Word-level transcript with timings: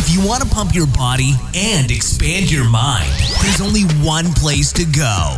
If 0.00 0.14
you 0.14 0.24
want 0.24 0.44
to 0.44 0.48
pump 0.48 0.76
your 0.76 0.86
body 0.86 1.32
and 1.56 1.90
expand 1.90 2.52
your 2.52 2.70
mind, 2.70 3.10
there's 3.42 3.60
only 3.60 3.82
one 4.06 4.26
place 4.34 4.72
to 4.74 4.84
go. 4.84 5.36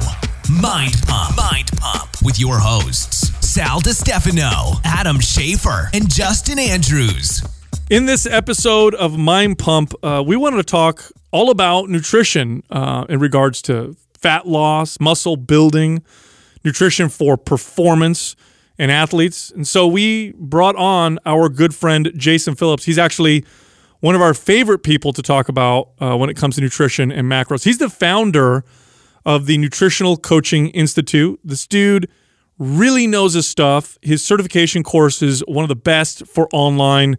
Mind 0.52 0.96
Pump. 1.06 1.34
Mind 1.34 1.70
Pump 1.78 2.10
with 2.22 2.38
your 2.38 2.58
hosts, 2.58 3.30
Sal 3.40 3.80
DiStefano, 3.80 4.78
Adam 4.84 5.16
Schafer, 5.16 5.88
and 5.94 6.12
Justin 6.12 6.58
Andrews. 6.58 7.42
In 7.88 8.04
this 8.04 8.26
episode 8.26 8.94
of 8.96 9.16
Mind 9.16 9.56
Pump, 9.56 9.94
uh, 10.02 10.22
we 10.26 10.36
wanted 10.36 10.58
to 10.58 10.64
talk 10.64 11.10
all 11.30 11.50
about 11.50 11.88
nutrition 11.88 12.62
uh, 12.68 13.06
in 13.08 13.18
regards 13.18 13.62
to 13.62 13.96
fat 14.12 14.46
loss, 14.46 15.00
muscle 15.00 15.38
building, 15.38 16.02
nutrition 16.64 17.08
for 17.08 17.38
performance 17.38 18.36
and 18.78 18.92
athletes. 18.92 19.50
And 19.52 19.66
so 19.66 19.86
we 19.86 20.32
brought 20.36 20.76
on 20.76 21.18
our 21.24 21.48
good 21.48 21.74
friend 21.74 22.12
Jason 22.14 22.56
Phillips. 22.56 22.84
He's 22.84 22.98
actually 22.98 23.46
one 24.00 24.14
of 24.14 24.22
our 24.22 24.34
favorite 24.34 24.80
people 24.80 25.12
to 25.12 25.22
talk 25.22 25.48
about 25.48 25.90
uh, 26.00 26.16
when 26.16 26.30
it 26.30 26.36
comes 26.36 26.56
to 26.56 26.60
nutrition 26.60 27.12
and 27.12 27.30
macros. 27.30 27.64
He's 27.64 27.78
the 27.78 27.90
founder 27.90 28.64
of 29.24 29.46
the 29.46 29.58
Nutritional 29.58 30.16
Coaching 30.16 30.68
Institute. 30.70 31.38
This 31.44 31.66
dude 31.66 32.08
really 32.58 33.06
knows 33.06 33.34
his 33.34 33.46
stuff. 33.46 33.98
His 34.02 34.24
certification 34.24 34.82
course 34.82 35.22
is 35.22 35.40
one 35.46 35.64
of 35.64 35.68
the 35.68 35.76
best 35.76 36.26
for 36.26 36.48
online 36.52 37.16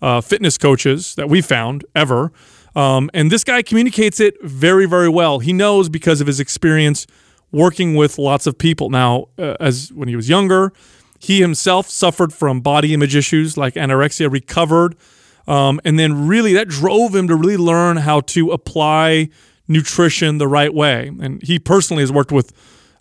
uh, 0.00 0.20
fitness 0.20 0.56
coaches 0.56 1.14
that 1.16 1.28
we 1.28 1.40
found 1.40 1.84
ever. 1.94 2.32
Um, 2.74 3.10
and 3.12 3.30
this 3.30 3.42
guy 3.44 3.62
communicates 3.62 4.20
it 4.20 4.36
very, 4.42 4.86
very 4.86 5.08
well. 5.08 5.40
He 5.40 5.52
knows 5.52 5.88
because 5.88 6.20
of 6.20 6.26
his 6.26 6.38
experience 6.38 7.06
working 7.50 7.96
with 7.96 8.16
lots 8.16 8.46
of 8.46 8.56
people. 8.56 8.90
Now, 8.90 9.26
uh, 9.36 9.56
as 9.58 9.92
when 9.92 10.08
he 10.08 10.14
was 10.14 10.28
younger, 10.28 10.72
he 11.18 11.40
himself 11.40 11.90
suffered 11.90 12.32
from 12.32 12.60
body 12.60 12.94
image 12.94 13.16
issues 13.16 13.56
like 13.56 13.74
anorexia, 13.74 14.30
recovered 14.30 14.96
um, 15.50 15.80
and 15.84 15.98
then 15.98 16.28
really 16.28 16.52
that 16.52 16.68
drove 16.68 17.12
him 17.12 17.26
to 17.26 17.34
really 17.34 17.56
learn 17.56 17.96
how 17.96 18.20
to 18.20 18.52
apply 18.52 19.28
nutrition 19.66 20.38
the 20.38 20.46
right 20.46 20.72
way. 20.72 21.08
And 21.20 21.42
he 21.42 21.58
personally 21.58 22.04
has 22.04 22.12
worked 22.12 22.30
with 22.30 22.52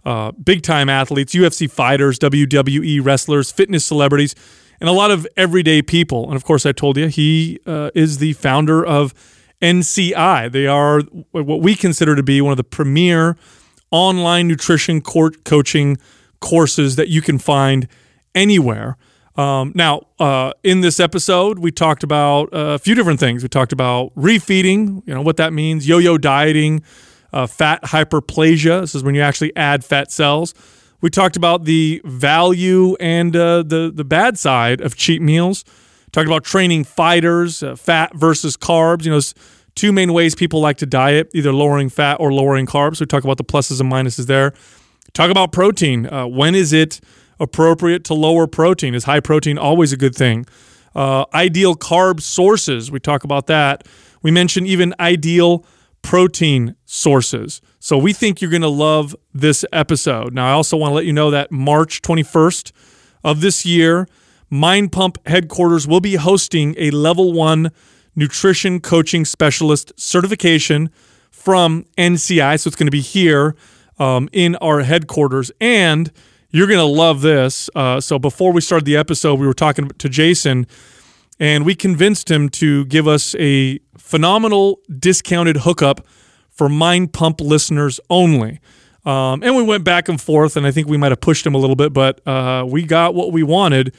uh, 0.03 0.31
big 0.31 0.63
time 0.63 0.89
athletes, 0.89 1.35
UFC 1.35 1.69
fighters, 1.69 2.17
WWE 2.17 3.05
wrestlers, 3.05 3.51
fitness 3.51 3.85
celebrities, 3.85 4.33
and 4.79 4.89
a 4.89 4.91
lot 4.91 5.11
of 5.11 5.27
everyday 5.37 5.83
people. 5.83 6.25
And 6.25 6.35
of 6.35 6.43
course, 6.43 6.65
I 6.65 6.71
told 6.71 6.97
you 6.97 7.07
he 7.07 7.59
uh, 7.67 7.91
is 7.93 8.17
the 8.17 8.33
founder 8.33 8.83
of 8.83 9.13
NCI. 9.61 10.51
They 10.51 10.65
are 10.65 11.01
what 11.31 11.61
we 11.61 11.75
consider 11.75 12.15
to 12.15 12.23
be 12.23 12.41
one 12.41 12.51
of 12.51 12.57
the 12.57 12.63
premier 12.63 13.37
online 13.91 14.47
nutrition 14.47 15.01
coaching 15.01 15.97
courses 16.39 16.95
that 16.95 17.09
you 17.09 17.21
can 17.21 17.37
find 17.37 17.87
anywhere. 18.33 18.97
Um, 19.39 19.71
now, 19.73 20.01
uh, 20.19 20.51
in 20.65 20.81
this 20.81 20.99
episode, 20.99 21.59
we 21.59 21.71
talked 21.71 22.03
about 22.03 22.49
a 22.51 22.77
few 22.77 22.93
different 22.93 23.21
things. 23.21 23.41
We 23.41 23.47
talked 23.47 23.71
about 23.71 24.13
refeeding, 24.15 25.01
you 25.07 25.13
know, 25.13 25.21
what 25.21 25.37
that 25.37 25.53
means, 25.53 25.87
yo 25.87 25.97
yo 25.97 26.17
dieting, 26.17 26.83
uh, 27.31 27.47
fat 27.47 27.81
hyperplasia. 27.83 28.81
This 28.81 28.95
is 28.95 29.01
when 29.01 29.15
you 29.15 29.21
actually 29.21 29.55
add 29.55 29.85
fat 29.85 30.11
cells. 30.11 30.53
We 30.99 31.09
talked 31.09 31.37
about 31.37 31.63
the 31.63 32.01
value 32.03 32.97
and 32.99 33.33
uh, 33.33 33.63
the, 33.63 33.89
the 33.95 34.03
bad 34.03 34.37
side 34.37 34.81
of 34.81 34.97
cheat 34.97 35.21
meals. 35.21 35.63
Talked 36.11 36.27
about 36.27 36.43
training 36.43 36.83
fighters, 36.83 37.63
uh, 37.63 37.77
fat 37.77 38.13
versus 38.15 38.57
carbs. 38.57 39.05
You 39.05 39.11
know, 39.11 39.21
two 39.73 39.93
main 39.93 40.11
ways 40.11 40.35
people 40.35 40.59
like 40.59 40.79
to 40.79 40.85
diet, 40.85 41.31
either 41.33 41.53
lowering 41.53 41.87
fat 41.87 42.17
or 42.19 42.33
lowering 42.33 42.65
carbs. 42.65 42.99
We 42.99 43.05
talk 43.05 43.23
about 43.23 43.37
the 43.37 43.45
pluses 43.45 43.79
and 43.79 43.89
minuses 43.89 44.25
there. 44.25 44.51
Talk 45.13 45.31
about 45.31 45.53
protein. 45.53 46.07
Uh, 46.07 46.27
when 46.27 46.55
is 46.55 46.73
it 46.73 46.99
appropriate 47.39 48.03
to 48.05 48.13
lower 48.13 48.47
protein? 48.47 48.95
Is 48.95 49.05
high 49.05 49.19
protein 49.19 49.57
always 49.57 49.93
a 49.93 49.97
good 49.97 50.15
thing? 50.15 50.45
Uh, 50.95 51.25
ideal 51.33 51.75
carb 51.75 52.21
sources, 52.21 52.91
we 52.91 52.99
talk 52.99 53.23
about 53.23 53.47
that. 53.47 53.87
We 54.21 54.31
mentioned 54.31 54.67
even 54.67 54.93
ideal 54.99 55.65
protein 56.01 56.75
sources. 56.85 57.61
So 57.79 57.97
we 57.97 58.13
think 58.13 58.41
you're 58.41 58.51
going 58.51 58.61
to 58.61 58.67
love 58.67 59.15
this 59.33 59.63
episode. 59.71 60.33
Now, 60.33 60.47
I 60.47 60.51
also 60.51 60.77
want 60.77 60.91
to 60.91 60.95
let 60.95 61.05
you 61.05 61.13
know 61.13 61.31
that 61.31 61.51
March 61.51 62.01
21st 62.01 62.71
of 63.23 63.41
this 63.41 63.65
year, 63.65 64.07
Mind 64.49 64.91
Pump 64.91 65.17
headquarters 65.27 65.87
will 65.87 65.99
be 65.99 66.15
hosting 66.15 66.73
a 66.77 66.91
level 66.91 67.33
one 67.33 67.71
nutrition 68.15 68.79
coaching 68.79 69.23
specialist 69.25 69.93
certification 69.95 70.89
from 71.29 71.85
NCI. 71.97 72.59
So 72.59 72.67
it's 72.67 72.75
going 72.75 72.87
to 72.87 72.91
be 72.91 73.01
here 73.01 73.55
um, 73.97 74.29
in 74.31 74.55
our 74.57 74.81
headquarters. 74.81 75.51
And 75.61 76.11
you're 76.51 76.67
going 76.67 76.79
to 76.79 76.85
love 76.85 77.21
this. 77.21 77.69
Uh, 77.75 78.01
so 78.01 78.19
before 78.19 78.51
we 78.51 78.61
started 78.61 78.85
the 78.85 78.97
episode, 78.97 79.39
we 79.39 79.47
were 79.47 79.53
talking 79.53 79.89
to 79.89 80.09
Jason, 80.09 80.67
and 81.39 81.65
we 81.65 81.75
convinced 81.75 82.29
him 82.29 82.49
to 82.49 82.85
give 82.85 83.07
us 83.07 83.35
a 83.35 83.79
phenomenal 83.97 84.79
discounted 84.97 85.57
hookup 85.57 86.05
for 86.49 86.67
Mind 86.67 87.13
Pump 87.13 87.41
listeners 87.41 87.99
only. 88.09 88.59
Um, 89.05 89.43
and 89.43 89.55
we 89.55 89.63
went 89.63 89.83
back 89.83 90.09
and 90.09 90.19
forth, 90.19 90.57
and 90.57 90.67
I 90.67 90.71
think 90.71 90.87
we 90.87 90.97
might 90.97 91.11
have 91.11 91.21
pushed 91.21 91.45
him 91.45 91.55
a 91.55 91.57
little 91.57 91.75
bit, 91.75 91.93
but 91.93 92.25
uh, 92.27 92.65
we 92.67 92.83
got 92.83 93.15
what 93.15 93.31
we 93.31 93.43
wanted. 93.43 93.95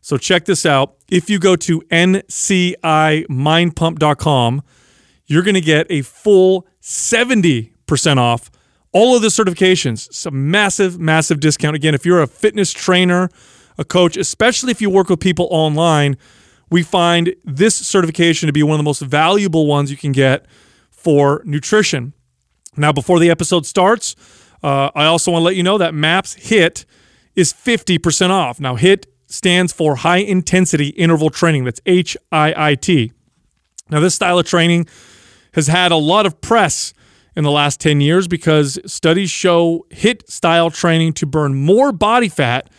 So 0.00 0.16
check 0.16 0.44
this 0.44 0.64
out. 0.64 0.94
If 1.08 1.28
you 1.28 1.38
go 1.38 1.56
to 1.56 1.80
ncimindpump.com, 1.80 4.62
you're 5.26 5.42
going 5.42 5.54
to 5.54 5.60
get 5.60 5.86
a 5.90 6.02
full 6.02 6.68
70% 6.82 8.16
off 8.18 8.50
all 8.94 9.14
of 9.14 9.20
the 9.20 9.28
certifications. 9.28 10.24
A 10.24 10.30
massive, 10.30 10.98
massive 10.98 11.40
discount. 11.40 11.76
Again, 11.76 11.94
if 11.94 12.06
you're 12.06 12.22
a 12.22 12.26
fitness 12.26 12.72
trainer, 12.72 13.28
a 13.76 13.84
coach, 13.84 14.16
especially 14.16 14.70
if 14.70 14.80
you 14.80 14.88
work 14.88 15.10
with 15.10 15.20
people 15.20 15.48
online, 15.50 16.16
we 16.70 16.82
find 16.82 17.34
this 17.44 17.74
certification 17.74 18.46
to 18.46 18.52
be 18.52 18.62
one 18.62 18.74
of 18.74 18.78
the 18.78 18.84
most 18.84 19.02
valuable 19.02 19.66
ones 19.66 19.90
you 19.90 19.96
can 19.96 20.12
get 20.12 20.46
for 20.90 21.42
nutrition. 21.44 22.14
Now, 22.76 22.92
before 22.92 23.18
the 23.18 23.30
episode 23.30 23.66
starts, 23.66 24.16
uh, 24.62 24.90
I 24.94 25.04
also 25.04 25.30
want 25.32 25.42
to 25.42 25.44
let 25.44 25.56
you 25.56 25.62
know 25.62 25.76
that 25.76 25.92
MAPS 25.92 26.36
HIIT 26.36 26.84
is 27.34 27.52
50% 27.52 28.30
off. 28.30 28.58
Now, 28.60 28.76
HIIT 28.76 29.06
stands 29.26 29.72
for 29.72 29.96
High 29.96 30.18
Intensity 30.18 30.88
Interval 30.88 31.30
Training. 31.30 31.64
That's 31.64 31.80
H 31.84 32.16
I 32.30 32.54
I 32.56 32.74
T. 32.76 33.12
Now, 33.90 34.00
this 34.00 34.14
style 34.14 34.38
of 34.38 34.46
training 34.46 34.86
has 35.52 35.66
had 35.66 35.92
a 35.92 35.96
lot 35.96 36.26
of 36.26 36.40
press 36.40 36.94
in 37.36 37.44
the 37.44 37.50
last 37.50 37.80
10 37.80 38.00
years 38.00 38.28
because 38.28 38.78
studies 38.86 39.30
show 39.30 39.86
HIIT 39.90 40.28
style 40.30 40.70
training 40.70 41.14
to 41.14 41.26
burn 41.26 41.54
more 41.54 41.92
body 41.92 42.28
fat 42.28 42.70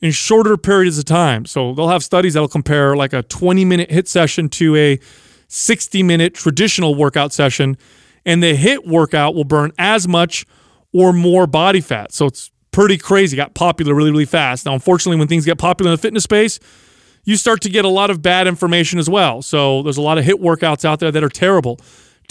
in 0.00 0.10
shorter 0.10 0.56
periods 0.56 0.98
of 0.98 1.04
time. 1.04 1.46
So 1.46 1.74
they'll 1.74 1.88
have 1.88 2.02
studies 2.02 2.34
that'll 2.34 2.48
compare 2.48 2.96
like 2.96 3.12
a 3.12 3.22
20 3.22 3.64
minute 3.64 3.90
HIIT 3.90 4.08
session 4.08 4.48
to 4.50 4.76
a 4.76 4.98
60 5.48 6.02
minute 6.02 6.34
traditional 6.34 6.94
workout 6.94 7.32
session. 7.32 7.76
And 8.24 8.42
the 8.42 8.56
HIIT 8.56 8.86
workout 8.86 9.34
will 9.34 9.44
burn 9.44 9.72
as 9.78 10.08
much 10.08 10.44
or 10.92 11.12
more 11.12 11.46
body 11.46 11.80
fat. 11.80 12.12
So 12.12 12.26
it's 12.26 12.50
pretty 12.72 12.98
crazy. 12.98 13.36
Got 13.36 13.54
popular 13.54 13.94
really, 13.94 14.10
really 14.10 14.24
fast. 14.24 14.66
Now, 14.66 14.74
unfortunately, 14.74 15.18
when 15.18 15.28
things 15.28 15.44
get 15.44 15.58
popular 15.58 15.90
in 15.90 15.96
the 15.96 16.02
fitness 16.02 16.24
space, 16.24 16.58
you 17.24 17.36
start 17.36 17.60
to 17.62 17.70
get 17.70 17.84
a 17.84 17.88
lot 17.88 18.10
of 18.10 18.20
bad 18.20 18.48
information 18.48 18.98
as 18.98 19.08
well. 19.08 19.42
So 19.42 19.82
there's 19.82 19.96
a 19.96 20.02
lot 20.02 20.18
of 20.18 20.24
HIIT 20.24 20.40
workouts 20.40 20.84
out 20.84 20.98
there 20.98 21.12
that 21.12 21.22
are 21.22 21.28
terrible 21.28 21.78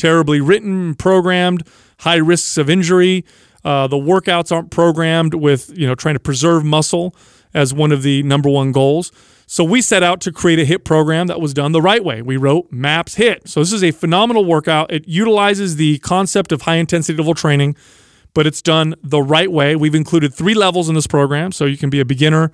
terribly 0.01 0.41
written, 0.41 0.95
programmed, 0.95 1.67
high 1.99 2.15
risks 2.15 2.57
of 2.57 2.69
injury. 2.69 3.23
Uh, 3.63 3.85
the 3.85 3.95
workouts 3.95 4.51
aren't 4.51 4.71
programmed 4.71 5.35
with 5.35 5.71
you 5.77 5.85
know 5.85 5.93
trying 5.93 6.15
to 6.15 6.19
preserve 6.19 6.65
muscle 6.65 7.15
as 7.53 7.71
one 7.71 7.91
of 7.91 8.01
the 8.01 8.23
number 8.23 8.49
one 8.49 8.71
goals. 8.71 9.11
So 9.45 9.63
we 9.63 9.81
set 9.81 10.01
out 10.01 10.21
to 10.21 10.31
create 10.31 10.59
a 10.59 10.65
HIIT 10.65 10.85
program 10.85 11.27
that 11.27 11.39
was 11.39 11.53
done 11.53 11.73
the 11.73 11.81
right 11.81 12.03
way. 12.03 12.21
We 12.21 12.37
wrote 12.37 12.71
MAPS 12.71 13.15
HIIT. 13.15 13.49
So 13.49 13.59
this 13.59 13.73
is 13.73 13.83
a 13.83 13.91
phenomenal 13.91 14.45
workout. 14.45 14.91
It 14.91 15.07
utilizes 15.07 15.75
the 15.75 15.99
concept 15.99 16.51
of 16.51 16.61
high 16.61 16.77
intensity 16.77 17.13
interval 17.13 17.35
training, 17.35 17.75
but 18.33 18.47
it's 18.47 18.61
done 18.61 18.95
the 19.03 19.21
right 19.21 19.51
way. 19.51 19.75
We've 19.75 19.93
included 19.93 20.33
three 20.33 20.53
levels 20.53 20.89
in 20.89 20.95
this 20.95 21.05
program, 21.05 21.51
so 21.51 21.65
you 21.65 21.77
can 21.77 21.89
be 21.89 21.99
a 21.99 22.05
beginner, 22.05 22.51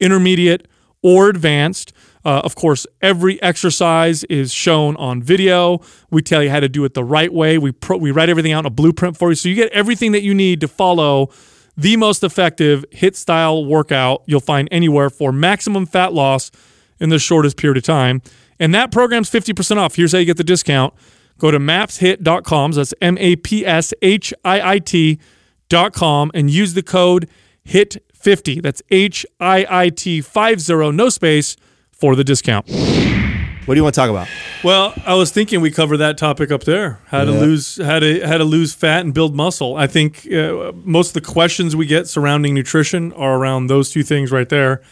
intermediate, 0.00 0.68
or 1.02 1.28
advanced. 1.28 1.92
Uh, 2.26 2.40
of 2.42 2.56
course, 2.56 2.88
every 3.00 3.40
exercise 3.40 4.24
is 4.24 4.52
shown 4.52 4.96
on 4.96 5.22
video. 5.22 5.80
We 6.10 6.22
tell 6.22 6.42
you 6.42 6.50
how 6.50 6.58
to 6.58 6.68
do 6.68 6.84
it 6.84 6.94
the 6.94 7.04
right 7.04 7.32
way. 7.32 7.56
We 7.56 7.70
pro- 7.70 7.98
we 7.98 8.10
write 8.10 8.28
everything 8.28 8.50
out 8.50 8.60
in 8.60 8.66
a 8.66 8.70
blueprint 8.70 9.16
for 9.16 9.28
you, 9.28 9.36
so 9.36 9.48
you 9.48 9.54
get 9.54 9.70
everything 9.70 10.10
that 10.10 10.22
you 10.22 10.34
need 10.34 10.60
to 10.62 10.66
follow 10.66 11.30
the 11.76 11.96
most 11.96 12.24
effective 12.24 12.84
HIIT 12.90 13.14
style 13.14 13.64
workout 13.64 14.24
you'll 14.26 14.40
find 14.40 14.66
anywhere 14.72 15.08
for 15.08 15.30
maximum 15.30 15.86
fat 15.86 16.12
loss 16.12 16.50
in 16.98 17.10
the 17.10 17.20
shortest 17.20 17.56
period 17.58 17.76
of 17.76 17.84
time. 17.84 18.22
And 18.58 18.74
that 18.74 18.90
program's 18.90 19.30
50% 19.30 19.76
off. 19.76 19.94
Here's 19.94 20.10
how 20.10 20.18
you 20.18 20.24
get 20.24 20.36
the 20.36 20.42
discount. 20.42 20.94
Go 21.38 21.52
to 21.52 21.60
mapshiit.com. 21.60 22.72
So 22.72 22.80
that's 22.80 22.94
M 23.00 23.16
A 23.18 23.36
P 23.36 23.64
S 23.64 23.94
H 24.02 24.34
I 24.44 24.72
I 24.72 24.78
T.com 24.80 26.32
and 26.34 26.50
use 26.50 26.74
the 26.74 26.82
code 26.82 27.28
HIIT50. 27.68 28.62
That's 28.62 28.82
H 28.90 29.24
I 29.38 29.64
I 29.70 29.90
T 29.90 30.20
50, 30.20 30.90
no 30.90 31.08
space 31.08 31.56
for 31.98 32.14
the 32.16 32.24
discount. 32.24 32.66
What 32.68 33.74
do 33.74 33.78
you 33.80 33.82
want 33.82 33.94
to 33.96 34.00
talk 34.00 34.10
about? 34.10 34.28
Well, 34.62 34.94
I 35.04 35.14
was 35.14 35.32
thinking 35.32 35.60
we 35.60 35.72
cover 35.72 35.96
that 35.96 36.16
topic 36.18 36.52
up 36.52 36.62
there: 36.64 37.00
how 37.06 37.24
to 37.24 37.32
lose, 37.32 37.82
how 37.82 37.98
to 37.98 38.20
how 38.26 38.38
to 38.38 38.44
lose 38.44 38.72
fat 38.74 39.00
and 39.04 39.12
build 39.12 39.34
muscle. 39.34 39.76
I 39.76 39.88
think 39.88 40.30
uh, 40.32 40.72
most 40.84 41.08
of 41.08 41.14
the 41.14 41.32
questions 41.32 41.74
we 41.74 41.84
get 41.86 42.06
surrounding 42.06 42.54
nutrition 42.54 43.12
are 43.14 43.36
around 43.36 43.66
those 43.66 43.90
two 43.90 44.04
things 44.04 44.30
right 44.30 44.48
there, 44.48 44.82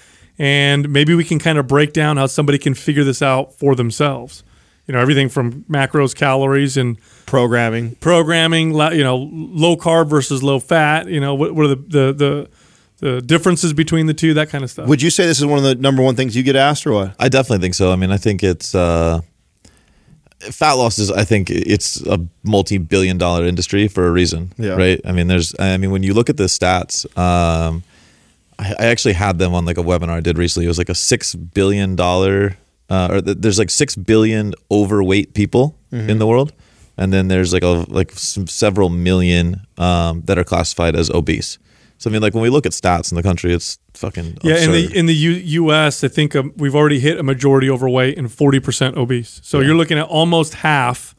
and 0.40 0.88
maybe 0.88 1.14
we 1.14 1.22
can 1.22 1.38
kind 1.38 1.56
of 1.56 1.68
break 1.68 1.92
down 1.92 2.16
how 2.16 2.26
somebody 2.26 2.58
can 2.58 2.74
figure 2.74 3.04
this 3.04 3.22
out 3.22 3.54
for 3.54 3.76
themselves. 3.76 4.42
you 4.88 4.92
know 4.94 5.00
everything 5.00 5.28
from 5.28 5.62
macros, 5.70 6.12
calories, 6.14 6.76
and 6.76 6.98
Programming. 7.26 7.94
programming. 8.00 8.72
You 8.74 9.04
know, 9.04 9.16
low 9.32 9.76
carb 9.76 10.08
versus 10.08 10.42
low 10.42 10.58
fat. 10.58 11.06
You 11.08 11.20
know, 11.20 11.34
what, 11.36 11.54
what 11.54 11.64
are 11.66 11.68
the, 11.68 11.76
the 11.76 12.12
the 12.12 12.48
the 13.04 13.20
differences 13.20 13.72
between 13.72 14.06
the 14.06 14.14
two? 14.14 14.34
That 14.34 14.48
kind 14.50 14.64
of 14.64 14.70
stuff. 14.70 14.88
Would 14.88 15.02
you 15.02 15.10
say 15.10 15.26
this 15.26 15.38
is 15.38 15.46
one 15.46 15.58
of 15.58 15.64
the 15.64 15.74
number 15.74 16.02
one 16.02 16.16
things 16.16 16.34
you 16.36 16.42
get 16.42 16.56
asked, 16.56 16.86
or 16.86 16.92
what? 16.92 17.14
I 17.18 17.28
definitely 17.28 17.62
think 17.62 17.74
so. 17.74 17.92
I 17.92 17.96
mean, 17.96 18.10
I 18.10 18.16
think 18.16 18.42
it's 18.42 18.74
uh, 18.74 19.20
fat 20.40 20.72
loss 20.72 20.98
is. 20.98 21.10
I 21.10 21.24
think 21.24 21.50
it's 21.50 22.00
a 22.06 22.18
multi-billion 22.42 23.18
dollar 23.18 23.44
industry 23.44 23.88
for 23.88 24.06
a 24.06 24.10
reason, 24.10 24.52
Yeah. 24.58 24.70
right? 24.76 25.00
I 25.04 25.12
mean, 25.12 25.26
there's. 25.28 25.54
I 25.58 25.76
mean, 25.76 25.90
when 25.90 26.02
you 26.02 26.14
look 26.14 26.30
at 26.30 26.36
the 26.36 26.44
stats, 26.44 27.04
um, 27.18 27.82
I, 28.58 28.74
I 28.78 28.84
actually 28.86 29.14
had 29.14 29.38
them 29.38 29.54
on 29.54 29.64
like 29.64 29.78
a 29.78 29.82
webinar 29.82 30.10
I 30.10 30.20
did 30.20 30.38
recently. 30.38 30.66
It 30.66 30.68
was 30.68 30.78
like 30.78 30.88
a 30.88 30.94
six 30.94 31.34
billion 31.34 31.96
dollar, 31.96 32.56
uh, 32.90 33.08
or 33.10 33.20
th- 33.20 33.38
there's 33.40 33.58
like 33.58 33.70
six 33.70 33.96
billion 33.96 34.54
overweight 34.70 35.34
people 35.34 35.76
in 35.92 36.18
the 36.18 36.26
world, 36.26 36.52
and 36.96 37.12
then 37.12 37.28
there's 37.28 37.52
like 37.52 37.62
a 37.62 37.84
like 37.88 38.10
some, 38.12 38.48
several 38.48 38.88
million 38.88 39.60
um, 39.78 40.22
that 40.24 40.38
are 40.38 40.44
classified 40.44 40.96
as 40.96 41.08
obese. 41.10 41.58
So 41.98 42.10
I 42.10 42.12
mean, 42.12 42.22
like 42.22 42.34
when 42.34 42.42
we 42.42 42.50
look 42.50 42.66
at 42.66 42.72
stats 42.72 43.10
in 43.10 43.16
the 43.16 43.22
country, 43.22 43.54
it's 43.54 43.78
fucking 43.94 44.38
yeah, 44.42 44.58
in 44.58 44.72
the 44.72 44.98
in 44.98 45.06
the 45.06 45.14
U- 45.14 45.62
U.S., 45.62 46.04
I 46.04 46.08
think 46.08 46.34
um, 46.36 46.52
we've 46.56 46.74
already 46.74 47.00
hit 47.00 47.18
a 47.18 47.22
majority 47.22 47.70
overweight 47.70 48.18
and 48.18 48.30
forty 48.30 48.60
percent 48.60 48.96
obese. 48.96 49.40
So 49.42 49.60
you're 49.60 49.76
looking 49.76 49.98
at 49.98 50.06
almost 50.06 50.54
half 50.54 51.14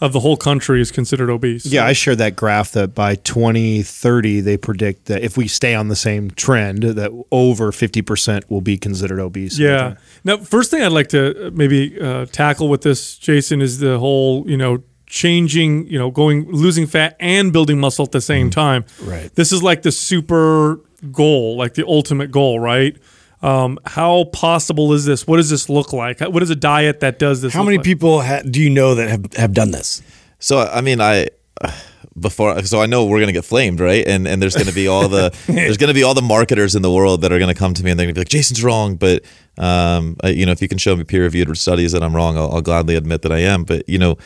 of 0.00 0.12
the 0.12 0.20
whole 0.20 0.36
country 0.36 0.80
is 0.80 0.92
considered 0.92 1.28
obese. 1.28 1.66
Yeah, 1.66 1.84
I 1.84 1.92
shared 1.92 2.18
that 2.18 2.36
graph 2.36 2.70
that 2.72 2.94
by 2.94 3.16
2030 3.16 4.40
they 4.40 4.56
predict 4.56 5.06
that 5.06 5.22
if 5.22 5.36
we 5.36 5.48
stay 5.48 5.74
on 5.74 5.88
the 5.88 5.96
same 5.96 6.30
trend, 6.30 6.84
that 6.84 7.10
over 7.32 7.72
50% 7.72 8.48
will 8.48 8.60
be 8.60 8.78
considered 8.78 9.18
obese. 9.18 9.58
Yeah. 9.58 9.96
Now, 10.22 10.36
first 10.36 10.70
thing 10.70 10.82
I'd 10.82 10.92
like 10.92 11.08
to 11.08 11.48
uh, 11.48 11.50
maybe 11.52 12.00
uh, 12.00 12.26
tackle 12.26 12.68
with 12.68 12.82
this, 12.82 13.18
Jason, 13.18 13.60
is 13.60 13.80
the 13.80 13.98
whole 13.98 14.48
you 14.48 14.56
know 14.56 14.82
changing, 15.08 15.86
you 15.86 15.98
know, 15.98 16.10
going 16.10 16.46
losing 16.50 16.86
fat 16.86 17.16
and 17.18 17.52
building 17.52 17.78
muscle 17.80 18.04
at 18.04 18.12
the 18.12 18.20
same 18.20 18.50
time. 18.50 18.84
Right. 19.02 19.34
This 19.34 19.52
is 19.52 19.62
like 19.62 19.82
the 19.82 19.92
super 19.92 20.80
goal, 21.12 21.56
like 21.56 21.74
the 21.74 21.86
ultimate 21.86 22.30
goal, 22.30 22.60
right? 22.60 22.96
Um, 23.40 23.78
how 23.86 24.24
possible 24.32 24.92
is 24.92 25.04
this? 25.04 25.26
What 25.26 25.36
does 25.36 25.48
this 25.48 25.68
look 25.68 25.92
like? 25.92 26.20
What 26.20 26.42
is 26.42 26.50
a 26.50 26.56
diet 26.56 27.00
that 27.00 27.18
does 27.18 27.40
this? 27.40 27.52
How 27.54 27.60
look 27.60 27.66
many 27.66 27.76
like? 27.78 27.84
people 27.84 28.20
ha- 28.20 28.42
do 28.48 28.60
you 28.60 28.68
know 28.70 28.94
that 28.96 29.08
have, 29.08 29.32
have 29.34 29.52
done 29.52 29.70
this? 29.70 30.02
So 30.40 30.58
I 30.60 30.80
mean, 30.80 31.00
I 31.00 31.28
before 32.18 32.60
so 32.64 32.80
I 32.82 32.86
know 32.86 33.04
we're 33.06 33.20
gonna 33.20 33.32
get 33.32 33.44
flamed, 33.44 33.78
right? 33.78 34.04
And 34.06 34.26
and 34.26 34.42
there's 34.42 34.56
gonna 34.56 34.72
be 34.72 34.88
all 34.88 35.08
the 35.08 35.32
there's 35.46 35.76
gonna 35.76 35.94
be 35.94 36.02
all 36.02 36.14
the 36.14 36.22
marketers 36.22 36.74
in 36.74 36.82
the 36.82 36.90
world 36.92 37.22
that 37.22 37.30
are 37.32 37.38
gonna 37.38 37.54
come 37.54 37.74
to 37.74 37.84
me 37.84 37.90
and 37.92 37.98
they're 37.98 38.06
gonna 38.06 38.14
be 38.14 38.20
like, 38.22 38.28
Jason's 38.28 38.62
wrong, 38.64 38.96
but 38.96 39.22
um, 39.56 40.16
I- 40.24 40.30
you 40.30 40.44
know, 40.44 40.52
if 40.52 40.60
you 40.60 40.66
can 40.68 40.78
show 40.78 40.96
me 40.96 41.04
peer 41.04 41.22
reviewed 41.22 41.56
studies 41.56 41.92
that 41.92 42.02
I'm 42.02 42.14
wrong, 42.16 42.36
I'll, 42.36 42.50
I'll 42.52 42.60
gladly 42.62 42.96
admit 42.96 43.22
that 43.22 43.30
I 43.32 43.38
am. 43.38 43.62
But 43.64 43.88
you 43.88 43.98
know, 43.98 44.12
it- 44.12 44.18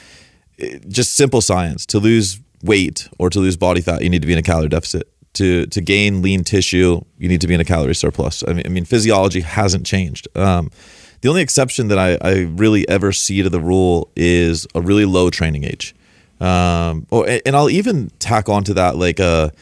just 0.89 1.15
simple 1.15 1.41
science 1.41 1.87
to 1.87 1.99
lose 1.99 2.41
weight 2.63 3.09
or 3.19 3.31
to 3.31 3.41
lose 3.41 3.57
body 3.57 3.81
fat, 3.81 4.03
you 4.03 4.11
need 4.11 4.23
to 4.23 4.27
be 4.27 4.33
in 4.33 4.39
a 4.39 4.43
calorie 4.43 4.69
deficit. 4.69 5.09
To 5.35 5.65
to 5.67 5.81
gain 5.81 6.21
lean 6.21 6.45
tissue, 6.45 7.01
you 7.19 7.29
need 7.29 7.41
to 7.41 7.47
be 7.47 7.55
in 7.55 7.61
a 7.61 7.65
calorie 7.65 7.95
surplus. 7.95 8.45
I 8.47 8.53
mean, 8.53 8.67
I 8.67 8.69
mean, 8.69 8.85
physiology 8.85 9.41
hasn't 9.41 9.87
changed. 9.87 10.29
Um, 10.37 10.71
the 11.23 11.29
only 11.29 11.41
exception 11.41 11.89
that 11.89 11.99
I, 11.99 12.19
I 12.21 12.41
really 12.43 12.87
ever 12.89 13.13
see 13.13 13.43
to 13.43 13.49
the 13.49 13.61
rule 13.61 14.11
is 14.15 14.67
a 14.75 14.81
really 14.81 15.07
low 15.07 15.31
training 15.31 15.65
age. 15.65 15.95
Um, 16.41 17.07
or, 17.11 17.27
and 17.47 17.57
I'll 17.57 17.71
even 17.71 18.11
tack 18.19 18.49
onto 18.49 18.75
that 18.75 18.97
like 18.97 19.21
a 19.21 19.53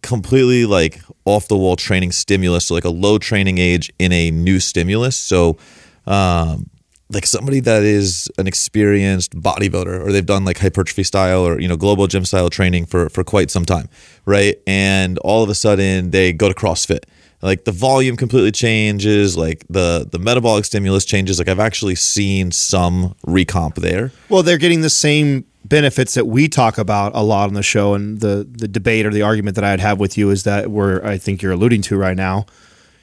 completely 0.00 0.64
like 0.64 1.02
off 1.24 1.48
the 1.48 1.56
wall 1.56 1.76
training 1.76 2.12
stimulus, 2.12 2.66
so 2.66 2.74
like 2.74 2.84
a 2.84 2.90
low 2.90 3.18
training 3.18 3.58
age 3.58 3.92
in 3.98 4.12
a 4.12 4.30
new 4.30 4.60
stimulus. 4.60 5.18
So, 5.18 5.58
um, 6.06 6.70
like 7.10 7.26
somebody 7.26 7.60
that 7.60 7.82
is 7.82 8.28
an 8.38 8.46
experienced 8.46 9.34
bodybuilder 9.34 10.06
or 10.06 10.12
they've 10.12 10.26
done 10.26 10.44
like 10.44 10.58
hypertrophy 10.58 11.02
style 11.02 11.46
or 11.46 11.58
you 11.58 11.66
know 11.66 11.76
global 11.76 12.06
gym 12.06 12.24
style 12.24 12.50
training 12.50 12.86
for 12.86 13.08
for 13.08 13.24
quite 13.24 13.50
some 13.50 13.64
time, 13.64 13.88
right? 14.26 14.56
And 14.66 15.18
all 15.18 15.42
of 15.42 15.48
a 15.48 15.54
sudden 15.54 16.10
they 16.10 16.32
go 16.32 16.48
to 16.48 16.54
CrossFit. 16.54 17.04
Like 17.40 17.64
the 17.64 17.72
volume 17.72 18.16
completely 18.16 18.50
changes, 18.50 19.36
like 19.36 19.64
the 19.70 20.06
the 20.10 20.18
metabolic 20.18 20.64
stimulus 20.64 21.04
changes. 21.04 21.38
Like 21.38 21.48
I've 21.48 21.60
actually 21.60 21.94
seen 21.94 22.50
some 22.50 23.14
recomp 23.26 23.76
there. 23.76 24.10
Well, 24.28 24.42
they're 24.42 24.58
getting 24.58 24.80
the 24.80 24.90
same 24.90 25.44
benefits 25.64 26.14
that 26.14 26.26
we 26.26 26.48
talk 26.48 26.78
about 26.78 27.12
a 27.14 27.22
lot 27.22 27.48
on 27.48 27.54
the 27.54 27.62
show, 27.62 27.94
and 27.94 28.20
the 28.20 28.46
the 28.50 28.66
debate 28.66 29.06
or 29.06 29.10
the 29.10 29.22
argument 29.22 29.54
that 29.54 29.64
I'd 29.64 29.80
have 29.80 30.00
with 30.00 30.18
you 30.18 30.30
is 30.30 30.42
that 30.44 30.70
where 30.70 31.04
I 31.06 31.16
think 31.16 31.40
you're 31.40 31.52
alluding 31.52 31.82
to 31.82 31.96
right 31.96 32.16
now 32.16 32.46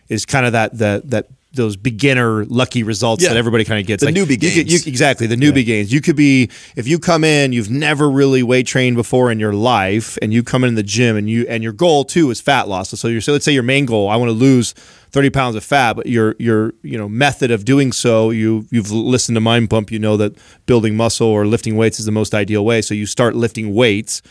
is 0.10 0.26
kind 0.26 0.46
of 0.46 0.52
that 0.52 0.78
that 0.80 1.10
that 1.10 1.28
those 1.56 1.76
beginner 1.78 2.46
lucky 2.46 2.84
results 2.84 3.24
Yeah. 3.24 3.30
that 3.30 3.38
everybody 3.38 3.64
kind 3.64 3.80
of 3.80 3.88
gets. 3.88 4.04
The 4.04 4.12
newbie 4.12 4.42
you 4.42 4.52
could- 4.52 4.72
you- 4.72 4.80
exactly, 4.86 5.28
the 5.28 5.36
newbie 5.36 5.66
gains. 5.66 5.92
You 5.92 6.02
could 6.02 6.16
be 6.16 6.50
if 6.76 6.88
you 6.88 7.00
come 7.00 7.24
in, 7.24 7.54
you've 7.54 7.70
never 7.70 8.10
really 8.10 8.44
weight 8.44 8.68
trained 8.68 8.96
before 8.96 9.32
in 9.32 9.40
your 9.40 9.54
life, 9.54 10.18
and 10.22 10.34
you 10.34 10.44
come 10.44 10.64
in 10.64 10.76
the 10.76 10.84
gym, 10.84 11.16
and 11.18 11.30
you 11.30 11.46
and 11.50 11.64
your 11.64 11.74
goal 11.74 12.04
too 12.06 12.30
is 12.32 12.40
fat 12.42 12.68
loss. 12.68 12.90
So 13.00 13.08
you're 13.08 13.22
so 13.22 13.32
let's 13.32 13.46
say 13.46 13.52
your 13.54 13.64
main 13.64 13.86
goal, 13.86 14.10
I 14.10 14.16
want 14.16 14.30
to 14.30 14.34
lose. 14.34 14.74
30 15.12 15.30
pounds 15.30 15.56
of 15.56 15.64
fat, 15.64 15.94
but 15.94 16.08
your 16.08 16.36
your 16.40 16.74
you 16.84 16.98
know 16.98 17.08
method 17.08 17.50
of 17.50 17.64
doing 17.64 17.94
so, 17.94 18.32
you 18.32 18.66
you've 18.70 18.92
listened 18.92 19.38
to 19.38 19.40
Mind 19.40 19.70
Pump, 19.70 19.90
you 19.90 19.98
know 19.98 20.18
that 20.18 20.34
building 20.66 20.98
muscle 20.98 21.28
or 21.28 21.48
lifting 21.48 21.78
weights 21.78 22.00
is 22.02 22.06
the 22.06 22.12
most 22.12 22.34
ideal 22.36 22.66
way. 22.66 22.82
So 22.82 22.94
you 22.94 23.06
start 23.06 23.34
lifting 23.34 23.74
weights. 23.74 24.22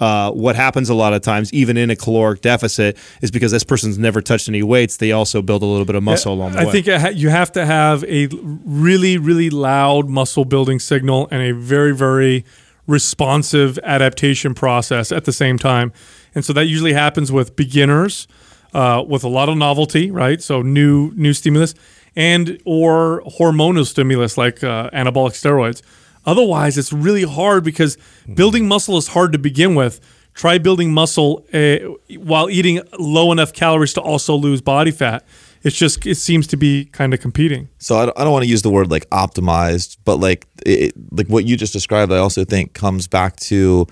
Uh, 0.00 0.30
what 0.32 0.56
happens 0.56 0.90
a 0.90 0.94
lot 0.94 1.12
of 1.12 1.22
times, 1.22 1.52
even 1.52 1.76
in 1.76 1.88
a 1.88 1.96
caloric 1.96 2.40
deficit, 2.40 2.98
is 3.22 3.30
because 3.30 3.52
this 3.52 3.62
person's 3.62 3.96
never 3.96 4.20
touched 4.20 4.48
any 4.48 4.62
weights. 4.62 4.96
They 4.96 5.12
also 5.12 5.40
build 5.40 5.62
a 5.62 5.66
little 5.66 5.84
bit 5.84 5.94
of 5.94 6.02
muscle 6.02 6.34
along 6.34 6.52
the 6.52 6.58
I 6.58 6.64
way. 6.64 6.68
I 6.68 6.82
think 6.82 7.16
you 7.16 7.28
have 7.28 7.52
to 7.52 7.64
have 7.64 8.02
a 8.04 8.28
really, 8.32 9.18
really 9.18 9.50
loud 9.50 10.08
muscle 10.08 10.44
building 10.44 10.80
signal 10.80 11.28
and 11.30 11.42
a 11.42 11.52
very, 11.52 11.94
very 11.94 12.44
responsive 12.86 13.78
adaptation 13.82 14.54
process 14.54 15.12
at 15.12 15.24
the 15.24 15.32
same 15.32 15.58
time. 15.58 15.92
And 16.34 16.44
so 16.44 16.52
that 16.52 16.66
usually 16.66 16.92
happens 16.92 17.30
with 17.30 17.56
beginners, 17.56 18.26
uh, 18.74 19.02
with 19.06 19.24
a 19.24 19.28
lot 19.28 19.48
of 19.48 19.56
novelty, 19.56 20.10
right? 20.10 20.42
So 20.42 20.60
new 20.60 21.12
new 21.14 21.32
stimulus 21.32 21.74
and 22.16 22.60
or 22.64 23.22
hormonal 23.38 23.86
stimulus 23.86 24.36
like 24.36 24.62
uh, 24.64 24.90
anabolic 24.90 25.32
steroids. 25.32 25.82
Otherwise, 26.26 26.78
it's 26.78 26.92
really 26.92 27.24
hard 27.24 27.64
because 27.64 27.98
building 28.34 28.66
muscle 28.66 28.96
is 28.96 29.08
hard 29.08 29.32
to 29.32 29.38
begin 29.38 29.74
with. 29.74 30.00
Try 30.34 30.58
building 30.58 30.92
muscle 30.92 31.46
uh, 31.52 31.76
while 32.18 32.50
eating 32.50 32.80
low 32.98 33.30
enough 33.30 33.52
calories 33.52 33.92
to 33.94 34.00
also 34.00 34.34
lose 34.34 34.60
body 34.60 34.90
fat. 34.90 35.24
It's 35.62 35.76
just 35.76 36.04
it 36.06 36.16
seems 36.16 36.46
to 36.48 36.56
be 36.56 36.86
kind 36.86 37.14
of 37.14 37.20
competing. 37.20 37.68
So 37.78 37.96
I 37.96 38.06
don't, 38.06 38.18
I 38.18 38.24
don't 38.24 38.32
want 38.32 38.44
to 38.44 38.50
use 38.50 38.62
the 38.62 38.70
word 38.70 38.90
like 38.90 39.08
optimized, 39.10 39.98
but 40.04 40.16
like 40.16 40.46
it, 40.66 40.92
like 41.12 41.28
what 41.28 41.44
you 41.46 41.56
just 41.56 41.72
described, 41.72 42.12
I 42.12 42.18
also 42.18 42.44
think 42.44 42.74
comes 42.74 43.06
back 43.06 43.36
to, 43.36 43.86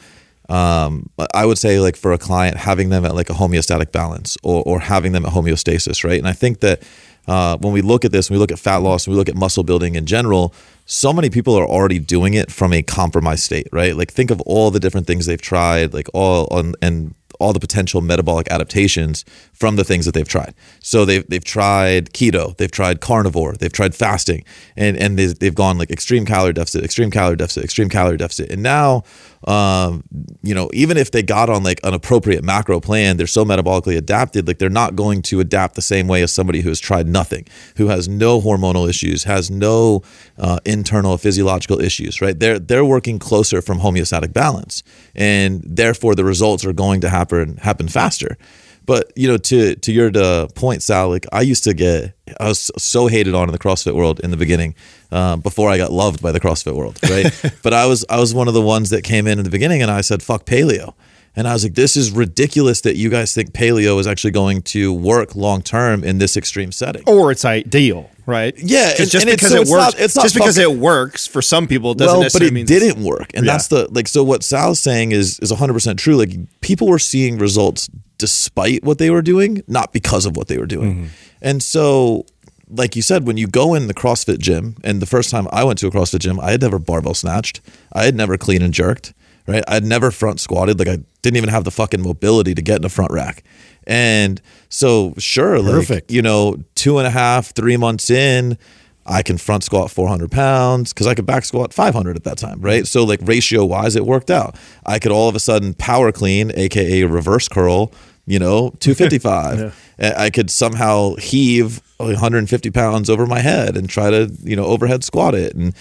um, 0.48 1.08
I 1.32 1.46
would 1.46 1.58
say 1.58 1.80
like 1.80 1.96
for 1.96 2.12
a 2.12 2.18
client 2.18 2.56
having 2.56 2.90
them 2.90 3.04
at 3.06 3.14
like 3.14 3.30
a 3.30 3.34
homeostatic 3.34 3.92
balance 3.92 4.36
or 4.42 4.62
or 4.66 4.80
having 4.80 5.12
them 5.12 5.24
at 5.24 5.32
homeostasis, 5.32 6.04
right? 6.04 6.18
And 6.18 6.28
I 6.28 6.32
think 6.32 6.60
that 6.60 6.82
uh, 7.26 7.56
when 7.58 7.72
we 7.72 7.82
look 7.82 8.04
at 8.04 8.12
this, 8.12 8.28
when 8.28 8.36
we 8.36 8.40
look 8.40 8.52
at 8.52 8.58
fat 8.58 8.78
loss, 8.78 9.06
when 9.06 9.14
we 9.14 9.18
look 9.18 9.28
at 9.28 9.36
muscle 9.36 9.62
building 9.62 9.94
in 9.94 10.06
general, 10.06 10.54
so 10.86 11.12
many 11.12 11.30
people 11.30 11.54
are 11.54 11.66
already 11.66 11.98
doing 11.98 12.34
it 12.34 12.50
from 12.50 12.72
a 12.72 12.82
compromised 12.82 13.44
state, 13.44 13.68
right? 13.72 13.96
Like 13.96 14.12
think 14.12 14.30
of 14.30 14.40
all 14.42 14.70
the 14.70 14.80
different 14.80 15.06
things 15.06 15.26
they've 15.26 15.40
tried, 15.40 15.94
like 15.94 16.08
all 16.12 16.48
on 16.50 16.74
and 16.82 17.14
all 17.38 17.52
the 17.52 17.60
potential 17.60 18.00
metabolic 18.00 18.50
adaptations 18.50 19.24
from 19.62 19.76
the 19.76 19.84
things 19.84 20.06
that 20.06 20.12
they've 20.12 20.26
tried. 20.26 20.54
So 20.80 21.04
they've 21.04 21.24
they've 21.28 21.44
tried 21.44 22.12
keto, 22.12 22.56
they've 22.56 22.76
tried 22.80 23.00
carnivore, 23.00 23.52
they've 23.52 23.72
tried 23.72 23.94
fasting, 23.94 24.42
and 24.76 24.96
and 24.96 25.16
they've, 25.16 25.38
they've 25.38 25.54
gone 25.54 25.78
like 25.78 25.88
extreme 25.88 26.26
calorie 26.26 26.52
deficit, 26.52 26.82
extreme 26.82 27.12
calorie 27.12 27.36
deficit, 27.36 27.62
extreme 27.62 27.88
calorie 27.88 28.16
deficit, 28.16 28.50
and 28.50 28.60
now, 28.60 29.04
um, 29.46 30.02
you 30.42 30.52
know, 30.52 30.68
even 30.72 30.96
if 30.96 31.12
they 31.12 31.22
got 31.22 31.48
on 31.48 31.62
like 31.62 31.78
an 31.84 31.94
appropriate 31.94 32.42
macro 32.42 32.80
plan, 32.80 33.18
they're 33.18 33.28
so 33.28 33.44
metabolically 33.44 33.96
adapted, 33.96 34.48
like 34.48 34.58
they're 34.58 34.68
not 34.82 34.96
going 34.96 35.22
to 35.22 35.38
adapt 35.38 35.76
the 35.76 35.82
same 35.94 36.08
way 36.08 36.22
as 36.22 36.32
somebody 36.32 36.62
who 36.62 36.68
has 36.68 36.80
tried 36.80 37.06
nothing, 37.06 37.46
who 37.76 37.86
has 37.86 38.08
no 38.08 38.40
hormonal 38.40 38.88
issues, 38.88 39.22
has 39.22 39.48
no 39.48 40.02
uh, 40.38 40.58
internal 40.64 41.16
physiological 41.18 41.80
issues, 41.80 42.20
right? 42.20 42.36
They're 42.40 42.58
they're 42.58 42.84
working 42.96 43.20
closer 43.20 43.62
from 43.62 43.78
homeostatic 43.78 44.32
balance, 44.32 44.82
and 45.14 45.62
therefore 45.64 46.16
the 46.16 46.24
results 46.24 46.64
are 46.64 46.72
going 46.72 47.00
to 47.02 47.08
happen 47.08 47.58
happen 47.58 47.86
faster. 47.86 48.36
But 48.84 49.12
you 49.16 49.28
know, 49.28 49.36
to 49.36 49.76
to 49.76 49.92
your 49.92 50.10
uh, 50.14 50.48
point, 50.54 50.82
Sal, 50.82 51.08
like 51.08 51.26
I 51.32 51.42
used 51.42 51.64
to 51.64 51.74
get, 51.74 52.14
I 52.40 52.48
was 52.48 52.70
so 52.76 53.06
hated 53.06 53.34
on 53.34 53.48
in 53.48 53.52
the 53.52 53.58
CrossFit 53.58 53.94
world 53.94 54.20
in 54.20 54.30
the 54.32 54.36
beginning, 54.36 54.74
um, 55.12 55.40
before 55.40 55.70
I 55.70 55.76
got 55.78 55.92
loved 55.92 56.20
by 56.20 56.32
the 56.32 56.40
CrossFit 56.40 56.74
world, 56.74 56.98
right? 57.08 57.30
but 57.62 57.72
I 57.72 57.86
was 57.86 58.04
I 58.10 58.18
was 58.18 58.34
one 58.34 58.48
of 58.48 58.54
the 58.54 58.60
ones 58.62 58.90
that 58.90 59.02
came 59.02 59.26
in 59.26 59.38
in 59.38 59.44
the 59.44 59.50
beginning, 59.50 59.82
and 59.82 59.90
I 59.90 60.00
said, 60.00 60.20
"Fuck 60.22 60.46
paleo," 60.46 60.94
and 61.36 61.46
I 61.46 61.52
was 61.52 61.62
like, 61.64 61.74
"This 61.74 61.96
is 61.96 62.10
ridiculous 62.10 62.80
that 62.80 62.96
you 62.96 63.08
guys 63.08 63.32
think 63.32 63.52
paleo 63.52 64.00
is 64.00 64.06
actually 64.08 64.32
going 64.32 64.62
to 64.62 64.92
work 64.92 65.36
long 65.36 65.62
term 65.62 66.02
in 66.02 66.18
this 66.18 66.36
extreme 66.36 66.72
setting." 66.72 67.04
or 67.06 67.30
it's 67.30 67.44
ideal, 67.44 68.10
right? 68.26 68.52
Yeah, 68.58 68.94
and- 68.98 69.08
just 69.10 69.14
and 69.14 69.30
it's- 69.30 69.36
because 69.36 69.50
so 69.52 69.58
it 69.58 69.62
it's 69.62 69.70
works, 69.70 69.94
not- 69.94 70.00
it's 70.00 70.16
not 70.16 70.22
just 70.22 70.34
because 70.34 70.58
it 70.58 70.72
works 70.72 71.28
for 71.28 71.40
some 71.40 71.68
people 71.68 71.94
doesn't 71.94 72.18
well, 72.18 72.28
but 72.32 72.42
it 72.42 72.52
mean 72.52 72.66
didn't 72.66 73.00
work, 73.04 73.30
and 73.34 73.46
Yeah. 73.46 73.52
that's 73.52 73.68
the 73.68 73.86
like. 73.92 74.08
So 74.08 74.24
what 74.24 74.42
Sal's 74.42 74.80
saying 74.80 75.12
is 75.12 75.38
is 75.38 75.52
100 75.52 75.72
percent 75.72 76.00
true. 76.00 76.16
Like 76.16 76.32
people 76.62 76.88
were 76.88 76.98
seeing 76.98 77.38
results 77.38 77.88
despite 78.22 78.84
what 78.84 78.98
they 78.98 79.10
were 79.10 79.20
doing, 79.20 79.64
not 79.66 79.92
because 79.92 80.26
of 80.26 80.36
what 80.36 80.46
they 80.46 80.58
were 80.58 80.66
doing. 80.66 80.94
Mm-hmm. 80.94 81.06
And 81.42 81.60
so 81.60 82.24
like 82.68 82.94
you 82.94 83.02
said, 83.02 83.26
when 83.26 83.36
you 83.36 83.48
go 83.48 83.74
in 83.74 83.88
the 83.88 83.94
CrossFit 83.94 84.38
gym, 84.38 84.76
and 84.84 85.02
the 85.02 85.06
first 85.06 85.28
time 85.28 85.48
I 85.52 85.64
went 85.64 85.80
to 85.80 85.88
a 85.88 85.90
CrossFit 85.90 86.20
gym, 86.20 86.40
I 86.40 86.52
had 86.52 86.60
never 86.60 86.78
barbell 86.78 87.14
snatched, 87.14 87.60
I 87.92 88.04
had 88.04 88.14
never 88.14 88.38
clean 88.38 88.62
and 88.62 88.72
jerked, 88.72 89.12
right? 89.46 89.64
I 89.68 89.74
had 89.74 89.84
never 89.84 90.12
front 90.12 90.40
squatted, 90.40 90.78
like 90.78 90.88
I 90.88 90.98
didn't 91.22 91.36
even 91.36 91.50
have 91.50 91.64
the 91.64 91.72
fucking 91.72 92.00
mobility 92.00 92.54
to 92.54 92.62
get 92.62 92.78
in 92.78 92.84
a 92.84 92.88
front 92.88 93.12
rack. 93.12 93.42
And 93.86 94.40
so, 94.68 95.14
sure, 95.18 95.58
like 95.58 95.74
Perfect. 95.74 96.10
you 96.12 96.22
know, 96.22 96.62
two 96.74 96.98
and 96.98 97.06
a 97.06 97.10
half, 97.10 97.54
three 97.54 97.76
months 97.76 98.10
in, 98.10 98.56
I 99.04 99.22
can 99.22 99.36
front 99.36 99.64
squat 99.64 99.90
400 99.90 100.30
pounds 100.30 100.92
because 100.92 101.08
I 101.08 101.14
could 101.14 101.26
back 101.26 101.44
squat 101.44 101.74
500 101.74 102.16
at 102.16 102.24
that 102.24 102.38
time, 102.38 102.60
right? 102.60 102.86
So, 102.86 103.04
like 103.04 103.20
ratio 103.22 103.64
wise, 103.64 103.96
it 103.96 104.06
worked 104.06 104.30
out. 104.30 104.56
I 104.86 104.98
could 104.98 105.10
all 105.10 105.28
of 105.28 105.34
a 105.34 105.40
sudden 105.40 105.74
power 105.74 106.12
clean, 106.12 106.52
aka 106.54 107.02
reverse 107.02 107.48
curl, 107.48 107.92
you 108.26 108.38
know, 108.38 108.70
255. 108.80 109.94
And 109.98 110.14
I 110.16 110.30
could 110.30 110.50
somehow 110.50 111.14
heave 111.16 111.80
150 111.98 112.70
pounds 112.70 113.10
over 113.10 113.26
my 113.26 113.40
head 113.40 113.76
and 113.76 113.88
try 113.88 114.10
to, 114.10 114.32
you 114.42 114.56
know, 114.56 114.64
overhead 114.64 115.04
squat 115.04 115.34
it. 115.34 115.54
And 115.54 115.74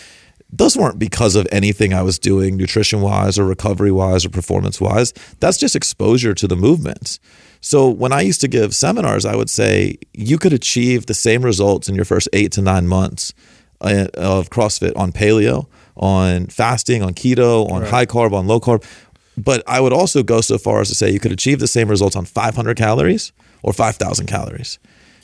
those 0.51 0.75
weren't 0.75 1.00
because 1.00 1.36
of 1.36 1.48
anything 1.51 1.93
I 1.93 2.01
was 2.01 2.19
doing 2.19 2.57
nutrition 2.57 3.01
wise 3.01 3.39
or 3.39 3.45
recovery 3.45 3.91
wise 3.91 4.25
or 4.25 4.29
performance 4.29 4.81
wise. 4.81 5.13
That's 5.39 5.57
just 5.57 5.75
exposure 5.75 6.33
to 6.33 6.48
the 6.48 6.57
movements. 6.57 7.19
So 7.62 7.89
when 7.89 8.12
I 8.12 8.21
used 8.21 8.41
to 8.41 8.48
give 8.48 8.75
seminars, 8.75 9.24
I 9.24 9.36
would 9.36 9.50
say 9.50 9.98
you 10.13 10.38
could 10.38 10.51
achieve 10.51 11.05
the 11.05 11.13
same 11.13 11.43
results 11.43 11.88
in 11.88 11.95
your 11.95 12.05
first 12.05 12.27
eight 12.33 12.51
to 12.53 12.62
nine 12.62 12.88
months 12.88 13.33
uh, 13.81 14.07
of 14.15 14.50
CrossFit 14.50 14.93
on 14.98 15.12
paleo, 15.12 15.67
on 15.95 16.48
fasting, 16.48 17.03
on 17.03 17.13
keto, 17.13 17.69
on 17.71 17.83
high 17.83 18.05
carb, 18.05 18.33
on 18.33 18.48
low 18.48 18.60
carb. 18.60 18.83
But 19.43 19.63
I 19.67 19.79
would 19.79 19.93
also 19.93 20.21
go 20.21 20.39
so 20.41 20.60
far 20.60 20.81
as 20.81 20.89
to 20.89 20.95
say 20.95 21.10
you 21.10 21.19
could 21.19 21.31
achieve 21.31 21.60
the 21.60 21.67
same 21.67 21.88
results 21.88 22.15
on 22.15 22.25
500 22.25 22.77
calories 22.77 23.31
or 23.63 23.74
5,000 23.74 24.27
calories. 24.27 24.77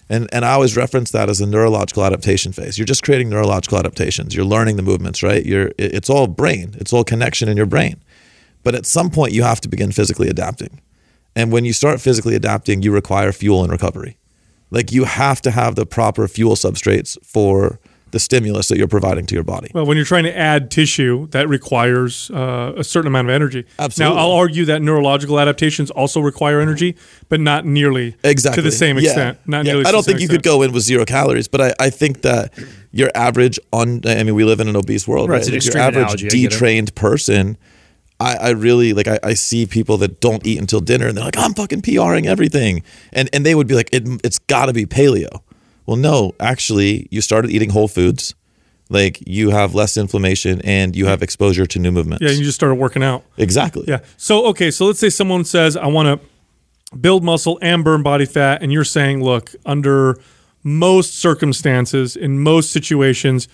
And, 0.10 0.28
and 0.32 0.44
I 0.44 0.54
always 0.54 0.76
reference 0.76 1.12
that 1.12 1.30
as 1.30 1.40
a 1.40 1.46
neurological 1.46 2.04
adaptation 2.04 2.52
phase. 2.52 2.80
You're 2.80 2.86
just 2.86 3.04
creating 3.04 3.30
neurological 3.30 3.78
adaptations. 3.78 4.34
You're 4.34 4.46
learning 4.46 4.78
the 4.78 4.82
movements, 4.82 5.22
right? 5.22 5.46
You're, 5.46 5.72
it's 5.78 6.10
all 6.10 6.26
brain. 6.26 6.76
It's 6.80 6.94
all 6.94 7.04
connection 7.04 7.48
in 7.48 7.58
your 7.58 7.66
brain. 7.68 8.02
But 8.64 8.74
at 8.74 8.86
some 8.88 9.12
point, 9.12 9.34
you 9.34 9.44
have 9.44 9.62
to 9.62 9.70
begin 9.70 9.92
physically 9.92 10.30
adapting. 10.30 10.82
And 11.36 11.52
when 11.52 11.66
you 11.66 11.74
start 11.74 12.02
physically 12.02 12.36
adapting, 12.36 12.82
you 12.82 12.92
require 12.92 13.32
fuel 13.32 13.62
and 13.62 13.72
recovery. 13.72 14.18
Like 14.72 14.92
you 14.92 15.04
have 15.04 15.42
to 15.44 15.52
have 15.52 15.76
the 15.76 15.86
proper 15.86 16.28
fuel 16.28 16.56
substrates 16.56 17.18
for 17.24 17.80
the 18.12 18.20
stimulus 18.20 18.68
that 18.70 18.78
you're 18.78 18.88
providing 18.88 19.26
to 19.28 19.36
your 19.36 19.44
body. 19.44 19.70
Well, 19.74 19.86
when 19.86 19.98
you're 19.98 20.06
trying 20.06 20.24
to 20.24 20.38
add 20.38 20.72
tissue, 20.72 21.28
that 21.28 21.48
requires 21.50 22.32
uh, 22.32 22.74
a 22.78 22.84
certain 22.84 23.08
amount 23.08 23.28
of 23.30 23.34
energy. 23.36 23.66
Absolutely. 23.80 24.16
Now, 24.16 24.22
I'll 24.22 24.32
argue 24.32 24.66
that 24.66 24.82
neurological 24.82 25.40
adaptations 25.40 25.92
also 25.92 26.22
require 26.22 26.62
energy, 26.62 26.96
but 27.30 27.40
not 27.40 27.66
nearly 27.66 28.16
exactly 28.24 28.62
to 28.64 28.70
the 28.70 28.72
same 28.76 28.98
Yeah. 28.98 29.04
extent. 29.04 29.40
Not 29.46 29.66
Yeah. 29.66 29.74
nearly. 29.74 29.86
I 29.86 29.92
don't 29.92 30.06
think 30.06 30.20
you 30.22 30.28
could 30.28 30.44
go 30.44 30.62
in 30.62 30.72
with 30.72 30.84
zero 30.84 31.06
calories, 31.06 31.48
but 31.48 31.62
I, 31.62 31.74
I 31.80 31.90
think 31.90 32.22
that 32.22 32.54
your 32.92 33.12
average 33.14 33.60
on 33.74 34.02
I 34.06 34.24
mean 34.24 34.36
we 34.36 34.44
live 34.46 34.60
in 34.60 34.68
an 34.68 34.76
obese 34.76 35.08
world, 35.08 35.30
Right, 35.30 35.42
right? 35.44 35.54
it's 35.54 35.68
an 35.68 35.74
your 35.74 35.82
average 35.82 36.04
analogy, 36.04 36.28
I 36.28 36.30
detrained 36.50 36.96
person. 36.96 37.58
I, 38.20 38.36
I 38.38 38.50
really 38.52 38.94
like 38.94 39.08
I, 39.08 39.20
I 39.22 39.34
see 39.36 39.66
people 39.68 39.98
that 39.98 40.20
don't 40.22 40.44
eat 40.48 40.60
until 40.60 40.80
dinner 40.80 41.08
and 41.08 41.16
they're 41.16 41.26
like, 41.26 41.38
I'm 41.38 41.54
fucking 41.54 41.82
PRing 41.84 42.26
everything. 42.26 42.82
And 43.14 43.30
and 43.34 43.46
they 43.46 43.54
would 43.54 43.68
be 43.68 43.76
like, 43.76 43.90
it, 43.92 44.04
it's 44.24 44.40
gotta 44.40 44.74
be 44.74 44.86
paleo. 44.86 45.42
Well, 45.88 45.98
no, 45.98 46.36
actually, 46.40 47.08
you 47.10 47.22
started 47.22 47.50
eating 47.50 47.70
whole 47.72 47.88
foods. 47.88 48.36
Like 48.90 49.22
you 49.28 49.50
have 49.50 49.76
less 49.76 49.98
inflammation 49.98 50.62
and 50.64 50.96
you 50.96 51.08
have 51.08 51.22
exposure 51.22 51.66
to 51.66 51.80
new 51.80 51.92
movements. 51.92 52.22
Yeah, 52.24 52.32
you 52.32 52.44
just 52.46 52.56
started 52.56 52.76
working 52.76 53.04
out. 53.04 53.24
exactly. 53.36 53.84
Yeah. 53.88 54.00
So 54.16 54.46
okay, 54.48 54.72
so 54.72 54.86
let's 54.86 55.00
say 55.00 55.10
someone 55.10 55.44
says 55.44 55.76
I 55.76 55.88
want 55.88 56.22
to 56.22 56.96
build 56.98 57.22
muscle 57.24 57.60
and 57.62 57.84
burn 57.84 58.02
body 58.02 58.26
fat, 58.26 58.62
and 58.64 58.72
you're 58.72 58.86
saying, 58.86 59.22
look, 59.22 59.52
under 59.66 60.18
most 60.64 61.18
circumstances, 61.20 62.16
in 62.16 62.40
most 62.40 62.72
situations, 62.72 63.50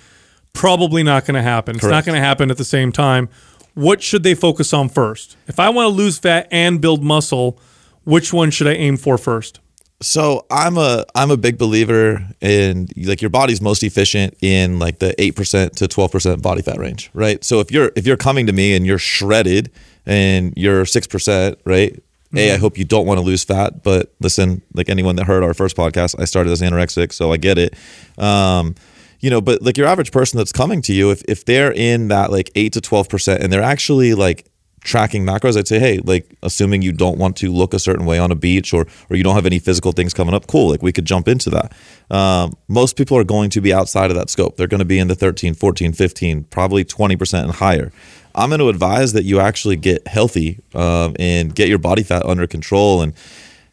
probably 0.53 1.01
not 1.01 1.25
going 1.25 1.35
to 1.35 1.41
happen. 1.41 1.75
It's 1.75 1.85
not 1.85 2.05
going 2.05 2.15
to 2.15 2.21
happen 2.21 2.51
at 2.51 2.57
the 2.57 2.65
same 2.65 2.91
time. 2.91 3.27
What 3.73 4.03
should 4.03 4.21
they 4.21 4.35
focus 4.35 4.71
on 4.71 4.87
first? 4.89 5.35
If 5.47 5.59
I 5.59 5.69
want 5.69 5.85
to 5.87 5.89
lose 5.89 6.19
fat 6.19 6.47
and 6.51 6.79
build 6.79 7.03
muscle, 7.03 7.59
which 8.03 8.31
one 8.31 8.51
should 8.51 8.67
I 8.67 8.73
aim 8.73 8.97
for 8.97 9.17
first? 9.17 9.59
So 10.01 10.45
I'm 10.51 10.77
a 10.77 11.05
I'm 11.15 11.31
a 11.31 11.37
big 11.37 11.57
believer 11.57 12.27
in 12.41 12.89
like 12.97 13.21
your 13.21 13.29
body's 13.29 13.61
most 13.61 13.83
efficient 13.83 14.35
in 14.41 14.77
like 14.79 14.99
the 14.99 15.19
eight 15.21 15.35
percent 15.35 15.77
to 15.77 15.87
twelve 15.87 16.11
percent 16.11 16.41
body 16.41 16.61
fat 16.61 16.77
range, 16.77 17.09
right? 17.13 17.43
So 17.43 17.59
if 17.61 17.71
you're 17.71 17.91
if 17.95 18.05
you're 18.05 18.17
coming 18.17 18.47
to 18.47 18.53
me 18.53 18.75
and 18.75 18.85
you're 18.85 18.97
shredded 18.97 19.71
and 20.05 20.53
you're 20.57 20.85
six 20.85 21.07
percent, 21.07 21.57
right? 21.65 22.01
A, 22.35 22.53
I 22.55 22.57
hope 22.57 22.77
you 22.79 22.83
don't 22.83 23.05
want 23.05 23.19
to 23.19 23.25
lose 23.25 23.43
fat, 23.43 23.83
but 23.83 24.11
listen, 24.19 24.63
like 24.73 24.89
anyone 24.89 25.15
that 25.17 25.25
heard 25.25 25.43
our 25.43 25.53
first 25.53 25.77
podcast, 25.77 26.19
I 26.19 26.25
started 26.25 26.51
as 26.51 26.61
anorexic, 26.61 27.13
so 27.13 27.31
I 27.31 27.37
get 27.37 27.59
it. 27.59 27.75
Um, 28.17 28.73
you 29.19 29.29
know, 29.29 29.39
but 29.39 29.61
like 29.61 29.77
your 29.77 29.87
average 29.87 30.11
person 30.11 30.37
that's 30.37 30.51
coming 30.51 30.81
to 30.81 30.93
you, 30.93 31.11
if 31.11 31.21
if 31.29 31.45
they're 31.45 31.71
in 31.71 32.09
that 32.09 32.31
like 32.31 32.51
eight 32.55 32.73
to 32.73 32.81
twelve 32.81 33.07
percent 33.07 33.41
and 33.41 33.53
they're 33.53 33.61
actually 33.61 34.15
like 34.15 34.45
tracking 34.83 35.25
macros, 35.25 35.57
I'd 35.57 35.67
say, 35.67 35.79
hey, 35.79 35.99
like 36.03 36.35
assuming 36.43 36.81
you 36.81 36.91
don't 36.91 37.17
want 37.17 37.37
to 37.37 37.51
look 37.51 37.73
a 37.73 37.79
certain 37.79 38.05
way 38.05 38.19
on 38.19 38.31
a 38.31 38.35
beach 38.35 38.73
or 38.73 38.85
or 39.09 39.15
you 39.15 39.23
don't 39.23 39.35
have 39.35 39.45
any 39.45 39.59
physical 39.59 39.91
things 39.91 40.13
coming 40.13 40.33
up, 40.33 40.47
cool. 40.47 40.69
Like 40.69 40.81
we 40.81 40.91
could 40.91 41.05
jump 41.05 41.27
into 41.27 41.49
that. 41.51 41.71
Um, 42.09 42.53
most 42.67 42.95
people 42.95 43.17
are 43.17 43.23
going 43.23 43.49
to 43.51 43.61
be 43.61 43.73
outside 43.73 44.11
of 44.11 44.17
that 44.17 44.29
scope. 44.29 44.57
They're 44.57 44.67
going 44.67 44.79
to 44.79 44.85
be 44.85 44.99
in 44.99 45.07
the 45.07 45.15
13, 45.15 45.53
14, 45.53 45.93
15, 45.93 46.43
probably 46.45 46.85
20% 46.85 47.43
and 47.43 47.51
higher. 47.51 47.91
I'm 48.35 48.49
going 48.49 48.59
to 48.59 48.69
advise 48.69 49.13
that 49.13 49.23
you 49.23 49.39
actually 49.39 49.75
get 49.75 50.07
healthy 50.07 50.59
um, 50.73 51.15
and 51.19 51.53
get 51.53 51.69
your 51.69 51.77
body 51.77 52.03
fat 52.03 52.25
under 52.25 52.47
control 52.47 53.01
and 53.01 53.13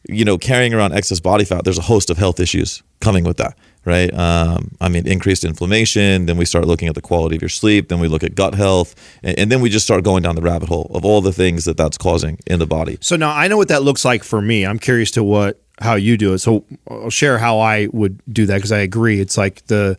you 0.09 0.25
know, 0.25 0.39
carrying 0.39 0.73
around 0.75 0.93
excess 0.93 1.21
body 1.21 1.45
fat, 1.45 1.65
there's 1.65 1.79
a 1.79 1.83
host 1.83 2.11
of 2.11 2.19
health 2.19 2.41
issues 2.41 2.83
coming 3.01 3.25
with 3.25 3.37
that, 3.37 3.57
right? 3.85 4.13
Um, 4.15 4.73
I 4.81 4.89
mean, 4.89 5.07
increased 5.07 5.45
inflammation. 5.45 6.27
Then 6.27 6.37
we 6.37 6.45
start 6.45 6.67
looking 6.67 6.89
at 6.89 6.95
the 6.95 7.01
quality 7.01 7.37
of 7.37 7.43
your 7.43 7.49
sleep. 7.49 7.89
Then 7.89 8.01
we 8.01 8.09
look 8.09 8.23
at 8.23 8.35
gut 8.35 8.55
health, 8.55 8.95
and, 9.23 9.39
and 9.39 9.53
then 9.53 9.61
we 9.61 9.71
just 9.71 9.85
start 9.85 10.05
going 10.05 10.23
down 10.23 10.35
the 10.35 10.43
rabbit 10.43 10.69
hole 10.69 10.91
of 10.95 11.05
all 11.05 11.21
the 11.21 11.33
things 11.33 11.65
that 11.65 11.77
that's 11.77 11.99
causing 11.99 12.39
in 12.47 12.59
the 12.59 12.67
body. 12.67 12.99
So 13.01 13.17
now 13.17 13.31
I 13.31 13.49
know 13.49 13.57
what 13.57 13.69
that 13.69 13.83
looks 13.83 14.05
like 14.05 14.23
for 14.25 14.41
me. 14.41 14.67
I'm 14.67 14.79
curious 14.79 15.11
to 15.13 15.25
what 15.25 15.61
how 15.81 15.95
you 15.95 16.17
do 16.17 16.35
it. 16.35 16.39
So 16.39 16.65
I'll 16.89 17.11
share 17.11 17.39
how 17.39 17.59
I 17.59 17.89
would 17.93 18.21
do 18.31 18.47
that 18.47 18.57
because 18.57 18.73
I 18.73 18.81
agree. 18.81 19.21
It's 19.21 19.39
like 19.39 19.65
the 19.67 19.97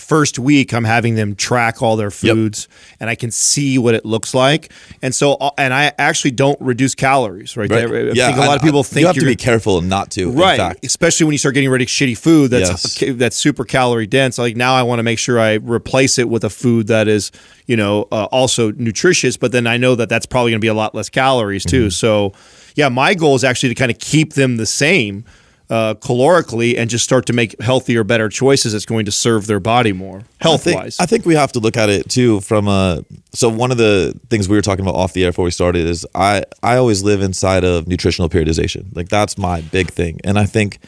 first 0.00 0.38
week 0.38 0.72
I'm 0.72 0.84
having 0.84 1.14
them 1.14 1.34
track 1.36 1.82
all 1.82 1.96
their 1.96 2.10
foods 2.10 2.68
and 2.98 3.08
I 3.10 3.14
can 3.14 3.30
see 3.30 3.78
what 3.78 3.94
it 3.94 4.04
looks 4.04 4.34
like. 4.34 4.72
And 5.02 5.14
so 5.14 5.34
uh, 5.34 5.50
and 5.58 5.72
I 5.74 5.92
actually 5.98 6.32
don't 6.32 6.60
reduce 6.60 6.94
calories, 6.94 7.56
right? 7.56 7.70
I, 7.70 7.84
I 7.84 7.88
think 8.14 8.16
a 8.36 8.40
lot 8.40 8.56
of 8.56 8.62
people 8.62 8.80
I- 8.80 8.82
think 8.84 9.00
you 9.02 9.06
have 9.06 9.16
to 9.16 9.24
be 9.26 9.36
careful 9.36 9.80
not 9.82 10.10
to. 10.12 10.30
right 10.32 10.76
especially 10.84 11.24
when 11.24 11.32
you 11.32 11.38
start 11.38 11.54
getting 11.54 11.70
rid 11.70 11.82
of 11.82 11.88
shitty 11.88 12.16
food 12.16 12.50
that's 12.50 13.00
Yes. 13.00 13.16
that's 13.16 13.36
super 13.36 13.64
calorie 13.64 14.06
dense 14.06 14.38
like 14.38 14.56
now 14.56 14.74
i 14.74 14.82
want 14.82 14.98
to 14.98 15.02
make 15.02 15.18
sure 15.18 15.38
i 15.40 15.54
replace 15.54 16.18
it 16.18 16.28
with 16.28 16.44
a 16.44 16.50
food 16.50 16.86
that 16.88 17.08
is 17.08 17.30
you 17.66 17.76
know 17.76 18.06
uh, 18.12 18.24
also 18.26 18.72
nutritious 18.72 19.36
but 19.36 19.52
then 19.52 19.66
i 19.66 19.76
know 19.76 19.94
that 19.94 20.08
that's 20.08 20.26
probably 20.26 20.50
going 20.52 20.60
to 20.60 20.64
be 20.64 20.68
a 20.68 20.74
lot 20.74 20.94
less 20.94 21.08
calories 21.08 21.64
too 21.64 21.86
Mm-hmm. 21.86 21.88
so 21.90 22.32
yeah 22.76 22.88
my 22.88 23.14
goal 23.14 23.34
is 23.34 23.44
actually 23.44 23.68
to 23.70 23.74
kind 23.74 23.90
of 23.90 23.98
keep 23.98 24.34
them 24.34 24.56
the 24.56 24.66
same 24.66 25.24
uh, 25.70 25.94
calorically 25.94 26.76
and 26.76 26.90
just 26.90 27.04
start 27.04 27.26
to 27.26 27.32
make 27.32 27.60
healthier 27.62 28.02
better 28.02 28.28
choices 28.28 28.72
that's 28.72 28.84
going 28.84 29.04
to 29.04 29.12
serve 29.12 29.46
their 29.46 29.60
body 29.60 29.92
more 29.92 30.24
health 30.40 30.66
I 30.66 31.04
I 31.04 31.06
think 31.06 31.24
we 31.24 31.34
have 31.36 31.52
to 31.52 31.60
look 31.60 31.76
at 31.76 31.88
it 31.88 32.10
too 32.10 32.40
from 32.40 32.66
a. 32.66 33.04
So 33.32 33.48
one 33.48 33.70
of 33.70 33.78
the 33.78 34.18
things 34.28 34.48
we 34.48 34.56
were 34.56 34.62
talking 34.62 34.84
about 34.84 34.96
off 34.96 35.12
the 35.12 35.24
air 35.24 35.30
before 35.30 35.44
we 35.44 35.52
started 35.52 35.86
is 35.86 36.04
I 36.12 36.42
I 36.62 36.76
always 36.76 37.04
live 37.04 37.22
inside 37.22 37.62
of 37.62 37.86
nutritional 37.86 38.28
periodization. 38.28 38.94
Like 38.96 39.08
that's 39.08 39.38
my 39.38 39.60
big 39.60 39.90
thing, 39.90 40.20
and 40.24 40.38
I 40.38 40.44
think 40.46 40.80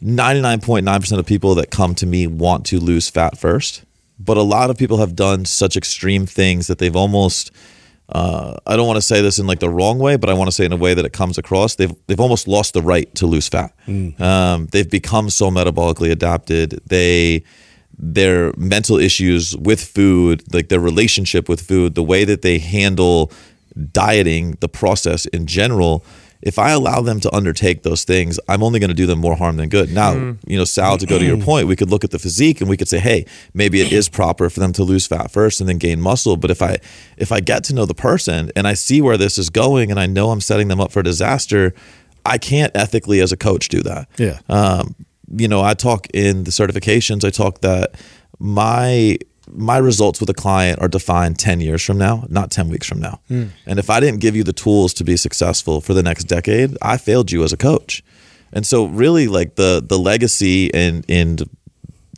ninety 0.00 0.40
nine 0.40 0.60
point 0.60 0.84
nine 0.84 1.00
percent 1.00 1.18
of 1.18 1.26
people 1.26 1.56
that 1.56 1.70
come 1.70 1.94
to 1.96 2.06
me 2.06 2.28
want 2.28 2.64
to 2.66 2.78
lose 2.78 3.10
fat 3.10 3.36
first, 3.36 3.82
but 4.20 4.36
a 4.36 4.42
lot 4.42 4.70
of 4.70 4.78
people 4.78 4.98
have 4.98 5.16
done 5.16 5.44
such 5.44 5.76
extreme 5.76 6.26
things 6.26 6.68
that 6.68 6.78
they've 6.78 6.96
almost. 6.96 7.50
Uh, 8.12 8.56
I 8.66 8.76
don't 8.76 8.86
want 8.86 8.98
to 8.98 9.02
say 9.02 9.22
this 9.22 9.38
in 9.38 9.46
like 9.46 9.60
the 9.60 9.70
wrong 9.70 9.98
way, 9.98 10.16
but 10.16 10.28
I 10.28 10.34
want 10.34 10.48
to 10.48 10.52
say 10.52 10.66
in 10.66 10.72
a 10.72 10.76
way 10.76 10.92
that 10.94 11.04
it 11.04 11.12
comes 11.14 11.38
across. 11.38 11.76
They've 11.76 11.94
they've 12.06 12.20
almost 12.20 12.46
lost 12.46 12.74
the 12.74 12.82
right 12.82 13.12
to 13.14 13.26
lose 13.26 13.48
fat. 13.48 13.74
Um, 14.20 14.66
they've 14.72 14.90
become 14.90 15.30
so 15.30 15.50
metabolically 15.50 16.10
adapted. 16.10 16.80
They 16.86 17.42
their 17.98 18.52
mental 18.56 18.98
issues 18.98 19.56
with 19.56 19.82
food, 19.82 20.42
like 20.52 20.68
their 20.68 20.80
relationship 20.80 21.48
with 21.48 21.60
food, 21.60 21.94
the 21.94 22.02
way 22.02 22.24
that 22.24 22.42
they 22.42 22.58
handle 22.58 23.30
dieting, 23.92 24.56
the 24.60 24.68
process 24.68 25.24
in 25.26 25.46
general. 25.46 26.04
If 26.42 26.58
I 26.58 26.70
allow 26.72 27.00
them 27.02 27.20
to 27.20 27.32
undertake 27.34 27.82
those 27.84 28.02
things, 28.04 28.40
I'm 28.48 28.62
only 28.62 28.80
going 28.80 28.88
to 28.90 28.94
do 28.94 29.06
them 29.06 29.20
more 29.20 29.36
harm 29.36 29.56
than 29.58 29.68
good. 29.68 29.92
Now, 29.92 30.12
you 30.46 30.56
know, 30.58 30.64
Sal, 30.64 30.98
to 30.98 31.06
go 31.06 31.18
to 31.18 31.24
your 31.24 31.36
point, 31.50 31.68
we 31.68 31.76
could 31.76 31.88
look 31.90 32.02
at 32.04 32.10
the 32.10 32.18
physique 32.18 32.60
and 32.60 32.68
we 32.68 32.76
could 32.76 32.88
say, 32.88 32.98
hey, 32.98 33.26
maybe 33.54 33.80
it 33.80 33.92
is 33.92 34.08
proper 34.08 34.50
for 34.50 34.58
them 34.60 34.72
to 34.72 34.82
lose 34.82 35.06
fat 35.06 35.30
first 35.30 35.60
and 35.60 35.68
then 35.68 35.78
gain 35.78 36.00
muscle. 36.00 36.36
But 36.36 36.50
if 36.50 36.60
I 36.60 36.78
if 37.16 37.30
I 37.30 37.40
get 37.40 37.62
to 37.64 37.74
know 37.74 37.86
the 37.86 37.94
person 37.94 38.50
and 38.56 38.66
I 38.66 38.74
see 38.74 39.00
where 39.00 39.16
this 39.16 39.38
is 39.38 39.50
going 39.50 39.90
and 39.90 40.00
I 40.00 40.06
know 40.06 40.30
I'm 40.30 40.40
setting 40.40 40.68
them 40.68 40.80
up 40.80 40.90
for 40.90 41.02
disaster, 41.02 41.74
I 42.26 42.38
can't 42.38 42.72
ethically 42.76 43.20
as 43.20 43.30
a 43.32 43.36
coach 43.36 43.68
do 43.68 43.80
that 43.82 44.08
Yeah. 44.18 44.38
um, 44.48 44.94
you 45.34 45.48
know, 45.48 45.62
I 45.62 45.74
talk 45.74 46.08
in 46.12 46.44
the 46.44 46.50
certifications. 46.50 47.24
I 47.24 47.30
talk 47.30 47.60
that 47.62 47.94
my 48.38 49.16
my 49.50 49.78
results 49.78 50.20
with 50.20 50.30
a 50.30 50.34
client 50.34 50.80
are 50.80 50.88
defined 50.88 51.38
10 51.38 51.60
years 51.60 51.82
from 51.82 51.98
now, 51.98 52.24
not 52.28 52.50
10 52.50 52.68
weeks 52.68 52.86
from 52.86 53.00
now. 53.00 53.20
Hmm. 53.28 53.46
And 53.66 53.78
if 53.78 53.90
I 53.90 54.00
didn't 54.00 54.20
give 54.20 54.36
you 54.36 54.44
the 54.44 54.52
tools 54.52 54.94
to 54.94 55.04
be 55.04 55.16
successful 55.16 55.80
for 55.80 55.94
the 55.94 56.02
next 56.02 56.24
decade, 56.24 56.76
I 56.80 56.96
failed 56.96 57.32
you 57.32 57.42
as 57.44 57.52
a 57.52 57.56
coach. 57.56 58.02
And 58.52 58.66
so 58.66 58.84
really 58.84 59.28
like 59.28 59.56
the 59.56 59.82
the 59.84 59.98
legacy 59.98 60.72
and 60.74 61.04
and 61.08 61.48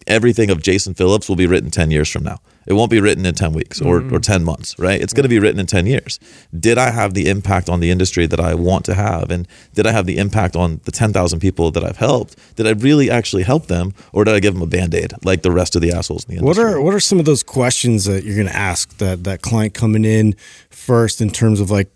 everything 0.06 0.50
of 0.50 0.62
Jason 0.62 0.94
Phillips 0.94 1.28
will 1.28 1.36
be 1.36 1.46
written 1.46 1.70
10 1.70 1.90
years 1.90 2.10
from 2.10 2.24
now. 2.24 2.40
It 2.66 2.72
won't 2.74 2.90
be 2.90 3.00
written 3.00 3.26
in 3.26 3.34
10 3.34 3.52
weeks 3.52 3.80
or, 3.80 4.02
or 4.12 4.18
10 4.18 4.44
months, 4.44 4.78
right? 4.78 5.00
It's 5.00 5.12
going 5.12 5.24
to 5.24 5.28
be 5.28 5.38
written 5.38 5.60
in 5.60 5.66
10 5.66 5.86
years. 5.86 6.18
Did 6.58 6.78
I 6.78 6.90
have 6.90 7.14
the 7.14 7.28
impact 7.28 7.68
on 7.68 7.80
the 7.80 7.90
industry 7.90 8.26
that 8.26 8.40
I 8.40 8.54
want 8.54 8.84
to 8.86 8.94
have? 8.94 9.30
And 9.30 9.46
did 9.74 9.86
I 9.86 9.92
have 9.92 10.06
the 10.06 10.18
impact 10.18 10.56
on 10.56 10.80
the 10.84 10.92
10,000 10.92 11.40
people 11.40 11.70
that 11.72 11.84
I've 11.84 11.98
helped? 11.98 12.36
Did 12.56 12.66
I 12.66 12.70
really 12.70 13.10
actually 13.10 13.42
help 13.42 13.66
them 13.66 13.94
or 14.12 14.24
did 14.24 14.34
I 14.34 14.40
give 14.40 14.54
them 14.54 14.62
a 14.62 14.66
band 14.66 14.94
aid 14.94 15.12
like 15.24 15.42
the 15.42 15.50
rest 15.52 15.76
of 15.76 15.82
the 15.82 15.92
assholes 15.92 16.24
in 16.24 16.34
the 16.34 16.40
industry? 16.40 16.64
What 16.64 16.72
are 16.74 16.80
what 16.80 16.94
are 16.94 17.00
some 17.00 17.18
of 17.18 17.24
those 17.24 17.42
questions 17.42 18.04
that 18.04 18.24
you're 18.24 18.36
going 18.36 18.48
to 18.48 18.56
ask 18.56 18.96
that 18.98 19.24
that 19.24 19.42
client 19.42 19.74
coming 19.74 20.04
in 20.04 20.34
first 20.70 21.20
in 21.20 21.30
terms 21.30 21.60
of 21.60 21.70
like 21.70 21.90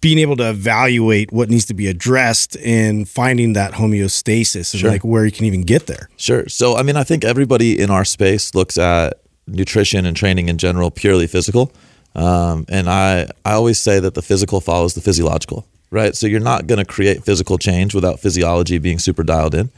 being 0.00 0.18
able 0.18 0.36
to 0.36 0.48
evaluate 0.50 1.32
what 1.32 1.50
needs 1.50 1.64
to 1.66 1.74
be 1.74 1.88
addressed 1.88 2.56
and 2.58 3.08
finding 3.08 3.52
that 3.54 3.72
homeostasis 3.72 4.72
and 4.72 4.80
Sure. 4.80 4.90
like 4.90 5.04
where 5.04 5.24
you 5.24 5.32
can 5.32 5.44
even 5.44 5.62
get 5.62 5.86
there. 5.86 6.08
Sure. 6.16 6.48
So, 6.48 6.76
I 6.76 6.82
mean, 6.82 6.96
I 6.96 7.02
think 7.02 7.24
everybody 7.24 7.80
in 7.80 7.90
our 7.90 8.04
space 8.04 8.54
looks 8.54 8.78
at 8.78 9.14
nutrition 9.48 10.06
and 10.06 10.16
training 10.16 10.48
in 10.48 10.58
general 10.58 10.90
purely 10.90 11.26
physical. 11.26 11.72
Um, 12.14 12.66
and 12.68 12.88
I, 12.88 13.28
I 13.44 13.52
always 13.52 13.78
say 13.78 14.00
that 14.00 14.14
the 14.14 14.22
physical 14.22 14.60
follows 14.60 14.94
the 14.94 15.00
physiological, 15.00 15.66
right? 15.90 16.16
So, 16.16 16.26
you're 16.26 16.40
not 16.40 16.66
going 16.66 16.78
to 16.78 16.84
create 16.84 17.24
physical 17.24 17.58
change 17.58 17.94
without 17.94 18.20
physiology 18.20 18.78
being 18.78 18.98
super 18.98 19.22
dialed 19.22 19.54
in. 19.54 19.70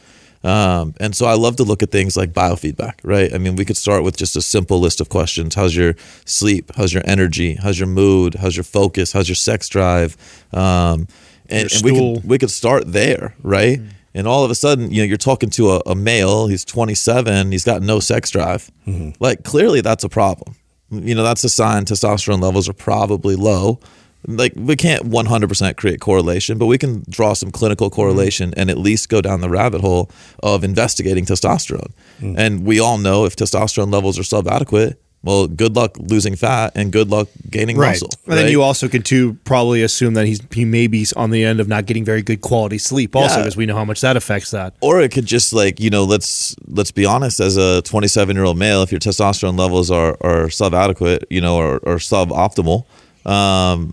Um, 0.42 0.94
and 0.98 1.14
so 1.14 1.26
I 1.26 1.34
love 1.34 1.56
to 1.56 1.64
look 1.64 1.82
at 1.82 1.90
things 1.90 2.16
like 2.16 2.32
biofeedback, 2.32 2.94
right? 3.02 3.32
I 3.34 3.38
mean, 3.38 3.56
we 3.56 3.64
could 3.64 3.76
start 3.76 4.02
with 4.04 4.16
just 4.16 4.36
a 4.36 4.42
simple 4.42 4.80
list 4.80 5.00
of 5.00 5.10
questions. 5.10 5.54
How's 5.54 5.76
your 5.76 5.94
sleep? 6.24 6.72
How's 6.76 6.94
your 6.94 7.02
energy? 7.04 7.56
How's 7.56 7.78
your 7.78 7.88
mood? 7.88 8.36
How's 8.36 8.56
your 8.56 8.64
focus? 8.64 9.12
How's 9.12 9.28
your 9.28 9.36
sex 9.36 9.68
drive? 9.68 10.16
Um, 10.52 11.08
and, 11.50 11.70
and 11.70 11.84
we 11.84 11.92
could 11.92 12.28
we 12.28 12.38
could 12.38 12.50
start 12.50 12.90
there, 12.90 13.34
right? 13.42 13.80
And 14.14 14.26
all 14.26 14.44
of 14.44 14.50
a 14.50 14.54
sudden, 14.54 14.90
you 14.90 15.02
know, 15.02 15.04
you're 15.04 15.16
talking 15.16 15.50
to 15.50 15.70
a, 15.72 15.82
a 15.86 15.94
male. 15.94 16.46
He's 16.48 16.64
27. 16.64 17.52
He's 17.52 17.64
got 17.64 17.82
no 17.82 18.00
sex 18.00 18.30
drive. 18.30 18.70
Mm-hmm. 18.86 19.22
Like 19.22 19.44
clearly, 19.44 19.80
that's 19.80 20.04
a 20.04 20.08
problem. 20.08 20.56
You 20.90 21.14
know, 21.14 21.22
that's 21.22 21.44
a 21.44 21.48
sign 21.48 21.84
testosterone 21.84 22.42
levels 22.42 22.68
are 22.68 22.72
probably 22.72 23.36
low. 23.36 23.78
Like 24.26 24.52
we 24.56 24.76
can't 24.76 25.04
100% 25.04 25.76
create 25.76 26.00
correlation, 26.00 26.58
but 26.58 26.66
we 26.66 26.76
can 26.76 27.04
draw 27.08 27.32
some 27.32 27.50
clinical 27.50 27.88
mm-hmm. 27.88 27.94
correlation 27.94 28.52
and 28.56 28.68
at 28.68 28.78
least 28.78 29.08
go 29.08 29.20
down 29.20 29.40
the 29.40 29.48
rabbit 29.48 29.80
hole 29.80 30.10
of 30.42 30.64
investigating 30.64 31.24
testosterone. 31.24 31.92
Mm. 32.20 32.34
And 32.36 32.66
we 32.66 32.80
all 32.80 32.98
know 32.98 33.24
if 33.24 33.36
testosterone 33.36 33.92
levels 33.92 34.18
are 34.18 34.22
subadequate, 34.22 34.96
well, 35.22 35.46
good 35.46 35.76
luck 35.76 35.96
losing 35.98 36.34
fat 36.34 36.72
and 36.74 36.90
good 36.90 37.08
luck 37.10 37.28
gaining 37.50 37.76
Right. 37.76 37.90
muscle. 37.90 38.08
And 38.26 38.38
then 38.38 38.50
you 38.50 38.62
also 38.62 38.88
can 38.88 39.02
too 39.02 39.36
probably 39.44 39.82
assume 39.82 40.14
that 40.14 40.26
he's 40.26 40.40
he 40.52 40.64
may 40.64 40.86
be 40.86 41.06
on 41.16 41.30
the 41.30 41.44
end 41.44 41.60
of 41.60 41.68
not 41.68 41.84
getting 41.86 42.04
very 42.04 42.22
good 42.22 42.40
quality 42.40 42.78
sleep 42.78 43.14
also 43.14 43.34
Yeah. 43.36 43.42
because 43.42 43.56
we 43.56 43.66
know 43.66 43.74
how 43.76 43.84
much 43.84 44.00
that 44.00 44.16
affects 44.16 44.50
that. 44.52 44.74
or 44.80 45.00
it 45.02 45.10
could 45.12 45.26
just 45.26 45.52
like 45.52 45.78
you 45.78 45.90
know 45.90 46.04
let's 46.04 46.54
let's 46.68 46.90
be 46.90 47.04
honest 47.04 47.38
as 47.40 47.56
a 47.58 47.82
27 47.82 48.34
year 48.34 48.44
old 48.44 48.56
male 48.58 48.82
if 48.82 48.90
your 48.90 48.98
testosterone 49.00 49.58
levels 49.58 49.90
are 49.90 50.16
are 50.22 50.48
sub 50.48 50.72
adequate, 50.74 51.24
you 51.28 51.40
know 51.40 51.56
or, 51.56 51.78
or 51.82 51.96
suboptimal 51.96 52.84
um 53.26 53.92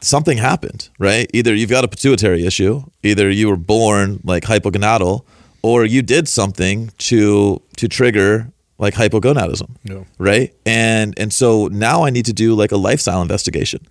something 0.00 0.38
happened 0.38 0.88
right 0.98 1.30
either 1.32 1.54
you've 1.54 1.70
got 1.70 1.84
a 1.84 1.88
pituitary 1.88 2.44
issue 2.46 2.82
either 3.02 3.30
you 3.30 3.48
were 3.48 3.56
born 3.56 4.20
like 4.24 4.42
hypogonadal 4.44 5.22
or 5.62 5.84
you 5.84 6.02
did 6.02 6.28
something 6.28 6.90
to 6.98 7.60
to 7.76 7.88
trigger 7.88 8.50
like 8.78 8.94
hypogonadism 8.94 9.68
No. 9.84 10.06
right 10.18 10.54
and 10.66 11.14
and 11.18 11.32
so 11.32 11.68
now 11.68 12.04
i 12.04 12.10
need 12.10 12.26
to 12.26 12.32
do 12.32 12.54
like 12.54 12.72
a 12.72 12.76
lifestyle 12.76 13.22
investigation 13.22 13.86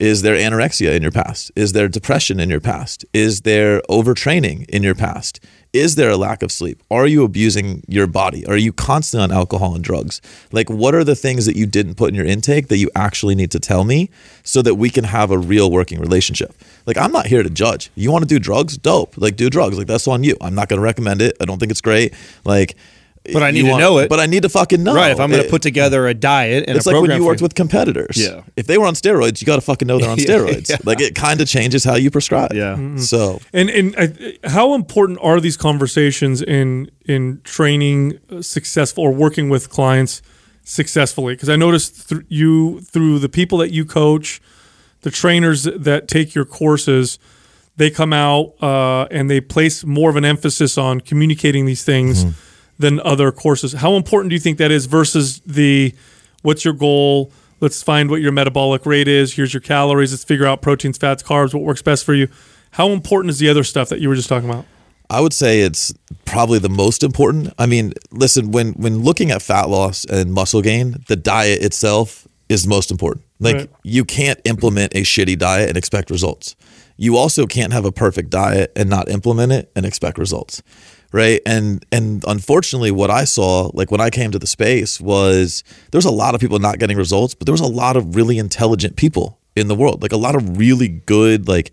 is 0.00 0.22
there 0.22 0.36
anorexia 0.36 0.94
in 0.94 1.02
your 1.02 1.10
past? 1.10 1.50
Is 1.56 1.72
there 1.72 1.88
depression 1.88 2.38
in 2.38 2.48
your 2.48 2.60
past? 2.60 3.04
Is 3.12 3.40
there 3.40 3.80
overtraining 3.90 4.64
in 4.68 4.84
your 4.84 4.94
past? 4.94 5.40
Is 5.72 5.96
there 5.96 6.08
a 6.08 6.16
lack 6.16 6.44
of 6.44 6.52
sleep? 6.52 6.80
Are 6.88 7.08
you 7.08 7.24
abusing 7.24 7.82
your 7.88 8.06
body? 8.06 8.46
Are 8.46 8.56
you 8.56 8.72
constantly 8.72 9.24
on 9.24 9.32
alcohol 9.32 9.74
and 9.74 9.82
drugs? 9.82 10.20
Like, 10.52 10.70
what 10.70 10.94
are 10.94 11.02
the 11.02 11.16
things 11.16 11.46
that 11.46 11.56
you 11.56 11.66
didn't 11.66 11.96
put 11.96 12.10
in 12.10 12.14
your 12.14 12.24
intake 12.26 12.68
that 12.68 12.76
you 12.78 12.88
actually 12.94 13.34
need 13.34 13.50
to 13.50 13.58
tell 13.58 13.82
me 13.82 14.08
so 14.44 14.62
that 14.62 14.76
we 14.76 14.88
can 14.88 15.02
have 15.02 15.32
a 15.32 15.36
real 15.38 15.68
working 15.68 15.98
relationship? 15.98 16.54
Like, 16.86 16.96
I'm 16.96 17.10
not 17.10 17.26
here 17.26 17.42
to 17.42 17.50
judge. 17.50 17.90
You 17.96 18.12
want 18.12 18.22
to 18.22 18.28
do 18.28 18.38
drugs? 18.38 18.78
Dope. 18.78 19.14
Like, 19.18 19.34
do 19.34 19.50
drugs. 19.50 19.76
Like, 19.76 19.88
that's 19.88 20.06
on 20.06 20.22
you. 20.22 20.36
I'm 20.40 20.54
not 20.54 20.68
going 20.68 20.78
to 20.78 20.84
recommend 20.84 21.20
it. 21.22 21.36
I 21.40 21.44
don't 21.44 21.58
think 21.58 21.72
it's 21.72 21.80
great. 21.80 22.14
Like, 22.44 22.76
But 23.32 23.42
I 23.42 23.50
need 23.50 23.64
you 23.66 23.72
to 23.72 23.78
know 23.78 23.98
it. 23.98 24.08
But 24.08 24.20
I 24.20 24.26
need 24.26 24.42
to 24.42 24.48
fucking 24.48 24.82
know. 24.82 24.94
right. 24.94 25.10
If 25.10 25.20
I'm 25.20 25.30
going 25.30 25.42
to 25.42 25.48
put 25.50 25.62
together 25.62 26.06
a 26.06 26.14
diet 26.14 26.64
and 26.68 26.76
it's 26.76 26.86
a 26.86 26.90
like 26.90 27.02
when 27.02 27.10
you 27.18 27.24
worked 27.26 27.42
with 27.42 27.54
competitors. 27.54 28.16
Yeah. 28.16 28.42
If 28.56 28.66
they 28.66 28.78
were 28.78 28.86
on 28.86 28.94
steroids, 28.94 29.40
you 29.40 29.46
got 29.46 29.56
to 29.56 29.60
fucking 29.62 29.86
know 29.88 29.98
they're 29.98 30.10
on 30.10 30.18
steroids. 30.28 30.68
yeah. 30.70 30.76
Like 30.84 31.00
it 31.00 31.14
kind 31.14 31.40
of 31.40 31.48
changes 31.48 31.84
how 31.84 31.94
you 31.96 32.10
prescribe. 32.10 32.52
Yeah. 32.52 32.96
So 32.96 33.40
And 33.52 33.70
and 33.70 33.94
I, 33.98 34.38
how 34.48 34.74
important 34.74 35.18
are 35.22 35.40
these 35.40 35.56
conversations 35.56 36.42
in 36.42 36.90
in 37.06 37.40
training 37.44 38.18
uh, 38.30 38.42
successful 38.42 39.04
or 39.04 39.12
working 39.12 39.48
with 39.48 39.68
clients 39.70 40.22
successfully? 40.64 41.34
Because 41.34 41.48
I 41.48 41.56
noticed 41.56 42.08
th- 42.08 42.22
you 42.28 42.80
through 42.80 43.18
the 43.18 43.28
people 43.28 43.58
that 43.58 43.70
you 43.70 43.84
coach, 43.84 44.40
the 45.02 45.10
trainers 45.10 45.62
that 45.64 46.08
take 46.08 46.34
your 46.34 46.44
courses, 46.44 47.18
they 47.76 47.90
come 47.90 48.12
out 48.12 48.54
uh, 48.60 49.04
and 49.10 49.30
they 49.30 49.40
place 49.40 49.84
more 49.84 50.10
of 50.10 50.16
an 50.16 50.24
emphasis 50.24 50.76
on 50.76 51.00
communicating 51.00 51.64
these 51.66 51.84
things 51.84 52.24
than 52.78 53.00
other 53.00 53.32
courses. 53.32 53.72
How 53.74 53.94
important 53.94 54.30
do 54.30 54.34
you 54.34 54.40
think 54.40 54.58
that 54.58 54.70
is 54.70 54.86
versus 54.86 55.40
the 55.40 55.94
what's 56.42 56.64
your 56.64 56.74
goal? 56.74 57.32
Let's 57.60 57.82
find 57.82 58.08
what 58.08 58.20
your 58.20 58.30
metabolic 58.32 58.86
rate 58.86 59.08
is. 59.08 59.34
Here's 59.34 59.52
your 59.52 59.60
calories. 59.60 60.12
Let's 60.12 60.24
figure 60.24 60.46
out 60.46 60.62
proteins, 60.62 60.96
fats, 60.96 61.22
carbs, 61.22 61.52
what 61.52 61.64
works 61.64 61.82
best 61.82 62.04
for 62.04 62.14
you. 62.14 62.28
How 62.72 62.90
important 62.90 63.30
is 63.30 63.38
the 63.40 63.48
other 63.48 63.64
stuff 63.64 63.88
that 63.88 64.00
you 64.00 64.08
were 64.08 64.14
just 64.14 64.28
talking 64.28 64.48
about? 64.48 64.64
I 65.10 65.20
would 65.20 65.32
say 65.32 65.62
it's 65.62 65.92
probably 66.26 66.58
the 66.58 66.68
most 66.68 67.02
important. 67.02 67.52
I 67.58 67.66
mean, 67.66 67.94
listen, 68.12 68.52
when 68.52 68.74
when 68.74 69.02
looking 69.02 69.30
at 69.30 69.42
fat 69.42 69.68
loss 69.68 70.04
and 70.04 70.32
muscle 70.32 70.62
gain, 70.62 71.02
the 71.08 71.16
diet 71.16 71.62
itself 71.62 72.28
is 72.48 72.66
most 72.66 72.90
important. 72.90 73.24
Like 73.40 73.56
Right. 73.56 73.70
you 73.82 74.04
can't 74.04 74.40
implement 74.44 74.94
a 74.94 75.02
shitty 75.02 75.38
diet 75.38 75.68
and 75.68 75.78
expect 75.78 76.10
results. 76.10 76.56
You 76.96 77.16
also 77.16 77.46
can't 77.46 77.72
have 77.72 77.84
a 77.84 77.92
perfect 77.92 78.30
diet 78.30 78.72
and 78.76 78.90
not 78.90 79.08
implement 79.08 79.52
it 79.52 79.70
and 79.74 79.86
expect 79.86 80.18
results. 80.18 80.62
Right? 81.10 81.40
And 81.46 81.84
and 81.90 82.22
unfortunately 82.26 82.90
what 82.90 83.10
I 83.10 83.24
saw 83.24 83.70
like 83.72 83.90
when 83.90 84.00
I 84.00 84.10
came 84.10 84.30
to 84.30 84.38
the 84.38 84.46
space 84.46 85.00
was 85.00 85.64
there 85.90 85.98
was 85.98 86.04
a 86.04 86.10
lot 86.10 86.34
of 86.34 86.40
people 86.40 86.58
not 86.58 86.78
getting 86.78 86.98
results, 86.98 87.34
but 87.34 87.46
there 87.46 87.52
was 87.52 87.62
a 87.62 87.66
lot 87.66 87.96
of 87.96 88.14
really 88.14 88.38
intelligent 88.38 88.96
people 88.96 89.38
in 89.56 89.68
the 89.68 89.74
world. 89.74 90.02
Like 90.02 90.12
a 90.12 90.18
lot 90.18 90.36
of 90.36 90.58
really 90.58 90.88
good 90.88 91.48
like 91.48 91.72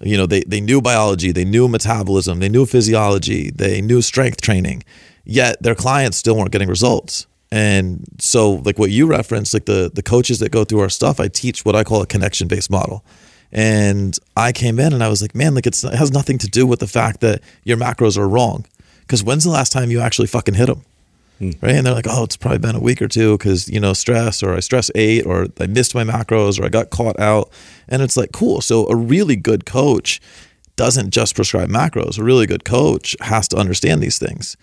you 0.00 0.16
know 0.16 0.26
they, 0.26 0.42
they 0.46 0.60
knew 0.60 0.80
biology 0.80 1.32
they 1.32 1.44
knew 1.44 1.68
metabolism 1.68 2.38
they 2.38 2.48
knew 2.48 2.66
physiology 2.66 3.50
they 3.50 3.80
knew 3.80 4.02
strength 4.02 4.40
training 4.40 4.82
yet 5.24 5.62
their 5.62 5.74
clients 5.74 6.16
still 6.16 6.36
weren't 6.36 6.50
getting 6.50 6.68
results 6.68 7.26
and 7.50 8.04
so 8.18 8.54
like 8.64 8.78
what 8.78 8.90
you 8.90 9.06
referenced 9.06 9.54
like 9.54 9.64
the 9.64 9.90
the 9.94 10.02
coaches 10.02 10.38
that 10.38 10.50
go 10.50 10.64
through 10.64 10.80
our 10.80 10.88
stuff 10.88 11.18
i 11.18 11.28
teach 11.28 11.64
what 11.64 11.74
i 11.74 11.82
call 11.82 12.02
a 12.02 12.06
connection 12.06 12.46
based 12.46 12.70
model 12.70 13.04
and 13.52 14.18
i 14.36 14.52
came 14.52 14.78
in 14.78 14.92
and 14.92 15.02
i 15.02 15.08
was 15.08 15.22
like 15.22 15.34
man 15.34 15.54
like 15.54 15.66
it's, 15.66 15.84
it 15.84 15.94
has 15.94 16.12
nothing 16.12 16.38
to 16.38 16.48
do 16.48 16.66
with 16.66 16.80
the 16.80 16.86
fact 16.86 17.20
that 17.20 17.40
your 17.64 17.76
macros 17.76 18.18
are 18.18 18.28
wrong 18.28 18.64
because 19.00 19.22
when's 19.22 19.44
the 19.44 19.50
last 19.50 19.72
time 19.72 19.90
you 19.90 20.00
actually 20.00 20.26
fucking 20.26 20.54
hit 20.54 20.66
them 20.66 20.82
hmm. 21.38 21.50
right? 21.60 21.74
And 21.74 21.86
they're 21.86 21.94
like, 21.94 22.06
oh, 22.08 22.24
it's 22.24 22.36
probably 22.36 22.58
been 22.58 22.76
a 22.76 22.80
week 22.80 23.02
or 23.02 23.08
two 23.08 23.36
because 23.36 23.68
you 23.68 23.80
know 23.80 23.92
stress, 23.92 24.42
or 24.42 24.54
I 24.54 24.60
stress 24.60 24.90
ate, 24.94 25.26
or 25.26 25.46
I 25.60 25.66
missed 25.66 25.94
my 25.94 26.04
macros, 26.04 26.58
or 26.58 26.64
I 26.64 26.68
got 26.68 26.90
caught 26.90 27.18
out. 27.20 27.50
And 27.88 28.02
it's 28.02 28.16
like, 28.16 28.32
cool. 28.32 28.60
So 28.60 28.86
a 28.88 28.96
really 28.96 29.36
good 29.36 29.66
coach 29.66 30.20
doesn't 30.76 31.10
just 31.10 31.34
prescribe 31.34 31.68
macros. 31.68 32.18
A 32.18 32.22
really 32.22 32.46
good 32.46 32.64
coach 32.64 33.16
has 33.20 33.48
to 33.48 33.56
understand 33.56 34.02
these 34.02 34.18
things. 34.18 34.56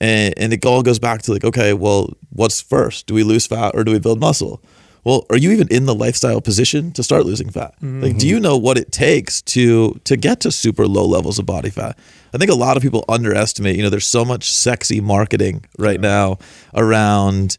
And, 0.00 0.34
and 0.36 0.52
it 0.52 0.64
all 0.64 0.82
goes 0.82 0.98
back 0.98 1.22
to 1.22 1.32
like, 1.32 1.44
okay, 1.44 1.72
well, 1.72 2.12
what's 2.30 2.60
first? 2.60 3.06
Do 3.06 3.14
we 3.14 3.22
lose 3.22 3.46
fat 3.46 3.72
or 3.74 3.84
do 3.84 3.92
we 3.92 3.98
build 3.98 4.20
muscle? 4.20 4.60
Well, 5.04 5.24
are 5.30 5.36
you 5.36 5.50
even 5.52 5.68
in 5.68 5.86
the 5.86 5.94
lifestyle 5.94 6.40
position 6.40 6.92
to 6.92 7.02
start 7.02 7.24
losing 7.24 7.50
fat? 7.50 7.74
Like, 7.80 8.18
do 8.18 8.28
you 8.28 8.38
know 8.38 8.56
what 8.56 8.76
it 8.76 8.92
takes 8.92 9.40
to 9.42 9.98
to 10.04 10.16
get 10.16 10.40
to 10.40 10.52
super 10.52 10.86
low 10.86 11.06
levels 11.06 11.38
of 11.38 11.46
body 11.46 11.70
fat? 11.70 11.98
I 12.34 12.38
think 12.38 12.50
a 12.50 12.54
lot 12.54 12.76
of 12.76 12.82
people 12.82 13.04
underestimate. 13.08 13.76
You 13.76 13.82
know, 13.82 13.90
there's 13.90 14.06
so 14.06 14.24
much 14.24 14.50
sexy 14.52 15.00
marketing 15.00 15.64
right 15.78 16.00
now 16.00 16.38
around. 16.74 17.56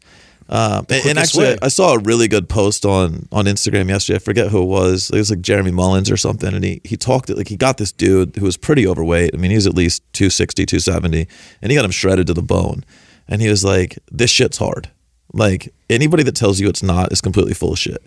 Um, 0.48 0.86
and, 0.90 1.06
and 1.06 1.18
actually, 1.18 1.46
way. 1.46 1.58
I 1.62 1.68
saw 1.68 1.94
a 1.94 1.98
really 1.98 2.28
good 2.28 2.48
post 2.48 2.84
on 2.84 3.26
on 3.32 3.46
Instagram 3.46 3.88
yesterday. 3.88 4.16
I 4.16 4.18
forget 4.20 4.48
who 4.50 4.62
it 4.62 4.66
was. 4.66 5.10
It 5.10 5.16
was 5.16 5.30
like 5.30 5.40
Jeremy 5.40 5.70
Mullins 5.70 6.10
or 6.10 6.16
something. 6.16 6.54
And 6.54 6.62
he 6.62 6.80
he 6.84 6.96
talked 6.96 7.28
like 7.30 7.48
he 7.48 7.56
got 7.56 7.78
this 7.78 7.90
dude 7.90 8.36
who 8.36 8.44
was 8.44 8.56
pretty 8.56 8.86
overweight. 8.86 9.30
I 9.34 9.36
mean, 9.36 9.50
he's 9.50 9.66
at 9.66 9.74
least 9.74 10.02
260, 10.12 10.66
270, 10.66 11.26
and 11.60 11.72
he 11.72 11.76
got 11.76 11.84
him 11.84 11.90
shredded 11.90 12.26
to 12.28 12.34
the 12.34 12.42
bone. 12.42 12.84
And 13.28 13.40
he 13.40 13.48
was 13.48 13.64
like, 13.64 13.98
"This 14.10 14.30
shit's 14.30 14.58
hard. 14.58 14.90
Like 15.32 15.72
anybody 15.88 16.22
that 16.22 16.36
tells 16.36 16.60
you 16.60 16.68
it's 16.68 16.82
not 16.82 17.12
is 17.12 17.20
completely 17.20 17.54
full 17.54 17.72
of 17.72 17.78
shit." 17.78 18.02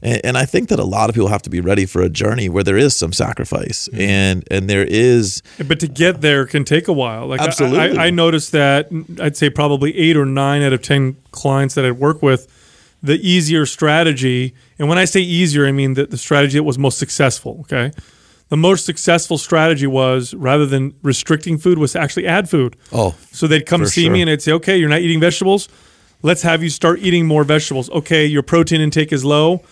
And, 0.00 0.20
and 0.24 0.38
I 0.38 0.44
think 0.44 0.68
that 0.68 0.78
a 0.78 0.84
lot 0.84 1.08
of 1.08 1.14
people 1.14 1.28
have 1.28 1.42
to 1.42 1.50
be 1.50 1.60
ready 1.60 1.84
for 1.84 2.02
a 2.02 2.08
journey 2.08 2.48
where 2.48 2.62
there 2.62 2.76
is 2.76 2.94
some 2.94 3.12
sacrifice 3.12 3.88
mm-hmm. 3.88 4.00
and 4.00 4.44
and 4.50 4.70
there 4.70 4.84
is 4.84 5.42
But 5.66 5.80
to 5.80 5.88
get 5.88 6.20
there 6.20 6.46
can 6.46 6.64
take 6.64 6.88
a 6.88 6.92
while. 6.92 7.26
Like 7.26 7.40
I- 7.40 7.46
Absolutely. 7.46 7.98
I, 7.98 8.06
I 8.06 8.10
noticed 8.10 8.52
that 8.52 8.88
I'd 9.20 9.36
say 9.36 9.50
probably 9.50 9.96
eight 9.96 10.16
or 10.16 10.24
nine 10.24 10.62
out 10.62 10.72
of 10.72 10.82
ten 10.82 11.16
clients 11.32 11.74
that 11.74 11.84
I'd 11.84 11.98
work 11.98 12.22
with, 12.22 12.46
the 13.02 13.14
easier 13.28 13.66
strategy, 13.66 14.54
and 14.78 14.88
when 14.88 14.98
I 14.98 15.04
say 15.04 15.20
easier, 15.20 15.66
I 15.66 15.72
mean 15.72 15.94
the, 15.94 16.06
the 16.06 16.18
strategy 16.18 16.58
that 16.58 16.64
was 16.64 16.78
most 16.78 16.98
successful. 16.98 17.58
Okay, 17.60 17.90
the 18.50 18.56
most 18.56 18.86
successful 18.86 19.36
strategy 19.36 19.86
was 19.86 20.32
rather 20.34 20.64
than 20.66 20.94
restricting 21.02 21.58
food 21.58 21.78
was 21.78 21.92
to 21.92 22.00
actually 22.00 22.26
add 22.26 22.48
food. 22.48 22.76
Oh, 22.92 23.14
So 23.32 23.46
they'd 23.46 23.66
come 23.66 23.80
For 23.80 23.86
see 23.88 24.08
me 24.08 24.22
and 24.22 24.28
they'd 24.28 24.42
say, 24.42 24.52
"Okay, 24.52 24.76
you're 24.76 24.88
not 24.88 25.00
eating 25.00 25.20
vegetables. 25.20 25.68
Let's 26.22 26.42
have 26.42 26.62
you 26.62 26.68
start 26.70 26.98
eating 27.00 27.26
more 27.26 27.44
vegetables. 27.44 27.88
Okay, 27.90 28.26
your 28.26 28.42
protein 28.42 28.80
intake 28.80 29.12
is 29.12 29.24
low. 29.24 29.62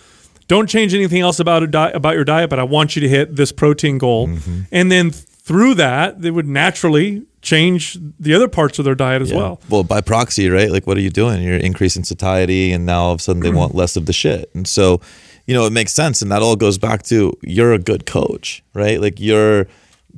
Don't 0.47 0.67
change 0.69 0.93
anything 0.93 1.21
else 1.21 1.39
about 1.39 1.61
a 1.63 1.67
di- 1.67 1.91
about 1.91 2.15
your 2.15 2.23
diet, 2.23 2.49
but 2.49 2.57
I 2.59 2.63
want 2.63 2.95
you 2.95 3.01
to 3.01 3.09
hit 3.09 3.35
this 3.35 3.51
protein 3.51 3.97
goal." 3.97 4.27
Mm-hmm. 4.27 4.61
And 4.71 4.91
then 4.91 5.11
through 5.11 5.75
that, 5.75 6.21
they 6.21 6.31
would 6.31 6.47
naturally 6.47 7.23
change 7.41 7.97
the 8.19 8.33
other 8.33 8.47
parts 8.47 8.79
of 8.79 8.85
their 8.85 8.95
diet 8.95 9.21
as 9.21 9.31
Yeah. 9.31 9.37
well. 9.37 9.61
Well, 9.69 9.83
by 9.83 10.01
proxy, 10.01 10.49
right? 10.49 10.69
Like, 10.71 10.87
what 10.87 10.97
are 10.97 11.01
you 11.01 11.09
doing? 11.09 11.41
You're 11.41 11.55
increasing 11.57 12.03
satiety, 12.03 12.71
and 12.71 12.85
now 12.85 13.03
all 13.03 13.13
of 13.13 13.19
a 13.19 13.23
sudden 13.23 13.41
they 13.41 13.49
want 13.51 13.75
less 13.75 13.95
of 13.95 14.05
the 14.05 14.13
shit. 14.13 14.49
And 14.53 14.67
so, 14.67 14.99
you 15.45 15.53
know, 15.53 15.65
it 15.65 15.71
makes 15.71 15.93
sense. 15.93 16.21
And 16.21 16.31
that 16.31 16.41
all 16.41 16.55
goes 16.55 16.77
back 16.77 17.03
to 17.03 17.37
you're 17.41 17.73
a 17.73 17.79
good 17.79 18.05
coach, 18.05 18.63
right? 18.73 18.99
Like, 19.01 19.19
you're, 19.19 19.67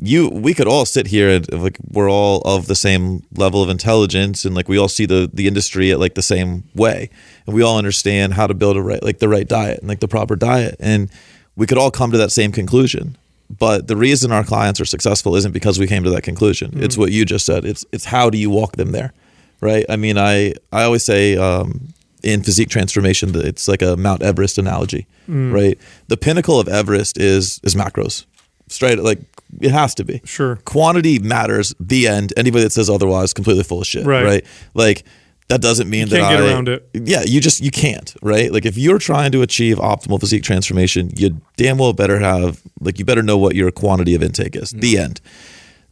you, 0.01 0.29
we 0.29 0.53
could 0.53 0.67
all 0.67 0.85
sit 0.85 1.07
here 1.07 1.29
and 1.29 1.51
like 1.51 1.77
we're 1.89 2.09
all 2.09 2.41
of 2.41 2.67
the 2.67 2.75
same 2.75 3.23
level 3.35 3.61
of 3.61 3.69
intelligence, 3.69 4.45
and 4.45 4.55
like 4.55 4.69
we 4.69 4.77
all 4.77 4.87
see 4.87 5.05
the 5.05 5.29
the 5.33 5.47
industry 5.47 5.91
at 5.91 5.99
like 5.99 6.15
the 6.15 6.21
same 6.21 6.63
way, 6.73 7.09
and 7.45 7.55
we 7.55 7.61
all 7.61 7.77
understand 7.77 8.33
how 8.33 8.47
to 8.47 8.53
build 8.53 8.77
a 8.77 8.81
right, 8.81 9.03
like 9.03 9.19
the 9.19 9.27
right 9.29 9.47
diet 9.47 9.79
and 9.79 9.89
like 9.89 9.99
the 9.99 10.07
proper 10.07 10.35
diet, 10.35 10.75
and 10.79 11.09
we 11.55 11.65
could 11.67 11.77
all 11.77 11.91
come 11.91 12.11
to 12.11 12.17
that 12.17 12.31
same 12.31 12.51
conclusion. 12.51 13.17
But 13.49 13.87
the 13.87 13.95
reason 13.95 14.31
our 14.31 14.43
clients 14.43 14.79
are 14.79 14.85
successful 14.85 15.35
isn't 15.35 15.53
because 15.53 15.79
we 15.79 15.87
came 15.87 16.03
to 16.03 16.11
that 16.11 16.21
conclusion. 16.21 16.71
It's 16.83 16.97
what 16.97 17.11
you 17.11 17.25
just 17.25 17.45
said. 17.45 17.65
It's 17.65 17.83
it's 17.91 18.05
how 18.05 18.29
do 18.29 18.37
you 18.37 18.49
walk 18.49 18.75
them 18.77 18.91
there, 18.91 19.11
right? 19.59 19.85
I 19.89 19.95
mean, 19.95 20.17
I 20.17 20.53
I 20.71 20.83
always 20.83 21.03
say 21.03 21.35
um, 21.35 21.89
in 22.23 22.43
physique 22.43 22.69
transformation 22.69 23.31
that 23.31 23.45
it's 23.45 23.67
like 23.67 23.81
a 23.81 23.97
Mount 23.97 24.21
Everest 24.21 24.57
analogy, 24.59 25.07
right? 25.27 25.77
The 26.09 26.17
pinnacle 26.17 26.59
of 26.59 26.67
Everest 26.67 27.17
is 27.17 27.59
is 27.63 27.73
macros, 27.75 28.25
straight 28.69 28.99
like 28.99 29.19
it 29.59 29.71
has 29.71 29.95
to 29.95 30.03
be. 30.05 30.21
Sure. 30.25 30.57
quantity 30.65 31.19
matters. 31.19 31.73
The 31.79 32.07
end. 32.07 32.33
Anybody 32.37 32.63
that 32.63 32.71
says 32.71 32.89
otherwise, 32.89 33.33
completely 33.33 33.63
full 33.63 33.81
of 33.81 33.87
shit, 33.87 34.05
Right. 34.05 34.23
right? 34.23 34.45
Like 34.73 35.03
that 35.47 35.61
doesn't 35.61 35.89
mean 35.89 36.07
can't 36.07 36.21
that 36.21 36.29
get 36.29 36.43
I, 36.43 36.51
around 36.53 36.69
it. 36.69 36.87
yeah, 36.93 37.23
you 37.25 37.41
just 37.41 37.59
you 37.61 37.71
can't, 37.71 38.13
right? 38.21 38.51
Like 38.53 38.65
if 38.65 38.77
you're 38.77 38.99
trying 38.99 39.31
to 39.31 39.41
achieve 39.41 39.77
optimal 39.77 40.19
physique 40.19 40.43
transformation, 40.43 41.11
you 41.15 41.41
damn 41.57 41.77
well 41.79 41.93
better 41.93 42.19
have 42.19 42.61
like 42.79 42.99
you 42.99 43.05
better 43.05 43.23
know 43.23 43.37
what 43.37 43.55
your 43.55 43.71
quantity 43.71 44.13
of 44.15 44.21
intake 44.23 44.55
is. 44.55 44.69
The 44.71 44.93
Mm. 44.95 44.99
end. 45.03 45.21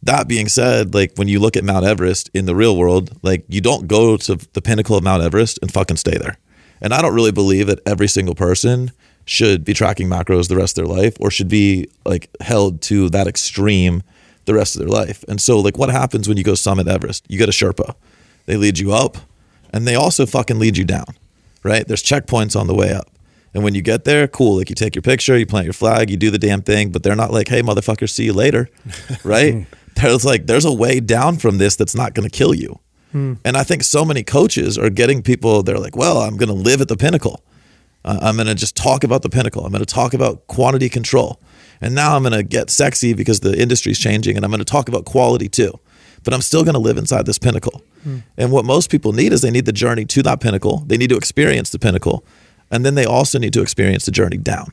That 0.04 0.28
being 0.28 0.46
said, 0.48 0.94
like 0.94 1.14
when 1.16 1.26
you 1.26 1.40
look 1.40 1.56
at 1.56 1.64
Mount 1.64 1.84
Everest 1.84 2.30
in 2.32 2.46
the 2.46 2.54
real 2.54 2.76
world, 2.76 3.10
like 3.22 3.44
you 3.48 3.60
don't 3.60 3.88
go 3.88 4.16
to 4.16 4.36
the 4.52 4.62
pinnacle 4.62 4.96
of 4.96 5.02
Mount 5.02 5.24
Everest 5.24 5.58
and 5.60 5.72
fucking 5.72 5.96
stay 5.96 6.16
there. 6.16 6.36
And 6.80 6.94
I 6.94 7.02
don't 7.02 7.12
really 7.14 7.32
believe 7.32 7.66
that 7.66 7.80
every 7.84 8.06
single 8.06 8.36
person 8.36 8.92
should 9.28 9.62
be 9.62 9.74
tracking 9.74 10.08
macros 10.08 10.48
the 10.48 10.56
rest 10.56 10.78
of 10.78 10.86
their 10.86 10.96
life 10.96 11.14
or 11.20 11.30
should 11.30 11.48
be 11.48 11.86
like 12.06 12.30
held 12.40 12.80
to 12.80 13.10
that 13.10 13.26
extreme 13.26 14.02
the 14.46 14.54
rest 14.54 14.74
of 14.74 14.80
their 14.80 14.88
life. 14.88 15.22
And 15.28 15.38
so 15.38 15.60
like 15.60 15.76
what 15.76 15.90
happens 15.90 16.26
when 16.26 16.38
you 16.38 16.44
go 16.44 16.54
summit 16.54 16.88
Everest? 16.88 17.26
You 17.28 17.36
get 17.36 17.48
a 17.48 17.52
Sherpa. 17.52 17.94
They 18.46 18.56
lead 18.56 18.78
you 18.78 18.92
up 18.92 19.18
and 19.70 19.86
they 19.86 19.94
also 19.94 20.24
fucking 20.24 20.58
lead 20.58 20.78
you 20.78 20.84
down. 20.84 21.06
Right? 21.62 21.86
There's 21.86 22.02
checkpoints 22.02 22.58
on 22.58 22.68
the 22.68 22.74
way 22.74 22.92
up. 22.92 23.10
And 23.52 23.62
when 23.62 23.74
you 23.74 23.82
get 23.82 24.04
there, 24.04 24.26
cool. 24.28 24.56
Like 24.56 24.70
you 24.70 24.74
take 24.74 24.94
your 24.94 25.02
picture, 25.02 25.36
you 25.36 25.44
plant 25.44 25.64
your 25.64 25.72
flag, 25.74 26.08
you 26.08 26.16
do 26.16 26.30
the 26.30 26.38
damn 26.38 26.62
thing, 26.62 26.90
but 26.90 27.02
they're 27.02 27.16
not 27.16 27.30
like, 27.30 27.48
hey, 27.48 27.60
motherfucker, 27.60 28.08
see 28.08 28.24
you 28.24 28.32
later. 28.32 28.70
Right? 29.24 29.66
there's 29.96 30.24
like, 30.24 30.46
there's 30.46 30.64
a 30.64 30.72
way 30.72 31.00
down 31.00 31.36
from 31.36 31.58
this 31.58 31.76
that's 31.76 31.94
not 31.94 32.14
going 32.14 32.28
to 32.28 32.34
kill 32.34 32.54
you. 32.54 32.78
Hmm. 33.12 33.34
And 33.44 33.56
I 33.56 33.64
think 33.64 33.82
so 33.82 34.04
many 34.04 34.22
coaches 34.22 34.78
are 34.78 34.90
getting 34.90 35.22
people, 35.22 35.62
they're 35.62 35.78
like, 35.78 35.96
well, 35.96 36.18
I'm 36.18 36.36
going 36.36 36.48
to 36.48 36.54
live 36.54 36.80
at 36.80 36.88
the 36.88 36.96
pinnacle. 36.96 37.42
Uh, 38.08 38.18
I'm 38.22 38.36
going 38.36 38.46
to 38.46 38.54
just 38.54 38.74
talk 38.74 39.04
about 39.04 39.20
the 39.20 39.28
pinnacle. 39.28 39.66
I'm 39.66 39.70
going 39.70 39.84
to 39.84 39.94
talk 39.94 40.14
about 40.14 40.46
quantity 40.46 40.88
control. 40.88 41.38
And 41.82 41.94
now 41.94 42.16
I'm 42.16 42.22
going 42.22 42.32
to 42.32 42.42
get 42.42 42.70
sexy 42.70 43.12
because 43.12 43.40
the 43.40 43.60
industry's 43.60 43.98
changing 43.98 44.34
and 44.36 44.44
I'm 44.46 44.50
going 44.50 44.60
to 44.60 44.64
talk 44.64 44.88
about 44.88 45.04
quality 45.04 45.48
too. 45.48 45.78
But 46.24 46.32
I'm 46.32 46.40
still 46.40 46.64
going 46.64 46.74
to 46.74 46.80
live 46.80 46.96
inside 46.96 47.26
this 47.26 47.38
pinnacle. 47.38 47.82
And 48.38 48.50
what 48.50 48.64
most 48.64 48.90
people 48.90 49.12
need 49.12 49.34
is 49.34 49.42
they 49.42 49.50
need 49.50 49.66
the 49.66 49.72
journey 49.72 50.06
to 50.06 50.22
that 50.22 50.40
pinnacle. 50.40 50.78
They 50.86 50.96
need 50.96 51.10
to 51.10 51.16
experience 51.16 51.68
the 51.68 51.78
pinnacle. 51.78 52.24
And 52.70 52.84
then 52.84 52.94
they 52.94 53.04
also 53.04 53.38
need 53.38 53.52
to 53.52 53.60
experience 53.60 54.06
the 54.06 54.12
journey 54.12 54.38
down. 54.38 54.72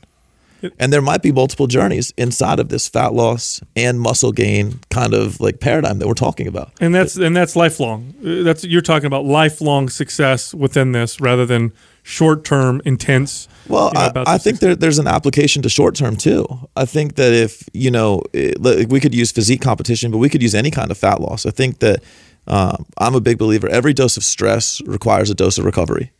And 0.78 0.90
there 0.90 1.02
might 1.02 1.22
be 1.22 1.32
multiple 1.32 1.66
journeys 1.66 2.14
inside 2.16 2.58
of 2.58 2.70
this 2.70 2.88
fat 2.88 3.12
loss 3.12 3.60
and 3.76 4.00
muscle 4.00 4.32
gain 4.32 4.80
kind 4.90 5.12
of 5.12 5.38
like 5.38 5.60
paradigm 5.60 5.98
that 5.98 6.08
we're 6.08 6.14
talking 6.14 6.46
about. 6.46 6.72
And 6.80 6.94
that's 6.94 7.16
and 7.16 7.36
that's 7.36 7.54
lifelong. 7.56 8.14
Uh, 8.24 8.42
That's 8.42 8.64
you're 8.64 8.80
talking 8.80 9.06
about 9.06 9.26
lifelong 9.26 9.90
success 9.90 10.54
within 10.54 10.92
this 10.92 11.20
rather 11.20 11.44
than 11.44 11.72
short 12.06 12.44
term 12.44 12.80
intense. 12.84 13.48
Well, 13.66 13.90
you 13.92 14.00
know, 14.00 14.22
I, 14.24 14.34
I 14.34 14.38
think 14.38 14.60
there, 14.60 14.76
there's 14.76 15.00
an 15.00 15.08
application 15.08 15.60
to 15.62 15.68
short 15.68 15.96
term 15.96 16.16
too. 16.16 16.46
I 16.76 16.84
think 16.84 17.16
that 17.16 17.32
if 17.32 17.68
you 17.72 17.90
know, 17.90 18.22
it, 18.32 18.62
like, 18.62 18.88
we 18.88 19.00
could 19.00 19.12
use 19.12 19.32
physique 19.32 19.60
competition, 19.60 20.12
but 20.12 20.18
we 20.18 20.28
could 20.28 20.40
use 20.40 20.54
any 20.54 20.70
kind 20.70 20.92
of 20.92 20.96
fat 20.96 21.20
loss. 21.20 21.44
I 21.46 21.50
think 21.50 21.80
that 21.80 22.04
um, 22.46 22.86
I'm 22.96 23.16
a 23.16 23.20
big 23.20 23.38
believer. 23.38 23.68
Every 23.68 23.92
dose 23.92 24.16
of 24.16 24.22
stress 24.22 24.80
requires 24.82 25.30
a 25.30 25.34
dose 25.34 25.58
of 25.58 25.64
recovery. 25.64 26.12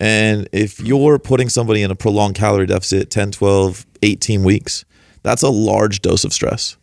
And 0.00 0.48
if 0.50 0.80
you're 0.80 1.20
putting 1.20 1.48
somebody 1.48 1.82
in 1.82 1.90
a 1.92 1.94
prolonged 1.94 2.34
calorie 2.34 2.66
deficit 2.66 3.10
10, 3.10 3.30
12, 3.32 3.86
18 4.02 4.42
weeks, 4.42 4.84
that's 5.22 5.42
a 5.42 5.50
large 5.50 6.02
dose 6.02 6.24
of 6.24 6.32
stress. 6.32 6.76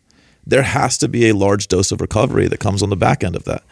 There 0.46 0.62
has 0.62 0.96
to 0.98 1.08
be 1.08 1.28
a 1.28 1.34
large 1.34 1.68
dose 1.68 1.92
of 1.92 2.00
recovery 2.00 2.48
that 2.48 2.58
comes 2.58 2.82
on 2.82 2.88
the 2.88 2.96
back 2.96 3.22
end 3.22 3.36
of 3.36 3.44
that. 3.44 3.62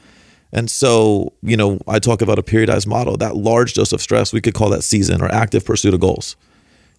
And 0.54 0.70
so, 0.70 1.32
you 1.42 1.56
know, 1.56 1.80
I 1.88 1.98
talk 1.98 2.22
about 2.22 2.38
a 2.38 2.42
periodized 2.42 2.86
model. 2.86 3.16
That 3.16 3.36
large 3.36 3.74
dose 3.74 3.92
of 3.92 4.00
stress, 4.00 4.32
we 4.32 4.40
could 4.40 4.54
call 4.54 4.70
that 4.70 4.84
season 4.84 5.20
or 5.20 5.26
active 5.26 5.64
pursuit 5.64 5.92
of 5.92 6.00
goals. 6.00 6.36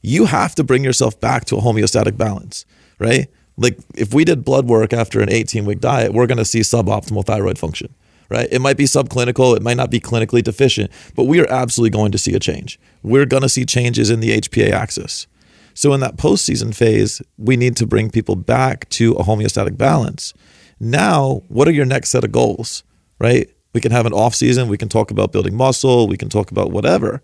You 0.02 0.26
have 0.26 0.54
to 0.56 0.64
bring 0.64 0.84
yourself 0.84 1.20
back 1.22 1.46
to 1.46 1.56
a 1.56 1.62
homeostatic 1.62 2.18
balance, 2.18 2.66
right? 3.00 3.28
Like 3.56 3.80
if 3.96 4.14
we 4.14 4.26
did 4.26 4.44
blood 4.44 4.66
work 4.66 4.92
after 4.92 5.22
an 5.22 5.30
18 5.30 5.64
week 5.66 5.80
diet, 5.80 6.14
we're 6.14 6.28
going 6.28 6.38
to 6.38 6.46
see 6.46 6.60
suboptimal 6.60 7.26
thyroid 7.26 7.58
function, 7.58 7.96
right? 8.30 8.50
It 8.52 8.60
might 8.60 8.76
be 8.76 8.84
subclinical, 8.84 9.56
it 9.56 9.64
might 9.64 9.78
not 9.78 9.90
be 9.90 10.02
clinically 10.02 10.44
deficient, 10.44 10.92
but 11.16 11.24
we 11.24 11.40
are 11.40 11.50
absolutely 11.50 11.98
going 11.98 12.12
to 12.12 12.18
see 12.18 12.36
a 12.36 12.40
change. 12.40 12.78
We're 13.04 13.26
going 13.26 13.44
to 13.44 13.50
see 13.50 13.66
changes 13.66 14.10
in 14.10 14.20
the 14.20 14.38
HPA 14.42 14.72
axis. 14.72 15.28
So 15.74 15.94
in 15.94 16.02
that 16.02 16.18
postseason 16.18 16.76
phase, 16.76 17.22
we 17.38 17.56
need 17.56 17.78
to 17.78 17.88
bring 17.88 18.10
people 18.10 18.36
back 18.36 18.90
to 18.90 19.14
a 19.14 19.24
homeostatic 19.24 19.78
balance. 19.78 20.34
Now, 20.78 21.44
what 21.48 21.70
are 21.70 21.72
your 21.72 21.86
next 21.86 22.10
set 22.10 22.26
of 22.26 22.34
goals, 22.34 22.84
right? 23.26 23.48
We 23.74 23.82
can 23.82 23.92
have 23.92 24.06
an 24.06 24.14
off 24.14 24.34
season, 24.36 24.70
we 24.70 24.78
can 24.78 24.90
talk 24.90 25.12
about 25.12 25.32
building 25.32 25.56
muscle, 25.56 26.08
we 26.08 26.18
can 26.18 26.30
talk 26.30 26.52
about 26.52 26.72
whatever. 26.72 27.22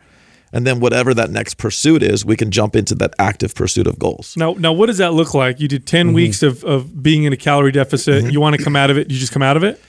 And 0.54 0.68
then 0.68 0.82
whatever 0.82 1.14
that 1.14 1.30
next 1.30 1.54
pursuit 1.58 2.04
is, 2.04 2.26
we 2.26 2.36
can 2.36 2.52
jump 2.52 2.76
into 2.76 2.94
that 2.96 3.14
active 3.18 3.56
pursuit 3.56 3.88
of 3.88 3.98
goals. 3.98 4.36
Now, 4.36 4.52
now, 4.66 4.74
what 4.74 4.88
does 4.88 4.98
that 4.98 5.14
look 5.14 5.34
like? 5.34 5.62
You 5.62 5.70
did 5.70 5.86
10 5.88 6.08
Mm-hmm. 6.08 6.16
weeks 6.16 6.44
of, 6.44 6.64
of 6.66 7.02
being 7.02 7.24
in 7.24 7.32
a 7.32 7.38
calorie 7.38 7.72
deficit. 7.72 8.34
You 8.34 8.42
want 8.42 8.58
to 8.58 8.64
come 8.64 8.76
out 8.76 8.90
of 8.92 8.98
it? 8.98 9.10
You 9.10 9.18
just 9.18 9.32
come 9.32 9.44
out 9.44 9.56
of 9.56 9.64
it. 9.64 9.80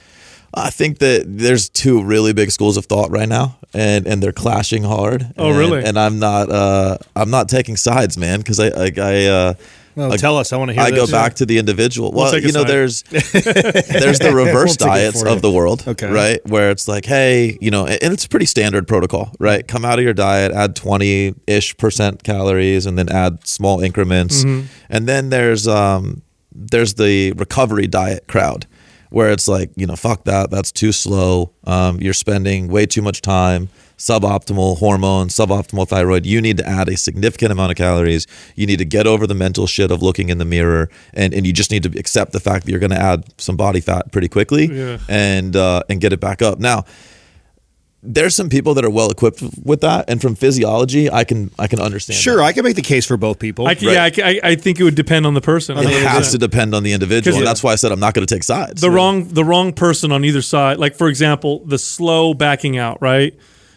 I 0.53 0.69
think 0.69 0.99
that 0.99 1.23
there's 1.27 1.67
two 1.67 2.01
really 2.03 2.31
big 2.31 2.49
schools 2.51 2.77
of 2.77 2.85
thought 2.85 3.09
right 3.09 3.27
now, 3.27 3.57
and 3.73 4.05
and 4.07 4.21
they're 4.21 4.31
clashing 4.45 4.83
hard. 4.83 5.25
Oh, 5.37 5.49
And- 5.49 5.57
really? 5.57 5.83
And 5.83 5.97
I'm 5.97 6.17
not 6.19 6.49
uh 6.51 6.97
I'm 7.15 7.31
not 7.31 7.49
taking 7.49 7.75
sides, 7.75 8.17
man, 8.17 8.39
because 8.39 8.59
I 8.59 8.67
I, 8.85 8.91
I 9.13 9.15
uh 9.25 9.53
I- 9.97 10.17
tell 10.17 10.37
us. 10.37 10.51
I 10.53 10.57
want 10.57 10.69
to 10.69 10.73
hear 10.73 10.83
I 10.83 10.91
this. 10.91 10.99
go 10.99 11.11
back 11.11 11.35
to 11.35 11.45
the 11.45 11.57
individual. 11.57 12.11
We'll 12.11 12.25
Well, 12.31 12.39
you 12.39 12.51
know, 12.51 12.61
side. 12.61 12.67
there's 12.67 13.01
there's 13.53 14.19
the 14.19 14.31
reverse 14.33 14.77
We'll 14.79 14.89
diets 14.89 15.23
of 15.23 15.41
the 15.41 15.51
world, 15.51 15.83
Okay. 15.87 16.07
right? 16.09 16.39
Where 16.49 16.71
it's 16.71 16.87
like, 16.87 17.05
hey, 17.05 17.57
you 17.61 17.71
know, 17.71 17.85
and 17.85 18.13
it's 18.13 18.27
pretty 18.27 18.45
standard 18.45 18.87
protocol, 18.87 19.31
right? 19.39 19.67
Come 19.67 19.85
out 19.85 19.99
of 19.99 20.05
your 20.05 20.13
diet, 20.13 20.51
add 20.51 20.75
twenty 20.75 21.35
ish 21.47 21.75
percent 21.77 22.23
calories, 22.23 22.85
and 22.85 22.97
then 22.97 23.09
add 23.09 23.45
small 23.47 23.81
increments. 23.81 24.43
Mm-hmm. 24.43 24.67
And 24.89 25.07
then 25.07 25.29
there's 25.29 25.67
um 25.67 26.21
there's 26.55 26.93
the 26.95 27.31
recovery 27.33 27.87
diet 27.87 28.27
crowd, 28.27 28.67
where 29.09 29.31
it's 29.31 29.47
like, 29.47 29.71
you 29.75 29.85
know, 29.87 29.95
fuck 29.95 30.25
that, 30.25 30.51
that's 30.51 30.71
too 30.71 30.91
slow. 30.91 31.51
Um, 31.65 31.99
you're 31.99 32.13
spending 32.13 32.67
way 32.67 32.85
too 32.85 33.01
much 33.01 33.21
time 33.21 33.69
suboptimal 34.03 34.77
hormones, 34.79 35.33
suboptimal 35.33 35.87
thyroid, 35.87 36.25
you 36.25 36.41
need 36.41 36.57
to 36.57 36.67
add 36.67 36.89
a 36.89 36.97
significant 36.97 37.51
amount 37.53 37.71
of 37.71 37.77
calories. 37.77 38.27
You 38.55 38.67
need 38.67 38.79
to 38.79 38.85
get 38.85 39.07
over 39.07 39.25
the 39.25 39.33
mental 39.33 39.65
shit 39.65 39.91
of 39.91 40.01
looking 40.01 40.27
in 40.29 40.39
the 40.39 40.45
mirror, 40.45 40.89
and, 41.13 41.33
and 41.33 41.47
you 41.47 41.53
just 41.53 41.71
need 41.71 41.83
to 41.83 41.97
accept 41.97 42.33
the 42.33 42.41
fact 42.41 42.65
that 42.65 42.71
you're 42.71 42.81
going 42.81 42.89
to 42.91 42.99
add 43.01 43.23
some 43.39 43.55
body 43.55 43.79
fat 43.79 44.11
pretty 44.11 44.27
quickly 44.27 44.65
Yeah. 44.65 44.97
and 45.07 45.55
uh, 45.55 45.83
and 45.89 46.01
get 46.01 46.11
it 46.11 46.19
back 46.19 46.41
up. 46.41 46.59
Now, 46.59 46.83
there's 48.05 48.35
some 48.35 48.49
people 48.49 48.73
that 48.73 48.83
are 48.83 48.89
well 48.89 49.09
equipped 49.09 49.41
with 49.63 49.79
that, 49.79 50.09
and 50.09 50.21
from 50.21 50.35
physiology, 50.35 51.09
I 51.09 51.23
can 51.23 51.49
I 51.57 51.67
can 51.67 51.79
understand. 51.79 52.17
Sure, 52.19 52.35
that. 52.37 52.43
I 52.43 52.51
can 52.51 52.65
make 52.65 52.75
the 52.75 52.81
case 52.81 53.05
for 53.05 53.15
both 53.15 53.39
people. 53.39 53.65
I, 53.67 53.75
can- 53.75 53.87
Yeah, 53.87 54.03
I, 54.03 54.09
can- 54.09 54.25
I, 54.25 54.39
I 54.43 54.55
think 54.55 54.81
it 54.81 54.83
would 54.83 54.95
depend 54.95 55.25
on 55.25 55.33
the 55.33 55.39
person. 55.41 55.77
it 55.77 55.85
has 56.05 56.31
to 56.33 56.37
depend 56.37 56.75
on 56.75 56.83
the 56.83 56.91
individual, 56.91 57.37
and 57.37 57.47
that's 57.47 57.63
why 57.63 57.71
I 57.71 57.75
said 57.75 57.93
I'm 57.93 58.01
not 58.01 58.13
going 58.13 58.27
to 58.27 58.35
take 58.35 58.43
sides. 58.43 58.81
the 58.81 58.91
wrong 58.91 59.29
the 59.29 59.45
wrong 59.45 59.71
person 59.71 60.11
on 60.11 60.25
either 60.25 60.41
side. 60.41 60.77
Like 60.79 60.95
for 60.95 61.07
example, 61.07 61.63
the 61.65 61.77
slow 61.77 62.33
backing 62.33 62.77
out, 62.77 63.01
right? 63.01 63.33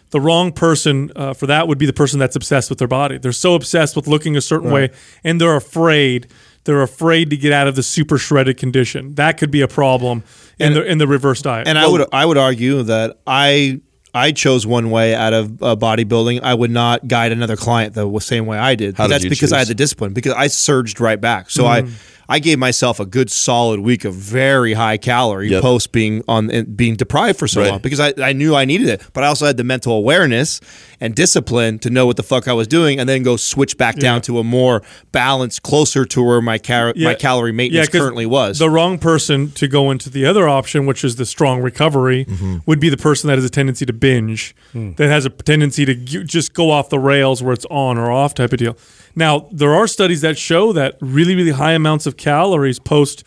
The 0.09 0.21
wrong 0.21 0.51
person 0.51 1.11
uh, 1.15 1.33
for 1.33 1.47
that 1.47 1.67
would 1.67 1.77
be 1.77 1.85
the 1.85 1.93
person 1.93 2.19
that's 2.19 2.35
obsessed 2.35 2.69
with 2.69 2.79
their 2.79 2.87
body. 2.87 3.17
They're 3.17 3.31
so 3.31 3.55
obsessed 3.55 3.95
with 3.95 4.07
looking 4.07 4.37
a 4.37 4.41
certain 4.41 4.71
way, 4.71 4.91
and 5.23 5.39
they're 5.41 5.55
afraid. 5.55 6.27
They're 6.63 6.81
afraid 6.81 7.29
to 7.29 7.37
get 7.37 7.53
out 7.53 7.67
of 7.67 7.75
the 7.75 7.83
super 7.83 8.17
shredded 8.17 8.57
condition. 8.57 9.15
That 9.15 9.37
could 9.37 9.51
be 9.51 9.61
a 9.61 9.67
problem 9.67 10.23
in 10.59 10.73
the 10.73 10.85
in 10.85 10.97
the 10.97 11.07
reverse 11.07 11.41
diet. 11.41 11.67
And 11.67 11.77
I 11.77 11.87
would 11.87 12.05
I 12.13 12.25
would 12.25 12.37
argue 12.37 12.83
that 12.83 13.17
I 13.25 13.81
I 14.13 14.31
chose 14.31 14.65
one 14.65 14.89
way 14.89 15.13
out 15.13 15.33
of 15.33 15.61
uh, 15.61 15.75
bodybuilding. 15.75 16.41
I 16.41 16.53
would 16.53 16.71
not 16.71 17.07
guide 17.07 17.31
another 17.31 17.55
client 17.55 17.93
the 17.93 18.19
same 18.19 18.45
way 18.45 18.57
I 18.57 18.75
did. 18.75 18.97
How 18.97 19.05
did 19.05 19.13
that's 19.13 19.23
you 19.25 19.29
because 19.29 19.53
I 19.53 19.59
had 19.59 19.67
the 19.67 19.75
discipline 19.75 20.13
because 20.13 20.33
I 20.33 20.47
surged 20.47 20.99
right 20.99 21.19
back. 21.19 21.49
So 21.49 21.65
I 21.65 21.87
I 22.29 22.39
gave 22.39 22.59
myself 22.59 22.99
a 22.99 23.05
good 23.05 23.29
solid 23.31 23.79
week 23.79 24.03
of 24.03 24.13
very 24.13 24.73
high 24.73 24.97
calorie 24.97 25.49
Yep. 25.49 25.61
post 25.61 25.91
being 25.91 26.23
on 26.27 26.49
and 26.51 26.75
being 26.75 26.95
deprived 26.95 27.39
for 27.39 27.47
so 27.47 27.61
Right. 27.61 27.69
long 27.71 27.79
because 27.79 27.99
I, 27.99 28.13
I 28.21 28.33
knew 28.33 28.53
I 28.55 28.65
needed 28.65 28.87
it, 28.89 29.01
but 29.13 29.23
I 29.23 29.27
also 29.27 29.45
had 29.45 29.55
the 29.57 29.63
mental 29.63 29.93
awareness 29.93 30.59
and 30.99 31.15
discipline 31.15 31.79
to 31.79 31.89
know 31.89 32.05
what 32.05 32.17
the 32.17 32.23
fuck 32.23 32.47
I 32.47 32.53
was 32.53 32.67
doing, 32.67 32.99
and 32.99 33.07
then 33.07 33.23
go 33.23 33.37
switch 33.37 33.77
back 33.77 33.97
down 33.97 34.21
to 34.23 34.39
a 34.39 34.43
more 34.43 34.81
balanced, 35.11 35.63
closer 35.63 36.03
to 36.05 36.21
where 36.23 36.41
my 36.41 36.57
car- 36.57 36.93
my 36.97 37.13
calorie 37.13 37.51
maintenance 37.51 37.87
'cause 37.89 38.01
currently 38.01 38.25
was. 38.25 38.57
The 38.59 38.69
wrong 38.69 38.97
person 38.97 39.51
to 39.51 39.67
go 39.67 39.91
into 39.91 40.09
the 40.09 40.25
other 40.25 40.49
option, 40.49 40.85
which 40.85 41.03
is 41.03 41.15
the 41.17 41.25
strong 41.25 41.61
recovery, 41.61 42.25
Mm-hmm. 42.25 42.57
would 42.65 42.79
be 42.79 42.89
the 42.89 42.97
person 42.97 43.27
that 43.29 43.35
has 43.37 43.45
a 43.45 43.49
tendency 43.49 43.85
to 43.85 43.93
binge, 43.93 44.55
Hmm. 44.73 44.91
that 44.97 45.07
has 45.09 45.25
a 45.25 45.29
tendency 45.29 45.85
to 45.85 45.93
just 45.95 46.53
go 46.53 46.71
off 46.71 46.89
the 46.89 46.99
rails 46.99 47.41
where 47.43 47.53
it's 47.53 47.65
on 47.69 47.97
or 47.97 48.11
off 48.11 48.33
type 48.33 48.51
of 48.51 48.59
deal. 48.59 48.75
Now, 49.17 49.49
there 49.51 49.73
are 49.73 49.87
studies 49.87 50.21
that 50.21 50.37
show 50.37 50.71
that 50.73 50.95
really, 51.01 51.35
really 51.35 51.51
high 51.51 51.73
amounts 51.73 52.05
of 52.05 52.17
calories 52.17 52.77
post 52.77 53.23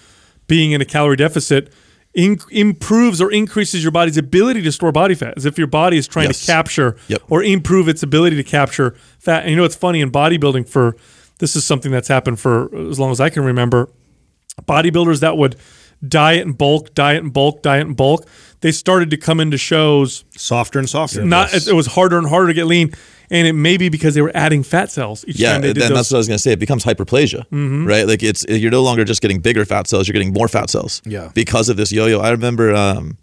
being 0.47 0.71
in 0.71 0.81
a 0.81 0.85
calorie 0.85 1.17
deficit 1.17 1.73
in- 2.15 2.39
improves 2.53 3.21
or 3.21 3.31
increases 3.33 3.83
your 3.83 3.91
body's 3.91 4.17
ability 4.17 4.63
to 4.63 4.71
store 4.71 4.93
body 4.93 5.17
fat, 5.17 5.35
as 5.37 5.45
if 5.47 5.59
your 5.59 5.67
body 5.67 5.97
is 5.99 6.07
trying 6.07 6.29
Yes. 6.29 6.41
to 6.41 6.47
capture 6.47 6.97
Yep. 7.09 7.23
or 7.29 7.43
improve 7.43 7.89
its 7.89 8.05
ability 8.05 8.37
to 8.37 8.45
capture 8.45 8.95
fat. 9.19 9.43
And 9.43 9.51
you 9.51 9.57
know, 9.57 9.65
it's 9.65 9.75
funny 9.75 10.01
in 10.01 10.13
bodybuilding 10.13 10.69
for 10.69 10.95
this 11.41 11.57
is 11.57 11.65
something 11.65 11.91
that's 11.91 12.09
happened 12.09 12.39
for 12.39 12.71
as 12.89 13.01
long 13.01 13.11
as 13.11 13.21
I 13.21 13.29
can 13.29 13.43
remember 13.43 13.89
bodybuilders 14.69 15.21
that 15.21 15.37
would 15.37 15.57
diet 16.07 16.47
and 16.47 16.57
bulk, 16.57 16.95
diet 16.95 17.23
and 17.23 17.33
bulk, 17.33 17.63
diet 17.63 17.87
and 17.87 17.97
bulk, 17.97 18.27
they 18.61 18.73
started 18.73 19.11
to 19.11 19.17
come 19.17 19.41
into 19.41 19.59
shows. 19.59 20.25
softer 20.37 20.79
and 20.79 20.89
softer. 20.89 21.25
Not 21.25 21.53
it, 21.53 21.67
it 21.69 21.73
was 21.75 21.89
harder 21.89 22.17
and 22.19 22.29
harder 22.29 22.49
to 22.49 22.55
get 22.55 22.67
lean, 22.67 22.93
and 23.31 23.47
it 23.47 23.53
may 23.53 23.77
be 23.77 23.89
because 23.89 24.15
they 24.15 24.23
were 24.23 24.33
adding 24.35 24.63
fat 24.63 24.91
cells 24.91 25.25
each 25.29 25.37
Yeah, 25.39 25.53
time 25.53 25.61
they 25.63 25.69
and 25.69 25.75
did 25.75 25.83
that's 25.83 25.91
those. 25.91 26.07
Mm-hmm. 26.09 26.15
what 26.15 26.17
I 26.17 26.21
was 26.21 26.29
gonna 26.29 26.39
say. 26.39 26.53
It 26.53 26.59
becomes 26.59 26.85
hyperplasia, 26.85 27.87
right? 27.87 28.07
Like 28.07 28.23
it's 28.23 28.45
you're 28.49 28.71
no 28.71 28.83
longer 28.83 29.05
just 29.05 29.23
getting 29.23 29.41
bigger 29.41 29.65
fat 29.65 29.87
cells; 29.87 30.09
you're 30.09 30.13
getting 30.15 30.33
more 30.33 30.49
fat 30.49 30.71
cells. 30.71 31.01
Yeah. 31.05 31.31
because 31.35 31.69
of 31.69 31.77
this 31.77 31.93
yo-yo. 31.93 32.21
I 32.21 32.31
remember. 32.31 32.75
Um, 32.75 33.17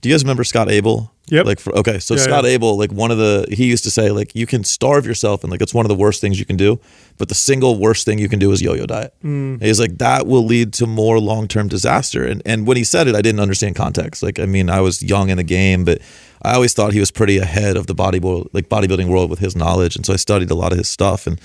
do 0.00 0.08
you 0.08 0.14
guys 0.16 0.24
remember 0.24 0.42
Scott 0.42 0.68
Abel? 0.68 1.12
Yep. 1.28 1.46
Like, 1.46 1.60
for, 1.60 1.72
okay, 1.76 2.00
so 2.00 2.14
Yeah, 2.14 2.22
Scott 2.22 2.42
yeah. 2.42 2.50
Abel, 2.50 2.76
like 2.76 2.90
one 2.90 3.12
of 3.12 3.18
the, 3.18 3.46
he 3.52 3.66
used 3.66 3.84
to 3.84 3.90
say, 3.92 4.10
like, 4.10 4.34
you 4.34 4.44
can 4.46 4.64
starve 4.64 5.06
yourself, 5.06 5.44
and 5.44 5.50
like 5.52 5.62
it's 5.62 5.72
one 5.72 5.86
of 5.86 5.88
the 5.88 5.94
worst 5.94 6.20
things 6.20 6.40
you 6.40 6.44
can 6.44 6.56
do. 6.56 6.80
But 7.22 7.28
the 7.28 7.36
single 7.36 7.78
worst 7.78 8.04
thing 8.04 8.18
you 8.18 8.28
can 8.28 8.40
do 8.40 8.50
is 8.50 8.60
yo-yo 8.60 8.84
diet. 8.84 9.14
Mm. 9.22 9.62
He's 9.62 9.78
like 9.78 9.98
that 9.98 10.26
will 10.26 10.44
lead 10.44 10.72
to 10.72 10.88
more 10.88 11.20
long-term 11.20 11.68
disaster. 11.68 12.24
And 12.26 12.42
and 12.44 12.66
when 12.66 12.76
he 12.76 12.82
said 12.82 13.06
it, 13.06 13.14
I 13.14 13.22
didn't 13.22 13.38
understand 13.38 13.76
context. 13.76 14.24
Like, 14.24 14.40
I 14.40 14.46
mean, 14.46 14.68
I 14.68 14.80
was 14.80 15.04
young 15.04 15.30
in 15.30 15.36
the 15.36 15.44
game, 15.44 15.84
but 15.84 16.00
I 16.42 16.54
always 16.54 16.74
thought 16.74 16.92
he 16.92 16.98
was 16.98 17.12
pretty 17.12 17.38
ahead 17.38 17.76
of 17.76 17.86
the 17.86 17.94
bodybuilding, 17.94 18.48
like 18.52 18.68
bodybuilding 18.68 19.06
world 19.06 19.30
with 19.30 19.38
his 19.38 19.54
knowledge, 19.54 19.94
and 19.94 20.04
so 20.04 20.12
I 20.12 20.16
studied 20.16 20.50
a 20.50 20.56
lot 20.56 20.72
of 20.72 20.78
his 20.78 20.90
stuff. 20.90 21.28
And 21.28 21.40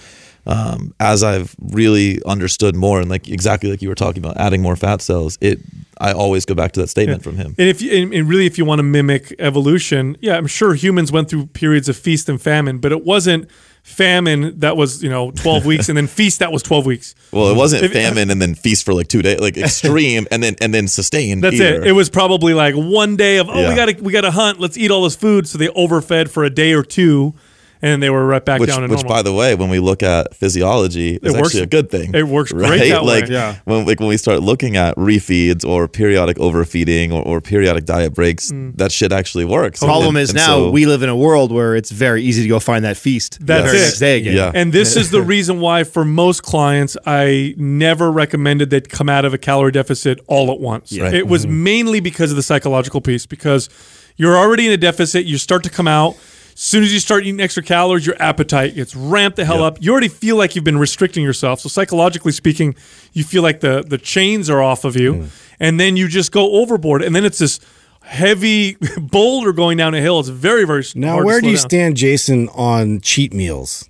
um, 0.47 0.95
as 0.99 1.23
I've 1.23 1.55
really 1.59 2.23
understood 2.25 2.75
more, 2.75 2.99
and 2.99 3.07
like 3.07 3.27
exactly 3.27 3.69
like 3.69 3.83
you 3.83 3.89
were 3.89 3.93
talking 3.95 4.25
about, 4.25 4.37
adding 4.37 4.63
more 4.63 4.75
fat 4.75 5.03
cells, 5.03 5.37
it 5.41 5.59
I 5.99 6.11
always 6.11 6.43
go 6.45 6.55
back 6.55 6.71
to 6.71 6.79
that 6.81 6.87
statement 6.87 7.21
from 7.21 7.35
him. 7.37 7.53
And 7.59 7.69
if 7.69 7.83
you, 7.83 7.91
and, 7.91 8.13
and 8.15 8.27
really, 8.27 8.47
if 8.47 8.57
you 8.57 8.65
want 8.65 8.79
to 8.79 8.83
mimic 8.83 9.35
evolution, 9.37 10.17
yeah, 10.21 10.37
I'm 10.37 10.47
sure 10.47 10.73
humans 10.73 11.11
went 11.11 11.29
through 11.29 11.45
periods 11.47 11.87
of 11.87 11.95
feast 11.95 12.29
and 12.29 12.41
famine, 12.41 12.79
but 12.79 12.91
it 12.91 13.05
wasn't 13.05 13.47
famine 13.87 14.59
that 14.59 14.75
was 14.75 15.01
you 15.01 15.09
know 15.09 15.31
12 15.31 15.65
weeks 15.71 15.87
and 15.89 15.97
then 15.97 16.07
feast 16.07 16.39
that 16.39 16.51
was 16.51 16.61
12 16.61 16.85
weeks. 16.85 17.15
Well, 17.31 17.47
it 17.47 17.55
wasn't 17.55 17.83
If- 17.83 17.93
famine 17.93 18.29
and 18.29 18.41
then 18.41 18.53
feast 18.53 18.85
for 18.85 18.93
like 18.93 19.07
two 19.07 19.21
days, 19.21 19.39
like 19.39 19.57
extreme, 19.57 20.27
and 20.29 20.43
then 20.43 20.55
and 20.61 20.73
then 20.73 20.87
sustained. 20.87 21.43
That's 21.43 21.55
either. 21.55 21.81
it. 21.81 21.87
It 21.87 21.91
was 21.93 22.09
probably 22.09 22.53
like 22.53 22.75
one 22.75 23.15
day 23.15 23.37
of 23.37 23.49
oh 23.49 23.69
we 23.69 23.75
gotta 23.75 23.97
we 24.01 24.11
gotta 24.11 24.31
hunt. 24.31 24.59
Let's 24.59 24.77
eat 24.77 24.91
all 24.91 25.03
this 25.03 25.15
food. 25.15 25.47
So 25.47 25.57
they 25.57 25.69
overfed 25.69 26.29
for 26.29 26.43
a 26.43 26.49
day 26.49 26.73
or 26.73 26.83
two, 26.83 27.33
and 27.81 27.91
then 27.91 27.99
they 27.99 28.09
were 28.09 28.25
right 28.25 28.43
back 28.43 28.59
which, 28.59 28.69
down 28.69 28.81
to 28.81 28.87
which 28.87 29.03
normal. 29.03 29.09
by 29.09 29.21
the 29.21 29.33
way, 29.33 29.55
when 29.55 29.69
we 29.69 29.79
look 29.79 30.01
at 30.03 30.33
physiology, 30.35 31.15
is 31.21 31.33
works- 31.33 31.47
actually 31.49 31.61
a 31.63 31.65
good 31.67 31.89
thing. 31.89 32.13
it 32.15 32.27
works 32.27 32.51
great 32.53 32.89
that 32.89 33.03
way. 33.03 33.21
like 33.21 33.29
Yeah. 33.29 33.55
when 33.65 33.85
like 33.85 33.99
when 33.99 34.09
we 34.09 34.17
start 34.17 34.41
looking 34.41 34.75
at 34.77 34.95
refeeds 34.95 35.65
or 35.67 35.87
periodic 35.87 36.39
overfeeding 36.39 37.11
or, 37.11 37.21
or 37.23 37.41
periodic 37.41 37.85
diet 37.85 38.13
breaks, 38.13 38.51
Mm. 38.51 38.77
that 38.77 38.91
shit 38.91 39.11
actually 39.11 39.45
works. 39.45 39.79
Problem 39.79 40.15
And- 40.15 40.23
is 40.23 40.29
and 40.29 40.37
now 40.37 40.45
so- 40.47 40.69
we 40.71 40.85
live 40.85 41.03
in 41.03 41.09
a 41.09 41.15
world 41.15 41.51
where 41.51 41.75
it's 41.75 41.91
very 41.91 42.23
easy 42.23 42.41
to 42.43 42.47
go 42.47 42.59
find 42.59 42.83
that 42.85 42.97
feast 42.97 43.37
That's 43.41 43.63
the 43.63 43.67
very 43.67 43.77
it. 43.77 43.81
next 43.85 43.99
day 43.99 44.17
again. 44.17 44.35
Yeah. 44.35 44.51
And 44.53 44.73
this 44.73 44.95
is 44.95 45.11
the 45.11 45.21
reason 45.35 45.59
why, 45.59 45.83
for 45.83 46.03
most 46.05 46.43
clients, 46.43 46.97
I 47.05 47.53
never 47.57 48.11
recommended 48.11 48.69
they'd 48.69 48.89
come 48.89 49.09
out 49.09 49.25
of 49.25 49.33
a 49.33 49.37
calorie 49.37 49.71
deficit 49.71 50.19
all 50.27 50.51
at 50.51 50.59
once. 50.59 50.97
Right. 50.97 51.13
It 51.13 51.27
was 51.27 51.45
mainly 51.47 51.99
because 51.99 52.31
of 52.31 52.37
the 52.37 52.43
psychological 52.43 53.01
piece, 53.01 53.25
because 53.25 53.69
you're 54.15 54.37
already 54.37 54.65
in 54.67 54.71
a 54.73 54.77
deficit, 54.77 55.25
you 55.25 55.37
start 55.37 55.63
to 55.63 55.69
come 55.69 55.87
out. 55.87 56.15
As 56.57 56.63
soon 56.63 56.81
as 56.83 56.91
you 56.91 56.99
start 56.99 57.23
eating 57.23 57.39
extra 57.39 57.61
calories, 57.61 58.03
your 58.07 58.15
appetite 58.19 58.73
gets 58.73 58.95
ramped 58.95 59.35
the 59.35 59.45
hell 59.45 59.57
Yep. 59.59 59.65
up. 59.73 59.77
You 59.79 59.91
already 59.91 60.07
feel 60.07 60.37
like 60.37 60.55
you've 60.55 60.63
been 60.65 60.79
restricting 60.79 61.23
yourself. 61.23 61.59
So 61.59 61.69
psychologically 61.69 62.31
speaking, 62.31 62.73
you 63.13 63.23
feel 63.23 63.43
like 63.43 63.59
the 63.59 63.83
the 63.87 63.99
chains 63.99 64.49
are 64.49 64.59
off 64.59 64.83
of 64.83 64.95
you, 64.95 65.27
and 65.59 65.79
then 65.79 65.95
you 65.97 66.07
just 66.07 66.31
go 66.31 66.53
overboard, 66.53 67.03
and 67.03 67.15
then 67.15 67.25
it's 67.25 67.37
this 67.37 67.59
heavy 68.01 68.75
boulder 68.97 69.53
going 69.53 69.77
down 69.77 69.93
a 69.93 70.01
hill. 70.01 70.19
It's 70.19 70.29
very 70.29 70.65
very 70.65 70.83
Now, 70.95 71.11
hard 71.11 71.21
to 71.21 71.25
where 71.27 71.39
slow 71.41 71.47
do 71.47 71.51
you 71.51 71.57
down. 71.57 71.69
stand, 71.69 71.97
Jason, 71.97 72.49
on 72.49 73.01
cheat 73.01 73.33
meals? 73.35 73.87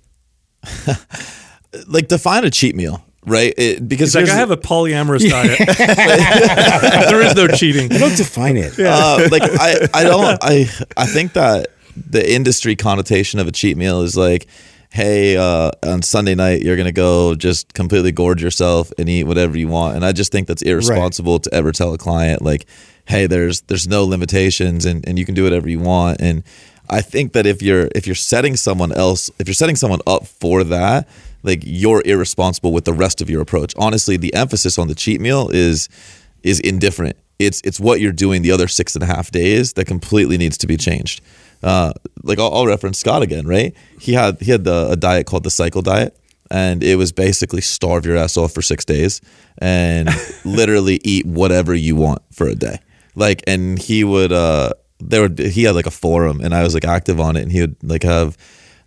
like 1.86 2.08
define 2.08 2.44
a 2.44 2.50
cheat 2.50 2.74
meal, 2.76 3.02
right? 3.26 3.54
It, 3.56 3.88
because 3.88 4.12
He's 4.12 4.22
like, 4.28 4.30
I 4.30 4.36
have 4.36 4.50
a 4.50 4.56
polyamorous 4.58 5.26
diet. 5.28 5.58
there 7.08 7.22
is 7.22 7.34
no 7.34 7.48
cheating. 7.48 7.90
I 7.92 7.96
don't 7.98 8.16
define 8.16 8.58
it. 8.58 8.78
uh, 8.78 9.26
like 9.30 9.42
I, 9.42 9.88
I 9.94 10.02
don't 10.04 10.38
I 10.42 10.68
I 10.98 11.06
think 11.06 11.32
that 11.32 11.68
the 12.10 12.32
industry 12.32 12.76
connotation 12.76 13.40
of 13.40 13.46
a 13.46 13.52
cheat 13.52 13.76
meal 13.76 14.02
is 14.02 14.16
like 14.16 14.46
hey 14.90 15.36
uh, 15.36 15.70
on 15.82 16.02
sunday 16.02 16.34
night 16.34 16.62
you're 16.62 16.76
gonna 16.76 16.92
go 16.92 17.34
just 17.34 17.74
completely 17.74 18.12
gorge 18.12 18.42
yourself 18.42 18.90
and 18.98 19.08
eat 19.08 19.24
whatever 19.24 19.58
you 19.58 19.68
want 19.68 19.96
and 19.96 20.04
i 20.04 20.12
just 20.12 20.32
think 20.32 20.46
that's 20.46 20.62
irresponsible 20.62 21.38
to 21.38 21.52
ever 21.54 21.72
tell 21.72 21.92
a 21.92 21.98
client 21.98 22.42
like 22.42 22.66
hey 23.06 23.26
there's 23.26 23.62
there's 23.62 23.86
no 23.86 24.04
limitations 24.04 24.84
and, 24.84 25.06
and 25.06 25.18
you 25.18 25.24
can 25.24 25.34
do 25.34 25.44
whatever 25.44 25.68
you 25.68 25.78
want 25.78 26.20
and 26.20 26.42
i 26.88 27.00
think 27.00 27.32
that 27.34 27.46
if 27.46 27.60
you're 27.60 27.88
if 27.94 28.06
you're 28.06 28.14
setting 28.14 28.56
someone 28.56 28.92
else 28.92 29.30
if 29.38 29.46
you're 29.46 29.54
setting 29.54 29.76
someone 29.76 30.00
up 30.06 30.26
for 30.26 30.64
that 30.64 31.06
like 31.42 31.60
you're 31.64 32.02
irresponsible 32.06 32.72
with 32.72 32.84
the 32.84 32.92
rest 32.92 33.20
of 33.20 33.28
your 33.28 33.42
approach 33.42 33.74
honestly 33.76 34.16
the 34.16 34.32
emphasis 34.34 34.78
on 34.78 34.88
the 34.88 34.94
cheat 34.94 35.20
meal 35.20 35.50
is 35.52 35.88
is 36.42 36.60
indifferent. 36.60 37.16
It's 37.38 37.60
it's 37.62 37.78
what 37.78 38.00
you're 38.00 38.12
doing 38.12 38.42
the 38.42 38.52
other 38.52 38.68
six 38.68 38.94
and 38.94 39.02
a 39.02 39.06
half 39.06 39.30
days 39.30 39.74
that 39.74 39.86
completely 39.86 40.38
needs 40.38 40.58
to 40.58 40.66
be 40.66 40.76
changed. 40.76 41.20
Uh, 41.62 41.92
like 42.22 42.38
I'll, 42.38 42.52
I'll 42.52 42.66
reference 42.66 42.98
Scott 42.98 43.22
again, 43.22 43.46
right? 43.46 43.74
He 44.00 44.12
had 44.12 44.40
he 44.40 44.50
had 44.50 44.64
the, 44.64 44.90
a 44.90 44.96
diet 44.96 45.26
called 45.26 45.44
the 45.44 45.50
cycle 45.50 45.82
diet, 45.82 46.16
and 46.50 46.82
it 46.82 46.96
was 46.96 47.12
basically 47.12 47.60
starve 47.60 48.06
your 48.06 48.16
ass 48.16 48.36
off 48.36 48.52
for 48.52 48.62
six 48.62 48.84
days 48.84 49.20
and 49.58 50.08
literally 50.44 51.00
eat 51.04 51.26
whatever 51.26 51.74
you 51.74 51.96
want 51.96 52.22
for 52.32 52.46
a 52.46 52.54
day. 52.54 52.78
Like, 53.14 53.42
and 53.46 53.78
he 53.78 54.04
would 54.04 54.32
uh, 54.32 54.70
there 55.00 55.22
would 55.22 55.38
he 55.38 55.64
had 55.64 55.74
like 55.74 55.86
a 55.86 55.90
forum, 55.90 56.40
and 56.40 56.54
I 56.54 56.62
was 56.62 56.74
like 56.74 56.84
active 56.84 57.20
on 57.20 57.36
it, 57.36 57.42
and 57.42 57.52
he 57.52 57.60
would 57.60 57.76
like 57.82 58.02
have. 58.02 58.36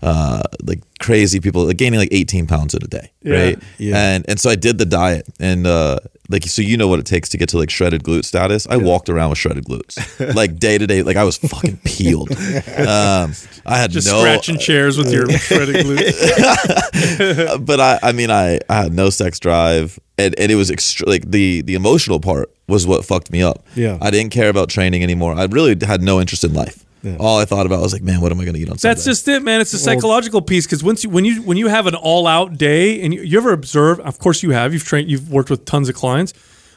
Uh, 0.03 0.41
like 0.63 0.79
crazy 0.99 1.39
people 1.39 1.65
like 1.65 1.77
gaining 1.77 1.99
like 1.99 2.09
18 2.11 2.47
pounds 2.47 2.73
in 2.73 2.81
a 2.83 2.87
day 2.87 3.11
Yeah. 3.21 3.35
right 3.35 3.59
Yeah. 3.77 3.97
and 4.15 4.25
and 4.27 4.39
so 4.39 4.49
I 4.49 4.55
did 4.55 4.79
the 4.79 4.85
diet 4.85 5.27
and 5.39 5.67
uh 5.67 5.99
like 6.29 6.43
so 6.45 6.61
you 6.63 6.75
know 6.75 6.87
what 6.87 6.97
it 6.99 7.05
takes 7.05 7.29
to 7.29 7.37
get 7.37 7.49
to 7.49 7.57
like 7.59 7.69
shredded 7.69 8.03
glute 8.03 8.25
status. 8.25 8.65
I 8.67 8.77
walked 8.77 9.09
around 9.09 9.29
with 9.29 9.37
shredded 9.37 9.65
glutes. 9.65 9.99
like 10.35 10.57
day 10.57 10.77
to 10.79 10.87
day 10.87 11.03
like 11.03 11.17
I 11.17 11.23
was 11.23 11.37
fucking 11.37 11.77
peeled. 11.85 12.29
Um 12.77 13.33
I 13.65 13.77
had 13.77 13.91
Just 13.91 14.07
no 14.07 14.19
scratching 14.21 14.57
chairs 14.57 14.97
with 14.97 15.11
your 15.13 15.29
shredded 15.47 15.85
glutes. 15.85 17.65
but 17.65 17.79
I 17.79 17.99
I 18.01 18.11
mean 18.11 18.31
I 18.31 18.59
I 18.69 18.83
had 18.83 18.93
no 18.93 19.09
sex 19.11 19.39
drive 19.39 19.99
and 20.17 20.37
and 20.39 20.51
it 20.51 20.55
was 20.55 20.71
extra 20.71 21.07
like 21.07 21.29
the 21.29 21.61
the 21.61 21.75
emotional 21.75 22.19
part 22.19 22.49
was 22.67 22.87
what 22.87 23.05
fucked 23.05 23.31
me 23.31 23.43
up. 23.43 23.63
Yeah. 23.75 23.97
I 24.01 24.09
didn't 24.11 24.31
care 24.31 24.49
about 24.49 24.69
training 24.69 25.03
anymore. 25.03 25.33
I 25.35 25.45
really 25.45 25.75
had 25.85 26.01
no 26.01 26.19
interest 26.21 26.43
in 26.43 26.53
life. 26.53 26.85
All 27.19 27.39
I 27.39 27.45
thought 27.45 27.65
about 27.65 27.81
was 27.81 27.93
like, 27.93 28.03
man, 28.03 28.21
what 28.21 28.31
am 28.31 28.39
I 28.39 28.43
going 28.43 28.53
to 28.53 28.59
eat 28.59 28.69
on 28.69 28.77
Sunday? 28.77 28.93
That's 28.93 29.05
just 29.05 29.27
it, 29.27 29.41
man. 29.41 29.59
It's 29.59 29.73
a 29.73 29.79
psychological 29.79 30.41
piece 30.41 30.65
because 30.67 30.83
once 30.83 31.03
you 31.03 31.09
when 31.09 31.25
you 31.25 31.41
when 31.41 31.57
you 31.57 31.67
have 31.67 31.87
an 31.87 31.95
all 31.95 32.27
out 32.27 32.57
day 32.57 33.01
and 33.01 33.13
you, 33.13 33.21
you 33.21 33.37
ever 33.37 33.53
observe, 33.53 33.99
of 34.01 34.19
course 34.19 34.43
you 34.43 34.51
have, 34.51 34.73
you've 34.73 34.83
trained, 34.83 35.09
you've 35.09 35.31
worked 35.31 35.49
with 35.49 35.65
tons 35.65 35.89
of 35.89 35.95
clients. 35.95 36.33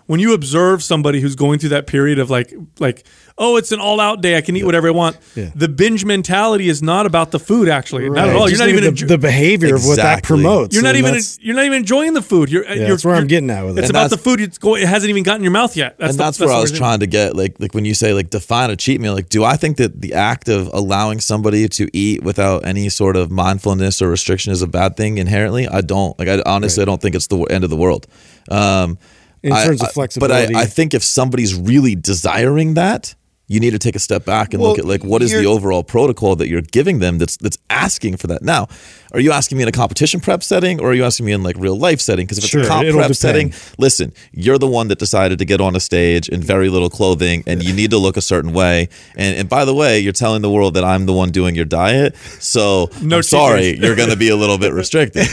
When 0.06 0.20
you 0.20 0.34
observe 0.34 0.82
somebody 0.82 1.20
who's 1.20 1.34
going 1.34 1.58
through 1.60 1.70
that 1.70 1.86
period 1.86 2.18
of 2.18 2.28
like 2.28 2.52
like 2.78 3.06
oh 3.38 3.56
it's 3.56 3.72
an 3.72 3.80
all 3.80 4.00
out 4.00 4.20
day 4.20 4.36
I 4.36 4.42
can 4.42 4.54
eat 4.56 4.64
whatever 4.64 4.86
I 4.88 4.90
want. 4.90 5.16
Yeah. 5.34 5.50
The 5.54 5.66
binge 5.68 6.04
mentality 6.04 6.68
is 6.68 6.82
not 6.82 7.06
about 7.06 7.30
the 7.30 7.38
food 7.38 7.68
actually, 7.70 8.08
not 8.10 8.18
at 8.28 8.32
Right. 8.32 8.36
all. 8.36 8.48
You're 8.50 8.58
not 8.58 8.68
even 8.68 8.84
the, 8.84 8.90
enjo- 8.90 9.08
the 9.08 9.16
behavior 9.18 9.74
of 9.74 9.84
what 9.86 9.96
that 9.96 10.22
promotes. 10.22 10.74
you're 10.74 10.84
not 10.84 10.96
even 10.96 11.18
you're 11.40 11.56
not 11.56 11.64
even 11.64 11.78
enjoying 11.78 12.12
the 12.12 12.20
food. 12.22 12.50
You're, 12.50 12.64
you're 12.70 12.88
that's 12.88 13.04
where 13.04 13.14
I'm 13.14 13.26
getting 13.26 13.48
at 13.50 13.64
with 13.64 13.78
it. 13.78 13.80
It's 13.80 13.88
And 13.88 13.96
about 13.96 14.10
the 14.10 14.18
food. 14.18 14.40
It's 14.40 14.58
going, 14.58 14.82
it 14.82 14.88
hasn't 14.88 15.08
even 15.08 15.22
gotten 15.22 15.40
in 15.40 15.44
your 15.44 15.52
mouth 15.52 15.74
yet. 15.74 15.96
That's 15.98 16.10
and 16.10 16.18
the, 16.18 16.24
that's, 16.24 16.38
where 16.40 16.50
I 16.50 16.60
was 16.60 16.70
trying 16.72 17.00
to 17.00 17.06
get 17.06 17.34
like 17.34 17.58
like 17.58 17.72
when 17.74 17.84
you 17.86 17.94
say 17.94 18.12
like 18.12 18.28
define 18.30 18.70
a 18.70 18.76
cheat 18.76 19.00
meal 19.00 19.14
like 19.14 19.30
do 19.30 19.42
I 19.42 19.56
think 19.56 19.78
that 19.78 20.00
the 20.02 20.12
act 20.12 20.48
of 20.48 20.68
allowing 20.74 21.18
somebody 21.20 21.66
to 21.68 21.88
eat 21.96 22.22
without 22.22 22.66
any 22.66 22.90
sort 22.90 23.16
of 23.16 23.30
mindfulness 23.30 24.02
or 24.02 24.08
restriction 24.10 24.52
is 24.52 24.60
a 24.60 24.66
bad 24.68 24.96
thing 24.98 25.16
inherently 25.16 25.66
I 25.66 25.80
don't 25.80 26.16
like 26.18 26.28
I 26.28 26.42
honestly 26.44 26.82
I 26.82 26.84
don't 26.84 27.00
think 27.00 27.14
it's 27.14 27.26
the 27.28 27.40
end 27.44 27.64
of 27.64 27.70
the 27.70 27.76
world 27.76 28.06
um 28.50 28.98
In 29.44 29.52
I- 29.52 29.64
terms 29.64 29.82
of 29.82 29.92
flexibility. 29.92 30.54
but 30.54 30.58
I, 30.58 30.62
I 30.62 30.66
think 30.66 30.94
if 30.94 31.04
somebody's 31.04 31.54
really 31.54 31.94
desiring 31.94 32.74
that 32.74 33.14
you 33.46 33.60
need 33.60 33.72
to 33.72 33.78
take 33.78 33.94
a 33.94 33.98
step 33.98 34.24
back 34.24 34.54
and 34.54 34.62
look 34.62 34.78
at 34.78 34.86
like 34.86 35.04
what 35.04 35.22
is 35.22 35.30
the 35.32 35.44
overall 35.44 35.84
protocol 35.84 36.34
that 36.36 36.48
you're 36.48 36.62
giving 36.62 36.98
them 36.98 37.18
that's 37.18 37.36
that's 37.36 37.58
asking 37.68 38.16
for 38.16 38.26
that 38.26 38.42
now 38.42 38.68
are 39.14 39.20
you 39.20 39.30
asking 39.32 39.56
me 39.58 39.62
in 39.62 39.68
a 39.68 39.72
competition 39.72 40.20
prep 40.20 40.42
setting 40.42 40.80
or 40.80 40.90
are 40.90 40.94
you 40.94 41.04
asking 41.04 41.24
me 41.26 41.32
in 41.32 41.42
like 41.42 41.56
real 41.56 41.78
life 41.78 42.00
setting? 42.00 42.26
Because 42.26 42.38
if 42.38 42.44
it's 42.44 42.50
Sure, 42.50 42.62
a 42.62 42.66
comp 42.66 42.82
prep 42.82 42.94
depend. 42.94 43.16
setting, 43.16 43.52
listen, 43.78 44.12
you're 44.32 44.58
the 44.58 44.66
one 44.66 44.88
that 44.88 44.98
decided 44.98 45.38
to 45.38 45.44
get 45.44 45.60
on 45.60 45.76
a 45.76 45.80
stage 45.80 46.28
in 46.28 46.40
very 46.42 46.68
little 46.68 46.90
clothing 46.90 47.44
and 47.46 47.62
you 47.62 47.72
need 47.72 47.90
to 47.90 47.98
look 47.98 48.16
a 48.16 48.20
certain 48.20 48.52
way. 48.52 48.88
And, 49.16 49.36
and 49.36 49.48
by 49.48 49.64
the 49.64 49.74
way, 49.74 50.00
you're 50.00 50.12
telling 50.12 50.42
the 50.42 50.50
world 50.50 50.74
that 50.74 50.84
I'm 50.84 51.06
the 51.06 51.12
one 51.12 51.30
doing 51.30 51.54
your 51.54 51.64
diet. 51.64 52.16
So 52.40 52.90
No 53.02 53.18
I'm 53.18 53.22
sorry, 53.22 53.78
you're 53.78 53.96
going 53.96 54.10
to 54.10 54.16
be 54.16 54.28
a 54.30 54.36
little 54.36 54.58
bit 54.58 54.72
restricted. 54.82 55.26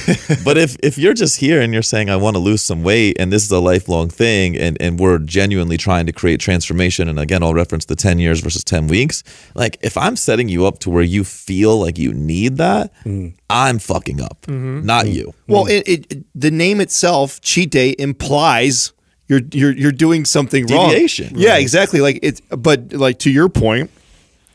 but 0.45 0.57
if, 0.57 0.77
if 0.83 0.97
you're 0.99 1.15
just 1.15 1.39
here 1.39 1.59
and 1.59 1.73
you're 1.73 1.81
saying, 1.81 2.09
I 2.09 2.17
want 2.17 2.35
to 2.35 2.39
lose 2.39 2.61
some 2.61 2.83
weight 2.83 3.17
and 3.19 3.33
this 3.33 3.43
is 3.43 3.51
a 3.51 3.59
lifelong 3.59 4.09
thing 4.09 4.55
and, 4.57 4.77
and 4.79 4.99
we're 4.99 5.17
genuinely 5.17 5.77
trying 5.77 6.05
to 6.05 6.11
create 6.13 6.39
transformation, 6.39 7.07
and 7.07 7.19
again, 7.19 7.41
I'll 7.41 7.55
reference 7.55 7.85
the 7.85 7.95
10 7.95 8.19
years 8.19 8.41
versus 8.41 8.63
10 8.63 8.87
weeks, 8.87 9.23
like 9.55 9.77
if 9.81 9.97
I'm 9.97 10.15
setting 10.15 10.49
you 10.49 10.65
up 10.67 10.79
to 10.79 10.89
where 10.91 11.03
you 11.03 11.23
feel 11.23 11.79
like 11.79 11.97
you 11.97 12.13
need 12.13 12.57
that, 12.57 12.93
mm. 13.03 13.33
I'm 13.71 13.79
fucking 13.79 14.19
up, 14.21 14.47
not 14.47 15.07
you. 15.07 15.33
Well, 15.47 15.65
it, 15.67 15.87
it 15.87 16.25
the 16.35 16.51
name 16.51 16.81
itself, 16.81 17.39
cheat 17.39 17.71
day, 17.71 17.95
implies 17.97 18.91
you're 19.29 19.41
you're 19.53 19.71
you're 19.71 19.91
doing 19.93 20.25
something 20.25 20.65
Deviation. 20.65 21.33
wrong. 21.33 21.41
Yeah, 21.41 21.55
exactly. 21.57 22.01
Like 22.01 22.19
it's, 22.21 22.41
but 22.49 22.91
like 22.91 23.19
to 23.19 23.31
your 23.31 23.47
point. 23.49 23.89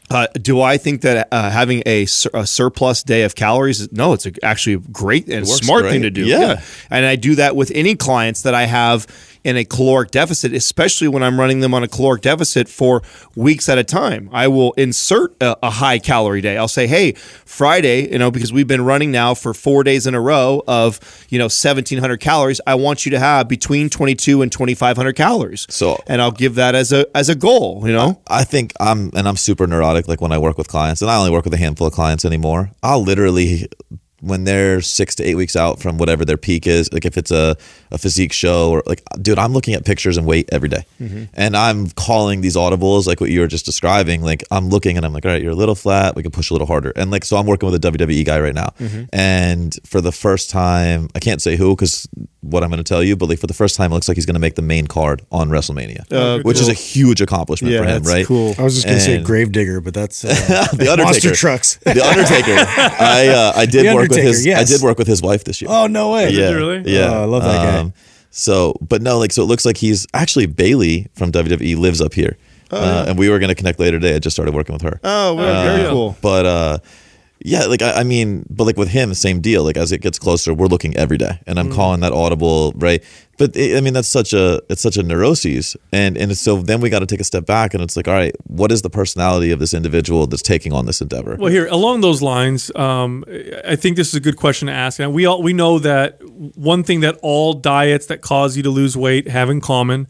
Uh, 0.09 0.29
do 0.41 0.61
I 0.61 0.77
think 0.79 1.01
that 1.01 1.27
uh, 1.33 1.51
having 1.51 1.83
a, 1.85 2.07
sur- 2.07 2.31
a 2.33 2.47
surplus 2.47 3.03
day 3.03 3.23
of 3.25 3.35
calories? 3.35 3.91
No, 3.91 4.13
it's 4.13 4.25
a, 4.25 4.33
actually 4.45 4.75
a 4.75 4.79
great 4.79 5.29
and 5.29 5.49
smart 5.49 5.83
great. 5.83 5.91
thing 5.91 6.03
to 6.03 6.11
do. 6.11 6.25
Yeah. 6.25 6.63
and 6.91 7.05
I 7.05 7.17
do 7.17 7.35
that 7.35 7.57
with 7.57 7.73
any 7.75 7.97
clients 7.97 8.43
that 8.43 8.55
I 8.55 8.67
have 8.67 9.09
in 9.47 9.57
a 9.57 9.65
caloric 9.65 10.11
deficit, 10.11 10.53
especially 10.53 11.07
when 11.07 11.23
I'm 11.23 11.39
running 11.39 11.61
them 11.61 11.73
on 11.73 11.85
a 11.85 11.89
caloric 11.89 12.23
deficit 12.23 12.69
for 12.69 13.01
weeks 13.37 13.69
at 13.69 13.79
a 13.79 13.85
time. 13.85 14.29
I 14.33 14.49
will 14.49 14.73
insert 14.73 15.41
a, 15.41 15.57
a 15.65 15.71
high 15.71 16.01
calorie 16.01 16.41
day. 16.41 16.59
I'll 16.59 16.67
say, 16.67 16.89
hey, 16.89 17.13
Friday, 17.13 18.11
you 18.11 18.19
know, 18.19 18.33
because 18.33 18.53
we've 18.53 18.67
been 18.67 18.85
running 18.85 19.13
now 19.13 19.35
for 19.35 19.55
four 19.55 19.85
days 19.85 20.05
in 20.05 20.17
a 20.17 20.21
row 20.21 20.65
of, 20.67 20.99
you 21.31 21.39
know, 21.39 21.45
1700 21.45 22.19
calories. 22.19 22.61
I 22.67 22.75
want 22.75 23.07
you 23.07 23.11
to 23.13 23.21
have 23.21 23.47
between 23.47 23.89
22 23.89 24.43
and 24.43 24.51
2500 24.51 25.15
calories. 25.15 25.65
So- 25.71 26.03
and 26.09 26.21
I'll 26.21 26.33
give 26.33 26.57
that 26.57 26.75
as 26.75 26.91
a, 26.93 27.07
as 27.17 27.29
a 27.29 27.37
goal, 27.37 27.83
you 27.87 27.93
know? 27.93 28.21
I 28.27 28.43
think 28.43 28.73
I'm, 28.81 29.11
and 29.15 29.29
I'm 29.29 29.37
super 29.37 29.69
neurotic. 29.69 30.09
Like 30.09 30.21
when 30.21 30.33
I 30.33 30.39
work 30.39 30.59
with 30.59 30.67
clients, 30.67 31.03
and 31.03 31.11
I 31.11 31.17
only 31.17 31.31
work 31.31 31.45
with 31.45 31.55
a 31.55 31.59
handful 31.59 31.87
of 31.87 31.93
clients 31.93 32.25
anymore. 32.25 32.73
I'll 32.83 33.03
literally, 33.03 33.69
when 34.21 34.45
they're 34.45 34.81
six 34.81 35.15
to 35.17 35.25
eight 35.25 35.35
weeks 35.35 35.55
out 35.57 35.79
from 35.79 35.99
whatever 35.99 36.25
their 36.25 36.39
peak 36.39 36.67
is, 36.67 36.91
like 36.93 37.05
if 37.05 37.19
it's 37.19 37.31
a, 37.31 37.55
a 37.91 37.99
physique 37.99 38.33
show 38.33 38.71
or 38.71 38.83
like, 38.87 39.03
dude, 39.21 39.39
I'm 39.39 39.53
looking 39.53 39.75
at 39.75 39.85
pictures 39.85 40.17
and 40.17 40.27
weight 40.27 40.49
every 40.51 40.69
day. 40.71 40.85
and 41.35 41.57
I'm 41.57 41.89
calling 41.91 42.41
these 42.41 42.57
audibles 42.57 43.07
like 43.07 43.21
what 43.21 43.31
you 43.31 43.41
were 43.41 43.47
just 43.47 43.67
describing. 43.67 44.23
Like 44.23 44.43
I'm 44.51 44.69
looking 44.71 44.97
and 44.97 45.05
I'm 45.05 45.13
like, 45.13 45.25
all 45.27 45.33
right, 45.33 45.43
you're 45.43 45.53
a 45.53 45.57
little 45.57 45.75
flat. 45.75 46.17
We 46.17 46.23
can 46.23 46.33
push 46.33 46.51
a 46.51 46.55
little 46.55 46.67
harder. 46.67 46.93
And 46.97 47.11
like, 47.11 47.25
so 47.25 47.37
I'm 47.37 47.47
working 47.47 47.71
with 47.71 47.85
a 47.85 47.91
WWE 47.93 48.25
guy 48.25 48.41
right 48.41 48.55
now, 48.55 48.73
and 49.13 49.77
for 49.85 50.01
the 50.01 50.13
first 50.13 50.51
time, 50.51 51.09
I 51.15 51.19
can't 51.21 51.43
say 51.43 51.57
who 51.57 51.75
because 51.77 52.09
what 52.41 52.63
I'm 52.63 52.71
going 52.71 52.79
to 52.83 52.85
tell 52.85 53.03
you, 53.03 53.17
but 53.17 53.29
like 53.29 53.39
for 53.41 53.49
the 53.49 53.55
first 53.55 53.77
time, 53.77 53.91
it 53.91 53.95
looks 53.95 54.09
like 54.09 54.17
he's 54.17 54.27
going 54.27 54.35
to 54.35 54.41
make 54.41 54.55
the 54.55 54.63
main 54.63 54.87
card 54.87 55.23
on 55.33 55.49
WrestleMania, 55.49 56.11
Uh, 56.13 56.43
which 56.43 56.61
is 56.61 56.69
a 56.69 56.73
huge 56.73 57.21
accomplishment 57.21 57.73
Yeah, 57.73 57.81
for 57.81 57.85
him, 57.87 57.91
that's 58.03 58.09
right? 58.09 58.27
cool. 58.27 58.55
I 58.59 58.63
was 58.63 58.75
just 58.75 58.87
gonna 58.87 59.01
say 59.01 59.21
Gravedigger, 59.23 59.81
but 59.81 59.95
that's 59.95 60.25
uh, 60.25 60.29
the 60.73 60.89
Undertaker. 60.91 61.03
monster 61.03 61.35
trucks. 61.35 61.77
the 61.77 61.91
Undertaker. 62.05 62.55
I 63.03 63.29
uh, 63.29 63.53
I 63.57 63.67
did 63.67 63.85
The 63.85 63.89
work 64.11 64.16
with 64.19 64.25
his. 64.27 64.47
yes. 64.47 64.61
I 64.61 64.64
did 64.75 64.83
work 64.83 64.99
with 64.99 65.07
his 65.07 65.23
wife 65.23 65.45
this 65.45 65.61
year. 65.61 65.71
oh 65.73 65.87
no 65.87 66.12
way! 66.12 66.31
yeah, 66.31 66.51
you 66.51 66.57
really? 66.57 66.83
Yeah, 66.92 67.07
Um, 67.07 67.12
Oh, 67.14 67.23
I 67.23 67.25
love 67.27 67.42
that 67.42 67.85
guy. 67.85 67.92
So, 68.31 68.77
but 68.83 69.01
no, 69.01 69.19
like, 69.19 69.33
so 69.33 69.42
it 69.42 69.47
looks 69.47 69.64
like 69.64 69.79
he's 69.79 70.07
actually 70.12 70.45
Bayley 70.47 71.07
from 71.14 71.33
WWE 71.33 71.77
lives 71.79 72.01
up 72.03 72.12
here, 72.12 72.37
uh, 72.71 73.07
and 73.09 73.19
we 73.19 73.31
were 73.31 73.38
going 73.38 73.49
to 73.49 73.55
connect 73.55 73.79
later 73.79 73.99
today. 73.99 74.14
I 74.14 74.19
just 74.19 74.37
started 74.37 74.55
working 74.55 74.75
with 74.75 74.83
her. 74.83 75.01
Oh, 75.03 75.35
very, 75.38 75.53
very 75.53 75.77
very 75.79 75.88
cool. 75.88 76.12
cool. 76.12 76.16
But 76.21 76.45
uh, 76.47 76.79
yeah, 77.40 77.66
like 77.66 77.83
I, 77.83 78.01
I 78.01 78.05
mean, 78.05 78.44
but 78.49 78.64
like 78.64 78.77
with 78.77 78.88
him, 78.88 79.12
same 79.14 79.40
deal. 79.40 79.62
Like 79.64 79.77
as 79.77 79.92
it 79.92 80.01
gets 80.01 80.18
closer, 80.18 80.55
we're 80.55 80.66
looking 80.66 80.96
every 80.96 81.18
day, 81.18 81.38
and 81.46 81.59
I'm 81.59 81.70
calling 81.72 82.01
that 82.01 82.12
audible, 82.12 82.72
right? 82.77 83.03
But 83.38 83.55
it, 83.55 83.77
I 83.77 83.81
mean, 83.83 83.92
that's 83.92 84.09
such 84.09 84.33
a 84.33 84.62
it's 84.70 84.81
such 84.81 84.96
a 84.96 85.03
neuroses, 85.03 85.77
and 85.92 86.16
and 86.16 86.37
so 86.37 86.62
then 86.62 86.81
we 86.81 86.88
got 86.88 87.01
to 87.01 87.07
take 87.07 87.20
a 87.20 87.25
step 87.25 87.44
back, 87.44 87.75
and 87.75 87.83
it's 87.83 87.96
like, 87.96 88.09
all 88.09 88.14
right, 88.14 88.35
what 88.46 88.72
is 88.72 88.83
the 88.83 88.90
personality 88.90 89.51
of 89.51 89.59
this 89.59 89.75
individual 89.75 90.27
that's 90.27 90.42
taking 90.42 90.72
on 90.72 90.87
this 90.87 91.01
endeavor? 91.01 91.37
Well, 91.37 91.51
here 91.53 91.66
along 91.66 92.01
those 92.01 92.22
lines, 92.22 92.75
um, 92.75 93.25
I 93.66 93.77
think 93.77 93.96
this 93.96 94.09
is 94.09 94.14
a 94.14 94.20
good 94.20 94.37
question 94.37 94.66
to 94.68 94.72
ask. 94.72 94.99
And 94.99 95.12
we 95.12 95.27
all 95.27 95.42
we 95.42 95.53
know 95.53 95.79
that 95.81 96.18
one 96.57 96.83
thing 96.83 97.01
that 97.01 97.18
all 97.22 97.53
diets 97.53 98.07
that 98.07 98.22
cause 98.22 98.57
you 98.57 98.62
to 98.62 98.70
lose 98.70 98.96
weight 98.96 99.29
have 99.29 99.51
in 99.51 99.61
common 99.61 100.09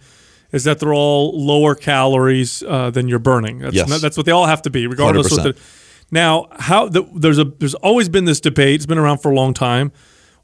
is 0.52 0.62
that 0.64 0.78
they're 0.78 0.94
all 0.94 1.32
lower 1.44 1.74
calories 1.74 2.62
uh, 2.62 2.88
than 2.90 3.08
you're 3.08 3.18
burning. 3.18 3.58
That's, 3.58 3.74
Yes. 3.74 4.00
that's 4.00 4.16
what 4.16 4.26
they 4.26 4.32
all 4.32 4.46
have 4.46 4.62
to 4.62 4.70
be, 4.70 4.86
regardless. 4.86 5.26
Of 5.32 5.38
what 5.44 5.46
100%. 5.46 5.54
the, 5.56 5.60
now, 6.11 6.47
how 6.53 6.88
the, 6.88 7.03
there's 7.14 7.38
a 7.38 7.45
there's 7.45 7.75
always 7.75 8.09
been 8.09 8.25
this 8.25 8.40
debate. 8.40 8.77
It's 8.77 8.87
been 8.87 8.99
around 8.99 9.19
for 9.19 9.31
a 9.31 9.35
long 9.35 9.55
time. 9.55 9.92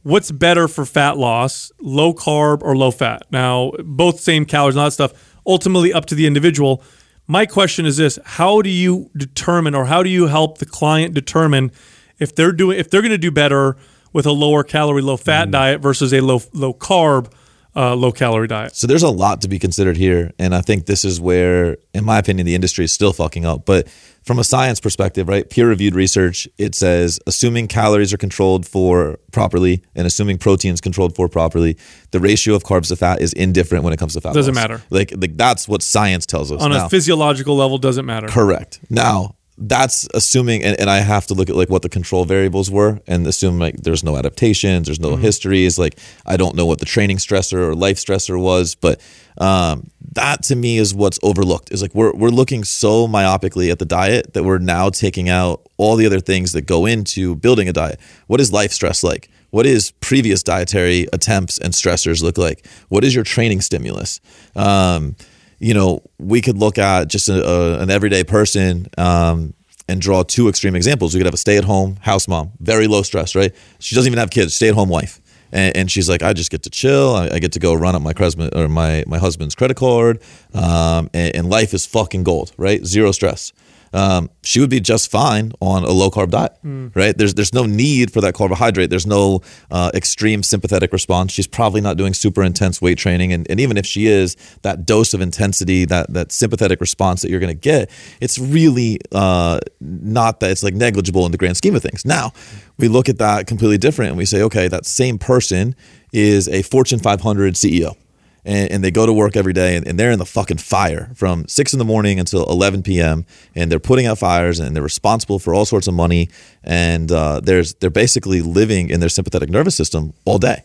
What's 0.02 0.32
better 0.32 0.66
for 0.66 0.84
fat 0.84 1.16
loss, 1.16 1.70
low 1.80 2.12
carb 2.12 2.62
or 2.62 2.76
low 2.76 2.90
fat? 2.90 3.22
Now, 3.30 3.72
both 3.84 4.18
same 4.18 4.44
calories 4.44 4.74
and 4.74 4.80
all 4.80 4.86
that 4.86 4.92
stuff. 4.92 5.38
Ultimately, 5.46 5.92
up 5.92 6.06
to 6.06 6.14
the 6.14 6.26
individual. 6.26 6.82
My 7.28 7.46
question 7.46 7.86
is 7.86 7.96
this: 7.96 8.18
How 8.24 8.62
do 8.62 8.70
you 8.70 9.10
determine, 9.16 9.74
or 9.74 9.84
how 9.84 10.02
do 10.02 10.10
you 10.10 10.26
help 10.26 10.58
the 10.58 10.66
client 10.66 11.14
determine 11.14 11.70
if 12.18 12.34
they're 12.34 12.52
doing 12.52 12.78
if 12.78 12.90
they're 12.90 13.02
going 13.02 13.12
to 13.12 13.18
do 13.18 13.30
better 13.30 13.76
with 14.12 14.26
a 14.26 14.32
lower 14.32 14.64
calorie, 14.64 15.02
low 15.02 15.16
fat 15.16 15.48
mm. 15.48 15.52
diet 15.52 15.80
versus 15.80 16.12
a 16.12 16.20
low 16.20 16.40
low 16.52 16.74
carb, 16.74 17.32
uh, 17.74 17.94
low 17.94 18.12
calorie 18.12 18.48
diet? 18.48 18.74
So 18.76 18.86
there's 18.86 19.02
a 19.02 19.10
lot 19.10 19.40
to 19.42 19.48
be 19.48 19.58
considered 19.58 19.96
here, 19.96 20.32
and 20.38 20.54
I 20.54 20.60
think 20.60 20.86
this 20.86 21.04
is 21.04 21.20
where, 21.20 21.76
in 21.94 22.04
my 22.04 22.18
opinion, 22.18 22.46
the 22.46 22.54
industry 22.54 22.84
is 22.84 22.92
still 22.92 23.12
fucking 23.12 23.44
up. 23.46 23.64
But 23.66 23.88
from 24.24 24.38
a 24.38 24.44
science 24.44 24.78
perspective, 24.80 25.28
right, 25.28 25.48
peer-reviewed 25.48 25.94
research, 25.94 26.48
it 26.58 26.74
says 26.74 27.18
assuming 27.26 27.66
calories 27.68 28.12
are 28.12 28.16
controlled 28.18 28.66
for 28.66 29.18
properly 29.32 29.82
and 29.96 30.06
assuming 30.06 30.38
proteins 30.38 30.80
controlled 30.80 31.16
for 31.16 31.28
properly, 31.28 31.76
the 32.12 32.20
ratio 32.20 32.54
of 32.54 32.62
carbs 32.62 32.88
to 32.88 32.96
fat 32.96 33.20
is 33.20 33.32
indifferent 33.32 33.82
when 33.82 33.92
it 33.92 33.98
comes 33.98 34.12
to 34.14 34.20
fat. 34.20 34.34
Doesn't 34.34 34.54
loss. 34.54 34.62
matter. 34.62 34.82
Like, 34.90 35.12
like 35.16 35.36
that's 35.36 35.66
what 35.66 35.82
science 35.82 36.24
tells 36.26 36.52
us. 36.52 36.62
On 36.62 36.70
Now- 36.70 36.86
a 36.86 36.88
physiological 36.88 37.56
level, 37.56 37.78
doesn't 37.78 38.06
matter. 38.06 38.28
Correct. 38.28 38.78
Now, 38.88 39.34
that's 39.58 40.08
assuming, 40.14 40.64
and, 40.64 40.78
and 40.80 40.88
I 40.88 40.98
have 40.98 41.26
to 41.26 41.34
look 41.34 41.50
at 41.50 41.56
like 41.56 41.68
what 41.68 41.82
the 41.82 41.88
control 41.88 42.24
variables 42.24 42.70
were 42.70 43.00
and 43.06 43.26
assume 43.26 43.58
like 43.58 43.76
there's 43.76 44.02
no 44.02 44.16
adaptations, 44.16 44.86
there's 44.86 45.00
no 45.00 45.16
histories. 45.16 45.78
Like 45.78 45.98
I 46.24 46.36
don't 46.36 46.56
know 46.56 46.66
what 46.66 46.78
the 46.78 46.86
training 46.86 47.18
stressor 47.18 47.58
or 47.58 47.74
life 47.74 47.98
stressor 47.98 48.40
was, 48.40 48.74
but 48.74 49.00
um, 49.38 49.90
that 50.12 50.42
to 50.44 50.56
me 50.56 50.78
is 50.78 50.94
what's 50.94 51.18
overlooked. 51.22 51.70
Is 51.70 51.82
like 51.82 51.94
we're 51.94 52.12
we're 52.12 52.30
looking 52.30 52.64
so 52.64 53.06
myopically 53.06 53.70
at 53.70 53.78
the 53.78 53.84
diet 53.84 54.32
that 54.32 54.44
we're 54.44 54.58
now 54.58 54.88
taking 54.88 55.28
out 55.28 55.68
all 55.76 55.96
the 55.96 56.06
other 56.06 56.20
things 56.20 56.52
that 56.52 56.62
go 56.62 56.86
into 56.86 57.36
building 57.36 57.68
a 57.68 57.72
diet. 57.72 58.00
What 58.28 58.40
is 58.40 58.52
life 58.52 58.72
stress 58.72 59.04
like? 59.04 59.28
What 59.50 59.66
is 59.66 59.90
previous 60.00 60.42
dietary 60.42 61.06
attempts 61.12 61.58
and 61.58 61.74
stressors 61.74 62.22
look 62.22 62.38
like? 62.38 62.66
What 62.88 63.04
is 63.04 63.14
your 63.14 63.24
training 63.24 63.60
stimulus? 63.60 64.18
Um, 64.56 65.14
you 65.62 65.74
know, 65.74 66.02
we 66.18 66.40
could 66.40 66.58
look 66.58 66.76
at 66.76 67.06
just 67.06 67.28
a, 67.28 67.48
a, 67.48 67.78
an 67.78 67.88
everyday 67.88 68.24
person 68.24 68.86
um, 68.98 69.54
and 69.88 70.00
draw 70.00 70.24
two 70.24 70.48
extreme 70.48 70.74
examples. 70.74 71.14
We 71.14 71.20
could 71.20 71.26
have 71.26 71.34
a 71.34 71.38
stay 71.38 71.56
at 71.56 71.62
home 71.62 71.96
house 72.00 72.26
mom, 72.26 72.50
very 72.58 72.88
low 72.88 73.02
stress, 73.02 73.36
right? 73.36 73.54
She 73.78 73.94
doesn't 73.94 74.08
even 74.08 74.18
have 74.18 74.30
kids, 74.30 74.54
stay 74.54 74.68
at 74.68 74.74
home 74.74 74.88
wife. 74.88 75.20
And, 75.52 75.76
and 75.76 75.90
she's 75.90 76.08
like, 76.08 76.22
I 76.22 76.32
just 76.32 76.50
get 76.50 76.64
to 76.64 76.70
chill. 76.70 77.14
I, 77.14 77.28
I 77.34 77.38
get 77.38 77.52
to 77.52 77.60
go 77.60 77.74
run 77.74 77.94
up 77.94 78.02
my 78.02 78.12
or 78.56 78.68
my, 78.68 79.04
my 79.06 79.18
husband's 79.18 79.54
credit 79.54 79.76
card. 79.76 80.20
Um, 80.52 81.08
and, 81.14 81.36
and 81.36 81.48
life 81.48 81.74
is 81.74 81.86
fucking 81.86 82.24
gold, 82.24 82.52
right? 82.56 82.84
Zero 82.84 83.12
stress. 83.12 83.52
Um, 83.92 84.30
she 84.42 84.60
would 84.60 84.70
be 84.70 84.80
just 84.80 85.10
fine 85.10 85.52
on 85.60 85.84
a 85.84 85.90
low 85.90 86.10
carb 86.10 86.30
diet, 86.30 86.52
right? 86.94 87.16
There's 87.16 87.34
there's 87.34 87.52
no 87.52 87.64
need 87.64 88.10
for 88.12 88.20
that 88.20 88.34
carbohydrate. 88.34 88.90
There's 88.90 89.06
no 89.06 89.40
uh, 89.70 89.90
extreme 89.94 90.42
sympathetic 90.42 90.92
response. 90.92 91.32
She's 91.32 91.46
probably 91.46 91.80
not 91.80 91.96
doing 91.96 92.14
super 92.14 92.42
intense 92.42 92.80
weight 92.80 92.98
training, 92.98 93.32
and, 93.32 93.46
and 93.50 93.60
even 93.60 93.76
if 93.76 93.84
she 93.86 94.06
is, 94.06 94.36
that 94.62 94.86
dose 94.86 95.14
of 95.14 95.20
intensity, 95.20 95.84
that 95.86 96.12
that 96.12 96.32
sympathetic 96.32 96.80
response 96.80 97.22
that 97.22 97.30
you're 97.30 97.40
going 97.40 97.54
to 97.54 97.60
get, 97.60 97.90
it's 98.20 98.38
really 98.38 98.98
uh, 99.12 99.60
not 99.80 100.40
that 100.40 100.50
it's 100.50 100.62
like 100.62 100.74
negligible 100.74 101.26
in 101.26 101.32
the 101.32 101.38
grand 101.38 101.56
scheme 101.56 101.76
of 101.76 101.82
things. 101.82 102.04
Now, 102.04 102.32
we 102.78 102.88
look 102.88 103.08
at 103.08 103.18
that 103.18 103.46
completely 103.46 103.78
different, 103.78 104.10
and 104.10 104.18
we 104.18 104.24
say, 104.24 104.42
okay, 104.42 104.68
that 104.68 104.86
same 104.86 105.18
person 105.18 105.76
is 106.12 106.48
a 106.48 106.62
Fortune 106.62 106.98
500 106.98 107.54
CEO 107.54 107.96
and, 108.44 108.70
and 108.70 108.84
they 108.84 108.90
go 108.90 109.06
to 109.06 109.12
work 109.12 109.36
every 109.36 109.52
day 109.52 109.76
and, 109.76 109.86
and 109.86 109.98
they're 109.98 110.10
in 110.10 110.18
the 110.18 110.26
fucking 110.26 110.58
fire 110.58 111.10
from 111.14 111.46
six 111.48 111.72
in 111.72 111.78
the 111.78 111.84
morning 111.84 112.18
until 112.18 112.44
11 112.48 112.82
p.m. 112.82 113.24
and 113.54 113.70
they're 113.70 113.78
putting 113.78 114.06
out 114.06 114.18
fires 114.18 114.58
and 114.58 114.74
they're 114.74 114.82
responsible 114.82 115.38
for 115.38 115.54
all 115.54 115.64
sorts 115.64 115.86
of 115.86 115.94
money 115.94 116.28
and 116.64 117.10
uh, 117.12 117.40
there's 117.40 117.74
they're 117.74 117.90
basically 117.90 118.40
living 118.40 118.90
in 118.90 119.00
their 119.00 119.08
sympathetic 119.08 119.50
nervous 119.50 119.76
system 119.76 120.12
all 120.24 120.38
day. 120.38 120.64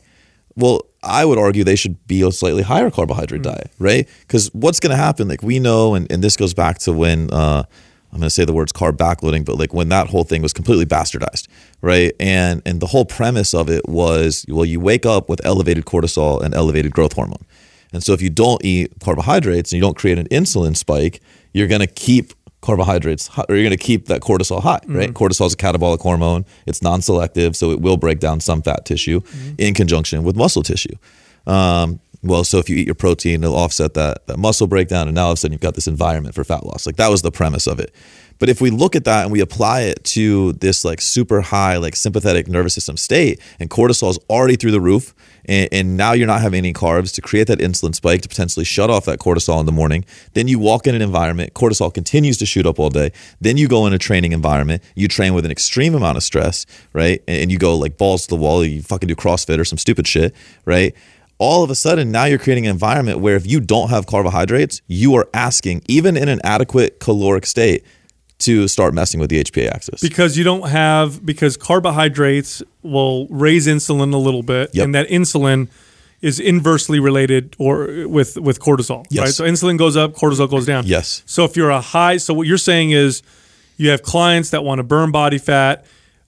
Well, 0.55 0.81
I 1.03 1.23
would 1.23 1.37
argue 1.37 1.63
they 1.63 1.75
should 1.75 2.05
be 2.07 2.23
a 2.23 2.31
slightly 2.31 2.63
higher 2.63 2.89
carbohydrate 2.89 3.43
diet, 3.43 3.71
right? 3.77 4.07
Because 4.21 4.51
what's 4.53 4.79
going 4.79 4.89
to 4.89 4.97
happen? 4.97 5.27
Like 5.27 5.43
we 5.43 5.59
know, 5.59 5.93
and, 5.93 6.11
and 6.11 6.23
this 6.23 6.35
goes 6.35 6.55
back 6.55 6.79
to 6.79 6.93
when 6.93 7.31
uh, 7.31 7.63
I'm 8.11 8.19
going 8.19 8.27
to 8.27 8.31
say 8.31 8.45
the 8.45 8.53
words 8.53 8.71
carb 8.71 8.93
backloading, 8.97 9.45
but 9.45 9.57
like 9.57 9.73
when 9.73 9.89
that 9.89 10.07
whole 10.07 10.23
thing 10.23 10.41
was 10.41 10.53
completely 10.53 10.85
bastardized, 10.85 11.47
right? 11.81 12.13
And 12.19 12.61
and 12.65 12.79
the 12.79 12.87
whole 12.87 13.05
premise 13.05 13.53
of 13.53 13.69
it 13.69 13.87
was, 13.87 14.45
well, 14.47 14.65
you 14.65 14.79
wake 14.79 15.05
up 15.05 15.29
with 15.29 15.45
elevated 15.45 15.85
cortisol 15.85 16.41
and 16.41 16.55
elevated 16.55 16.91
growth 16.93 17.13
hormone, 17.13 17.45
and 17.97 18.03
so 18.03 18.13
if 18.13 18.21
you 18.21 18.29
don't 18.29 18.63
eat 18.63 18.93
carbohydrates 19.03 19.71
and 19.71 19.77
you 19.77 19.81
don't 19.81 19.97
create 19.97 20.19
an 20.19 20.27
insulin 20.27 20.77
spike, 20.77 21.19
you're 21.53 21.67
going 21.67 21.81
to 21.81 21.87
keep 21.87 22.33
carbohydrates 22.61 23.29
or 23.49 23.55
you're 23.55 23.63
going 23.63 23.71
to 23.71 23.77
keep 23.77 24.05
that 24.05 24.21
cortisol 24.21 24.61
high, 24.61 24.79
right? 24.87 25.09
Cortisol 25.13 25.47
is 25.47 25.53
a 25.53 25.57
catabolic 25.57 25.99
hormone. 26.01 26.45
It's 26.67 26.81
non-selective, 26.83 27.55
so 27.55 27.71
it 27.71 27.81
will 27.81 27.97
break 27.97 28.19
down 28.19 28.39
some 28.39 28.61
fat 28.61 28.85
tissue 28.85 29.21
in 29.57 29.73
conjunction 29.73 30.23
with 30.23 30.35
muscle 30.35 30.61
tissue. 30.61 30.95
Um, 31.47 31.99
well, 32.23 32.43
so 32.43 32.57
if 32.59 32.69
you 32.69 32.77
eat 32.77 32.85
your 32.85 32.95
protein, 32.95 33.43
it'll 33.43 33.55
offset 33.55 33.93
that, 33.95 34.25
that 34.27 34.37
muscle 34.37 34.67
breakdown, 34.67 35.07
and 35.07 35.15
now 35.15 35.25
all 35.25 35.31
of 35.31 35.37
a 35.37 35.37
sudden 35.37 35.53
you've 35.53 35.61
got 35.61 35.75
this 35.75 35.87
environment 35.87 36.35
for 36.35 36.43
fat 36.43 36.65
loss. 36.65 36.85
Like 36.85 36.97
that 36.97 37.09
was 37.09 37.21
the 37.21 37.31
premise 37.31 37.67
of 37.67 37.79
it. 37.79 37.91
But 38.39 38.49
if 38.49 38.61
we 38.61 38.69
look 38.69 38.95
at 38.95 39.05
that 39.05 39.23
and 39.23 39.31
we 39.31 39.39
apply 39.39 39.81
it 39.81 40.03
to 40.05 40.53
this 40.53 40.85
like 40.85 41.01
super 41.01 41.41
high 41.41 41.77
like 41.77 41.95
sympathetic 41.95 42.47
nervous 42.47 42.73
system 42.73 42.97
state, 42.97 43.39
and 43.59 43.69
cortisol 43.69 44.09
is 44.09 44.19
already 44.29 44.55
through 44.55 44.71
the 44.71 44.81
roof, 44.81 45.13
and, 45.45 45.69
and 45.71 45.97
now 45.97 46.13
you're 46.13 46.27
not 46.27 46.41
having 46.41 46.57
any 46.57 46.73
carbs 46.73 47.13
to 47.15 47.21
create 47.21 47.47
that 47.47 47.59
insulin 47.59 47.95
spike 47.95 48.21
to 48.21 48.29
potentially 48.29 48.65
shut 48.65 48.89
off 48.89 49.05
that 49.05 49.19
cortisol 49.19 49.59
in 49.59 49.65
the 49.65 49.71
morning. 49.71 50.05
Then 50.33 50.47
you 50.47 50.59
walk 50.59 50.87
in 50.87 50.95
an 50.95 51.01
environment, 51.01 51.53
cortisol 51.53 51.93
continues 51.93 52.37
to 52.37 52.45
shoot 52.45 52.65
up 52.65 52.79
all 52.79 52.89
day. 52.89 53.11
Then 53.41 53.57
you 53.57 53.67
go 53.67 53.85
in 53.87 53.93
a 53.93 53.97
training 53.97 54.31
environment, 54.33 54.83
you 54.95 55.07
train 55.07 55.33
with 55.33 55.45
an 55.45 55.51
extreme 55.51 55.95
amount 55.95 56.17
of 56.17 56.23
stress, 56.23 56.65
right? 56.93 57.23
And, 57.27 57.41
and 57.43 57.51
you 57.51 57.57
go 57.57 57.75
like 57.77 57.97
balls 57.97 58.23
to 58.23 58.29
the 58.29 58.35
wall, 58.35 58.63
you 58.63 58.81
fucking 58.81 59.07
do 59.07 59.15
CrossFit 59.15 59.59
or 59.59 59.65
some 59.65 59.77
stupid 59.77 60.07
shit, 60.07 60.35
right? 60.65 60.95
all 61.39 61.63
of 61.63 61.69
a 61.69 61.75
sudden 61.75 62.11
now 62.11 62.25
you're 62.25 62.39
creating 62.39 62.65
an 62.65 62.71
environment 62.71 63.19
where 63.19 63.35
if 63.35 63.45
you 63.45 63.59
don't 63.59 63.89
have 63.89 64.07
carbohydrates, 64.07 64.81
you 64.87 65.13
are 65.15 65.27
asking, 65.33 65.83
even 65.87 66.17
in 66.17 66.29
an 66.29 66.41
adequate 66.43 66.99
caloric 66.99 67.45
state, 67.45 67.85
to 68.39 68.67
start 68.67 68.93
messing 68.93 69.19
with 69.19 69.29
the 69.29 69.43
HPA 69.43 69.67
axis. 69.69 69.99
because 70.01 70.37
you 70.37 70.43
don't 70.43 70.69
have 70.69 71.25
because 71.25 71.57
carbohydrates 71.57 72.61
will 72.83 73.27
raise 73.29 73.67
insulin 73.67 74.13
a 74.13 74.17
little 74.17 74.43
bit 74.43 74.69
Yep. 74.73 74.85
and 74.85 74.95
that 74.95 75.07
insulin 75.09 75.67
is 76.21 76.39
inversely 76.39 76.99
related 76.99 77.55
or 77.57 78.07
with 78.07 78.37
with 78.37 78.59
cortisol 78.59 79.05
Yes. 79.09 79.21
right 79.23 79.33
so 79.33 79.43
insulin 79.45 79.77
goes 79.77 79.95
up 79.97 80.13
cortisol 80.13 80.49
goes 80.49 80.65
down 80.65 80.83
Yes. 80.85 81.23
so 81.25 81.45
if 81.45 81.55
you're 81.55 81.69
a 81.71 81.81
high 81.81 82.17
so 82.17 82.33
what 82.33 82.45
you're 82.47 82.57
saying 82.57 82.91
is 82.91 83.21
you 83.77 83.89
have 83.89 84.01
clients 84.03 84.49
that 84.51 84.63
want 84.63 84.79
to 84.79 84.83
burn 84.83 85.11
body 85.11 85.37
fat 85.39 85.85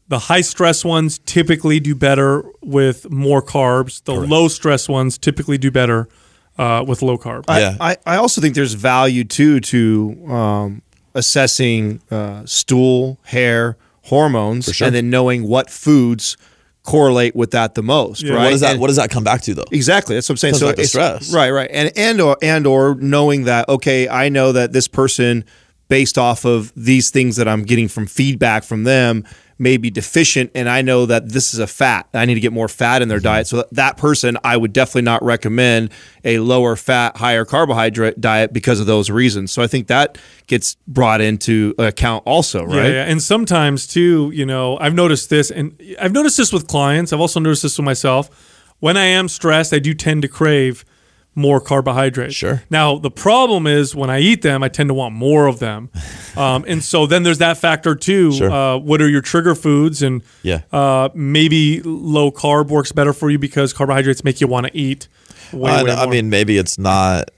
the 0.08 0.18
high 0.20 0.42
stress 0.42 0.84
ones 0.84 1.20
typically 1.20 1.80
do 1.80 1.94
better 1.94 2.44
with 2.62 3.10
more 3.12 3.42
carbs 3.44 4.04
the 4.06 4.14
low 4.14 4.48
stress 4.48 4.90
ones 4.90 5.18
typically 5.18 5.58
do 5.60 5.70
better 5.70 6.08
uh, 6.58 6.84
with 6.86 7.02
low 7.02 7.18
carb 7.18 7.44
Yeah. 7.48 7.78
I, 7.80 7.98
I 8.06 8.18
also 8.18 8.42
think 8.42 8.56
there's 8.56 8.74
value 8.74 9.24
too 9.24 9.60
to 9.62 10.26
um, 10.28 10.82
assessing 11.16 12.02
uh, 12.12 12.46
stool, 12.46 13.20
hair, 13.24 13.78
hormones, 14.04 14.66
sure. 14.74 14.88
and 14.88 14.96
then 14.96 15.10
knowing 15.10 15.48
what 15.48 15.70
foods 15.70 16.38
correlate 16.84 17.36
with 17.36 17.52
that 17.52 17.76
the 17.76 17.84
most. 17.84 18.24
Yeah. 18.24 18.34
Right? 18.34 18.44
What 18.46 18.50
does 18.52 18.62
that 18.62 18.72
And- 18.72 18.80
what 18.82 18.88
does 18.88 18.96
that 18.96 19.10
come 19.12 19.24
back 19.24 19.42
to 19.44 19.54
though? 19.54 19.66
Exactly. 19.72 20.16
That's 20.16 20.28
what 20.30 20.34
I'm 20.34 20.38
saying. 20.38 20.54
Comes 20.54 20.60
So 20.62 20.68
back 20.68 20.76
to 20.78 20.82
it's- 20.82 20.90
stress. 20.92 21.34
right, 21.34 21.52
right, 21.52 21.70
and 21.72 21.92
and 21.96 22.20
or 22.22 22.38
and 22.42 22.66
or 22.66 22.96
knowing 22.96 23.44
that 23.46 23.68
okay, 23.70 24.08
I 24.10 24.30
know 24.30 24.52
that 24.54 24.72
this 24.74 24.88
person, 24.88 25.46
based 25.90 26.18
off 26.18 26.46
of 26.46 26.72
these 26.76 27.10
things 27.10 27.36
that 27.36 27.48
I'm 27.48 27.64
getting 27.64 27.88
from 27.88 28.08
feedback 28.08 28.64
from 28.64 28.84
them, 28.84 29.26
may 29.60 29.76
be 29.76 29.90
deficient, 29.90 30.52
and 30.56 30.70
I 30.70 30.82
know 30.82 31.06
that 31.06 31.30
this 31.30 31.54
is 31.54 31.60
a 31.60 31.68
fat. 31.68 32.08
I 32.14 32.26
need 32.26 32.36
to 32.36 32.40
get 32.40 32.54
more 32.54 32.70
fat 32.70 33.02
in 33.02 33.10
their 33.10 33.20
diet. 33.20 33.46
So 33.46 33.58
that, 33.58 33.74
that 33.74 33.98
person, 33.98 34.38
I 34.42 34.56
would 34.56 34.72
definitely 34.72 35.02
not 35.02 35.22
recommend 35.22 35.92
a 36.24 36.40
lower 36.40 36.78
fat, 36.78 37.18
higher 37.18 37.44
carbohydrate 37.44 38.22
diet 38.22 38.54
because 38.54 38.80
of 38.80 38.88
those 38.88 39.10
reasons. 39.10 39.52
So 39.52 39.62
I 39.62 39.68
think 39.68 39.88
that 39.88 40.18
gets 40.48 40.78
brought 40.88 41.20
into 41.20 41.76
account 41.78 42.24
also, 42.26 42.64
right? 42.64 42.76
Yeah, 42.76 42.88
yeah. 42.88 43.04
And 43.04 43.22
sometimes 43.22 43.86
too, 43.86 44.32
you 44.34 44.46
know, 44.46 44.78
I've 44.80 44.96
noticed 44.96 45.30
this 45.30 45.52
and 45.52 45.80
I've 46.00 46.14
noticed 46.14 46.38
this 46.38 46.54
with 46.54 46.68
clients. 46.68 47.12
I've 47.12 47.20
also 47.20 47.42
noticed 47.42 47.64
this 47.64 47.78
with 47.78 47.86
myself. 47.86 48.30
When 48.80 48.96
I 48.96 49.06
am 49.06 49.28
stressed, 49.28 49.74
I 49.74 49.80
do 49.80 49.94
tend 49.94 50.22
to 50.22 50.30
crave 50.30 50.86
more 51.40 51.60
carbohydrates. 51.60 52.36
Sure. 52.36 52.62
Now 52.70 52.98
the 52.98 53.10
problem 53.10 53.66
is 53.66 53.96
when 53.96 54.10
I 54.10 54.20
eat 54.20 54.42
them, 54.42 54.62
I 54.62 54.70
tend 54.70 54.90
to 54.90 54.94
want 54.94 55.16
more 55.16 55.48
of 55.48 55.60
them, 55.60 55.90
um, 56.38 56.66
and 56.68 56.84
so 56.84 57.06
then 57.06 57.24
there's 57.24 57.40
that 57.40 57.58
factor 57.58 57.96
too. 57.96 58.32
Sure. 58.34 58.52
Uh, 58.52 58.78
what 58.78 59.02
are 59.02 59.10
your 59.10 59.22
trigger 59.22 59.56
foods? 59.56 60.02
And 60.02 60.22
Yeah. 60.44 60.62
uh, 60.72 61.10
maybe 61.14 61.82
low 61.84 62.32
carb 62.32 62.68
works 62.68 62.92
better 62.92 63.14
for 63.14 63.30
you 63.30 63.40
because 63.40 63.74
carbohydrates 63.74 64.24
make 64.24 64.42
you 64.42 64.48
want 64.48 64.68
to 64.68 64.78
eat. 64.78 65.08
Way, 65.52 65.72
I, 65.72 65.84
way 65.84 65.92
I 65.92 66.06
mean, 66.06 66.30
maybe 66.30 66.58
it's 66.60 66.78
not, 66.78 67.32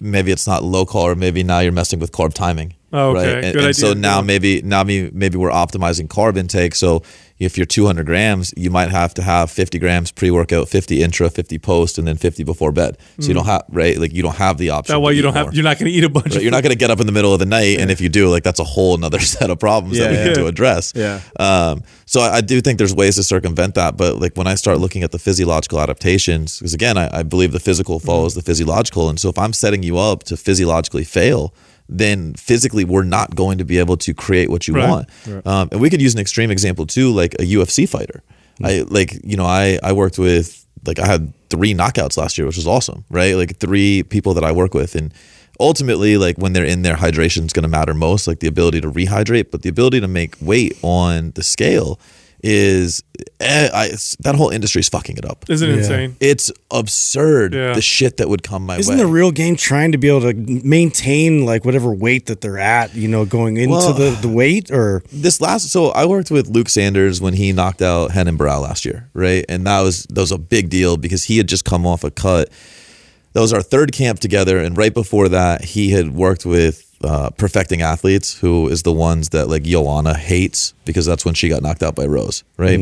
maybe 0.00 0.32
it's 0.32 0.46
not 0.46 0.64
low 0.64 0.86
carb. 0.86 1.18
Maybe 1.18 1.42
now 1.42 1.58
you're 1.58 1.72
messing 1.72 1.98
with 1.98 2.10
carb 2.10 2.32
timing. 2.32 2.74
Oh, 2.92 3.10
okay. 3.16 3.34
Right? 3.34 3.44
And, 3.44 3.56
and 3.56 3.76
so 3.76 3.92
now 3.92 4.20
maybe 4.20 4.62
now 4.62 4.82
maybe 4.82 5.10
maybe 5.14 5.36
we're 5.36 5.50
optimizing 5.50 6.08
carb 6.08 6.36
intake. 6.36 6.74
So 6.74 7.02
if 7.40 7.56
you're 7.56 7.66
200 7.66 8.04
grams, 8.06 8.52
you 8.56 8.70
might 8.70 8.90
have 8.90 9.14
to 9.14 9.22
have 9.22 9.50
50 9.50 9.78
grams 9.78 10.12
pre 10.12 10.30
workout, 10.30 10.68
50 10.68 11.02
intra, 11.02 11.30
50 11.30 11.58
post, 11.58 11.98
and 11.98 12.06
then 12.06 12.16
50 12.16 12.44
before 12.44 12.70
bed. 12.70 12.98
So 13.18 13.28
you 13.28 13.34
don't 13.34 13.46
have 13.46 13.64
right, 13.70 13.96
like 13.98 14.12
you 14.12 14.22
don't 14.22 14.36
have 14.36 14.58
the 14.58 14.70
option. 14.70 14.92
Mm. 14.92 14.96
that 14.98 15.00
way 15.00 15.14
you 15.14 15.22
don't 15.22 15.32
have. 15.34 15.54
You're 15.54 15.64
not 15.64 15.78
going 15.78 15.90
to 15.90 15.96
eat 15.98 16.04
a 16.04 16.08
bunch 16.10 16.26
Right, 16.26 16.36
of 16.36 16.42
You're 16.42 16.52
not 16.52 16.62
going 16.62 16.72
to 16.72 16.78
get 16.78 16.90
up 16.90 17.00
in 17.00 17.06
the 17.06 17.12
middle 17.12 17.32
of 17.32 17.40
the 17.40 17.46
night, 17.46 17.80
and 17.80 17.90
if 17.90 18.00
you 18.00 18.08
do, 18.10 18.28
like 18.28 18.42
that's 18.44 18.60
a 18.60 18.64
whole 18.64 18.94
another 18.94 19.18
set 19.34 19.48
of 19.50 19.58
problems 19.58 19.98
that 19.98 20.10
we 20.10 20.16
Yeah, 20.18 20.24
need 20.26 20.34
to 20.34 20.46
address. 20.46 20.92
Yeah. 20.94 21.20
Um, 21.38 21.82
so 22.04 22.20
I, 22.20 22.36
I 22.36 22.40
do 22.42 22.60
think 22.60 22.76
there's 22.78 22.94
ways 22.94 23.16
to 23.16 23.22
circumvent 23.22 23.74
that, 23.76 23.96
but 23.96 24.18
like 24.18 24.36
when 24.36 24.46
I 24.46 24.54
start 24.54 24.78
looking 24.78 25.02
at 25.02 25.10
the 25.10 25.18
physiological 25.18 25.80
adaptations, 25.80 26.58
because 26.58 26.74
again, 26.74 26.98
I, 26.98 27.20
I 27.20 27.22
believe 27.22 27.52
the 27.52 27.60
physical 27.60 28.00
follows 28.00 28.34
the 28.34 28.42
physiological, 28.42 29.08
and 29.08 29.18
so 29.18 29.28
if 29.30 29.38
I'm 29.38 29.52
setting 29.54 29.82
you 29.82 29.96
up 29.98 30.24
to 30.24 30.36
physiologically 30.36 31.04
fail, 31.04 31.54
then 31.92 32.34
physically 32.34 32.84
we're 32.84 33.02
not 33.02 33.34
going 33.34 33.58
to 33.58 33.64
be 33.64 33.78
able 33.78 33.96
to 33.98 34.14
create 34.14 34.48
what 34.48 34.68
you 34.68 34.74
Right. 34.74 34.88
want. 34.88 35.08
Um, 35.46 35.68
and 35.72 35.80
we 35.80 35.90
could 35.90 36.00
use 36.00 36.14
an 36.14 36.20
extreme 36.20 36.50
example 36.50 36.86
too, 36.86 37.10
like 37.12 37.34
a 37.34 37.44
UFC 37.44 37.88
fighter. 37.88 38.22
I 38.62 38.84
like 38.88 39.18
you 39.24 39.36
know 39.36 39.46
I 39.46 39.78
I 39.82 39.92
worked 39.92 40.18
with 40.18 40.64
like 40.86 40.98
I 40.98 41.06
had 41.06 41.32
three 41.50 41.74
knockouts 41.74 42.16
last 42.16 42.38
year, 42.38 42.46
which 42.46 42.56
was 42.56 42.66
awesome, 42.66 43.04
right? 43.10 43.34
Like 43.34 43.56
three 43.58 44.02
people 44.04 44.34
that 44.34 44.44
I 44.44 44.52
work 44.52 44.72
with, 44.74 44.94
and 44.94 45.12
ultimately 45.58 46.16
like 46.16 46.36
when 46.38 46.52
they're 46.52 46.64
in 46.64 46.82
there, 46.82 46.96
hydration 46.96 47.44
is 47.46 47.52
going 47.52 47.64
to 47.64 47.68
matter 47.68 47.94
most, 47.94 48.26
like 48.28 48.40
the 48.40 48.46
ability 48.48 48.80
to 48.82 48.90
rehydrate, 48.90 49.50
but 49.50 49.62
the 49.62 49.68
ability 49.68 50.00
to 50.00 50.08
make 50.08 50.36
weight 50.40 50.78
on 50.82 51.32
the 51.34 51.42
scale 51.42 51.98
is 52.42 53.02
eh, 53.40 53.68
I, 53.72 53.88
that 54.20 54.34
whole 54.34 54.50
industry 54.50 54.80
is 54.80 54.88
fucking 54.88 55.16
it 55.18 55.24
up. 55.24 55.44
Isn't 55.48 55.68
it 55.68 55.72
Yeah. 55.72 55.78
insane? 55.78 56.16
It's 56.20 56.50
absurd 56.70 57.54
Yeah. 57.54 57.74
the 57.74 57.82
shit 57.82 58.16
that 58.16 58.28
would 58.28 58.42
come 58.42 58.64
my 58.66 58.74
way. 58.76 58.80
Isn't 58.80 58.96
way. 58.96 59.02
the 59.02 59.06
real 59.06 59.30
game 59.30 59.56
trying 59.56 59.92
to 59.92 59.98
be 59.98 60.08
able 60.08 60.22
to 60.22 60.34
maintain 60.34 61.44
like 61.44 61.64
whatever 61.64 61.92
weight 61.92 62.26
that 62.26 62.40
they're 62.40 62.58
at, 62.58 62.94
you 62.94 63.08
know, 63.08 63.24
going 63.24 63.56
into 63.56 63.70
Well- 63.76 63.92
the, 63.92 64.10
the 64.20 64.28
weight 64.28 64.70
or 64.70 65.02
this 65.12 65.40
last 65.40 65.68
so 65.70 65.88
I 65.90 66.06
worked 66.06 66.30
with 66.30 66.48
Luke 66.48 66.68
Sanders 66.68 67.20
when 67.20 67.34
he 67.34 67.52
knocked 67.52 67.82
out 67.82 68.14
Renan 68.14 68.38
Barão 68.38 68.62
last 68.62 68.84
year, 68.84 69.08
right? 69.14 69.44
And 69.48 69.66
that 69.66 69.80
was 69.82 70.04
that 70.04 70.20
was 70.20 70.32
a 70.32 70.38
big 70.38 70.70
deal 70.70 70.96
because 70.96 71.24
he 71.24 71.36
had 71.36 71.48
just 71.48 71.64
come 71.64 71.86
off 71.86 72.04
a 72.04 72.10
cut. 72.10 72.48
That 73.32 73.40
was 73.40 73.52
our 73.52 73.62
third 73.62 73.92
camp 73.92 74.18
together, 74.18 74.58
and 74.58 74.76
right 74.76 74.92
before 74.92 75.28
that, 75.28 75.62
he 75.64 75.90
had 75.90 76.14
worked 76.14 76.44
with 76.44 76.89
uh, 77.02 77.30
perfecting 77.30 77.82
athletes, 77.82 78.38
who 78.38 78.68
is 78.68 78.82
the 78.82 78.92
ones 78.92 79.30
that 79.30 79.48
like 79.48 79.62
Joanna 79.62 80.16
hates 80.16 80.74
because 80.84 81.06
that's 81.06 81.24
when 81.24 81.34
she 81.34 81.48
got 81.48 81.62
knocked 81.62 81.82
out 81.82 81.94
by 81.94 82.04
Rose, 82.06 82.44
right? 82.56 82.78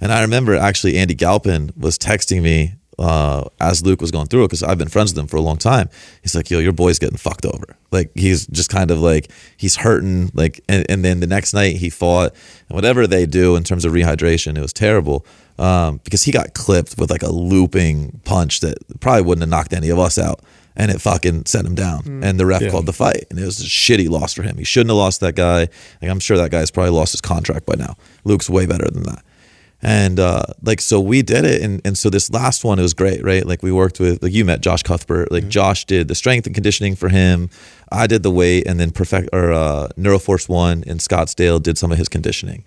And 0.00 0.12
I 0.12 0.22
remember 0.22 0.54
actually 0.54 0.96
Andy 0.98 1.14
Galpin 1.14 1.72
was 1.76 1.98
texting 1.98 2.42
me 2.42 2.74
uh, 2.98 3.44
as 3.60 3.84
Luke 3.84 4.00
was 4.00 4.10
going 4.10 4.26
through 4.26 4.44
it 4.44 4.48
because 4.48 4.62
I've 4.62 4.78
been 4.78 4.88
friends 4.88 5.12
with 5.12 5.18
him 5.18 5.26
for 5.26 5.36
a 5.36 5.42
long 5.42 5.58
time. 5.58 5.90
He's 6.22 6.34
like, 6.34 6.50
"Yo, 6.50 6.60
your 6.60 6.72
boy's 6.72 6.98
getting 6.98 7.18
fucked 7.18 7.44
over." 7.44 7.76
Like 7.90 8.10
he's 8.14 8.46
just 8.46 8.70
kind 8.70 8.90
of 8.90 9.00
like 9.00 9.30
he's 9.56 9.76
hurting. 9.76 10.30
Like, 10.32 10.60
and, 10.68 10.86
and 10.88 11.04
then 11.04 11.20
the 11.20 11.26
next 11.26 11.52
night 11.52 11.76
he 11.76 11.90
fought, 11.90 12.32
and 12.68 12.76
whatever 12.76 13.06
they 13.06 13.26
do 13.26 13.56
in 13.56 13.64
terms 13.64 13.84
of 13.84 13.92
rehydration, 13.92 14.56
it 14.56 14.62
was 14.62 14.72
terrible 14.72 15.26
um, 15.58 16.00
because 16.04 16.22
he 16.22 16.32
got 16.32 16.54
clipped 16.54 16.96
with 16.98 17.10
like 17.10 17.22
a 17.22 17.30
looping 17.30 18.20
punch 18.24 18.60
that 18.60 18.78
probably 19.00 19.22
wouldn't 19.22 19.42
have 19.42 19.50
knocked 19.50 19.72
any 19.72 19.90
of 19.90 19.98
us 19.98 20.18
out. 20.18 20.40
And 20.78 20.90
it 20.90 21.00
fucking 21.00 21.46
sent 21.46 21.66
him 21.66 21.74
down, 21.74 22.22
and 22.22 22.38
the 22.38 22.44
ref 22.44 22.60
called 22.70 22.84
the 22.84 22.92
fight, 22.92 23.24
and 23.30 23.38
it 23.38 23.44
was 23.46 23.60
a 23.60 23.64
shitty 23.64 24.10
loss 24.10 24.34
for 24.34 24.42
him. 24.42 24.58
He 24.58 24.64
shouldn't 24.64 24.90
have 24.90 24.98
lost 24.98 25.20
that 25.20 25.34
guy. 25.34 25.68
Like 26.02 26.10
I'm 26.10 26.20
sure 26.20 26.36
that 26.36 26.50
guy's 26.50 26.70
probably 26.70 26.90
lost 26.90 27.12
his 27.12 27.22
contract 27.22 27.64
by 27.64 27.76
now. 27.78 27.94
Luke's 28.24 28.50
way 28.50 28.66
better 28.66 28.86
than 28.90 29.04
that. 29.04 29.24
And 29.82 30.18
uh, 30.18 30.42
like 30.62 30.80
so 30.80 31.00
we 31.00 31.22
did 31.22 31.44
it 31.44 31.60
and, 31.62 31.80
and 31.84 31.98
so 31.98 32.08
this 32.08 32.30
last 32.32 32.64
one 32.64 32.78
it 32.78 32.82
was 32.82 32.94
great, 32.94 33.22
right? 33.22 33.46
Like 33.46 33.62
we 33.62 33.70
worked 33.70 34.00
with 34.00 34.22
like 34.22 34.32
you 34.32 34.44
met 34.44 34.60
Josh 34.60 34.82
Cuthbert. 34.82 35.30
Like 35.30 35.48
Josh 35.48 35.84
did 35.84 36.08
the 36.08 36.14
strength 36.14 36.46
and 36.46 36.54
conditioning 36.54 36.96
for 36.96 37.08
him. 37.08 37.50
I 37.92 38.06
did 38.06 38.22
the 38.22 38.30
weight 38.30 38.66
and 38.66 38.80
then 38.80 38.90
perfect 38.90 39.28
or 39.32 39.52
uh, 39.52 39.88
Neuroforce 39.98 40.48
One 40.48 40.82
in 40.84 40.98
Scottsdale 40.98 41.62
did 41.62 41.76
some 41.78 41.92
of 41.92 41.98
his 41.98 42.08
conditioning. 42.08 42.64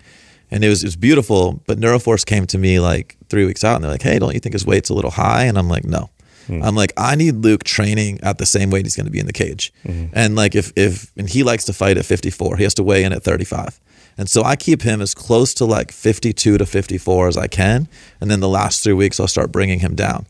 And 0.52 0.64
it 0.64 0.68
was 0.68 0.82
it 0.84 0.86
was 0.86 0.96
beautiful. 0.96 1.62
But 1.66 1.78
Neuroforce 1.78 2.24
came 2.24 2.46
to 2.46 2.58
me 2.58 2.78
like 2.80 3.16
three 3.28 3.44
weeks 3.44 3.64
out 3.64 3.74
and 3.76 3.84
they're 3.84 3.90
like, 3.90 4.02
Hey, 4.02 4.18
don't 4.18 4.34
you 4.34 4.40
think 4.40 4.52
his 4.52 4.64
weight's 4.64 4.88
a 4.88 4.94
little 4.94 5.10
high? 5.10 5.44
And 5.44 5.58
I'm 5.58 5.68
like, 5.68 5.84
No. 5.84 6.10
Mm-hmm. 6.50 6.64
I'm 6.64 6.74
like, 6.74 6.92
I 6.96 7.14
need 7.14 7.36
Luke 7.36 7.64
training 7.64 8.20
at 8.22 8.38
the 8.38 8.46
same 8.46 8.70
weight 8.70 8.84
he's 8.84 8.96
going 8.96 9.06
to 9.06 9.12
be 9.12 9.20
in 9.20 9.26
the 9.26 9.32
cage. 9.32 9.72
Mm-hmm. 9.84 10.12
And 10.12 10.36
like, 10.36 10.54
if, 10.54 10.72
if, 10.76 11.12
and 11.16 11.28
he 11.28 11.42
likes 11.42 11.64
to 11.66 11.72
fight 11.72 11.96
at 11.96 12.04
54, 12.04 12.56
he 12.56 12.64
has 12.64 12.74
to 12.74 12.82
weigh 12.82 13.04
in 13.04 13.12
at 13.12 13.22
35. 13.22 13.80
And 14.18 14.28
so 14.28 14.42
I 14.42 14.56
keep 14.56 14.82
him 14.82 15.00
as 15.00 15.14
close 15.14 15.54
to 15.54 15.64
like 15.64 15.92
52 15.92 16.58
to 16.58 16.66
54 16.66 17.28
as 17.28 17.36
I 17.36 17.46
can. 17.46 17.88
And 18.20 18.30
then 18.30 18.40
the 18.40 18.48
last 18.48 18.82
three 18.82 18.92
weeks, 18.92 19.20
I'll 19.20 19.28
start 19.28 19.52
bringing 19.52 19.80
him 19.80 19.94
down. 19.94 20.26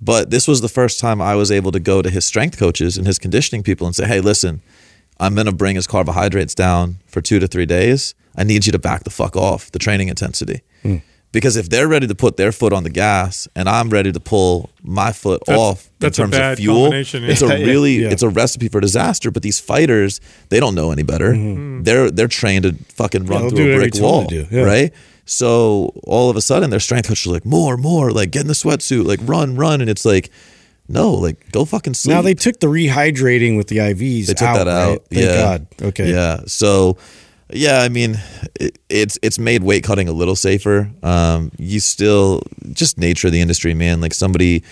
But 0.00 0.30
this 0.30 0.48
was 0.48 0.60
the 0.60 0.68
first 0.68 1.00
time 1.00 1.22
I 1.22 1.34
was 1.36 1.50
able 1.50 1.72
to 1.72 1.80
go 1.80 2.02
to 2.02 2.10
his 2.10 2.24
strength 2.24 2.58
coaches 2.58 2.98
and 2.98 3.06
his 3.06 3.18
conditioning 3.18 3.62
people 3.62 3.86
and 3.86 3.96
say, 3.96 4.06
hey, 4.06 4.20
listen, 4.20 4.60
I'm 5.18 5.34
going 5.34 5.46
to 5.46 5.52
bring 5.52 5.76
his 5.76 5.86
carbohydrates 5.86 6.54
down 6.54 6.96
for 7.06 7.20
two 7.20 7.38
to 7.38 7.46
three 7.46 7.66
days. 7.66 8.14
I 8.36 8.44
need 8.44 8.66
you 8.66 8.72
to 8.72 8.78
back 8.78 9.04
the 9.04 9.10
fuck 9.10 9.36
off 9.36 9.70
the 9.70 9.78
training 9.78 10.08
intensity. 10.08 10.62
Hmm. 10.82 10.96
Because 11.32 11.56
if 11.56 11.70
they're 11.70 11.88
ready 11.88 12.06
to 12.06 12.14
put 12.14 12.36
their 12.36 12.52
foot 12.52 12.72
on 12.74 12.84
the 12.84 12.90
gas 12.90 13.48
and 13.56 13.66
I'm 13.68 13.88
ready 13.88 14.12
to 14.12 14.20
pull 14.20 14.68
my 14.82 15.12
foot 15.12 15.42
That's- 15.46 15.60
off 15.60 15.90
that's 15.98 16.18
in 16.18 16.24
a 16.24 16.26
terms 16.26 16.36
bad 16.36 16.52
of 16.52 16.58
fuel, 16.58 16.82
combination, 16.84 17.22
yeah. 17.22 17.30
it's 17.30 17.42
a 17.42 17.46
really 17.64 18.02
Yeah. 18.02 18.10
it's 18.10 18.22
a 18.22 18.28
recipe 18.28 18.68
for 18.68 18.80
disaster. 18.80 19.30
But 19.30 19.42
these 19.42 19.58
fighters, 19.58 20.20
they 20.50 20.60
don't 20.60 20.74
know 20.74 20.92
any 20.92 21.02
better. 21.02 21.32
Mm-hmm. 21.32 21.84
They're 21.84 22.10
they're 22.10 22.28
trained 22.28 22.64
to 22.64 22.74
fucking 22.94 23.24
run 23.26 23.42
they'll 23.42 23.50
through 23.50 23.72
a 23.74 23.76
brick 23.76 23.94
you 23.94 24.00
tell 24.00 24.22
them 24.22 24.38
wall, 24.38 24.46
yeah. 24.50 24.62
right? 24.62 24.92
So 25.24 25.92
all 26.04 26.28
of 26.28 26.36
a 26.36 26.40
sudden, 26.40 26.70
their 26.70 26.80
strength 26.80 27.08
coach 27.08 27.24
is 27.24 27.32
like, 27.32 27.46
more, 27.46 27.76
more, 27.76 28.10
like 28.10 28.32
get 28.32 28.42
in 28.42 28.48
the 28.48 28.54
sweatsuit, 28.54 29.06
like 29.06 29.20
run, 29.22 29.54
run, 29.56 29.80
and 29.80 29.88
it's 29.88 30.04
like, 30.04 30.30
no, 30.88 31.12
like 31.12 31.50
go 31.52 31.64
fucking 31.64 31.94
sleep. 31.94 32.14
Now 32.14 32.22
they 32.22 32.34
took 32.34 32.58
the 32.60 32.66
rehydrating 32.66 33.56
with 33.56 33.68
the 33.68 33.78
IVs. 33.78 34.26
They 34.26 34.34
took 34.34 34.48
out, 34.48 34.56
that 34.58 34.68
out. 34.68 34.88
right? 34.90 35.02
Thank 35.08 35.22
yeah. 35.22 35.36
God. 35.36 35.66
Okay. 35.80 36.10
Yeah. 36.10 36.40
So, 36.46 36.98
yeah, 37.52 37.80
I 37.80 37.88
mean, 37.88 38.16
it, 38.60 38.78
it's 38.88 39.18
it's 39.22 39.38
made 39.38 39.62
weight 39.62 39.84
cutting 39.84 40.08
a 40.08 40.12
little 40.12 40.36
safer. 40.36 40.90
Um, 41.02 41.50
you 41.58 41.80
still 41.80 42.42
just 42.72 42.98
nature 42.98 43.28
of 43.28 43.32
the 43.32 43.40
industry, 43.40 43.74
man. 43.74 44.00
Like 44.00 44.14
somebody, 44.14 44.62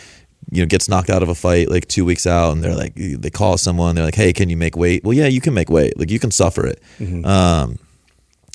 you 0.50 0.62
know, 0.62 0.66
gets 0.66 0.88
knocked 0.88 1.10
out 1.10 1.22
of 1.22 1.28
a 1.28 1.34
fight 1.34 1.70
like 1.70 1.86
two 1.88 2.04
weeks 2.04 2.26
out, 2.26 2.52
and 2.52 2.62
they're 2.62 2.74
like, 2.74 2.94
they 2.94 3.30
call 3.30 3.58
someone, 3.58 3.94
they're 3.94 4.04
like, 4.04 4.14
hey, 4.14 4.32
can 4.32 4.48
you 4.48 4.56
make 4.56 4.76
weight? 4.76 5.04
Well, 5.04 5.14
yeah, 5.14 5.26
you 5.26 5.40
can 5.40 5.54
make 5.54 5.70
weight. 5.70 5.98
Like 5.98 6.10
you 6.10 6.18
can 6.18 6.30
suffer 6.30 6.66
it. 6.66 6.82
Mm-hmm. 6.98 7.24
Um, 7.24 7.78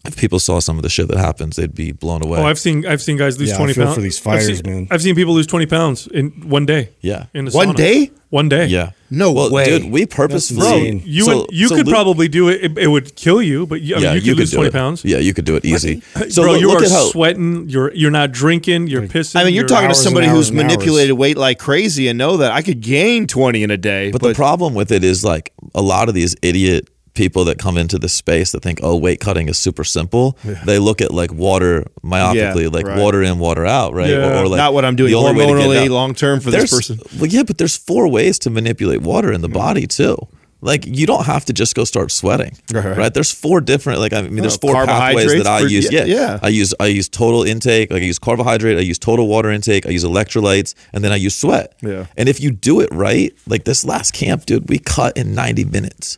if 0.08 0.18
people 0.18 0.40
saw 0.40 0.60
some 0.60 0.78
of 0.78 0.84
the 0.84 0.90
shit 0.90 1.08
that 1.08 1.18
happens, 1.18 1.56
they'd 1.56 1.74
be 1.76 1.92
blown 1.92 2.24
away. 2.24 2.40
Oh, 2.40 2.46
I've 2.46 2.60
seen 2.60 2.86
I've 2.86 3.02
seen 3.02 3.18
guys 3.18 3.38
lose 3.40 3.50
Yeah, 3.50 3.56
I 3.56 3.58
twenty 3.58 3.74
feel 3.74 3.86
pounds 3.86 3.96
for 3.96 4.02
these 4.02 4.26
I've 4.28 4.42
seen- 4.44 4.62
man. 4.66 4.88
I've 4.92 5.02
seen 5.02 5.16
people 5.16 5.34
lose 5.34 5.48
twenty 5.48 5.66
pounds 5.66 6.08
in 6.08 6.32
one 6.50 6.66
day. 6.66 6.90
yeah. 7.02 7.26
in 7.34 7.46
the 7.46 7.52
One 7.52 7.70
sauna. 7.70 7.76
day? 7.76 8.12
One 8.32 8.50
day. 8.50 8.66
Yeah. 8.66 8.92
No 9.10 9.32
well, 9.32 9.50
way. 9.52 9.66
dude. 9.80 9.92
We 9.92 10.06
purposefully, 10.08 10.92
Bro, 10.92 11.02
You 11.06 11.24
So- 11.24 11.38
would, 11.42 11.52
you 11.54 11.68
so 11.70 11.76
could 11.78 11.86
Luke- 11.86 11.94
probably 11.96 12.28
do 12.28 12.50
it. 12.50 12.64
it. 12.64 12.78
It 12.78 12.88
would 12.88 13.16
kill 13.16 13.42
you, 13.42 13.66
but 13.66 13.82
you, 13.82 13.96
I 13.96 14.00
mean, 14.00 14.16
you 14.16 14.32
could 14.34 14.40
lose 14.40 14.50
do 14.52 14.58
twenty 14.58 14.70
it. 14.70 14.74
pounds. 14.74 15.06
Yeah, 15.06 15.20
you 15.20 15.34
could 15.34 15.46
do 15.46 15.56
it 15.56 15.64
easy. 15.64 16.02
So 16.30 16.42
Bro, 16.42 16.54
look, 16.54 16.62
you 16.62 16.68
look 16.68 16.82
are 16.84 16.90
how 16.90 17.10
sweating. 17.12 17.70
You're 17.70 17.94
you're 17.94 18.12
not 18.12 18.32
drinking. 18.32 18.88
You're 18.88 19.04
pissing. 19.04 19.40
I 19.40 19.44
mean, 19.46 19.54
you're 19.54 19.68
talking 19.68 19.90
to 19.90 19.96
somebody 19.96 20.28
who's 20.28 20.50
and 20.50 20.60
hours. 20.60 20.66
manipulated 20.72 21.18
weight 21.18 21.38
like 21.38 21.60
crazy 21.60 22.08
and 22.10 22.18
know 22.18 22.38
that 22.38 22.52
I 22.52 22.62
could 22.62 22.82
gain 22.82 23.28
20 23.28 23.64
in 23.64 23.72
a 23.72 23.78
day. 23.78 24.12
But, 24.12 24.22
the 24.22 24.34
problem 24.34 24.74
with 24.74 24.92
it 24.92 25.04
is 25.04 25.24
like 25.24 25.54
a 25.74 25.82
lot 25.82 26.10
of 26.10 26.16
these 26.16 26.36
idiot 26.42 26.90
people 27.16 27.46
that 27.46 27.58
come 27.58 27.78
into 27.78 27.98
this 27.98 28.14
space 28.14 28.52
that 28.52 28.62
think, 28.62 28.80
oh, 28.84 28.96
weight 28.96 29.20
cutting 29.20 29.50
is 29.50 29.58
super 29.58 29.84
simple. 29.84 30.38
They 30.66 30.80
look 30.80 31.02
at 31.02 31.12
like 31.12 31.34
water 31.34 31.86
myopically, 32.04 32.64
Yeah, 32.64 32.70
like 32.70 32.86
right. 32.86 33.00
water 33.00 33.24
in, 33.24 33.40
water 33.40 33.66
out, 33.66 33.94
right? 33.94 34.10
Yeah. 34.10 34.42
like 34.42 34.58
not 34.58 34.74
what 34.74 34.86
I'm 34.86 34.96
doing 34.96 35.12
the 35.12 35.18
only 35.18 35.34
way 35.34 35.48
to 35.48 35.54
get 35.54 35.60
it 35.60 35.70
hormonally 35.70 35.90
long 35.90 36.14
term 36.14 36.40
for 36.40 36.52
this 36.52 36.70
person. 36.70 37.00
Well, 37.18 37.28
yeah, 37.28 37.44
but 37.44 37.58
there's 37.58 37.78
four 37.78 38.08
ways 38.08 38.38
to 38.40 38.50
manipulate 38.50 39.02
water 39.02 39.32
in 39.32 39.42
the 39.42 39.48
mm-hmm. 39.48 39.58
body 39.58 39.88
too. 39.88 40.18
Like 40.62 40.86
you 40.86 41.06
don't 41.06 41.26
have 41.26 41.46
to 41.46 41.54
just 41.54 41.76
go 41.76 41.84
start 41.84 42.12
sweating, 42.12 42.58
Right. 42.74 42.98
right? 42.98 43.14
There's 43.14 43.32
four 43.32 43.62
different, 43.62 44.00
like 44.00 44.14
I 44.14 44.24
mean, 44.24 44.38
there's 44.38 44.56
oh, 44.56 44.68
four 44.68 44.86
pathways 44.86 45.32
that 45.34 45.46
I 45.46 45.62
for- 45.62 45.68
use. 45.68 45.92
yeah, 45.92 46.06
Yeah, 46.06 46.16
yeah. 46.16 46.40
I 46.42 46.48
use 46.48 46.74
I 46.80 46.88
use 46.88 47.08
total 47.08 47.44
intake, 47.44 47.92
like 47.92 48.02
I 48.02 48.06
use 48.06 48.18
carbohydrate, 48.18 48.78
I 48.78 48.82
use 48.82 48.98
total 48.98 49.28
water 49.28 49.52
intake, 49.52 49.86
I 49.86 49.90
use 49.90 50.04
electrolytes, 50.04 50.74
and 50.92 51.04
then 51.04 51.12
I 51.12 51.18
use 51.18 51.36
sweat. 51.36 51.76
Yeah. 51.82 52.08
And 52.18 52.28
if 52.28 52.40
you 52.42 52.50
do 52.50 52.82
it 52.82 52.90
right, 52.92 53.32
like 53.48 53.66
this 53.66 53.86
last 53.86 54.14
camp, 54.14 54.46
dude, 54.46 54.68
we 54.68 54.80
cut 54.80 55.16
in 55.18 55.36
90 55.36 55.66
minutes. 55.66 56.18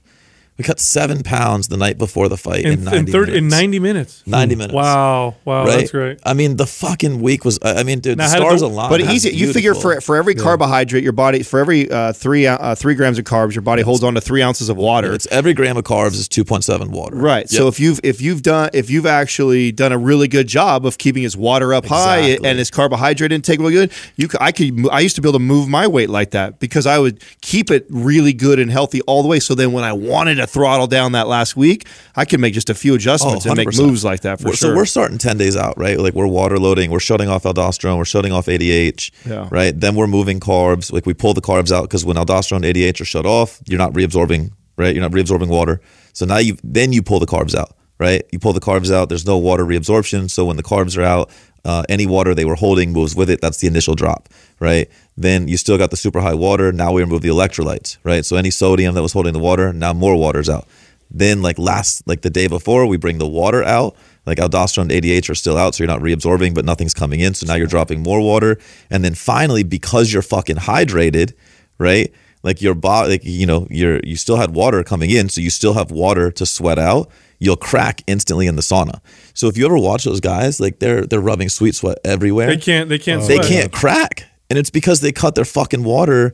We 0.58 0.64
cut 0.64 0.80
seven 0.80 1.22
pounds 1.22 1.68
the 1.68 1.78
night 1.78 2.00
before 2.00 2.30
the 2.30 2.38
fight 2.38 2.66
in, 2.66 2.74
in, 2.80 2.84
90 2.84 2.98
in, 2.98 3.06
30, 3.08 3.32
in 3.38 3.44
minutes. 3.48 3.52
ninety 3.56 3.80
minutes. 3.80 4.24
90 4.26 4.56
minutes. 4.56 4.74
Wow, 4.74 5.36
wow, 5.46 5.66
right? 5.66 5.78
that's 5.78 5.92
great. 5.92 6.20
I 6.24 6.34
mean, 6.34 6.58
the 6.58 6.66
fucking 6.66 7.22
week 7.22 7.46
was. 7.46 7.60
I 7.62 7.76
I 7.82 7.84
mean, 7.84 8.00
dude, 8.00 8.18
Now, 8.18 8.26
the 8.26 8.30
how 8.32 8.36
did 8.40 8.46
stars 8.48 8.62
the- 8.62 8.68
aligned. 8.68 8.90
But 8.90 9.02
It 9.02 9.08
was 9.08 9.14
easy, 9.26 9.36
you 9.38 9.54
figure 9.54 9.76
for 9.76 10.02
for 10.02 10.16
every 10.16 10.34
carbohydrate, 10.34 11.04
your 11.04 11.14
body 11.14 11.44
for 11.44 11.60
every 11.60 11.92
uh, 11.92 12.12
three 12.14 12.48
uh, 12.48 12.74
three 12.74 12.96
grams 12.96 13.20
of 13.20 13.26
carbs, 13.26 13.54
your 13.54 13.62
body 13.62 13.84
holds 13.84 14.04
on 14.04 14.16
to 14.16 14.22
three 14.22 14.42
ounces 14.42 14.70
of 14.70 14.78
water. 14.78 15.14
It's 15.14 15.28
every 15.28 15.54
gram 15.54 15.78
of 15.78 15.84
carbs 15.84 16.14
is 16.16 16.28
2.7 16.28 16.88
water. 16.90 17.16
Right. 17.16 17.48
So 17.48 17.68
if 17.68 17.80
you've 17.80 18.00
if 18.04 18.20
you've 18.20 18.42
done 18.42 18.72
if 18.74 18.90
you've 18.90 19.06
actually 19.06 19.72
done 19.72 19.92
a 19.92 19.98
really 19.98 20.28
good 20.28 20.48
job 20.48 20.88
of 20.88 20.98
keeping 20.98 21.22
his 21.22 21.38
water 21.38 21.72
up 21.76 21.86
high 21.86 22.20
and 22.44 22.58
his 22.58 22.72
carbohydrate 22.72 23.32
intake 23.32 23.60
really 23.60 23.74
good, 23.74 23.92
you 24.16 24.28
c- 24.28 24.38
I 24.42 24.52
could 24.52 24.90
I 24.92 25.02
used 25.02 25.16
to 25.18 25.22
be 25.22 25.30
able 25.30 25.38
to 25.38 25.46
move 25.46 25.70
my 25.70 25.86
weight 25.86 26.10
like 26.10 26.32
that 26.32 26.60
because 26.60 26.88
I 26.88 26.98
would 26.98 27.24
keep 27.42 27.70
it 27.70 27.86
really 27.92 28.34
good 28.34 28.58
and 28.58 28.72
healthy 28.72 29.02
all 29.02 29.22
the 29.22 29.28
way. 29.30 29.40
So 29.40 29.54
then 29.54 29.72
when 29.72 29.84
I 29.84 29.94
wanted 29.94 30.36
to 30.36 30.47
throttle 30.48 30.88
down 30.88 31.12
that 31.14 31.28
last 31.28 31.56
week, 31.56 31.88
I 32.16 32.26
could 32.26 32.40
make 32.40 32.54
just 32.54 32.70
a 32.70 32.74
few 32.74 32.96
adjustments 32.96 33.46
oh, 33.46 33.50
and 33.52 33.58
make 33.58 33.76
moves 33.78 34.04
like 34.04 34.22
that 34.22 34.40
for 34.40 34.46
We're- 34.46 34.56
sure. 34.58 34.72
So 34.72 34.76
we're 34.76 34.86
starting 34.86 35.18
10 35.18 35.38
days 35.38 35.56
out, 35.56 35.78
right? 35.78 36.00
Like 36.00 36.14
we're 36.14 36.28
water 36.28 36.58
loading, 36.60 36.92
we're 36.92 37.00
shutting 37.00 37.30
off 37.30 37.44
aldosterone, 37.44 37.98
we're 37.98 38.06
shutting 38.06 38.32
off 38.32 38.48
ADH, 38.48 39.12
Yeah. 39.26 39.48
right? 39.52 39.78
Then 39.80 39.96
we're 39.96 40.08
moving 40.08 40.40
carbs. 40.40 40.92
Like 40.92 41.06
we 41.06 41.14
pull 41.14 41.34
the 41.34 41.42
carbs 41.42 41.72
out 41.72 41.84
because 41.84 42.04
when 42.06 42.18
aldosterone 42.18 42.58
and 42.58 42.66
ADH 42.66 43.02
are 43.02 43.06
shut 43.06 43.26
off, 43.26 43.62
you're 43.68 43.78
not 43.80 43.94
reabsorbing, 43.94 44.52
right? 44.78 44.94
You're 44.96 45.04
not 45.08 45.12
reabsorbing 45.12 45.48
water. 45.50 45.82
So 46.14 46.26
now 46.26 46.38
you 46.38 46.58
then 46.64 46.94
you 46.94 47.02
pull 47.04 47.20
the 47.20 47.28
carbs 47.28 47.54
out, 47.56 47.76
right? 48.00 48.24
You 48.32 48.40
pull 48.40 48.54
the 48.54 48.60
carbs 48.60 48.92
out, 48.92 49.10
there's 49.10 49.26
no 49.26 49.38
water 49.38 49.66
reabsorption. 49.66 50.30
So 50.30 50.46
when 50.46 50.58
the 50.58 50.64
carbs 50.64 50.98
are 50.98 51.04
out, 51.04 51.30
uh, 51.66 51.84
any 51.90 52.06
water 52.06 52.34
they 52.34 52.46
were 52.46 52.56
holding 52.56 52.92
moves 52.92 53.16
with 53.16 53.30
it. 53.30 53.42
That's 53.42 53.58
the 53.58 53.68
initial 53.68 53.96
drop, 53.96 54.30
right? 54.60 54.90
Then 55.16 55.48
you 55.48 55.58
still 55.58 55.78
got 55.78 55.92
the 55.92 55.98
super 55.98 56.22
high 56.22 56.34
water. 56.34 56.72
Now 56.72 56.94
we 56.94 57.02
remove 57.02 57.22
the 57.22 57.30
electrolytes, 57.30 57.98
right? 58.04 58.26
So 58.26 58.36
any 58.36 58.52
sodium 58.52 58.96
that 58.96 59.02
was 59.02 59.14
holding 59.14 59.34
the 59.34 59.40
water, 59.40 59.74
now 59.74 59.94
more 59.94 60.16
water's 60.16 60.50
out. 60.50 60.68
Then 61.10 61.42
like 61.42 61.58
last 61.58 62.08
like 62.08 62.22
the 62.22 62.30
day 62.30 62.48
before, 62.48 62.86
we 62.86 62.98
bring 62.98 63.18
the 63.18 63.28
water 63.28 63.64
out. 63.64 63.96
Like 64.26 64.40
aldosterone 64.40 64.84
and 64.84 64.92
ADH 64.92 65.30
are 65.30 65.36
still 65.36 65.58
out, 65.58 65.74
so 65.74 65.84
you're 65.84 65.88
not 65.88 66.02
reabsorbing, 66.02 66.54
but 66.54 66.66
nothing's 66.66 66.94
coming 66.94 67.22
in. 67.22 67.34
So 67.34 67.46
now 67.48 67.56
you're 67.56 67.66
dropping 67.66 68.04
more 68.04 68.20
water. 68.20 68.60
And 68.90 69.04
then 69.06 69.16
finally, 69.16 69.64
because 69.64 70.12
you're 70.12 70.22
fucking 70.22 70.58
hydrated, 70.58 71.34
right? 71.78 72.14
Like 72.44 72.62
your 72.62 72.76
body, 72.76 73.12
like 73.12 73.24
you 73.24 73.46
know, 73.46 73.68
you're 73.70 74.02
you 74.04 74.18
still 74.18 74.36
had 74.36 74.54
water 74.54 74.84
coming 74.84 75.10
in, 75.10 75.30
so 75.30 75.42
you 75.42 75.50
still 75.50 75.74
have 75.74 75.92
water 75.92 76.30
to 76.32 76.46
sweat 76.46 76.78
out. 76.78 77.10
You'll 77.40 77.58
crack 77.58 78.02
instantly 78.08 78.48
in 78.48 78.56
the 78.56 78.62
sauna. 78.62 79.00
So 79.34 79.48
if 79.48 79.58
you 79.58 79.66
ever 79.66 79.78
watch 79.78 80.04
those 80.04 80.20
guys, 80.20 80.60
like 80.60 80.80
they're 80.80 81.06
they're 81.06 81.22
rubbing 81.22 81.50
sweet 81.50 81.76
sweat 81.76 82.00
everywhere. 82.04 82.48
They 82.48 82.58
can't. 82.58 82.90
They 82.90 83.00
can't. 83.00 83.22
Oh. 83.22 83.28
They 83.28 83.40
can't 83.40 83.72
crack. 83.72 84.26
And 84.50 84.58
it's 84.58 84.70
because 84.70 85.02
they 85.02 85.12
cut 85.12 85.36
their 85.36 85.46
fucking 85.46 85.84
water 85.84 86.34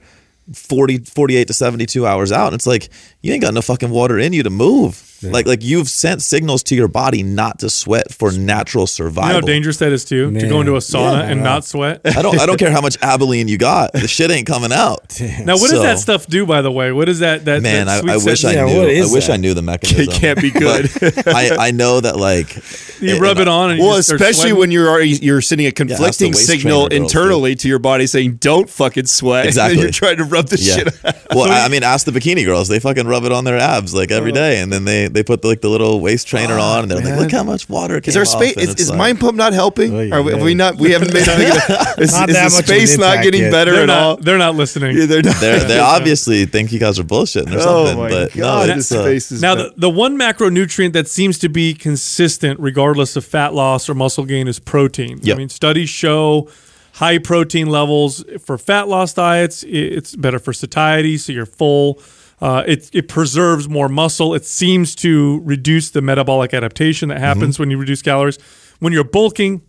40, 0.51 0.99
48 0.99 1.47
to 1.47 1.53
72 1.53 2.05
hours 2.05 2.31
out. 2.31 2.47
And 2.47 2.55
it's 2.55 2.67
like, 2.67 2.89
you 3.21 3.33
ain't 3.33 3.41
got 3.41 3.53
no 3.53 3.61
fucking 3.61 3.89
water 3.89 4.19
in 4.19 4.33
you 4.33 4.43
to 4.43 4.49
move. 4.49 4.95
Like, 5.31 5.45
like 5.45 5.63
you've 5.63 5.89
sent 5.89 6.21
signals 6.21 6.63
to 6.63 6.75
your 6.75 6.87
body 6.87 7.23
not 7.23 7.59
to 7.59 7.69
sweat 7.69 8.11
for 8.13 8.31
natural 8.31 8.87
survival. 8.87 9.23
You 9.23 9.33
know 9.33 9.39
survival. 9.39 9.47
how 9.47 9.53
dangerous 9.53 9.77
that 9.77 9.91
is 9.91 10.05
too 10.05 10.31
to 10.31 10.47
go 10.47 10.61
into 10.61 10.75
a 10.75 10.79
sauna 10.79 11.19
Yeah. 11.19 11.29
and 11.29 11.43
not 11.43 11.65
sweat. 11.65 12.01
I 12.05 12.21
don't, 12.21 12.39
I 12.39 12.45
don't 12.45 12.57
care 12.57 12.71
how 12.77 12.81
much 12.81 12.99
Albolene 12.99 13.47
you 13.47 13.57
got. 13.57 13.93
The 13.93 14.07
shit 14.07 14.31
ain't 14.31 14.47
coming 14.47 14.71
out. 14.71 15.19
Now, 15.43 15.55
what 15.55 15.71
does 15.71 15.81
that 15.81 15.99
stuff 15.99 16.27
do? 16.27 16.45
By 16.45 16.61
the 16.61 16.71
way, 16.71 16.91
what 16.91 17.09
is 17.09 17.19
that? 17.19 17.45
That 17.45 17.61
Man, 17.61 17.87
that 17.87 17.97
I, 17.97 17.99
sweet 18.01 18.11
I 18.11 18.15
wish 18.17 18.27
I 18.45 18.53
scent- 18.53 18.55
Yeah, 18.55 18.65
knew. 18.65 19.03
I 19.03 19.11
wish 19.11 19.27
that? 19.27 19.33
I 19.33 19.37
knew 19.37 19.53
the 19.53 19.61
mechanism. 19.61 20.01
It 20.01 20.11
can't 20.11 20.39
be 20.39 20.51
good. 20.51 20.89
I, 21.27 21.67
I 21.67 21.71
know 21.71 21.99
that 21.99 22.17
like 22.17 22.55
you 23.01 23.19
rub 23.19 23.39
it 23.39 23.47
on 23.47 23.71
and 23.71 23.79
you 23.79 23.85
well, 23.85 23.97
just 23.97 24.11
especially 24.11 24.33
sweating. 24.51 24.59
when 24.59 24.71
you're 24.71 24.89
already 24.89 25.09
you're 25.09 25.41
sending 25.41 25.67
a 25.67 25.71
conflicting 25.71 26.31
waist 26.31 26.45
signal 26.45 26.87
trainer 26.87 27.01
girls, 27.01 27.13
internally 27.13 27.55
to 27.55 27.67
your 27.67 27.79
body 27.79 28.05
saying 28.07 28.35
"Don't 28.35 28.69
fucking 28.69 29.07
sweat." 29.07 29.45
Exactly. 29.47 29.71
And 29.71 29.79
then 29.79 29.83
you're 29.85 29.91
trying 29.91 30.17
to 30.17 30.23
rub 30.23 30.47
the 30.47 30.59
Yeah. 30.59 30.75
shit. 30.75 31.05
out. 31.05 31.15
Well, 31.35 31.51
I 31.51 31.65
I 31.65 31.69
mean, 31.69 31.83
ask 31.83 32.05
the 32.05 32.11
bikini 32.11 32.45
girls. 32.45 32.67
They 32.67 32.79
fucking 32.79 33.07
rub 33.07 33.23
it 33.23 33.31
on 33.31 33.43
their 33.43 33.57
abs 33.57 33.93
like 33.93 34.11
every 34.11 34.31
oh. 34.31 34.35
day, 34.35 34.59
and 34.61 34.71
then 34.71 34.85
they 34.85 35.07
they 35.13 35.23
put 35.23 35.41
the, 35.41 35.47
like 35.47 35.61
the 35.61 35.69
little 35.69 35.99
waist 35.99 36.27
trainer 36.27 36.57
on, 36.57 36.83
and 36.83 36.91
they're 36.91 36.99
like, 36.99 37.19
"Look 37.19 37.31
how 37.31 37.43
much 37.43 37.69
water 37.69 38.01
came 38.01 38.09
Is 38.09 38.17
our 38.17 38.25
space 38.25 38.57
is, 38.57 38.69
it's 38.71 38.81
is 38.81 38.89
like- 38.89 38.97
Mind 38.97 39.19
Pump 39.19 39.37
not 39.37 39.53
helping? 39.53 39.93
Oy, 39.93 40.11
Are 40.11 40.21
we, 40.21 40.31
have 40.31 40.41
we 40.41 40.53
not? 40.55 40.77
We 40.77 40.91
haven't 40.91 41.13
made. 41.13 41.21
is, 41.27 41.27
Not 41.27 41.99
is 41.99 42.11
that 42.11 42.27
the 42.27 42.55
much 42.55 42.65
space 42.65 42.97
not 42.97 43.23
getting 43.23 43.41
yet. 43.43 43.51
better 43.51 43.71
they're 43.73 43.83
at 43.83 43.89
all? 43.89 44.17
They're 44.17 44.37
not 44.37 44.55
listening. 44.55 44.97
Yeah, 44.97 45.05
they're 45.05 45.21
not. 45.21 45.35
They're, 45.39 45.59
they 45.59 45.79
obviously 45.95 46.45
think 46.45 46.71
you 46.71 46.79
guys 46.79 46.99
are 46.99 47.03
bullshitting 47.03 47.53
or 47.53 47.59
oh 47.59 47.85
something. 47.85 47.97
my 47.97 48.09
but 48.09 48.33
god, 48.33 48.69
no, 48.69 48.75
it's, 48.75 48.91
uh, 48.91 49.03
space 49.03 49.31
is 49.31 49.41
Now, 49.41 49.55
the, 49.55 49.73
the 49.77 49.89
one 49.89 50.17
macronutrient 50.17 50.93
that 50.93 51.07
seems 51.07 51.37
to 51.39 51.49
be 51.49 51.73
consistent 51.73 52.59
regardless 52.59 53.15
of 53.15 53.23
fat 53.23 53.53
loss 53.53 53.87
or 53.89 53.93
muscle 53.93 54.25
gain 54.25 54.47
is 54.47 54.59
protein. 54.59 55.19
Yep. 55.21 55.35
I 55.35 55.37
mean, 55.37 55.49
studies 55.49 55.89
show 55.89 56.49
high 56.93 57.17
protein 57.17 57.67
levels 57.67 58.23
for 58.43 58.57
fat 58.57 58.87
loss 58.87 59.13
diets. 59.13 59.63
It's 59.67 60.15
better 60.15 60.39
for 60.39 60.53
satiety, 60.53 61.17
so 61.17 61.31
you're 61.31 61.45
full. 61.45 62.01
Uh, 62.43 62.63
it, 62.67 62.89
it 62.93 63.07
preserves 63.07 63.69
more 63.69 63.87
muscle. 63.87 64.33
It 64.35 64.43
seems 64.45 64.95
to 64.95 65.39
reduce 65.45 65.91
the 65.91 66.01
metabolic 66.01 66.53
adaptation 66.53 67.07
that 67.07 67.19
happens 67.19 67.57
when 67.57 67.71
you 67.71 67.77
reduce 67.77 68.01
calories. 68.01 68.37
When 68.79 68.91
you're 68.91 69.05
bulking, 69.05 69.61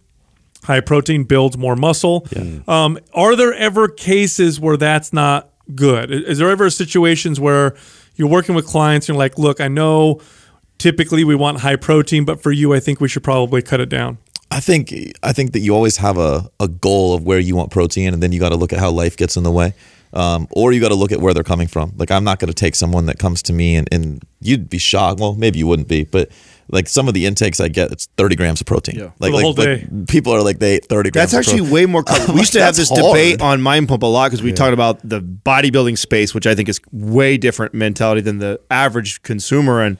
high 0.64 0.80
protein 0.80 1.22
builds 1.22 1.56
more 1.56 1.76
muscle. 1.76 2.26
Um, 2.66 2.98
are 3.12 3.36
there 3.36 3.54
ever 3.54 3.86
cases 3.86 4.58
where 4.58 4.76
that's 4.76 5.12
not 5.12 5.50
good? 5.74 6.10
Is 6.10 6.22
is 6.22 6.38
there 6.38 6.50
ever 6.50 6.68
situations 6.68 7.38
where 7.38 7.76
you're 8.16 8.28
working 8.28 8.56
with 8.56 8.66
clients 8.66 9.08
and 9.08 9.14
you're 9.14 9.24
like, 9.24 9.38
look, 9.38 9.60
I 9.60 9.68
know 9.68 10.20
typically 10.78 11.22
we 11.22 11.36
want 11.36 11.60
high 11.60 11.76
protein, 11.76 12.24
but 12.24 12.42
for 12.42 12.50
you, 12.50 12.74
I 12.74 12.80
think 12.80 13.00
we 13.00 13.08
should 13.08 13.22
probably 13.22 13.62
cut 13.62 13.80
it 13.80 13.88
down. 13.88 14.18
I 14.50 14.60
think 14.60 14.92
I 15.22 15.32
think 15.32 15.52
that 15.52 15.60
you 15.60 15.74
always 15.74 15.96
have 15.98 16.18
a, 16.18 16.50
a 16.58 16.68
goal 16.68 17.14
of 17.14 17.22
where 17.24 17.38
you 17.38 17.56
want 17.56 17.70
protein, 17.70 18.12
and 18.12 18.22
then 18.22 18.32
you 18.32 18.40
got 18.40 18.50
to 18.50 18.56
look 18.56 18.72
at 18.72 18.78
how 18.80 18.90
life 18.90 19.16
gets 19.16 19.36
in 19.36 19.42
the 19.42 19.52
way, 19.52 19.74
um, 20.14 20.46
or 20.52 20.72
you 20.72 20.80
got 20.80 20.88
to 20.88 20.94
look 20.94 21.12
at 21.12 21.20
where 21.20 21.34
they're 21.34 21.42
coming 21.42 21.66
from. 21.66 21.92
Like 21.96 22.10
I'm 22.10 22.24
not 22.24 22.38
going 22.38 22.48
to 22.48 22.54
take 22.54 22.76
someone 22.76 23.06
that 23.06 23.18
comes 23.18 23.42
to 23.42 23.52
me 23.52 23.76
and, 23.76 23.88
and 23.92 24.22
you'd 24.40 24.70
be 24.70 24.78
shocked. 24.78 25.20
Well, 25.20 25.34
maybe 25.34 25.58
you 25.58 25.66
wouldn't 25.66 25.88
be, 25.88 26.04
but 26.04 26.30
like 26.70 26.88
some 26.88 27.08
of 27.08 27.14
the 27.14 27.26
intakes 27.26 27.60
I 27.60 27.68
get, 27.68 27.90
it's 27.90 28.06
30 28.16 28.36
grams 28.36 28.60
of 28.60 28.66
protein. 28.66 28.96
Yeah. 28.96 29.10
Like, 29.18 29.32
For 29.32 29.36
the 29.36 29.42
whole 29.42 29.54
like, 29.54 29.90
like 29.90 30.08
people 30.08 30.32
are 30.32 30.42
like 30.42 30.60
they 30.60 30.76
ate 30.76 30.86
30 30.86 31.10
grams. 31.10 31.32
That's 31.32 31.32
of 31.32 31.38
actually 31.40 31.68
protein. 31.68 31.74
way 31.74 31.86
more. 31.86 32.04
Carb- 32.04 32.28
we 32.32 32.40
used 32.40 32.52
to 32.52 32.60
have 32.60 32.76
That's 32.76 32.88
this 32.90 32.98
debate 32.98 33.40
on 33.42 33.60
Mind 33.60 33.88
Pump 33.88 34.04
a 34.04 34.06
lot 34.06 34.30
because 34.30 34.42
we 34.42 34.52
talked 34.52 34.72
about 34.72 35.00
the 35.06 35.20
bodybuilding 35.20 35.98
space, 35.98 36.32
which 36.32 36.46
I 36.46 36.54
think 36.54 36.68
is 36.68 36.80
way 36.92 37.36
different 37.36 37.74
mentality 37.74 38.20
than 38.20 38.38
the 38.38 38.60
average 38.70 39.20
consumer. 39.22 39.82
And 39.82 39.98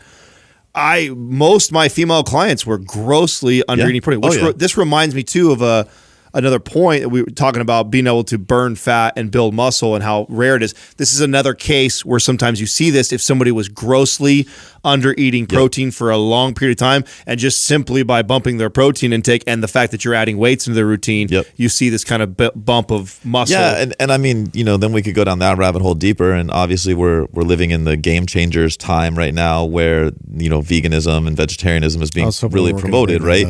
I 0.76 1.10
most 1.14 1.70
of 1.70 1.74
my 1.74 1.88
female 1.88 2.22
clients 2.22 2.64
were 2.64 2.78
grossly 2.78 3.64
under 3.66 3.88
eating 3.88 4.00
protein. 4.00 4.20
Oh, 4.22 4.32
yeah. 4.32 4.46
re- 4.46 4.52
this 4.52 4.76
reminds 4.76 5.14
me 5.14 5.24
too 5.24 5.50
of 5.50 5.60
a 5.60 5.88
another 6.34 6.58
point 6.58 7.02
that 7.02 7.08
we 7.08 7.22
were 7.22 7.30
talking 7.30 7.62
about 7.62 7.90
being 7.90 8.06
able 8.06 8.24
to 8.24 8.36
burn 8.38 8.76
fat 8.76 9.14
and 9.16 9.30
build 9.30 9.54
muscle 9.54 9.94
and 9.94 10.02
how 10.04 10.26
rare 10.28 10.56
it 10.56 10.62
is. 10.62 10.74
This 10.96 11.14
is 11.14 11.20
another 11.20 11.54
case 11.54 12.04
where 12.04 12.20
sometimes 12.20 12.60
you 12.60 12.66
see 12.66 12.90
this 12.90 13.12
if 13.12 13.20
somebody 13.22 13.50
was 13.52 13.68
grossly 13.68 14.46
under 14.84 15.14
eating 15.16 15.46
protein 15.46 15.90
for 15.90 16.10
a 16.10 16.18
long 16.18 16.52
period 16.52 16.72
of 16.76 16.78
time 16.78 17.04
and 17.26 17.40
just 17.40 17.64
simply 17.64 18.02
by 18.02 18.20
bumping 18.22 18.58
their 18.58 18.68
protein 18.68 19.12
intake 19.14 19.42
and 19.46 19.62
the 19.62 19.68
fact 19.68 19.92
that 19.92 20.04
you're 20.04 20.12
adding 20.14 20.36
weights 20.36 20.66
into 20.66 20.74
their 20.74 20.84
routine, 20.86 21.28
Yep. 21.30 21.46
you 21.56 21.70
see 21.70 21.88
this 21.88 22.04
kind 22.04 22.22
of 22.22 22.36
bu- 22.36 22.50
bump 22.54 22.90
of 22.90 23.24
muscle. 23.24 23.56
Yeah, 23.56 23.80
and, 23.80 23.94
and 23.98 24.12
I 24.12 24.18
mean, 24.18 24.50
you 24.52 24.62
know, 24.64 24.76
then 24.76 24.92
we 24.92 25.00
could 25.00 25.14
go 25.14 25.24
down 25.24 25.38
that 25.38 25.56
rabbit 25.56 25.80
hole 25.80 25.94
deeper. 25.94 26.32
And 26.32 26.50
obviously, 26.50 26.92
we're 26.92 27.24
we're 27.32 27.44
living 27.44 27.70
in 27.70 27.84
the 27.84 27.96
game 27.96 28.26
changers 28.26 28.76
time 28.76 29.16
right 29.16 29.32
now, 29.32 29.64
where 29.64 30.10
you 30.36 30.50
know 30.50 30.60
veganism 30.60 31.26
and 31.26 31.36
vegetarianism 31.36 32.02
is 32.02 32.10
being 32.10 32.30
really 32.42 32.72
we 32.72 32.82
weren't 32.82 32.82
gonna 32.82 32.90
promoted, 32.90 33.22
right? 33.22 33.46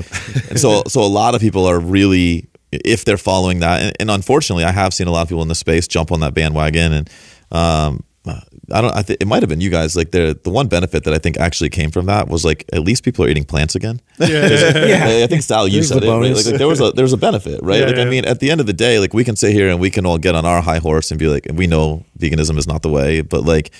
and 0.51 0.61
so 0.61 0.83
so 0.87 1.03
a 1.03 1.07
lot 1.09 1.35
of 1.35 1.41
people 1.41 1.65
are 1.67 1.81
really, 1.81 2.47
if 2.85 3.05
they're 3.05 3.17
following 3.17 3.61
that, 3.61 3.83
and, 3.83 3.97
and 4.01 4.11
unfortunately, 4.11 4.65
I 4.65 4.73
have 4.73 4.95
seen 4.95 5.07
a 5.07 5.11
lot 5.11 5.23
of 5.23 5.29
people 5.29 5.43
in 5.43 5.49
the 5.49 5.55
space 5.55 5.87
jump 5.87 6.13
on 6.13 6.21
that 6.21 6.35
bandwagon, 6.35 6.93
and 6.93 7.11
um, 7.51 8.05
I 8.27 8.81
don't. 8.81 8.95
I 8.95 9.03
think 9.03 9.21
it 9.21 9.27
might 9.27 9.43
have 9.43 9.51
been 9.51 9.61
you 9.61 9.71
guys. 9.71 9.97
Like 9.97 10.11
the 10.11 10.39
the 10.43 10.51
one 10.51 10.69
benefit 10.69 11.05
that 11.05 11.13
I 11.13 11.19
think 11.19 11.37
actually 11.39 11.69
came 11.69 11.91
from 11.91 12.07
that 12.07 12.29
was 12.29 12.45
like 12.45 12.65
at 12.73 12.81
least 12.81 13.05
people 13.05 13.25
are 13.25 13.29
eating 13.29 13.45
plants 13.45 13.75
again. 13.75 14.01
Yeah. 14.19 15.23
I 15.23 15.27
think 15.27 15.43
Sal, 15.43 15.69
you 15.69 15.75
There's 15.75 15.89
said 15.89 16.03
it. 16.03 16.09
Right? 16.09 16.35
Like, 16.35 16.47
like, 16.47 16.57
there 16.57 16.69
was 16.69 16.81
a 16.81 16.91
there 16.93 17.05
was 17.05 17.13
a 17.13 17.19
benefit, 17.19 17.61
right? 17.63 17.81
Yeah, 17.81 17.87
like 17.87 17.99
I 17.99 18.05
mean, 18.05 18.25
at 18.25 18.41
the 18.41 18.51
end 18.51 18.61
of 18.61 18.67
the 18.67 18.73
day, 18.73 18.99
like 18.99 19.13
we 19.13 19.25
can 19.25 19.37
sit 19.37 19.53
here 19.53 19.69
and 19.69 19.81
we 19.81 19.91
can 19.91 20.07
all 20.07 20.19
get 20.19 20.35
on 20.35 20.47
our 20.47 20.63
high 20.63 20.79
horse 20.79 21.11
and 21.11 21.19
be 21.19 21.27
like, 21.27 21.47
we 21.53 21.67
know 21.67 22.05
veganism 22.19 22.57
is 22.57 22.67
not 22.67 22.83
the 22.83 22.89
way, 22.89 23.21
but 23.21 23.45
like 23.45 23.71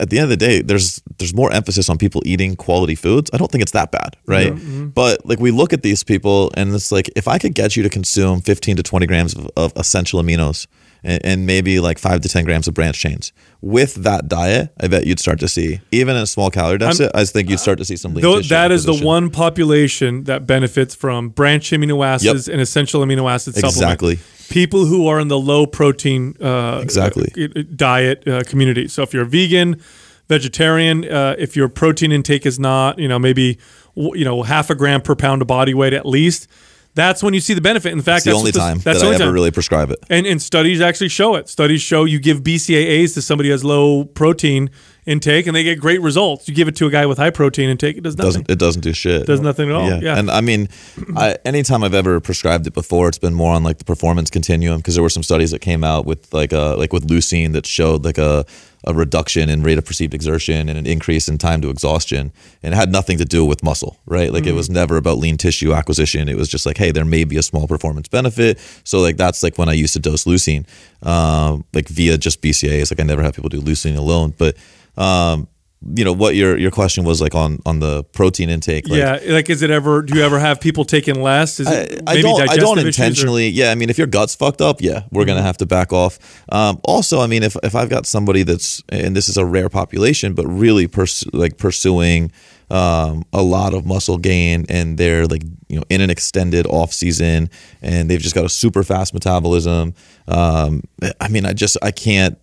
at 0.00 0.10
the 0.10 0.18
end 0.18 0.24
of 0.24 0.30
the 0.30 0.36
day, 0.36 0.62
there's 0.62 1.00
there's 1.18 1.34
more 1.34 1.52
emphasis 1.52 1.88
on 1.88 1.98
people 1.98 2.22
eating 2.24 2.56
quality 2.56 2.94
foods. 2.94 3.30
I 3.32 3.38
don't 3.38 3.50
think 3.50 3.62
it's 3.62 3.72
that 3.72 3.90
bad, 3.90 4.16
right? 4.26 4.52
Mm-hmm. 4.52 4.88
But 4.88 5.24
like 5.26 5.40
we 5.40 5.50
look 5.50 5.72
at 5.72 5.82
these 5.82 6.04
people 6.04 6.50
and 6.56 6.74
it's 6.74 6.92
like 6.92 7.10
if 7.16 7.28
I 7.28 7.38
could 7.38 7.54
get 7.54 7.76
you 7.76 7.82
to 7.82 7.88
consume 7.88 8.40
15 8.40 8.76
to 8.76 8.82
20 8.82 9.06
grams 9.06 9.34
of, 9.34 9.50
of 9.56 9.72
essential 9.76 10.22
aminos 10.22 10.66
and, 11.04 11.24
and 11.24 11.46
maybe 11.46 11.78
like 11.78 11.98
five 11.98 12.22
to 12.22 12.28
10 12.28 12.44
grams 12.44 12.66
of 12.66 12.74
branch 12.74 12.98
chains 12.98 13.32
with 13.64 13.94
that 13.94 14.28
diet, 14.28 14.72
I 14.78 14.88
bet 14.88 15.06
you'd 15.06 15.20
start 15.20 15.40
to 15.40 15.48
see 15.48 15.80
even 15.90 16.16
in 16.16 16.22
a 16.22 16.26
small 16.26 16.50
calorie 16.50 16.76
deficit. 16.78 17.10
I 17.14 17.24
think 17.24 17.48
you'd 17.48 17.60
start 17.60 17.78
to 17.78 17.84
see 17.84 17.96
some 17.96 18.12
lean 18.12 18.22
Though 18.22 18.40
that 18.40 18.70
is 18.70 18.84
the 18.84 18.94
one 18.94 19.30
population 19.30 20.24
that 20.24 20.46
benefits 20.46 20.94
from 20.94 21.30
branch 21.30 21.70
amino 21.70 22.04
acids 22.04 22.48
and 22.48 22.60
essential 22.60 23.00
amino 23.02 23.30
acid 23.30 23.54
supplement. 23.54 23.76
Exactly. 23.76 24.18
People 24.50 24.84
who 24.84 25.06
are 25.08 25.18
in 25.18 25.28
the 25.28 25.38
low 25.38 25.66
protein 25.66 26.36
uh, 26.42 26.80
Exactly. 26.82 27.32
uh, 27.42 27.62
diet 27.74 28.28
uh, 28.28 28.42
community. 28.44 28.86
So 28.88 29.02
if 29.02 29.14
you're 29.14 29.22
a 29.22 29.26
vegan, 29.26 29.80
vegetarian, 30.28 31.10
uh, 31.10 31.34
if 31.38 31.56
your 31.56 31.68
protein 31.68 32.12
intake 32.12 32.44
is 32.44 32.58
not, 32.58 32.98
you 32.98 33.08
know, 33.08 33.18
maybe 33.18 33.58
you 33.94 34.24
know 34.24 34.42
half 34.42 34.68
a 34.68 34.74
gram 34.74 35.00
per 35.00 35.14
pound 35.14 35.40
of 35.40 35.48
body 35.48 35.72
weight 35.72 35.94
at 35.94 36.04
least, 36.04 36.48
that's 36.94 37.22
when 37.22 37.34
you 37.34 37.40
see 37.40 37.54
the 37.54 37.60
benefit. 37.60 37.92
In 37.92 38.02
fact, 38.02 38.18
It's 38.18 38.24
the 38.26 38.30
that's 38.30 38.38
only 38.38 38.50
this- 38.52 38.60
time 38.62 38.78
that's 38.78 38.84
that 38.84 38.92
the 39.00 39.00
I 39.00 39.06
only 39.08 39.14
ever 39.16 39.24
time. 39.24 39.34
really 39.34 39.50
prescribe 39.50 39.90
it. 39.90 39.98
And, 40.08 40.26
and 40.26 40.40
studies 40.40 40.80
actually 40.80 41.08
show 41.08 41.34
it. 41.34 41.48
Studies 41.48 41.82
show 41.82 42.04
you 42.04 42.18
give 42.20 42.42
BCAAs 42.42 43.14
to 43.14 43.22
somebody 43.22 43.48
who 43.48 43.52
has 43.52 43.64
low 43.64 44.04
protein 44.04 44.70
intake, 45.06 45.46
and 45.46 45.54
they 45.54 45.62
get 45.64 45.78
great 45.80 46.00
results. 46.00 46.48
You 46.48 46.54
give 46.54 46.66
it 46.68 46.76
to 46.76 46.86
a 46.86 46.90
guy 46.90 47.04
with 47.06 47.18
high 47.18 47.30
protein 47.30 47.68
intake, 47.68 47.96
it 47.98 48.02
does 48.02 48.16
nothing. 48.16 48.28
doesn't 48.44 48.50
it 48.50 48.58
doesn't 48.58 48.80
do 48.82 48.92
shit 48.94 49.26
Does 49.26 49.40
nothing 49.40 49.68
at 49.68 49.74
all, 49.74 50.02
yeah. 50.02 50.16
and 50.18 50.30
i 50.30 50.40
mean 50.40 50.68
I, 51.14 51.36
anytime 51.44 51.84
i've 51.84 51.92
ever 51.92 52.20
prescribed 52.20 52.66
it 52.66 52.72
before 52.72 53.08
it's 53.08 53.18
been 53.18 53.34
more 53.34 53.52
on 53.54 53.62
like 53.64 53.76
the 53.76 53.84
performance 53.84 54.30
continuum 54.30 54.78
because 54.78 54.94
there 54.94 55.02
were 55.02 55.10
some 55.10 55.22
studies 55.22 55.50
that 55.50 55.58
came 55.58 55.84
out 55.84 56.06
with 56.06 56.32
like 56.32 56.54
uh 56.54 56.76
like 56.78 56.92
with 56.94 57.06
leucine 57.06 57.52
that 57.52 57.66
showed 57.66 58.02
like 58.02 58.16
a 58.16 58.46
a 58.86 58.94
reduction 58.94 59.48
in 59.48 59.62
rate 59.62 59.78
of 59.78 59.84
perceived 59.84 60.14
exertion 60.14 60.68
and 60.68 60.78
an 60.78 60.86
increase 60.86 61.28
in 61.28 61.38
time 61.38 61.60
to 61.62 61.70
exhaustion. 61.70 62.32
And 62.62 62.74
it 62.74 62.76
had 62.76 62.92
nothing 62.92 63.18
to 63.18 63.24
do 63.24 63.44
with 63.44 63.62
muscle 63.62 63.98
right? 64.06 64.32
Like 64.32 64.46
it 64.46 64.52
was 64.52 64.70
never 64.70 64.96
about 64.96 65.18
lean 65.18 65.36
tissue 65.36 65.72
acquisition. 65.72 66.28
It 66.28 66.36
was 66.36 66.48
just 66.48 66.66
like 66.66 66.76
hey 66.76 66.90
there 66.90 67.04
may 67.04 67.24
be 67.24 67.36
a 67.36 67.42
small 67.42 67.66
performance 67.66 68.08
benefit. 68.08 68.58
So 68.84 69.00
like 69.00 69.16
that's 69.16 69.42
like 69.42 69.58
when 69.58 69.68
i 69.68 69.72
used 69.72 69.94
to 69.94 70.00
dose 70.00 70.24
leucine 70.24 70.66
um 71.02 71.64
like 71.72 71.88
via 71.88 72.18
just 72.18 72.42
BCAAs 72.42 72.90
like 72.90 73.00
i 73.00 73.02
never 73.02 73.22
have 73.22 73.34
people 73.34 73.48
do 73.48 73.60
leucine 73.60 73.96
alone. 73.96 74.34
But 74.36 74.56
um 74.96 75.48
you 75.96 76.04
know 76.04 76.12
what 76.12 76.34
your 76.34 76.56
your 76.56 76.70
question 76.70 77.04
was 77.04 77.20
like 77.20 77.34
on 77.34 77.60
on 77.66 77.80
the 77.80 78.04
protein 78.04 78.48
intake 78.48 78.88
like, 78.88 78.98
yeah, 78.98 79.18
like 79.26 79.50
is 79.50 79.62
it 79.62 79.70
ever? 79.70 80.02
Do 80.02 80.16
you 80.16 80.24
ever 80.24 80.38
have 80.38 80.60
people 80.60 80.84
taking 80.84 81.20
less? 81.20 81.60
Is 81.60 81.68
it 81.70 82.02
I 82.06 82.14
maybe 82.14 82.22
don't. 82.22 82.40
I 82.40 82.56
don't 82.56 82.56
issues 82.56 82.64
or- 82.64 82.74
Mm-hmm. 82.78 82.86
intentionally. 82.86 83.48
Yeah, 83.48 83.70
I 83.70 83.74
mean, 83.74 83.90
if 83.90 83.98
your 83.98 84.06
gut's 84.06 84.34
fucked 84.34 84.60
up, 84.60 84.80
yeah, 84.80 85.02
we're 85.10 85.24
gonna 85.26 85.42
have 85.42 85.56
to 85.58 85.66
back 85.66 85.92
off. 85.92 86.18
Um, 86.50 86.80
also, 86.84 87.20
I 87.20 87.26
mean, 87.26 87.42
if 87.42 87.56
if 87.62 87.74
I've 87.74 87.90
got 87.90 88.06
somebody 88.06 88.42
that's 88.44 88.82
and 88.88 89.14
this 89.16 89.28
is 89.28 89.36
a 89.36 89.44
rare 89.44 89.68
population, 89.68 90.32
but 90.34 90.46
really 90.46 90.86
pers- 90.86 91.24
like 91.32 91.58
pursuing 91.58 92.32
um, 92.70 93.24
a 93.32 93.42
lot 93.42 93.74
of 93.74 93.84
muscle 93.84 94.16
gain, 94.18 94.64
and 94.68 94.96
they're 94.96 95.26
like 95.26 95.42
you 95.68 95.76
know 95.76 95.84
in 95.90 96.00
an 96.00 96.08
extended 96.10 96.66
off 96.66 96.92
season, 96.92 97.50
and 97.82 98.08
they've 98.08 98.20
just 98.22 98.34
got 98.34 98.44
a 98.44 98.48
super 98.48 98.82
fast 98.82 99.12
metabolism. 99.12 99.92
Um, 100.28 100.82
I 101.20 101.28
mean, 101.28 101.44
I 101.44 101.52
just 101.52 101.76
I 101.82 101.90
can't 101.90 102.38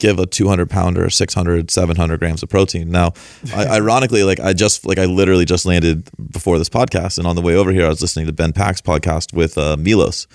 give 0.00 0.18
a 0.18 0.26
200 0.26 0.68
pounder 0.68 1.08
600 1.08 1.70
700 1.70 2.18
grams 2.18 2.42
of 2.42 2.48
protein 2.48 2.90
now 2.90 3.12
I, 3.54 3.66
ironically 3.78 4.24
like 4.24 4.40
i 4.40 4.52
just 4.52 4.84
like 4.86 4.98
i 4.98 5.04
literally 5.04 5.44
just 5.44 5.64
landed 5.66 6.08
before 6.32 6.58
this 6.58 6.68
podcast 6.68 7.16
and 7.18 7.26
on 7.26 7.36
the 7.36 7.42
way 7.42 7.54
over 7.54 7.70
here 7.72 7.86
i 7.86 7.88
was 7.88 8.02
listening 8.02 8.26
to 8.26 8.32
ben 8.32 8.52
pack's 8.52 8.80
podcast 8.80 9.32
with 9.32 9.56
uh, 9.56 9.76
milos 9.76 10.26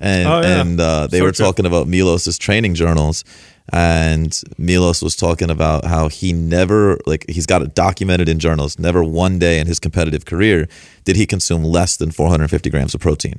and 0.00 0.28
Oh, 0.28 0.40
yeah. 0.40 0.60
and 0.60 0.80
uh, 0.80 1.06
they 1.08 1.18
So 1.18 1.24
were 1.24 1.32
true. 1.32 1.44
talking 1.46 1.66
about 1.66 1.88
milos's 1.88 2.38
training 2.38 2.74
journals 2.74 3.24
and 3.72 4.40
milos 4.56 5.02
was 5.02 5.14
talking 5.16 5.50
about 5.50 5.84
how 5.84 6.08
he 6.08 6.32
never 6.32 6.98
like 7.06 7.24
he's 7.28 7.44
got 7.46 7.60
it 7.60 7.74
documented 7.74 8.28
in 8.28 8.38
journals 8.38 8.78
never 8.78 9.04
one 9.04 9.38
day 9.38 9.58
in 9.58 9.66
his 9.66 9.78
competitive 9.78 10.24
career 10.24 10.68
did 11.04 11.16
he 11.16 11.26
consume 11.26 11.64
less 11.64 11.96
than 11.96 12.10
450 12.10 12.70
grams 12.70 12.94
of 12.94 13.00
protein 13.00 13.34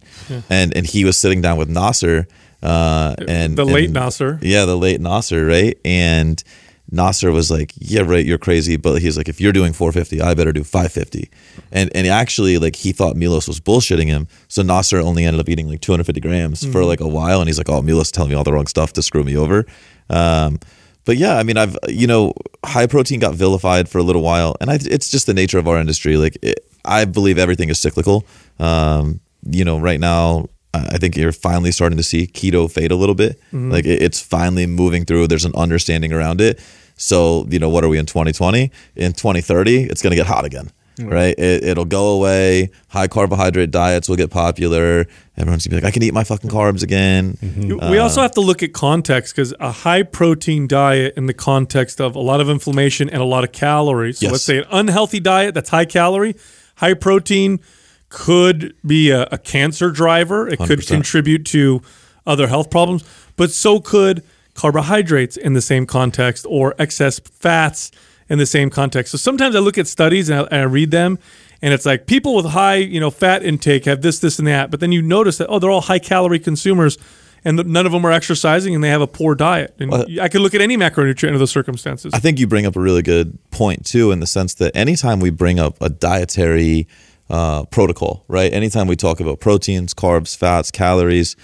and 0.50 0.76
and 0.76 0.86
he 0.86 1.04
was 1.06 1.18
sitting 1.18 1.42
down 1.42 1.58
with 1.58 1.70
nasser 1.70 2.28
uh, 2.64 3.16
and 3.28 3.58
the 3.58 3.66
late 3.66 3.86
and- 3.86 3.94
Nasser. 3.94 4.40
yeah, 4.42 4.66
the 4.66 4.78
late 4.78 5.00
Nasser, 5.02 5.46
right? 5.46 5.78
And 5.86 6.44
Nasser 6.92 7.32
was 7.32 7.52
like, 7.52 7.72
"Yeah, 7.78 8.02
right, 8.02 8.26
you're 8.26 8.40
crazy." 8.40 8.76
But 8.76 9.02
he's 9.02 9.16
like, 9.16 9.30
"If 9.30 9.40
you're 9.40 9.54
doing 9.54 9.74
450, 9.74 10.22
I 10.22 10.34
better 10.34 10.52
do 10.52 10.64
550." 10.64 11.30
And 11.72 11.92
and 11.94 12.08
actually, 12.08 12.58
like 12.58 12.76
he 12.76 12.92
thought 12.92 13.16
Milos 13.16 13.48
was 13.48 13.60
bullshitting 13.60 14.08
him, 14.08 14.28
so 14.48 14.64
Nasser 14.64 14.98
only 15.00 15.24
ended 15.26 15.40
up 15.40 15.48
eating 15.50 15.68
like 15.70 15.82
250 15.82 16.20
grams 16.20 16.66
for 16.66 16.84
like 16.84 17.00
a 17.00 17.08
while. 17.08 17.42
And 17.42 17.48
he's 17.48 17.58
like, 17.60 17.70
"Oh, 17.70 17.82
Milos 17.84 18.12
telling 18.12 18.32
me 18.32 18.36
all 18.36 18.44
the 18.44 18.54
wrong 18.54 18.68
stuff 18.68 18.94
to 18.94 19.04
screw 19.04 19.24
me 19.24 19.38
over." 19.38 19.66
Um, 20.10 20.60
but 21.06 21.18
yeah, 21.18 21.38
I 21.38 21.44
mean, 21.44 21.58
I've 21.58 21.78
you 21.88 22.08
know, 22.08 22.34
high 22.66 22.88
protein 22.88 23.20
got 23.20 23.36
vilified 23.36 23.88
for 23.88 24.00
a 24.00 24.04
little 24.04 24.24
while, 24.24 24.56
and 24.60 24.70
I, 24.72 24.80
it's 24.82 25.10
just 25.10 25.28
the 25.28 25.34
nature 25.36 25.60
of 25.60 25.68
our 25.68 25.80
industry. 25.80 26.18
Like, 26.18 26.38
it, 26.42 26.66
I 26.86 27.06
believe 27.06 27.38
everything 27.38 27.70
is 27.70 27.78
cyclical. 27.80 28.26
Um, 28.60 29.20
you 29.50 29.64
know, 29.64 29.80
right 29.80 30.00
now, 30.00 30.48
I 30.74 30.80
I 30.94 30.98
think 30.98 31.16
you're 31.18 31.32
finally 31.32 31.72
starting 31.72 31.98
to 31.98 32.04
see 32.04 32.28
keto 32.28 32.70
fade 32.72 32.92
a 32.92 32.96
little 32.96 33.16
bit. 33.16 33.40
Mm-hmm. 33.54 33.72
Like, 33.72 33.86
it, 33.86 34.02
it's 34.02 34.20
finally 34.20 34.66
moving 34.68 35.06
through. 35.06 35.28
There's 35.28 35.46
an 35.46 35.56
understanding 35.56 36.14
around 36.14 36.42
it. 36.42 36.60
So, 36.96 37.48
you 37.50 37.60
know, 37.60 37.70
what 37.70 37.84
are 37.84 37.90
we 37.90 37.98
in 37.98 38.06
2020? 38.06 38.72
In 38.96 39.14
2030, 39.14 39.84
it's 39.84 40.02
going 40.02 40.12
to 40.12 40.18
get 40.18 40.28
hot 40.28 40.46
again. 40.46 40.72
Mm-hmm. 41.00 41.10
Right, 41.14 41.40
it, 41.40 41.64
it'll 41.64 41.86
go 41.86 42.10
away. 42.10 42.72
High 42.90 43.08
carbohydrate 43.08 43.72
diets 43.72 44.10
will 44.10 44.18
get 44.18 44.32
popular. 44.32 45.08
Everyone's 45.38 45.66
gonna 45.66 45.80
be 45.80 45.82
like, 45.82 45.88
"I 45.90 45.92
can 45.94 46.04
eat 46.04 46.14
my 46.14 46.26
fucking 46.26 46.50
carbs 46.50 46.84
again." 46.84 47.38
Mm-hmm. 47.42 47.90
we 47.90 48.00
also 48.00 48.20
uh, 48.20 48.24
have 48.24 48.34
to 48.34 48.42
look 48.42 48.62
at 48.64 48.74
context 48.74 49.34
because 49.34 49.54
a 49.62 49.72
high 49.72 50.04
protein 50.04 50.68
diet 50.68 51.14
in 51.16 51.28
the 51.28 51.34
context 51.34 52.02
of 52.02 52.18
a 52.18 52.20
lot 52.20 52.42
of 52.42 52.50
inflammation 52.50 53.10
and 53.10 53.22
a 53.22 53.26
lot 53.26 53.46
of 53.46 53.54
calories. 53.54 54.20
So 54.20 54.26
Yes. 54.26 54.32
let's 54.34 54.44
say 54.44 54.58
an 54.58 54.66
unhealthy 54.72 55.22
diet 55.22 55.54
that's 55.54 55.70
high 55.70 55.86
calorie, 55.86 56.36
high 56.76 56.96
protein 56.96 57.62
could 58.10 58.76
be 58.86 59.12
a, 59.12 59.28
a 59.32 59.38
cancer 59.38 59.92
driver. 59.92 60.48
It 60.48 60.60
could 60.60 60.80
100%. 60.80 60.88
contribute 60.88 61.46
to 61.48 61.82
other 62.26 62.48
health 62.48 62.70
problems, 62.70 63.04
but 63.36 63.52
so 63.52 63.80
could 63.80 64.24
carbohydrates 64.54 65.38
in 65.38 65.54
the 65.54 65.62
same 65.62 65.86
context 65.86 66.46
or 66.50 66.76
excess 66.78 67.20
fats 67.20 67.92
in 68.30 68.38
the 68.38 68.46
same 68.46 68.70
context. 68.70 69.12
So 69.12 69.18
sometimes 69.18 69.56
I 69.56 69.60
look 69.60 69.78
at 69.78 69.88
studies 69.88 70.30
and 70.30 70.42
I, 70.42 70.44
and 70.44 70.62
I 70.62 70.64
read 70.64 70.92
them, 70.92 71.18
and 71.62 71.74
it's 71.74 71.86
like 71.86 72.06
people 72.06 72.36
with 72.36 72.46
high, 72.46 72.76
you 72.76 73.00
know, 73.00 73.10
fat 73.10 73.44
intake 73.44 73.86
have 73.86 74.02
this, 74.02 74.20
this, 74.20 74.38
and 74.38 74.48
that. 74.48 74.70
But 74.70 74.80
then 74.80 74.92
you 74.92 75.02
notice 75.02 75.38
that 75.38 75.48
oh, 75.48 75.60
they're 75.60 75.72
all 75.72 75.82
high 75.82 76.00
calorie 76.00 76.40
consumers, 76.40 76.98
and 77.44 77.66
none 77.66 77.86
of 77.86 77.92
them 77.92 78.06
are 78.06 78.12
exercising, 78.12 78.76
and 78.76 78.84
they 78.84 78.90
have 78.90 79.02
a 79.02 79.08
poor 79.08 79.34
diet. 79.34 79.76
And 79.80 79.94
I 80.20 80.28
could 80.28 80.42
look 80.42 80.54
at 80.54 80.62
any 80.62 80.78
macronutrient 80.78 81.28
under 81.28 81.40
those 81.40 81.52
circumstances. 81.52 82.14
I 82.14 82.20
think 82.20 82.40
you 82.40 82.48
bring 82.48 82.66
up 82.66 82.76
a 82.76 82.82
really 82.82 83.02
good 83.02 83.38
point 83.52 83.86
too, 83.86 84.12
in 84.12 84.20
the 84.20 84.28
sense 84.28 84.54
that 84.56 84.76
anytime 84.76 85.20
we 85.20 85.30
bring 85.30 85.60
up 85.60 85.82
a 85.82 85.90
dietary 85.90 86.88
uh, 87.30 87.64
protocol, 87.66 88.24
right? 88.28 88.52
Anytime 88.54 88.88
we 88.88 88.96
talk 88.96 89.20
about 89.20 89.40
proteins, 89.40 89.94
carbs, 89.94 90.36
fats, 90.36 90.72
calories, 90.72 91.36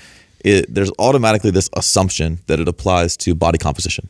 it, 0.44 0.74
there's 0.74 0.92
automatically 1.00 1.52
this 1.52 1.70
assumption 1.74 2.40
that 2.48 2.60
it 2.60 2.68
applies 2.68 3.18
to 3.18 3.34
body 3.36 3.58
composition, 3.58 4.10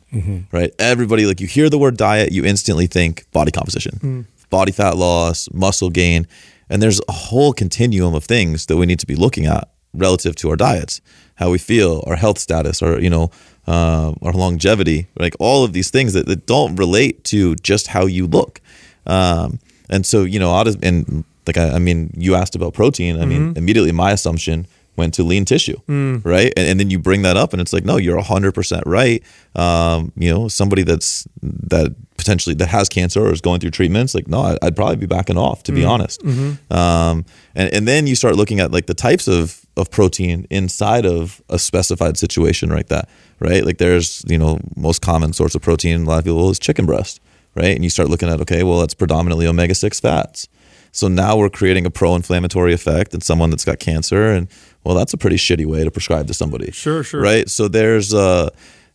right? 0.52 0.70
Everybody, 0.78 1.26
like 1.26 1.40
you 1.40 1.46
hear 1.46 1.68
the 1.70 1.78
word 1.78 1.96
diet, 1.96 2.32
you 2.32 2.44
instantly 2.44 2.86
think 2.86 3.24
body 3.32 3.50
composition, 3.50 4.26
body 4.50 4.72
fat 4.72 4.96
loss, 4.96 5.48
muscle 5.52 5.90
gain, 5.90 6.26
and 6.68 6.82
there's 6.82 7.00
a 7.08 7.12
whole 7.12 7.52
continuum 7.52 8.14
of 8.14 8.24
things 8.24 8.66
that 8.66 8.76
we 8.76 8.86
need 8.86 8.98
to 9.00 9.06
be 9.06 9.14
looking 9.14 9.46
at 9.46 9.68
relative 9.94 10.34
to 10.36 10.50
our 10.50 10.56
diets, 10.56 11.00
how 11.36 11.50
we 11.50 11.58
feel, 11.58 12.02
our 12.06 12.16
health 12.16 12.38
status, 12.38 12.82
our 12.82 13.00
you 13.00 13.10
know, 13.10 13.30
uh, 13.66 14.12
our 14.22 14.32
longevity, 14.32 15.08
like 15.18 15.34
all 15.40 15.64
of 15.64 15.72
these 15.72 15.90
things 15.90 16.12
that, 16.12 16.26
that 16.26 16.46
don't 16.46 16.76
relate 16.76 17.24
to 17.24 17.54
just 17.56 17.88
how 17.88 18.06
you 18.06 18.26
look. 18.26 18.60
Um, 19.06 19.58
And 19.88 20.04
so, 20.04 20.24
you 20.24 20.38
know, 20.38 20.52
and 20.82 21.24
like, 21.46 21.56
I, 21.58 21.70
I 21.76 21.78
mean, 21.78 22.10
you 22.16 22.34
asked 22.34 22.54
about 22.54 22.74
protein. 22.74 23.20
I 23.20 23.24
mean, 23.24 23.54
immediately 23.56 23.92
my 23.92 24.12
assumption 24.12 24.66
went 24.96 25.12
to 25.12 25.22
lean 25.22 25.44
tissue, 25.44 25.76
right? 26.24 26.52
And, 26.56 26.66
and 26.68 26.80
then 26.80 26.88
you 26.90 26.98
bring 26.98 27.20
that 27.22 27.36
up, 27.36 27.52
and 27.52 27.60
it's 27.60 27.72
like, 27.74 27.84
no, 27.84 27.98
you're 27.98 28.18
hundred 28.22 28.52
percent 28.52 28.82
right. 28.86 29.22
Um, 29.54 30.10
you 30.16 30.30
know, 30.32 30.48
somebody 30.48 30.82
that's 30.84 31.26
that 31.42 31.94
potentially 32.16 32.54
that 32.56 32.68
has 32.68 32.88
cancer 32.88 33.20
or 33.26 33.30
is 33.32 33.42
going 33.42 33.60
through 33.60 33.70
treatments, 33.72 34.14
like, 34.14 34.26
no, 34.26 34.40
I- 34.40 34.58
I'd 34.62 34.74
probably 34.74 34.96
be 34.96 35.06
backing 35.06 35.36
off, 35.36 35.62
to 35.64 35.72
be 35.72 35.84
honest. 35.84 36.22
Um, 36.70 37.24
and 37.54 37.72
and 37.74 37.86
then 37.86 38.06
you 38.06 38.14
start 38.16 38.36
looking 38.36 38.58
at 38.60 38.72
like 38.72 38.86
the 38.86 38.94
types 38.94 39.28
of 39.28 39.60
of 39.76 39.90
protein 39.90 40.46
inside 40.50 41.04
of 41.04 41.42
a 41.50 41.58
specified 41.58 42.16
situation 42.16 42.70
like 42.70 42.88
that, 42.88 43.06
right? 43.40 43.62
Like, 43.66 43.76
there's 43.76 44.24
you 44.26 44.38
know 44.38 44.58
most 44.76 45.02
common 45.02 45.34
source 45.34 45.54
of 45.54 45.60
protein 45.60 45.94
in 45.94 46.02
a 46.04 46.08
lot 46.08 46.18
of 46.20 46.24
people 46.24 46.48
is 46.50 46.58
chicken 46.58 46.86
breast, 46.86 47.20
right? 47.54 47.74
And 47.76 47.84
you 47.84 47.90
start 47.90 48.08
looking 48.08 48.30
at 48.30 48.40
okay, 48.40 48.62
well, 48.62 48.80
that's 48.80 48.94
predominantly 48.94 49.46
omega 49.46 49.74
six 49.74 50.00
fats. 50.00 50.48
So 50.96 51.08
now 51.08 51.36
we're 51.36 51.50
creating 51.50 51.84
a 51.84 51.90
pro-inflammatory 51.90 52.72
effect 52.72 53.12
in 53.12 53.20
someone 53.20 53.50
that's 53.50 53.64
got 53.64 53.78
cancer, 53.78 54.30
and 54.30 54.48
well, 54.82 54.94
that's 54.94 55.12
a 55.12 55.18
pretty 55.18 55.36
shitty 55.36 55.66
way 55.66 55.84
to 55.84 55.90
prescribe 55.90 56.26
to 56.28 56.34
somebody. 56.34 56.70
Sure, 56.72 57.02
sure. 57.02 57.20
Right. 57.20 57.48
So 57.50 57.68
there's 57.68 58.14
a 58.14 58.50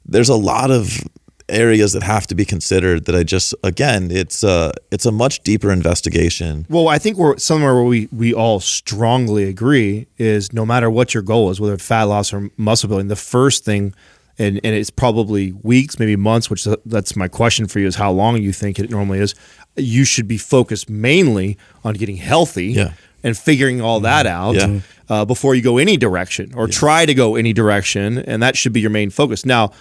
there's 0.06 0.30
a 0.30 0.36
lot 0.36 0.72
of 0.72 0.99
areas 1.47 1.93
that 1.93 2.02
have 2.02 2.26
to 2.28 2.34
be 2.34 2.45
considered 2.45 3.06
that 3.06 3.16
I 3.16 3.24
just 3.24 3.54
again 3.64 4.10
it's 4.10 4.41
uh 4.43 4.72
it's 4.89 5.06
a 5.06 5.12
much 5.12 5.41
deeper 5.41 5.72
investigation. 5.72 6.66
Well, 6.70 6.88
I 6.88 6.97
think 6.97 7.18
we're 7.18 7.38
somewhere 7.38 7.76
where 7.76 7.84
we, 7.84 8.08
we 8.12 8.34
all 8.34 8.60
strongly 8.60 9.43
agree 9.43 10.08
is 10.18 10.54
no 10.54 10.66
matter 10.66 10.89
what 10.89 11.14
your 11.14 11.24
goal 11.24 11.49
is, 11.49 11.60
whether 11.60 11.74
it's 11.74 11.86
fat 11.86 12.04
loss 12.04 12.34
or 12.34 12.49
muscle 12.58 12.89
building, 12.89 13.10
the 13.10 13.16
first 13.16 13.66
thing, 13.66 13.93
and, 14.41 14.59
and 14.63 14.75
it's 14.75 14.89
probably 14.89 15.53
weeks, 15.63 15.99
maybe 15.99 16.15
months, 16.15 16.49
which 16.49 16.67
that's 16.85 17.15
my 17.15 17.27
question 17.27 17.67
for 17.67 17.79
you 17.79 17.87
is 17.87 17.95
how 17.95 18.11
long 18.11 18.41
you 18.41 18.51
think 18.53 18.79
it 18.79 18.89
normally 18.89 19.19
is. 19.19 19.35
You 19.77 20.03
should 20.05 20.27
be 20.27 20.37
focused 20.37 20.89
mainly 20.89 21.57
on 21.83 21.93
getting 21.95 22.17
healthy 22.17 22.67
Yeah. 22.73 22.91
and 23.23 23.37
figuring 23.37 23.81
all 23.81 23.99
that 24.01 24.25
out 24.25 24.55
Yeah. 24.55 24.79
uh, 25.09 25.25
before 25.25 25.55
you 25.55 25.61
go 25.61 25.77
any 25.77 25.97
direction 25.97 26.51
or 26.55 26.67
try 26.67 27.05
to 27.05 27.13
go 27.13 27.35
any 27.35 27.53
direction. 27.53 28.17
And 28.17 28.41
that 28.43 28.55
should 28.57 28.73
be 28.73 28.81
your 28.81 28.89
main 28.89 29.09
focus. 29.11 29.45
Now, 29.45 29.71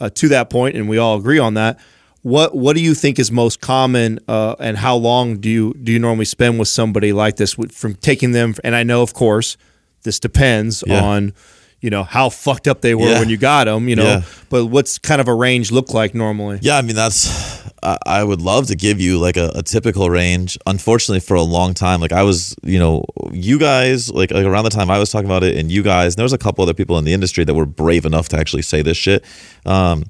uh, 0.00 0.08
to 0.20 0.28
that 0.28 0.50
point, 0.50 0.76
and 0.76 0.88
we 0.88 0.98
all 0.98 1.16
agree 1.18 1.38
on 1.38 1.54
that. 1.54 1.78
What 2.22 2.56
what 2.56 2.74
do 2.76 2.82
you 2.82 2.94
think 2.94 3.18
is 3.20 3.30
most 3.30 3.60
common, 3.60 4.18
uh, 4.26 4.56
and 4.58 4.76
how 4.78 4.96
long 4.96 5.36
do 5.38 5.48
you 5.48 5.74
do 5.82 5.92
you 5.92 5.98
normally 6.00 6.24
spend 6.24 6.58
with 6.58 6.68
somebody 6.68 7.12
like 7.12 7.36
this 7.36 7.54
from 7.70 7.94
taking 7.94 8.32
them? 8.32 8.54
And 8.64 8.74
I 8.74 8.82
know, 8.82 9.00
of 9.02 9.12
course, 9.14 9.56
this 10.02 10.18
depends 10.18 10.82
Yeah. 10.86 11.02
on 11.04 11.32
you 11.80 11.90
know 11.90 12.02
how 12.02 12.28
fucked 12.30 12.66
up 12.68 12.80
they 12.80 12.94
were 12.94 13.08
Yeah. 13.10 13.18
when 13.20 13.28
you 13.28 13.36
got 13.36 13.64
them. 13.64 13.88
You 13.88 13.96
know, 13.96 14.04
Yeah. 14.04 14.22
but 14.48 14.66
what's 14.66 14.98
kind 14.98 15.20
of 15.20 15.28
a 15.28 15.34
range 15.34 15.70
look 15.70 15.92
like 15.94 16.14
normally? 16.14 16.58
Yeah, 16.62 16.76
I 16.78 16.82
mean 16.82 16.96
that's 16.96 17.64
I, 17.82 17.98
I 18.06 18.24
would 18.24 18.40
love 18.40 18.66
to 18.68 18.74
give 18.74 19.00
you 19.00 19.18
like 19.18 19.36
a, 19.36 19.52
a 19.54 19.62
typical 19.62 20.08
range. 20.10 20.58
Unfortunately, 20.66 21.20
for 21.20 21.34
a 21.34 21.42
long 21.42 21.74
time, 21.74 22.00
like 22.00 22.12
I 22.12 22.22
was, 22.22 22.56
you 22.64 22.78
know, 22.78 23.04
you 23.32 23.58
guys 23.58 24.10
like, 24.10 24.30
like 24.30 24.46
around 24.46 24.64
the 24.64 24.70
time 24.70 24.90
I 24.90 24.98
was 24.98 25.10
talking 25.10 25.26
about 25.26 25.44
it, 25.44 25.56
and 25.56 25.70
you 25.70 25.82
guys, 25.82 26.14
and 26.14 26.18
there 26.18 26.24
was 26.24 26.32
a 26.32 26.38
couple 26.38 26.62
other 26.62 26.74
people 26.74 26.96
in 26.98 27.04
the 27.04 27.12
industry 27.12 27.44
that 27.44 27.54
were 27.54 27.66
brave 27.66 28.04
enough 28.06 28.28
to 28.30 28.38
actually 28.38 28.62
say 28.62 28.80
this 28.82 28.96
shit. 28.96 29.24
Um, 29.66 30.04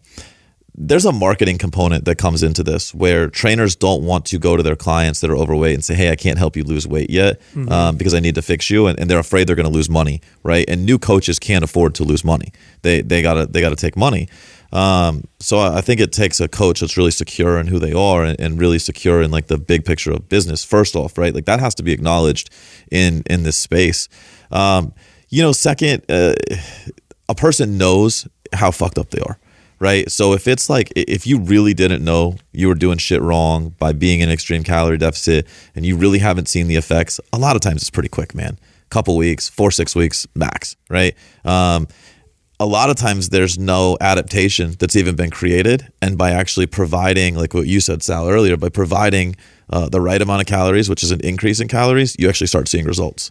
there's 0.78 1.06
a 1.06 1.12
marketing 1.12 1.56
component 1.56 2.04
that 2.04 2.16
comes 2.16 2.42
into 2.42 2.62
this 2.62 2.94
where 2.94 3.30
trainers 3.30 3.74
don't 3.74 4.04
want 4.04 4.26
to 4.26 4.38
go 4.38 4.56
to 4.56 4.62
their 4.62 4.76
clients 4.76 5.20
that 5.20 5.30
are 5.30 5.36
overweight 5.36 5.74
and 5.74 5.82
say, 5.82 5.94
Hey, 5.94 6.10
I 6.10 6.16
can't 6.16 6.38
help 6.38 6.54
you 6.56 6.64
lose 6.64 6.86
weight 6.86 7.08
yet 7.08 7.40
um, 7.70 7.96
because 7.96 8.12
I 8.12 8.20
need 8.20 8.34
to 8.34 8.42
fix 8.42 8.68
you. 8.68 8.86
And, 8.86 8.98
and 9.00 9.10
they're 9.10 9.18
afraid 9.18 9.46
they're 9.46 9.56
going 9.56 9.68
to 9.68 9.72
lose 9.72 9.88
money. 9.88 10.20
Right. 10.42 10.68
And 10.68 10.84
new 10.84 10.98
coaches 10.98 11.38
can't 11.38 11.64
afford 11.64 11.94
to 11.96 12.04
lose 12.04 12.24
money. 12.24 12.52
They, 12.82 13.00
they 13.00 13.22
gotta, 13.22 13.46
they 13.46 13.60
gotta 13.60 13.76
take 13.76 13.96
money. 13.96 14.28
Um, 14.72 15.24
so 15.40 15.58
I 15.58 15.78
I 15.78 15.80
think 15.80 16.00
it 16.00 16.12
takes 16.12 16.40
a 16.40 16.48
coach 16.48 16.80
that's 16.80 16.96
really 16.96 17.10
secure 17.12 17.58
in 17.58 17.68
who 17.68 17.78
they 17.78 17.92
are 17.92 18.24
and, 18.24 18.38
and 18.40 18.58
really 18.58 18.78
secure 18.78 19.22
in 19.22 19.30
like 19.30 19.46
the 19.46 19.58
big 19.58 19.84
picture 19.84 20.10
of 20.10 20.28
business 20.28 20.64
first 20.64 20.96
off, 20.96 21.16
right? 21.16 21.34
Like 21.34 21.44
that 21.46 21.60
has 21.60 21.74
to 21.76 21.82
be 21.82 21.92
acknowledged 21.92 22.50
in, 22.90 23.22
in 23.30 23.44
this 23.44 23.56
space. 23.56 24.08
Um, 24.50 24.92
you 25.28 25.42
know, 25.42 25.52
second, 25.52 26.02
uh, 26.08 26.34
a 27.28 27.34
person 27.34 27.78
knows 27.78 28.28
how 28.52 28.70
fucked 28.70 28.98
up 28.98 29.10
they 29.10 29.20
are 29.20 29.38
right? 29.78 30.10
So 30.10 30.32
if 30.32 30.48
it's 30.48 30.68
like 30.68 30.92
if 30.96 31.26
you 31.26 31.38
really 31.38 31.74
didn't 31.74 32.04
know 32.04 32.36
you 32.52 32.68
were 32.68 32.74
doing 32.74 32.98
shit 32.98 33.20
wrong 33.22 33.74
by 33.78 33.92
being 33.92 34.20
in 34.20 34.30
extreme 34.30 34.64
calorie 34.64 34.98
deficit 34.98 35.46
and 35.74 35.84
you 35.84 35.96
really 35.96 36.18
haven't 36.18 36.48
seen 36.48 36.68
the 36.68 36.76
effects, 36.76 37.20
a 37.32 37.38
lot 37.38 37.56
of 37.56 37.62
times 37.62 37.82
it's 37.82 37.90
pretty 37.90 38.08
quick, 38.08 38.34
man. 38.34 38.58
Couple 38.88 39.16
weeks, 39.16 39.48
four 39.48 39.70
six 39.70 39.96
weeks 39.96 40.26
max, 40.34 40.76
right? 40.88 41.14
Um, 41.44 41.88
a 42.58 42.66
lot 42.66 42.88
of 42.88 42.96
times 42.96 43.28
there's 43.28 43.58
no 43.58 43.98
adaptation 44.00 44.76
that's 44.78 44.96
even 44.96 45.14
been 45.14 45.30
created, 45.30 45.92
and 46.00 46.16
by 46.16 46.30
actually 46.30 46.66
providing, 46.66 47.34
like 47.34 47.52
what 47.52 47.66
you 47.66 47.80
said, 47.80 48.02
Sal 48.02 48.28
earlier, 48.28 48.56
by 48.56 48.70
providing 48.70 49.36
uh, 49.68 49.88
the 49.88 50.00
right 50.00 50.22
amount 50.22 50.40
of 50.40 50.46
calories, 50.46 50.88
which 50.88 51.02
is 51.02 51.10
an 51.10 51.20
increase 51.20 51.60
in 51.60 51.68
calories, 51.68 52.16
you 52.18 52.28
actually 52.28 52.46
start 52.46 52.68
seeing 52.68 52.86
results. 52.86 53.30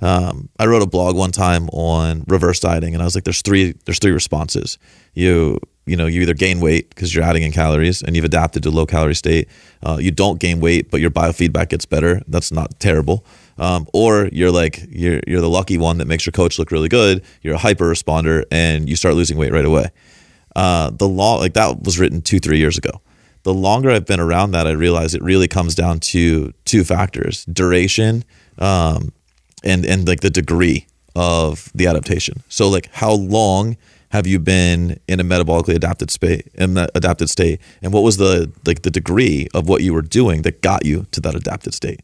Um, 0.00 0.48
I 0.58 0.66
wrote 0.66 0.82
a 0.82 0.86
blog 0.86 1.16
one 1.16 1.30
time 1.30 1.68
on 1.68 2.24
reverse 2.26 2.58
dieting, 2.58 2.94
and 2.94 3.02
I 3.02 3.04
was 3.04 3.14
like, 3.14 3.24
"There's 3.24 3.42
three. 3.42 3.74
There's 3.84 3.98
three 3.98 4.10
responses. 4.10 4.78
You, 5.14 5.60
you 5.86 5.96
know, 5.96 6.06
you 6.06 6.22
either 6.22 6.34
gain 6.34 6.60
weight 6.60 6.88
because 6.88 7.14
you're 7.14 7.24
adding 7.24 7.42
in 7.42 7.52
calories 7.52 8.02
and 8.02 8.16
you've 8.16 8.24
adapted 8.24 8.62
to 8.62 8.70
low 8.70 8.86
calorie 8.86 9.14
state. 9.14 9.48
Uh, 9.82 9.98
you 10.00 10.10
don't 10.10 10.40
gain 10.40 10.60
weight, 10.60 10.90
but 10.90 11.00
your 11.00 11.10
biofeedback 11.10 11.68
gets 11.68 11.84
better. 11.84 12.22
That's 12.26 12.50
not 12.50 12.78
terrible. 12.80 13.24
Um, 13.58 13.86
or 13.92 14.28
you're 14.32 14.50
like 14.50 14.84
you're 14.88 15.20
you're 15.26 15.40
the 15.40 15.48
lucky 15.48 15.78
one 15.78 15.98
that 15.98 16.06
makes 16.06 16.26
your 16.26 16.32
coach 16.32 16.58
look 16.58 16.70
really 16.70 16.88
good. 16.88 17.22
You're 17.42 17.54
a 17.54 17.58
hyper 17.58 17.84
responder, 17.84 18.44
and 18.50 18.88
you 18.88 18.96
start 18.96 19.14
losing 19.14 19.36
weight 19.36 19.52
right 19.52 19.64
away. 19.64 19.90
Uh, 20.56 20.90
the 20.90 21.08
law, 21.08 21.36
like 21.36 21.54
that, 21.54 21.82
was 21.82 21.98
written 21.98 22.22
two 22.22 22.40
three 22.40 22.58
years 22.58 22.78
ago 22.78 23.00
the 23.44 23.54
longer 23.54 23.90
I've 23.90 24.06
been 24.06 24.20
around 24.20 24.50
that, 24.52 24.66
I 24.66 24.70
realize 24.70 25.14
it 25.14 25.22
really 25.22 25.48
comes 25.48 25.74
down 25.74 26.00
to 26.00 26.52
two 26.64 26.82
factors: 26.82 27.44
duration, 27.44 28.24
um, 28.58 29.12
and 29.62 29.84
and 29.84 30.08
like 30.08 30.20
the 30.20 30.30
degree 30.30 30.86
of 31.14 31.70
the 31.74 31.86
adaptation. 31.86 32.42
So, 32.48 32.68
like, 32.68 32.88
how 32.92 33.12
long 33.12 33.76
have 34.14 34.28
you 34.28 34.38
been 34.38 35.00
in 35.08 35.18
a 35.18 35.24
metabolically 35.24 35.74
adapted 35.74 36.08
state, 36.08 36.46
in 36.54 36.74
that 36.74 36.88
adapted 36.94 37.28
state, 37.28 37.60
and 37.82 37.92
what 37.92 38.04
was 38.04 38.16
the 38.16 38.48
like 38.64 38.82
the 38.82 38.90
degree 38.90 39.48
of 39.54 39.68
what 39.68 39.82
you 39.82 39.92
were 39.92 40.02
doing 40.02 40.42
that 40.42 40.62
got 40.62 40.86
you 40.86 41.04
to 41.10 41.20
that 41.20 41.34
adapted 41.34 41.74
state? 41.74 42.00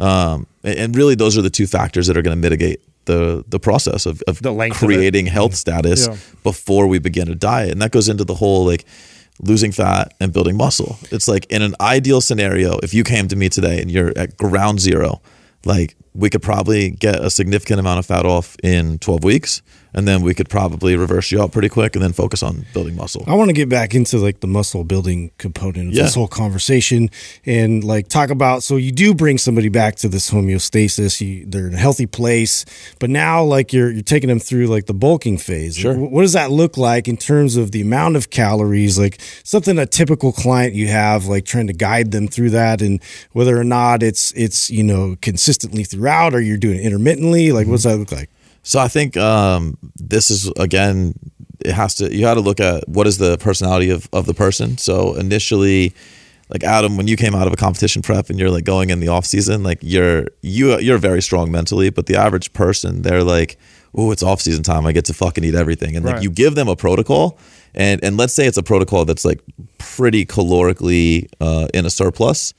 Um, 0.00 0.46
and, 0.64 0.96
really, 0.96 1.14
those 1.14 1.36
are 1.36 1.42
the 1.42 1.50
two 1.50 1.66
factors 1.66 2.06
that 2.06 2.16
are 2.16 2.22
going 2.22 2.34
to 2.34 2.40
mitigate 2.40 2.80
the 3.04 3.44
the 3.48 3.60
process 3.60 4.06
of, 4.06 4.22
of 4.26 4.40
The 4.40 4.50
length 4.50 4.76
of 4.82 4.86
creating 4.88 5.26
health 5.26 5.54
status 5.54 6.06
Yeah. 6.08 6.16
before 6.42 6.86
we 6.86 6.98
begin 6.98 7.28
a 7.28 7.34
diet, 7.34 7.70
and 7.72 7.82
that 7.82 7.90
goes 7.90 8.08
into 8.08 8.24
the 8.24 8.36
whole 8.36 8.64
like 8.64 8.86
losing 9.38 9.72
fat 9.72 10.14
and 10.20 10.32
building 10.32 10.56
muscle. 10.56 10.96
It's 11.10 11.28
like 11.28 11.44
in 11.52 11.60
an 11.60 11.74
ideal 11.82 12.22
scenario, 12.22 12.78
if 12.82 12.94
you 12.94 13.04
came 13.04 13.28
to 13.28 13.36
me 13.36 13.50
today 13.50 13.82
and 13.82 13.90
you're 13.90 14.16
at 14.16 14.38
ground 14.38 14.80
zero, 14.80 15.20
like 15.66 15.96
we 16.14 16.30
could 16.30 16.42
probably 16.42 16.92
get 16.92 17.16
a 17.22 17.28
significant 17.28 17.78
amount 17.78 17.98
of 17.98 18.06
fat 18.06 18.24
off 18.24 18.56
in 18.62 18.98
12 19.00 19.22
weeks 19.22 19.60
and 19.94 20.08
then 20.08 20.22
we 20.22 20.34
could 20.34 20.48
probably 20.48 20.96
reverse 20.96 21.30
you 21.30 21.42
out 21.42 21.52
pretty 21.52 21.68
quick 21.68 21.94
and 21.94 22.02
then 22.02 22.12
focus 22.12 22.42
on 22.42 22.64
building 22.72 22.96
muscle. 22.96 23.24
I 23.26 23.34
want 23.34 23.48
to 23.48 23.52
get 23.54 23.68
back 23.68 23.94
into 23.94 24.18
like 24.18 24.40
the 24.40 24.46
muscle 24.46 24.84
building 24.84 25.30
component 25.38 25.88
of 25.88 25.94
Yeah. 25.94 26.04
this 26.04 26.14
whole 26.14 26.28
conversation 26.28 27.10
and 27.44 27.84
like 27.84 28.08
talk 28.08 28.30
about 28.30 28.62
so 28.62 28.76
you 28.76 28.92
do 28.92 29.14
bring 29.14 29.38
somebody 29.38 29.68
back 29.68 29.96
to 29.96 30.08
this 30.08 30.30
homeostasis. 30.30 31.20
You, 31.20 31.44
they're 31.46 31.66
in 31.66 31.74
a 31.74 31.78
healthy 31.78 32.06
place, 32.06 32.64
but 32.98 33.10
now 33.10 33.42
like 33.44 33.72
you're 33.72 33.90
you're 33.90 34.02
taking 34.02 34.28
them 34.28 34.38
through 34.38 34.66
like 34.66 34.86
the 34.86 34.94
bulking 34.94 35.38
phase. 35.38 35.76
Sure. 35.76 35.94
Wh- 35.94 36.10
What 36.12 36.22
does 36.22 36.32
that 36.32 36.50
look 36.50 36.76
like 36.76 37.08
in 37.08 37.16
terms 37.16 37.56
of 37.56 37.72
the 37.72 37.80
amount 37.82 38.16
of 38.16 38.30
calories? 38.30 38.98
Like 38.98 39.20
something 39.44 39.78
a 39.78 39.86
typical 39.86 40.32
client 40.32 40.74
you 40.74 40.88
have, 40.88 41.26
like 41.26 41.44
trying 41.44 41.66
to 41.66 41.72
guide 41.72 42.10
them 42.12 42.28
through 42.28 42.50
that, 42.50 42.80
and 42.82 43.02
whether 43.32 43.58
or 43.58 43.64
not 43.64 44.02
it's 44.02 44.32
it's 44.32 44.70
you 44.70 44.82
know 44.82 45.16
consistently 45.20 45.84
throughout, 45.84 46.34
or 46.34 46.40
you're 46.40 46.56
doing 46.58 46.78
it 46.78 46.84
intermittently. 46.84 47.52
Like 47.52 47.66
what 47.66 47.74
does 47.74 47.84
mm-hmm. 47.84 47.92
that 47.92 47.98
look 47.98 48.12
like? 48.12 48.30
So 48.62 48.78
I 48.78 48.88
think 48.88 49.16
um, 49.16 49.76
this 49.96 50.30
is 50.30 50.48
again, 50.56 51.14
it 51.60 51.72
has 51.72 51.96
to 51.96 52.12
you 52.12 52.20
got 52.20 52.34
to 52.34 52.40
look 52.40 52.60
at 52.60 52.88
what 52.88 53.06
is 53.06 53.18
the 53.18 53.36
personality 53.38 53.90
of, 53.90 54.08
of 54.12 54.26
the 54.26 54.34
person. 54.34 54.78
So 54.78 55.14
initially, 55.14 55.94
like 56.48 56.64
Adam, 56.64 56.96
when 56.96 57.08
you 57.08 57.16
came 57.16 57.34
out 57.34 57.46
of 57.46 57.52
a 57.52 57.56
competition 57.56 58.02
prep 58.02 58.30
and 58.30 58.38
you're 58.38 58.50
like 58.50 58.64
going 58.64 58.90
in 58.90 59.00
the 59.00 59.08
off 59.08 59.24
season, 59.24 59.62
like 59.62 59.78
you're 59.82 60.26
you 60.42 60.78
you're 60.78 60.98
very 60.98 61.22
strong 61.22 61.50
mentally, 61.50 61.90
but 61.90 62.06
the 62.06 62.16
average 62.16 62.52
person 62.52 63.02
they're 63.02 63.24
like, 63.24 63.58
oh, 63.94 64.10
it's 64.10 64.22
off 64.22 64.40
season 64.40 64.62
time, 64.62 64.86
I 64.86 64.92
get 64.92 65.04
to 65.06 65.14
fucking 65.14 65.44
eat 65.44 65.54
everything, 65.54 65.96
and 65.96 66.04
like 66.04 66.22
you 66.22 66.30
give 66.30 66.54
them 66.54 66.68
a 66.68 66.76
protocol. 66.76 67.38
And, 67.74 68.04
and 68.04 68.18
let's 68.18 68.34
say 68.34 68.46
it's 68.46 68.58
a 68.58 68.62
protocol 68.62 69.06
that's 69.06 69.24
like 69.24 69.40
pretty 69.78 70.26
calorically 70.26 71.26
uh, 71.40 71.68
in 71.72 71.86
a 71.86 71.90
surplus, 71.90 72.52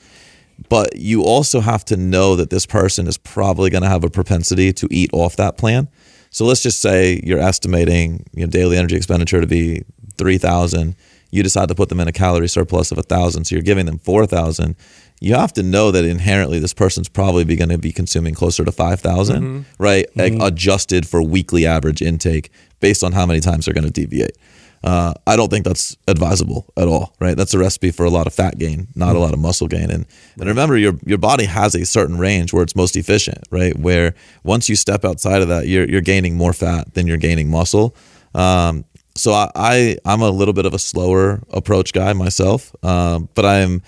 but 0.69 0.95
you 0.95 1.23
also 1.23 1.59
have 1.59 1.85
to 1.85 1.97
know 1.97 2.35
that 2.35 2.49
this 2.49 2.65
person 2.65 3.07
is 3.07 3.17
probably 3.17 3.69
going 3.69 3.83
to 3.83 3.89
have 3.89 4.03
a 4.03 4.09
propensity 4.09 4.73
to 4.73 4.87
eat 4.91 5.09
off 5.13 5.35
that 5.35 5.57
plan. 5.57 5.87
So 6.29 6.45
let's 6.45 6.63
just 6.63 6.81
say 6.81 7.21
you're 7.23 7.39
estimating 7.39 8.25
your 8.33 8.47
daily 8.47 8.77
energy 8.77 8.95
expenditure 8.95 9.41
to 9.41 9.47
be 9.47 9.83
3000 10.17 10.95
you 11.31 11.41
decide 11.41 11.67
to 11.67 11.73
put 11.73 11.89
them 11.89 11.99
in 11.99 12.07
a 12.07 12.11
calorie 12.11 12.47
surplus 12.47 12.91
of 12.91 12.97
1000 12.97 13.45
so 13.45 13.55
you're 13.55 13.63
giving 13.63 13.87
them 13.87 13.97
4000 13.97 14.75
you 15.19 15.35
have 15.35 15.53
to 15.53 15.63
know 15.63 15.89
that 15.89 16.03
inherently 16.03 16.59
this 16.59 16.73
person's 16.73 17.07
probably 17.07 17.43
going 17.55 17.69
to 17.69 17.77
be 17.77 17.91
consuming 17.91 18.33
closer 18.33 18.65
to 18.65 18.71
5000 18.71 19.35
mm-hmm. 19.41 19.61
right? 19.83 20.05
Like, 20.15 20.33
mm-hmm. 20.33 20.41
adjusted 20.41 21.07
for 21.07 21.23
weekly 21.23 21.65
average 21.65 22.01
intake 22.01 22.51
based 22.81 23.03
on 23.03 23.13
how 23.13 23.25
many 23.25 23.39
times 23.39 23.65
they're 23.65 23.73
going 23.73 23.85
to 23.85 23.91
deviate 23.91 24.37
Uh, 24.83 25.13
I 25.25 25.37
don't 25.37 25.49
think 25.49 25.63
that's 25.63 25.95
advisable 26.09 26.65
at 26.75 26.89
all, 26.89 27.13
right? 27.21 27.37
That's 27.37 27.53
a 27.53 27.57
recipe 27.57 27.91
for 27.91 28.05
a 28.05 28.09
lot 28.09 28.27
of 28.27 28.33
fat 28.33 28.57
gain, 28.57 28.87
not 28.95 29.15
a 29.15 29.19
lot 29.19 29.33
of 29.33 29.39
muscle 29.39 29.67
gain. 29.67 29.89
And 29.89 30.05
and 30.37 30.47
remember, 30.47 30.77
your 30.77 30.93
your 31.05 31.17
body 31.17 31.45
has 31.45 31.73
a 31.73 31.85
certain 31.85 32.17
range 32.17 32.51
where 32.51 32.63
it's 32.63 32.75
most 32.75 32.97
efficient, 32.97 33.45
right? 33.49 33.77
Where 33.77 34.13
once 34.43 34.67
you 34.67 34.75
step 34.75 35.05
outside 35.05 35.41
of 35.41 35.47
that, 35.47 35.67
you're 35.67 35.89
you're 35.89 36.01
gaining 36.01 36.35
more 36.35 36.51
fat 36.51 36.93
than 36.95 37.07
you're 37.07 37.17
gaining 37.17 37.49
muscle. 37.49 37.95
Um, 38.35 38.83
so 39.15 39.31
I, 39.31 39.49
I 39.55 39.97
I'm 40.05 40.21
a 40.21 40.29
little 40.29 40.53
bit 40.53 40.65
of 40.65 40.73
a 40.73 40.79
slower 40.79 41.41
approach 41.51 41.93
guy 41.93 42.11
myself, 42.13 42.75
um, 42.83 43.29
but 43.35 43.45
I'm 43.45 43.81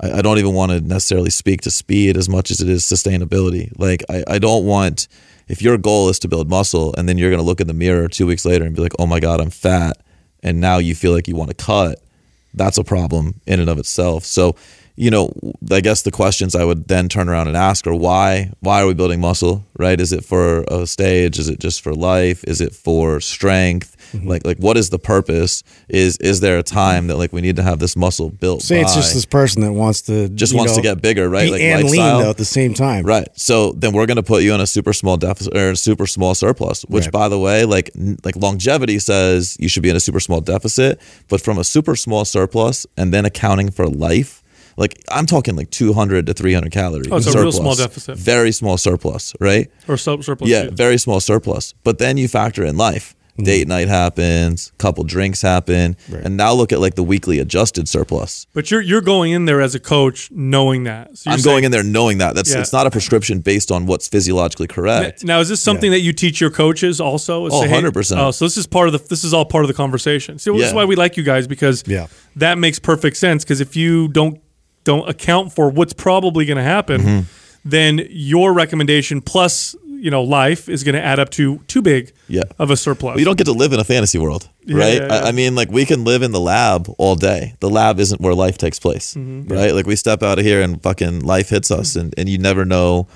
I, 0.00 0.18
I 0.18 0.22
don't 0.22 0.38
even 0.38 0.54
want 0.54 0.72
to 0.72 0.80
necessarily 0.80 1.30
speak 1.30 1.60
to 1.62 1.70
speed 1.70 2.16
as 2.16 2.28
much 2.28 2.50
as 2.50 2.60
it 2.60 2.68
is 2.68 2.82
sustainability. 2.82 3.72
Like 3.78 4.02
I, 4.08 4.24
I 4.26 4.38
don't 4.38 4.64
want 4.64 5.08
if 5.48 5.62
your 5.62 5.76
goal 5.78 6.08
is 6.08 6.18
to 6.20 6.28
build 6.28 6.48
muscle 6.48 6.94
and 6.96 7.08
then 7.08 7.18
you're 7.18 7.30
gonna 7.30 7.42
look 7.42 7.60
in 7.60 7.66
the 7.66 7.74
mirror 7.74 8.08
two 8.08 8.26
weeks 8.26 8.44
later 8.44 8.64
and 8.64 8.74
be 8.74 8.82
like, 8.82 8.94
oh 8.98 9.06
my 9.06 9.20
god, 9.20 9.40
I'm 9.40 9.50
fat, 9.50 9.98
and 10.42 10.60
now 10.60 10.78
you 10.78 10.94
feel 10.94 11.12
like 11.12 11.28
you 11.28 11.36
want 11.36 11.50
to 11.50 11.64
cut. 11.64 12.00
That's 12.54 12.78
a 12.78 12.84
problem 12.84 13.40
in 13.46 13.60
and 13.60 13.70
of 13.70 13.78
itself. 13.78 14.24
So 14.24 14.56
you 14.96 15.10
know, 15.10 15.32
I 15.70 15.80
guess 15.80 16.02
the 16.02 16.10
questions 16.10 16.54
I 16.54 16.64
would 16.64 16.88
then 16.88 17.08
turn 17.08 17.28
around 17.28 17.48
and 17.48 17.56
ask 17.56 17.86
are 17.86 17.94
why 17.94 18.52
why 18.60 18.82
are 18.82 18.86
we 18.86 18.94
building 18.94 19.20
muscle, 19.20 19.64
right? 19.78 19.98
Is 20.00 20.12
it 20.12 20.24
for 20.24 20.64
a 20.68 20.86
stage? 20.86 21.38
Is 21.38 21.48
it 21.48 21.58
just 21.60 21.80
for 21.80 21.94
life? 21.94 22.44
Is 22.44 22.60
it 22.60 22.74
for 22.74 23.20
strength? 23.20 23.96
Mm-hmm. 24.12 24.28
Like 24.28 24.44
like 24.46 24.58
what 24.58 24.76
is 24.76 24.90
the 24.90 24.98
purpose? 24.98 25.62
Is 25.88 26.18
is 26.18 26.40
there 26.40 26.58
a 26.58 26.62
time 26.62 27.06
that 27.06 27.16
like 27.16 27.32
we 27.32 27.40
need 27.40 27.56
to 27.56 27.62
have 27.62 27.78
this 27.78 27.96
muscle 27.96 28.28
built? 28.28 28.60
Say 28.62 28.80
it's 28.82 28.94
just 28.94 29.14
this 29.14 29.24
person 29.24 29.62
that 29.62 29.72
wants 29.72 30.02
to 30.02 30.28
just 30.28 30.54
wants 30.54 30.74
to 30.76 30.82
get 30.82 31.00
bigger, 31.00 31.28
right? 31.30 31.50
Like 31.50 31.62
and 31.62 31.84
lifestyle. 31.84 32.16
lean 32.16 32.24
though 32.24 32.30
at 32.30 32.36
the 32.36 32.44
same 32.44 32.74
time. 32.74 33.06
Right. 33.06 33.28
So 33.34 33.72
then 33.72 33.92
we're 33.94 34.06
going 34.06 34.16
to 34.16 34.22
put 34.22 34.42
you 34.42 34.52
in 34.54 34.60
a 34.60 34.66
super 34.66 34.92
small 34.92 35.16
deficit 35.16 35.56
or 35.56 35.70
a 35.70 35.76
super 35.76 36.06
small 36.06 36.34
surplus, 36.34 36.82
which 36.82 37.04
Right. 37.04 37.12
by 37.12 37.28
the 37.30 37.38
way, 37.38 37.64
like 37.64 37.90
like 38.24 38.36
longevity 38.36 38.98
says 38.98 39.56
you 39.58 39.68
should 39.68 39.82
be 39.82 39.88
in 39.88 39.96
a 39.96 40.00
super 40.00 40.20
small 40.20 40.42
deficit, 40.42 41.00
but 41.28 41.40
from 41.40 41.56
a 41.56 41.64
super 41.64 41.96
small 41.96 42.26
surplus 42.26 42.86
and 42.98 43.14
then 43.14 43.24
accounting 43.24 43.70
for 43.70 43.86
life, 43.88 44.41
like 44.76 45.02
I'm 45.10 45.26
talking 45.26 45.56
like 45.56 45.70
200 45.70 46.26
to 46.26 46.34
300 46.34 46.72
calories. 46.72 47.08
Oh, 47.10 47.16
it's 47.16 47.26
a 47.26 47.30
real 47.38 47.52
surplus. 47.52 47.56
small 47.56 47.74
deficit. 47.74 48.16
Very 48.18 48.52
small 48.52 48.76
surplus, 48.78 49.34
right? 49.40 49.70
or 49.88 49.96
sur- 49.96 50.22
surplus. 50.22 50.48
Yeah, 50.50 50.64
too. 50.64 50.70
very 50.72 50.98
small 50.98 51.20
surplus. 51.20 51.74
But 51.84 51.98
then 51.98 52.16
you 52.16 52.28
factor 52.28 52.64
in 52.64 52.76
life. 52.76 53.14
Mm-hmm. 53.32 53.44
Date 53.44 53.66
night 53.66 53.88
happens, 53.88 54.72
couple 54.76 55.04
drinks 55.04 55.40
happen, 55.40 55.96
and 56.12 56.36
now 56.36 56.52
look 56.52 56.70
at 56.70 56.80
like 56.80 56.96
the 56.96 57.02
weekly 57.02 57.38
adjusted 57.38 57.88
surplus. 57.88 58.46
But 58.52 58.70
you're 58.70 58.82
you're 58.82 59.00
going 59.00 59.32
in 59.32 59.46
there 59.46 59.62
as 59.62 59.74
a 59.74 59.80
coach 59.80 60.30
knowing 60.30 60.84
that. 60.84 61.16
So 61.16 61.30
I'm 61.30 61.38
saying- 61.38 61.44
going 61.50 61.64
in 61.64 61.70
there 61.72 61.82
knowing 61.82 62.18
that. 62.18 62.34
That's 62.34 62.52
Yeah. 62.52 62.60
it's 62.60 62.74
not 62.74 62.86
a 62.86 62.90
prescription 62.90 63.40
based 63.40 63.72
on 63.72 63.86
what's 63.86 64.06
physiologically 64.06 64.66
correct. 64.66 65.24
Now, 65.24 65.40
is 65.40 65.48
this 65.48 65.62
something 65.62 65.90
that 65.92 66.00
you 66.00 66.12
teach 66.12 66.42
your 66.42 66.50
coaches 66.50 67.00
also? 67.00 67.46
Oh, 67.50 67.62
Say, 67.62 67.68
100%. 67.68 68.18
Oh, 68.18 68.32
so 68.32 68.44
this 68.44 68.58
is 68.58 68.66
part 68.66 68.88
of 68.88 68.92
the 68.92 68.98
this 69.08 69.24
is 69.24 69.32
all 69.32 69.46
part 69.46 69.64
of 69.64 69.68
the 69.68 69.74
conversation. 69.74 70.38
See, 70.38 70.50
this 70.52 70.68
is 70.68 70.74
why 70.74 70.84
we 70.84 70.94
like 70.94 71.16
you 71.16 71.22
guys 71.22 71.46
because 71.46 71.82
Yeah. 71.86 72.08
that 72.36 72.58
makes 72.58 72.78
perfect 72.78 73.16
sense. 73.16 73.44
Because 73.44 73.62
if 73.62 73.76
you 73.76 74.08
don't 74.08 74.40
don't 74.84 75.08
account 75.08 75.52
for 75.52 75.68
what's 75.70 75.92
probably 75.92 76.44
going 76.44 76.56
to 76.58 76.62
happen, 76.62 77.00
Mm-hmm. 77.00 77.20
then 77.64 78.06
your 78.10 78.52
recommendation 78.52 79.20
plus 79.20 79.76
you 79.86 80.10
know 80.10 80.22
life 80.24 80.68
is 80.68 80.82
going 80.82 80.96
to 80.96 81.00
add 81.00 81.20
up 81.20 81.30
to 81.30 81.58
too 81.68 81.80
big 81.80 82.12
Yeah. 82.26 82.42
of 82.58 82.70
a 82.72 82.76
surplus. 82.76 83.14
We 83.16 83.22
don't 83.24 83.38
get 83.38 83.44
to 83.44 83.52
live 83.52 83.72
in 83.72 83.78
a 83.78 83.84
fantasy 83.84 84.18
world, 84.18 84.48
right? 84.68 84.94
yeah, 84.94 85.06
yeah. 85.06 85.14
I, 85.24 85.28
I 85.28 85.32
mean, 85.32 85.54
like 85.54 85.70
we 85.70 85.84
can 85.86 86.02
live 86.04 86.22
in 86.22 86.32
the 86.32 86.40
lab 86.40 86.88
all 86.98 87.14
day. 87.14 87.54
The 87.60 87.70
lab 87.70 88.00
isn't 88.00 88.20
where 88.20 88.34
life 88.34 88.58
takes 88.58 88.80
place, 88.80 89.14
Mm-hmm. 89.14 89.52
right? 89.52 89.72
Like 89.72 89.86
we 89.86 89.94
step 89.94 90.22
out 90.24 90.40
of 90.40 90.44
here 90.44 90.60
and 90.60 90.82
fucking 90.82 91.20
life 91.20 91.50
hits 91.50 91.70
us, 91.70 91.94
and, 91.94 92.12
and 92.18 92.28
you 92.28 92.38
never 92.38 92.64
know 92.64 93.06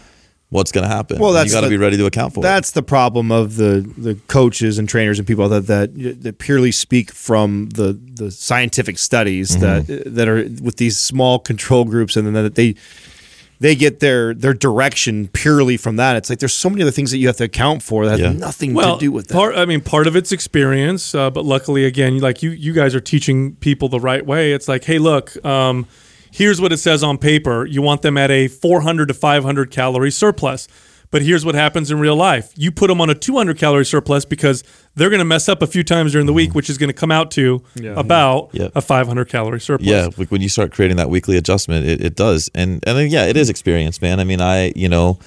what's 0.50 0.70
going 0.72 0.88
to 0.88 0.94
happen. 0.94 1.18
Well, 1.18 1.30
And 1.30 1.38
that's 1.38 1.48
you 1.52 1.56
got 1.56 1.62
to 1.62 1.68
be 1.68 1.76
ready 1.76 1.96
to 1.96 2.06
account 2.06 2.34
for 2.34 2.40
it. 2.40 2.42
That's 2.44 2.70
the 2.70 2.82
problem 2.82 3.32
of 3.32 3.56
the 3.56 3.84
the 3.98 4.14
coaches 4.28 4.78
and 4.78 4.88
trainers 4.88 5.18
and 5.18 5.26
people 5.26 5.48
that 5.48 5.66
that, 5.66 6.22
that 6.22 6.38
purely 6.38 6.72
speak 6.72 7.10
from 7.12 7.68
the 7.70 7.92
the 8.14 8.30
scientific 8.30 8.98
studies 8.98 9.56
Mm-hmm. 9.56 9.60
that 9.92 10.14
that 10.14 10.28
are 10.28 10.42
with 10.62 10.76
these 10.76 10.98
small 10.98 11.38
control 11.38 11.84
groups 11.84 12.16
and 12.16 12.26
then 12.26 12.34
that 12.34 12.54
they 12.54 12.74
they 13.58 13.74
get 13.74 14.00
their 14.00 14.34
their 14.34 14.52
direction 14.52 15.28
purely 15.28 15.76
from 15.78 15.96
that. 15.96 16.14
It's 16.16 16.28
like 16.28 16.38
there's 16.40 16.52
so 16.52 16.68
many 16.68 16.82
other 16.82 16.90
things 16.90 17.10
that 17.10 17.18
you 17.18 17.26
have 17.26 17.38
to 17.38 17.44
account 17.44 17.82
for 17.82 18.04
that 18.06 18.18
Yeah. 18.18 18.26
have 18.26 18.38
nothing 18.38 18.74
well, 18.74 18.98
to 18.98 19.00
do 19.00 19.10
with 19.10 19.28
that. 19.28 19.34
part. 19.34 19.56
I 19.56 19.64
mean, 19.64 19.80
part 19.80 20.06
of 20.06 20.14
it's 20.14 20.30
experience, 20.30 21.14
uh, 21.14 21.30
but 21.30 21.44
luckily, 21.46 21.86
again, 21.86 22.18
like 22.18 22.42
you, 22.42 22.50
you 22.50 22.72
guys 22.74 22.94
are 22.94 23.00
teaching 23.00 23.56
people 23.56 23.88
the 23.88 23.98
right 24.00 24.24
way. 24.26 24.52
It's 24.52 24.68
like, 24.68 24.84
hey, 24.84 24.98
look, 24.98 25.42
um, 25.44 25.86
here's 26.36 26.60
what 26.60 26.72
it 26.72 26.76
says 26.76 27.02
on 27.02 27.16
paper. 27.16 27.64
You 27.64 27.80
want 27.82 28.02
them 28.02 28.18
at 28.18 28.30
a 28.30 28.48
400 28.48 29.08
to 29.08 29.14
500 29.14 29.70
calorie 29.70 30.10
surplus. 30.10 30.68
But 31.12 31.22
here's 31.22 31.44
what 31.44 31.54
happens 31.54 31.90
in 31.90 32.00
real 32.00 32.16
life. 32.16 32.52
You 32.56 32.72
put 32.72 32.88
them 32.88 33.00
on 33.00 33.08
a 33.08 33.14
200 33.14 33.56
calorie 33.56 33.84
surplus 33.86 34.24
because 34.24 34.64
they're 34.96 35.08
going 35.08 35.20
to 35.20 35.24
mess 35.24 35.48
up 35.48 35.62
a 35.62 35.66
few 35.66 35.84
times 35.84 36.12
during 36.12 36.26
the 36.26 36.32
week, 36.32 36.52
which 36.52 36.68
is 36.68 36.78
going 36.78 36.88
to 36.88 36.94
come 36.94 37.12
out 37.12 37.30
to 37.32 37.60
mm-hmm. 37.76 37.96
about 37.96 38.50
Yeah. 38.52 38.68
a 38.74 38.82
500 38.82 39.28
calorie 39.28 39.60
surplus. 39.60 39.88
yeah, 39.88 40.08
like 40.18 40.30
when 40.32 40.42
you 40.42 40.48
start 40.48 40.72
creating 40.72 40.96
that 40.96 41.08
weekly 41.08 41.36
adjustment, 41.36 41.86
it, 41.86 42.04
it 42.04 42.16
does, 42.16 42.50
and 42.56 42.82
and 42.86 42.98
then, 42.98 43.08
yeah, 43.08 43.24
it 43.26 43.36
is 43.36 43.48
experience, 43.48 44.02
man. 44.02 44.18
I 44.18 44.24
mean, 44.24 44.40
I 44.40 44.72
you 44.74 44.88
know, 44.88 45.20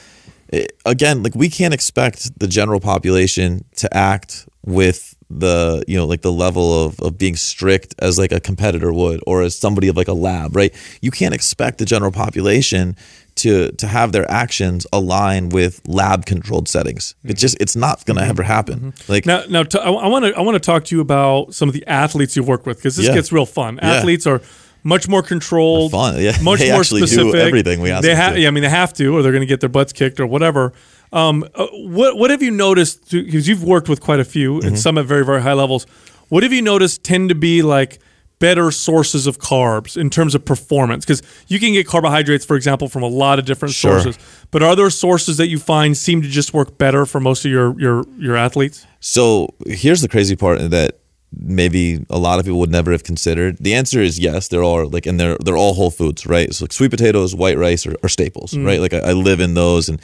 it, 0.49 0.73
again, 0.85 1.23
like 1.23 1.33
we 1.33 1.49
can't 1.49 1.73
expect 1.73 2.37
the 2.39 2.47
general 2.47 2.81
population 2.81 3.63
to 3.77 3.91
act 3.95 4.49
with 4.65 5.08
the 5.29 5.83
you 5.87 5.95
know 5.95 6.05
like 6.05 6.21
the 6.21 6.31
level 6.31 6.85
of, 6.85 6.99
of 7.01 7.17
being 7.17 7.35
strict 7.35 7.93
as 7.99 8.17
like 8.17 8.31
a 8.31 8.39
competitor 8.39 8.91
would 8.91 9.21
or 9.27 9.43
as 9.43 9.55
somebody 9.55 9.87
of 9.87 9.95
like 9.95 10.07
a 10.07 10.13
lab 10.13 10.55
right 10.55 10.73
you 11.01 11.11
can't 11.11 11.35
expect 11.35 11.77
the 11.77 11.85
general 11.85 12.11
population 12.11 12.95
to 13.35 13.71
to 13.73 13.85
have 13.85 14.11
their 14.11 14.29
actions 14.29 14.87
align 14.91 15.49
with 15.49 15.81
lab 15.87 16.25
controlled 16.25 16.67
settings 16.67 17.13
it 17.23 17.37
just 17.37 17.55
it's 17.59 17.75
not 17.75 18.03
going 18.05 18.15
to 18.15 18.21
mm-hmm. 18.21 18.31
ever 18.31 18.43
happen 18.43 18.79
mm-hmm. 18.79 19.11
like 19.11 19.25
Now, 19.27 19.43
now 19.47 19.63
t- 19.63 19.77
I 19.79 19.89
want 20.07 20.25
to 20.25 20.35
I 20.35 20.41
want 20.41 20.55
to 20.55 20.59
talk 20.59 20.83
to 20.85 20.95
you 20.95 21.01
about 21.01 21.53
some 21.53 21.69
of 21.69 21.73
the 21.73 21.85
athletes 21.85 22.35
you've 22.35 22.47
worked 22.47 22.65
with 22.65 22.77
because 22.77 22.95
this 22.95 23.05
Yeah. 23.07 23.13
gets 23.13 23.31
real 23.31 23.45
fun. 23.45 23.79
Yeah. 23.81 23.93
Athletes 23.95 24.25
are 24.25 24.41
much 24.83 25.07
more 25.07 25.21
controlled, 25.21 25.91
fun, 25.91 26.15
yeah. 26.21 26.37
much 26.41 26.59
They 26.59 26.71
more 26.71 26.83
specific. 26.83 27.35
everything 27.35 27.81
we 27.81 27.91
ask 27.91 28.01
They 28.01 28.09
them 28.09 28.17
ha- 28.17 28.31
to. 28.31 28.39
yeah, 28.39 28.47
I 28.47 28.51
mean 28.51 28.63
they 28.63 28.69
have 28.69 28.93
to, 28.93 29.15
or 29.15 29.21
they're 29.21 29.31
going 29.31 29.41
to 29.41 29.47
get 29.47 29.59
their 29.59 29.69
butts 29.69 29.93
kicked 29.93 30.19
or 30.19 30.25
whatever. 30.25 30.73
Um, 31.11 31.43
uh, 31.55 31.67
what 31.71 32.17
what 32.17 32.29
have 32.31 32.41
you 32.43 32.51
noticed? 32.51 33.11
Because 33.11 33.47
you've 33.47 33.63
worked 33.63 33.89
with 33.89 33.99
quite 34.01 34.19
a 34.19 34.25
few, 34.25 34.55
Mm-hmm. 34.55 34.67
and 34.67 34.79
some 34.79 34.97
at 34.97 35.05
very 35.05 35.25
very 35.25 35.41
high 35.41 35.53
levels. 35.53 35.85
What 36.29 36.43
have 36.43 36.53
you 36.53 36.61
noticed 36.61 37.03
tend 37.03 37.29
to 37.29 37.35
be 37.35 37.61
like? 37.61 37.99
Better 38.39 38.71
sources 38.71 39.27
of 39.27 39.37
carbs 39.37 39.97
in 39.97 40.09
terms 40.09 40.33
of 40.33 40.45
performance 40.45 41.03
because 41.03 41.21
you 41.49 41.59
can 41.59 41.73
get 41.73 41.85
carbohydrates, 41.85 42.45
for 42.45 42.55
example, 42.55 42.87
from 42.87 43.03
a 43.03 43.07
lot 43.07 43.37
of 43.37 43.43
different 43.43 43.73
Sure. 43.75 43.99
sources. 43.99 44.17
But 44.49 44.63
are 44.63 44.77
there 44.77 44.89
sources 44.89 45.35
that 45.35 45.49
you 45.49 45.59
find 45.59 45.97
seem 45.97 46.21
to 46.21 46.27
just 46.29 46.53
work 46.53 46.77
better 46.77 47.05
for 47.05 47.19
most 47.19 47.43
of 47.43 47.51
your 47.51 47.77
your 47.77 48.05
your 48.17 48.37
athletes? 48.37 48.85
So 49.01 49.49
here's 49.67 49.99
the 49.99 50.07
crazy 50.07 50.37
part 50.37 50.69
that 50.69 50.99
maybe 51.37 51.99
a 52.09 52.17
lot 52.17 52.39
of 52.39 52.45
people 52.45 52.59
would 52.59 52.71
never 52.71 52.91
have 52.93 53.03
considered. 53.03 53.57
The 53.59 53.73
answer 53.73 53.99
is 54.01 54.17
yes. 54.17 54.47
there 54.47 54.63
are 54.63 54.85
like, 54.85 55.05
and 55.05 55.19
they're 55.19 55.37
they're 55.43 55.57
all 55.57 55.73
whole 55.73 55.91
foods, 55.91 56.25
right? 56.25 56.53
So 56.53 56.63
like 56.63 56.71
sweet 56.71 56.91
potatoes, 56.91 57.35
white 57.35 57.57
rice 57.57 57.85
are, 57.85 57.95
are 58.03 58.09
staples, 58.09 58.57
right? 58.57 58.79
Like 58.79 58.93
I, 58.93 58.99
I 59.09 59.11
live 59.11 59.41
in 59.41 59.53
those, 59.53 59.89
and 59.89 59.99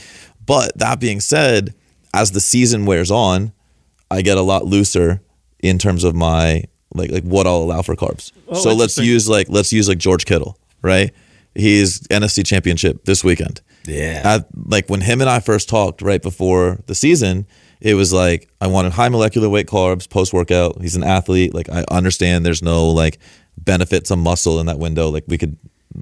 but 0.46 0.78
that 0.78 1.00
being 1.00 1.20
said, 1.20 1.74
as 2.14 2.32
the 2.32 2.42
season 2.42 2.86
wears 2.86 3.12
on, 3.12 3.52
I 4.10 4.22
get 4.22 4.38
a 4.38 4.42
lot 4.42 4.66
looser 4.66 5.22
in 5.60 5.78
terms 5.78 6.04
of 6.04 6.16
my 6.16 6.64
like 6.94 7.12
like 7.12 7.24
what 7.24 7.48
I'll 7.48 7.58
allow 7.58 7.82
for 7.82 7.96
carbs. 7.96 8.32
Oh, 8.48 8.56
so 8.56 8.74
let's 8.74 8.98
use 8.98 9.28
like 9.28 9.48
let's 9.50 9.74
use 9.74 9.90
like 9.90 9.98
George 9.98 10.26
Kittle, 10.26 10.58
right? 10.82 11.12
He's 11.54 12.02
NFC 12.10 12.46
Championship 12.46 13.06
this 13.06 13.24
weekend. 13.24 13.62
Yeah. 13.86 14.22
At, 14.24 14.48
like 14.54 14.90
when 14.90 15.02
him 15.02 15.22
and 15.22 15.30
I 15.30 15.40
first 15.40 15.70
talked 15.70 16.02
right 16.02 16.22
before 16.22 16.80
the 16.88 16.96
season, 16.96 17.48
it 17.82 17.96
was 17.96 18.12
like 18.14 18.50
I 18.62 18.68
wanted 18.68 18.94
high 18.94 19.10
molecular 19.10 19.50
weight 19.50 19.68
carbs 19.68 20.10
post 20.10 20.34
workout. 20.34 20.82
He's 20.82 20.96
an 20.96 21.04
athlete. 21.04 21.54
Like 21.54 21.70
I 21.70 21.84
understand 21.92 22.46
there's 22.46 22.64
no 22.64 22.90
like 22.90 23.20
benefit 23.58 24.06
to 24.06 24.16
muscle 24.16 24.60
in 24.60 24.66
that 24.68 24.80
window. 24.80 25.10
Like 25.10 25.26
we 25.28 25.38
could 25.38 25.58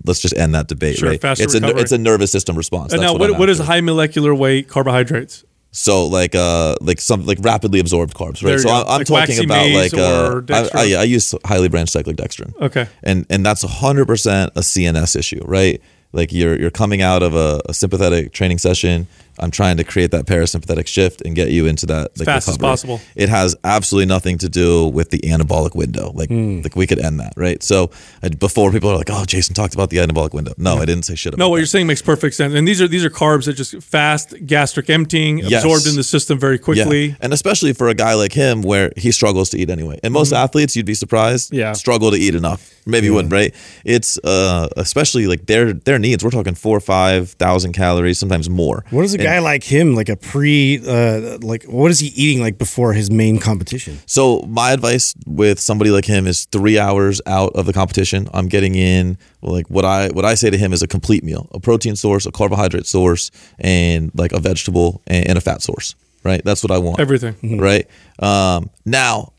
let's 0.05 0.19
just 0.19 0.35
end 0.35 0.55
that 0.55 0.67
debate. 0.67 0.97
Sure, 0.97 1.09
right? 1.09 1.19
it's 1.23 1.55
a 1.55 1.77
it's 1.77 1.91
a 1.91 1.97
nervous 1.97 2.31
system 2.31 2.55
response. 2.55 2.93
And 2.93 3.01
That's 3.01 3.13
now, 3.13 3.19
what, 3.19 3.31
I'm 3.31 3.39
what 3.39 3.49
is 3.49 3.59
high 3.59 3.81
molecular 3.81 4.33
weight 4.33 4.67
carbohydrates? 4.67 5.43
So 5.71 6.05
like 6.05 6.35
uh 6.35 6.75
like 6.81 7.01
some 7.01 7.25
like 7.25 7.39
rapidly 7.41 7.79
absorbed 7.79 8.13
carbs, 8.13 8.43
right? 8.43 8.59
So. 8.59 8.69
I, 8.69 8.81
I'm 8.81 8.99
Like 8.99 9.07
talking 9.07 9.43
about 9.43 9.69
like 9.71 9.93
uh, 9.95 10.41
I. 10.49 10.69
I, 10.81 10.83
yeah, 10.83 10.99
I 10.99 11.03
use 11.03 11.33
highly 11.45 11.67
branched 11.67 11.93
cyclic 11.93 12.15
dextrin. 12.15 12.55
Okay. 12.61 12.87
and 13.01 13.25
and 13.29 13.45
that's 13.45 13.63
hundred 13.63 14.05
percent 14.05 14.51
a 14.55 14.59
CNS 14.61 15.15
issue, 15.15 15.41
right? 15.45 15.81
Like 16.11 16.31
you're 16.31 16.59
you're 16.59 16.71
coming 16.71 17.01
out 17.01 17.23
of 17.23 17.33
a, 17.35 17.59
a 17.67 17.73
sympathetic 17.73 18.33
training 18.33 18.59
session. 18.59 19.07
I'm 19.39 19.51
trying 19.51 19.77
to 19.77 19.83
create 19.83 20.11
that 20.11 20.25
parasympathetic 20.25 20.87
shift 20.87 21.21
and 21.25 21.35
get 21.35 21.49
you 21.49 21.65
into 21.65 21.85
that 21.87 22.17
like, 22.19 22.25
fast 22.25 22.47
as 22.47 22.57
possible. 22.57 23.01
It 23.15 23.29
has 23.29 23.55
absolutely 23.63 24.05
nothing 24.07 24.37
to 24.39 24.49
do 24.49 24.87
with 24.87 25.09
the 25.09 25.19
anabolic 25.19 25.75
window. 25.75 26.11
Like 26.13 26.29
Hmm. 26.29 26.61
like 26.61 26.75
we 26.75 26.85
could 26.87 26.99
end 26.99 27.19
that, 27.19 27.33
right? 27.35 27.61
So 27.63 27.89
I, 28.21 28.29
before 28.29 28.71
people 28.71 28.89
are 28.91 28.97
like, 28.97 29.09
"Oh, 29.11 29.25
Jason 29.25 29.55
talked 29.55 29.73
about 29.73 29.89
the 29.89 29.97
anabolic 29.97 30.33
window." 30.33 30.53
No, 30.57 30.77
I 30.77 30.85
didn't 30.85 31.03
say 31.03 31.15
shit 31.15 31.33
about. 31.33 31.43
No, 31.43 31.49
what 31.49 31.55
that. 31.57 31.61
you're 31.61 31.65
saying 31.67 31.87
makes 31.87 32.01
perfect 32.01 32.35
sense. 32.35 32.53
And 32.53 32.67
these 32.67 32.81
are 32.81 32.87
these 32.87 33.03
are 33.03 33.09
carbs 33.09 33.45
that 33.45 33.53
just 33.53 33.81
fast 33.81 34.33
gastric 34.45 34.89
emptying, 34.89 35.39
Yes. 35.39 35.63
absorbed 35.63 35.87
in 35.87 35.95
the 35.95 36.03
system 36.03 36.37
very 36.39 36.59
quickly. 36.59 37.07
Yeah. 37.07 37.15
And 37.21 37.33
especially 37.33 37.73
for 37.73 37.89
a 37.89 37.93
guy 37.95 38.13
like 38.13 38.33
him 38.33 38.61
where 38.61 38.91
he 38.97 39.11
struggles 39.11 39.49
to 39.51 39.57
eat 39.57 39.69
anyway. 39.69 39.99
And 40.03 40.13
most 40.13 40.31
athletes, 40.33 40.75
you'd 40.75 40.85
be 40.85 40.93
surprised, 40.93 41.49
Mm-hmm. 41.49 41.59
Yeah. 41.59 41.73
struggle 41.73 42.11
to 42.11 42.17
eat 42.17 42.35
enough. 42.35 42.69
Maybe 42.85 43.07
you 43.07 43.13
wouldn't, 43.13 43.31
right? 43.33 43.53
It's 43.85 44.17
uh 44.25 44.67
especially 44.77 45.25
like 45.27 45.45
their 45.45 45.71
their 45.73 45.97
needs. 45.99 46.23
We're 46.23 46.31
talking 46.31 46.53
four 46.55 46.75
or 46.77 46.81
five 46.81 47.31
thousand 47.31 47.71
calories, 47.73 48.19
sometimes 48.19 48.49
more. 48.49 48.83
What 48.89 49.03
does 49.03 49.13
a 49.13 49.17
guy 49.23 49.39
like 49.39 49.63
him 49.63 49.95
like 49.95 50.09
a 50.09 50.15
pre 50.15 50.79
uh 50.85 51.37
like 51.41 51.63
what 51.65 51.91
is 51.91 51.99
he 51.99 52.07
eating 52.07 52.41
like 52.41 52.57
before 52.57 52.93
his 52.93 53.09
main 53.09 53.39
competition? 53.39 53.99
So 54.05 54.41
my 54.47 54.71
advice 54.71 55.13
with 55.25 55.59
somebody 55.59 55.91
like 55.91 56.05
him 56.05 56.27
is 56.27 56.45
three 56.45 56.77
hours 56.77 57.21
out 57.25 57.53
of 57.55 57.65
the 57.65 57.73
competition. 57.73 58.29
I'm 58.33 58.47
getting 58.47 58.75
in 58.75 59.17
like 59.41 59.69
what 59.69 59.85
I 59.85 60.09
what 60.09 60.25
I 60.25 60.35
say 60.35 60.49
to 60.49 60.57
him 60.57 60.73
is 60.73 60.81
a 60.81 60.87
complete 60.87 61.23
meal, 61.23 61.47
a 61.51 61.59
protein 61.59 61.95
source, 61.95 62.25
a 62.25 62.31
carbohydrate 62.31 62.85
source, 62.85 63.31
and 63.59 64.11
like 64.15 64.31
a 64.31 64.39
vegetable 64.39 65.01
and, 65.07 65.27
and 65.27 65.37
a 65.37 65.41
fat 65.41 65.61
source. 65.61 65.95
Right, 66.23 66.41
that's 66.43 66.63
what 66.63 66.71
I 66.71 66.77
want. 66.77 66.99
Everything. 67.01 67.59
Right. 67.59 67.85
Um, 68.19 68.69
now, 68.85 69.33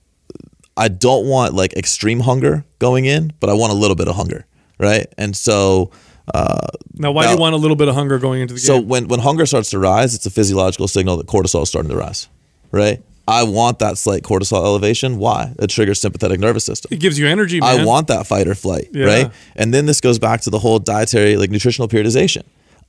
I 0.76 0.88
don't 0.88 1.26
want 1.26 1.54
like 1.54 1.72
extreme 1.74 2.20
hunger 2.20 2.64
going 2.78 3.06
in, 3.06 3.32
but 3.40 3.48
I 3.48 3.54
want 3.54 3.72
a 3.72 3.76
little 3.76 3.96
bit 3.96 4.08
of 4.08 4.16
hunger. 4.16 4.46
Right, 4.78 5.06
and 5.16 5.36
so. 5.36 5.90
Uh, 6.32 6.68
Now, 6.94 7.12
why 7.12 7.24
do 7.26 7.32
you 7.32 7.38
want 7.38 7.54
a 7.54 7.58
little 7.58 7.76
bit 7.76 7.88
of 7.88 7.94
hunger 7.94 8.18
going 8.18 8.40
into 8.40 8.54
the 8.54 8.60
so 8.60 8.78
game? 8.78 8.88
when 8.88 9.08
when 9.08 9.20
hunger 9.20 9.44
starts 9.46 9.70
to 9.70 9.78
rise, 9.78 10.14
it's 10.14 10.24
a 10.26 10.30
physiological 10.30 10.88
signal 10.88 11.16
that 11.18 11.26
cortisol 11.26 11.62
is 11.62 11.68
starting 11.68 11.90
to 11.90 11.96
rise, 11.96 12.28
right? 12.70 13.02
I 13.26 13.42
want 13.44 13.78
that 13.78 13.96
slight 13.98 14.22
cortisol 14.22 14.64
elevation. 14.64 15.16
Why? 15.18 15.52
It 15.58 15.68
triggers 15.70 16.00
sympathetic 16.00 16.38
nervous 16.40 16.64
system. 16.64 16.90
It 16.92 17.00
gives 17.00 17.18
you 17.18 17.26
energy, 17.26 17.58
man. 17.60 17.80
I 17.80 17.84
want 17.84 18.08
that 18.08 18.26
fight 18.26 18.46
or 18.48 18.54
flight, 18.54 18.88
Yeah. 18.92 19.06
right? 19.06 19.30
And 19.56 19.72
then 19.72 19.86
this 19.86 20.00
goes 20.02 20.18
back 20.18 20.42
to 20.42 20.50
the 20.50 20.58
whole 20.58 20.78
dietary, 20.78 21.36
like 21.36 21.50
nutritional 21.50 21.88
periodization. 21.88 22.42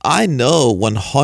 I 0.04 0.26
know 0.26 0.72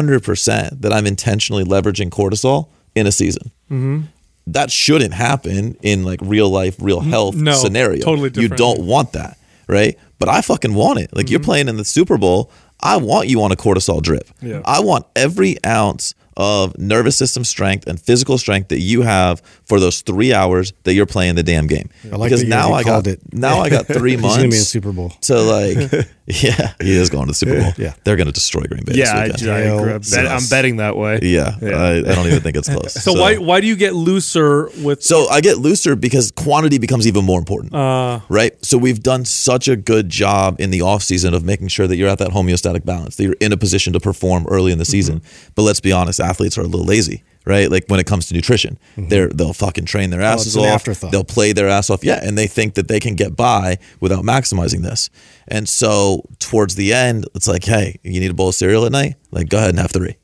100% 0.01 0.81
that 0.81 0.93
I'm 0.93 1.07
intentionally 1.07 1.65
leveraging 1.65 2.11
cortisol 2.11 2.69
in 2.95 3.07
a 3.07 3.13
season. 3.13 3.51
Mm-hmm. 3.71 4.01
That 4.49 4.71
shouldn't 4.71 5.15
happen 5.15 5.77
in 5.83 6.05
like 6.05 6.21
real 6.23 6.49
life, 6.51 6.77
real 6.81 7.01
health 7.01 7.37
no, 7.37 7.53
scenario. 7.53 8.03
totally 8.03 8.31
different. 8.31 8.53
You 8.53 8.57
don't 8.57 8.87
want 8.87 9.13
that, 9.13 9.39
right? 9.69 9.99
But 10.19 10.29
I 10.29 10.41
fucking 10.43 10.75
want 10.75 10.99
it. 11.01 11.15
Like 11.15 11.31
you're 11.31 11.41
Mm-hmm. 11.41 11.45
playing 11.47 11.69
in 11.69 11.77
the 11.77 11.85
Super 11.85 12.17
Bowl. 12.19 12.51
I 12.81 12.97
want 12.97 13.29
you 13.29 13.43
on 13.43 13.53
a 13.53 13.57
cortisol 13.57 14.03
drip. 14.03 14.29
I 14.65 14.81
want 14.81 15.07
every 15.15 15.57
ounce 15.65 16.15
of 16.37 16.77
nervous 16.79 17.15
system 17.15 17.45
strength 17.45 17.87
and 17.87 18.01
physical 18.01 18.39
strength 18.39 18.69
that 18.69 18.81
you 18.81 19.03
have 19.03 19.41
for 19.65 19.79
those 19.79 20.01
three 20.01 20.33
hours 20.33 20.73
that 20.85 20.95
you're 20.95 21.05
playing 21.07 21.35
the 21.35 21.43
damn 21.43 21.67
game. 21.67 21.91
I 22.11 22.17
like 22.17 22.31
because 22.31 22.43
now 22.45 22.73
I 22.73 22.83
got 22.83 23.07
it. 23.07 23.21
now 23.33 23.61
I 23.61 23.69
got 23.69 23.87
three 23.99 24.17
months 24.17 24.37
gonna 24.39 24.49
be 24.49 24.57
in 24.57 24.63
Super 24.63 24.93
Bowl. 24.93 25.11
to 25.23 25.39
like 25.41 25.77
yeah 26.27 26.73
he 26.81 26.93
is 26.97 27.11
going 27.11 27.25
to 27.27 27.31
the 27.31 27.35
Super 27.35 27.61
Bowl 27.61 27.73
Yeah. 27.77 27.95
they're 28.05 28.15
going 28.17 28.29
to 28.29 28.33
destroy 28.33 28.63
Green 28.63 28.85
Bay 28.85 28.93
Yeah, 28.95 29.17
I, 29.17 29.29
this 29.29 29.43
I 29.43 29.57
weekend. 29.63 29.81
agree. 29.81 29.93
I'm, 29.95 30.01
bet, 30.01 30.27
I'm 30.29 30.47
betting 30.49 30.77
that 30.77 30.97
way. 30.97 31.19
yeah, 31.23 31.57
I, 31.61 31.97
I 31.99 32.01
don't 32.15 32.27
even 32.29 32.41
think 32.41 32.57
it's 32.57 32.69
close 32.75 32.93
so, 32.95 33.13
why 33.13 33.37
why 33.39 33.61
do 33.61 33.67
you 33.67 33.75
get 33.77 33.95
looser 33.95 34.69
with? 34.83 35.03
so 35.03 35.27
I 35.29 35.41
get 35.41 35.59
looser 35.59 35.97
because 35.97 36.31
quantity 36.31 36.79
becomes 36.79 37.07
even 37.09 37.25
more 37.25 37.39
important 37.41 37.75
uh, 37.75 38.21
right 38.29 38.53
so 38.65 38.79
we've 38.79 39.03
done 39.03 39.25
such 39.25 39.67
a 39.67 39.75
good 39.77 40.09
job 40.09 40.61
in 40.61 40.71
the 40.71 40.83
off 40.83 41.03
season 41.03 41.35
of 41.35 41.43
making 41.45 41.69
sure 41.69 41.87
that 41.89 41.97
you're 41.97 42.09
at 42.09 42.19
that 42.19 42.31
homeostatic 42.31 42.85
balance 42.85 43.17
that 43.17 43.25
you're 43.25 43.37
in 43.41 43.53
a 43.53 43.57
position 43.57 43.93
to 43.93 44.01
perform 44.01 44.47
early 44.49 44.71
in 44.73 44.79
the 44.79 44.85
season 44.85 45.21
Mm-hmm. 45.21 45.51
but 45.57 45.63
let's 45.63 45.81
be 45.81 45.91
honest 45.91 46.21
athletes 46.21 46.57
are 46.57 46.63
a 46.63 46.67
little 46.69 46.87
lazy 46.87 47.25
right? 47.45 47.71
Like 47.71 47.85
when 47.89 47.99
it 48.01 48.07
comes 48.07 48.27
to 48.29 48.35
nutrition 48.35 48.79
they're 48.97 49.29
they'll 49.29 49.53
fucking 49.53 49.85
train 49.87 50.11
their 50.11 50.21
asses 50.23 50.55
Mm-hmm. 50.55 50.61
Oh, 50.61 50.63
it's 50.63 50.69
an 50.69 50.75
off. 50.75 50.81
afterthought. 50.81 51.13
they'll 51.13 51.25
play 51.25 51.53
their 51.53 51.69
ass 51.69 51.91
off. 51.91 52.05
Yeah 52.05 52.21
and 52.23 52.37
they 52.39 52.47
think 52.47 52.75
that 52.75 52.89
they 52.89 53.01
can 53.01 53.15
get 53.17 53.37
by 53.37 53.79
without 54.01 54.25
maximizing 54.25 54.83
this. 54.83 55.11
And 55.49 55.69
so 55.69 56.23
towards 56.39 56.75
the 56.77 56.93
end 56.93 57.27
it's 57.35 57.49
like 57.49 57.65
hey 57.65 57.99
you 58.03 58.21
need 58.21 58.31
a 58.31 58.35
bowl 58.35 58.49
of 58.51 58.55
cereal 58.55 58.85
at 58.87 58.93
night? 58.93 59.15
Like 59.31 59.49
go 59.49 59.59
ahead 59.59 59.71
and 59.71 59.79
have 59.79 59.91
three 59.91 60.17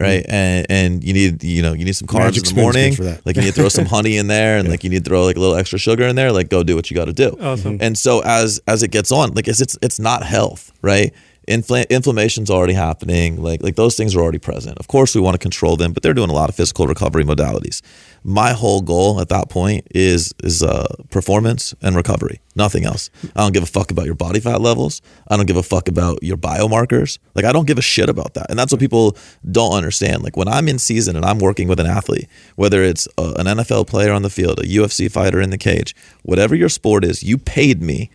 right? 0.00 0.24
And 0.28 0.66
and 0.70 1.04
you 1.04 1.12
need 1.12 1.44
you 1.44 1.62
know 1.62 1.74
you 1.74 1.84
need 1.84 1.94
some 1.94 2.08
carbs. 2.08 2.20
Magic 2.20 2.48
in 2.48 2.56
the 2.56 2.62
morning. 2.62 2.94
for 2.94 3.04
that. 3.04 3.26
like 3.26 3.36
you 3.36 3.42
need 3.42 3.48
to 3.48 3.54
throw 3.54 3.68
some 3.68 3.84
honey 3.96 4.16
in 4.16 4.26
there 4.26 4.56
and 4.56 4.68
like 4.68 4.84
you 4.84 4.90
need 4.90 5.04
to 5.04 5.08
throw 5.10 5.24
like 5.24 5.36
a 5.36 5.40
little 5.40 5.54
extra 5.56 5.78
sugar 5.78 6.04
in 6.04 6.16
there. 6.16 6.32
Like 6.32 6.48
go 6.48 6.62
do 6.62 6.74
what 6.76 6.90
you 6.90 6.94
got 6.96 7.04
to 7.06 7.12
do. 7.12 7.36
Awesome. 7.40 7.76
and 7.80 7.96
so 7.98 8.22
as 8.24 8.60
as 8.66 8.82
it 8.82 8.88
gets 8.88 9.12
on 9.12 9.34
like 9.34 9.48
it's 9.48 9.60
it's, 9.60 9.76
it's 9.82 9.98
not 9.98 10.22
health 10.24 10.72
right 10.80 11.12
Infl- 11.48 11.88
inflammation's 11.88 12.50
already 12.50 12.74
happening 12.74 13.42
like 13.42 13.62
like 13.62 13.76
those 13.76 13.96
things 13.96 14.14
are 14.14 14.20
already 14.20 14.38
present. 14.38 14.78
Of 14.78 14.88
course 14.88 15.14
we 15.14 15.20
want 15.20 15.34
to 15.34 15.38
control 15.38 15.76
them 15.76 15.92
but 15.92 16.02
they're 16.02 16.14
doing 16.14 16.30
a 16.30 16.34
lot 16.34 16.48
of 16.48 16.54
physical 16.54 16.86
recovery 16.86 17.24
modalities. 17.24 17.82
My 18.24 18.52
whole 18.52 18.80
goal 18.80 19.20
at 19.20 19.28
that 19.30 19.48
point 19.48 19.86
is 19.90 20.32
is 20.42 20.62
uh 20.62 20.86
performance 21.10 21.74
and 21.82 21.96
recovery 21.96 22.40
nothing 22.54 22.84
else. 22.84 23.10
I 23.34 23.40
don't 23.40 23.52
give 23.52 23.62
a 23.62 23.66
fuck 23.66 23.90
about 23.90 24.06
your 24.06 24.14
body 24.14 24.38
fat 24.38 24.60
levels. 24.60 25.00
I 25.26 25.36
don't 25.36 25.46
give 25.46 25.56
a 25.56 25.62
fuck 25.62 25.88
about 25.88 26.22
your 26.22 26.36
biomarkers. 26.36 27.18
Like 27.34 27.44
i 27.44 27.52
don't 27.52 27.66
give 27.66 27.78
a 27.78 27.82
shit 27.82 28.08
about 28.08 28.34
that. 28.34 28.46
And 28.48 28.58
that's 28.58 28.72
what 28.72 28.80
people 28.80 29.16
don't 29.50 29.72
understand. 29.72 30.22
Like 30.22 30.36
when 30.36 30.48
i'm 30.48 30.68
in 30.68 30.78
season 30.78 31.16
and 31.16 31.24
i'm 31.24 31.38
working 31.38 31.68
with 31.68 31.80
an 31.80 31.86
athlete 31.86 32.28
whether 32.56 32.82
it's 32.82 33.08
uh 33.18 33.34
an 33.36 33.46
nfl 33.46 33.86
player 33.86 34.12
on 34.12 34.22
the 34.22 34.30
field 34.30 34.58
a 34.60 34.62
ufc 34.62 35.10
fighter 35.10 35.40
in 35.40 35.50
the 35.50 35.58
cage 35.58 35.94
whatever 36.22 36.54
your 36.54 36.68
sport 36.68 37.04
is 37.04 37.22
you 37.22 37.38
paid 37.38 37.82
me 37.82 38.10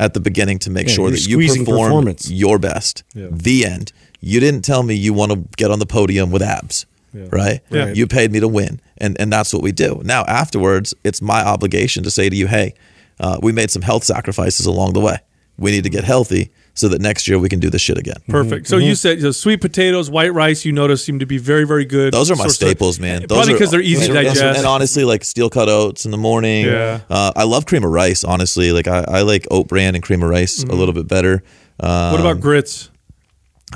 at 0.00 0.14
the 0.14 0.20
beginning 0.20 0.58
to 0.60 0.70
make 0.70 0.88
Yeah, 0.88 0.94
sure 0.94 1.10
that 1.10 1.26
you 1.28 1.36
perform 1.64 2.06
your 2.30 2.58
best. 2.58 3.04
The 3.14 3.66
end. 3.66 3.92
You 4.20 4.40
didn't 4.40 4.62
tell 4.62 4.82
me 4.82 4.94
you 4.94 5.12
want 5.12 5.30
to 5.32 5.38
get 5.56 5.70
on 5.70 5.78
the 5.78 5.86
podium 5.86 6.30
with 6.30 6.42
abs, 6.42 6.86
right? 7.14 7.60
Yeah. 7.70 7.92
You 7.92 8.06
paid 8.06 8.32
me 8.32 8.40
to 8.40 8.48
win, 8.48 8.80
and 8.98 9.18
and 9.20 9.32
that's 9.32 9.52
what 9.52 9.62
we 9.62 9.72
do. 9.72 10.00
Now 10.04 10.24
afterwards, 10.24 10.94
it's 11.04 11.22
my 11.22 11.42
obligation 11.42 12.02
to 12.04 12.10
say 12.10 12.28
to 12.28 12.36
you, 12.36 12.46
hey, 12.48 12.74
uh, 13.20 13.38
we 13.42 13.52
made 13.52 13.70
some 13.70 13.82
health 13.82 14.04
sacrifices 14.04 14.66
along 14.66 14.94
the 14.94 15.00
way. 15.00 15.18
We 15.58 15.70
need 15.70 15.84
to 15.84 15.90
get 15.90 16.04
healthy 16.04 16.50
so 16.74 16.88
that 16.88 17.00
next 17.00 17.28
year 17.28 17.38
we 17.38 17.48
can 17.48 17.60
do 17.60 17.68
this 17.70 17.82
shit 17.82 17.98
again. 17.98 18.16
perfect. 18.28 18.66
So 18.68 18.76
you 18.78 18.94
said 18.94 19.20
so 19.20 19.32
sweet 19.32 19.60
potatoes, 19.60 20.10
white 20.10 20.32
rice. 20.32 20.64
You 20.64 20.72
notice 20.72 21.04
seem 21.04 21.18
to 21.18 21.26
be 21.26 21.38
very 21.38 21.64
very 21.66 21.84
good. 21.84 22.12
Those 22.14 22.30
are 22.30 22.36
my 22.36 22.44
source 22.44 22.52
of- 22.62 22.68
staples, 22.68 22.98
man. 23.00 23.22
Those 23.22 23.38
Probably 23.38 23.52
because 23.54 23.70
they're 23.70 23.80
easy 23.80 24.06
to 24.06 24.12
those 24.12 24.20
are- 24.20 24.34
digest. 24.34 24.58
And 24.58 24.66
honestly, 24.66 25.04
like 25.04 25.24
steel 25.24 25.50
cut 25.50 25.68
oats 25.68 26.04
in 26.04 26.10
the 26.10 26.16
morning. 26.18 26.66
Yeah. 26.66 27.00
Uh, 27.10 27.32
I 27.36 27.44
love 27.44 27.66
cream 27.66 27.84
of 27.84 27.90
rice. 27.90 28.24
Honestly, 28.24 28.72
like 28.72 28.88
I, 28.88 29.04
I 29.08 29.22
like 29.22 29.46
oat 29.50 29.68
bran 29.68 29.94
and 29.94 30.02
cream 30.02 30.22
of 30.22 30.28
rice 30.30 30.62
a 30.62 30.74
little 30.74 30.94
bit 30.94 31.06
better. 31.08 31.42
Um, 31.80 31.88
Mm-hmm. 31.90 32.12
what 32.12 32.20
about 32.20 32.40
grits? 32.40 32.90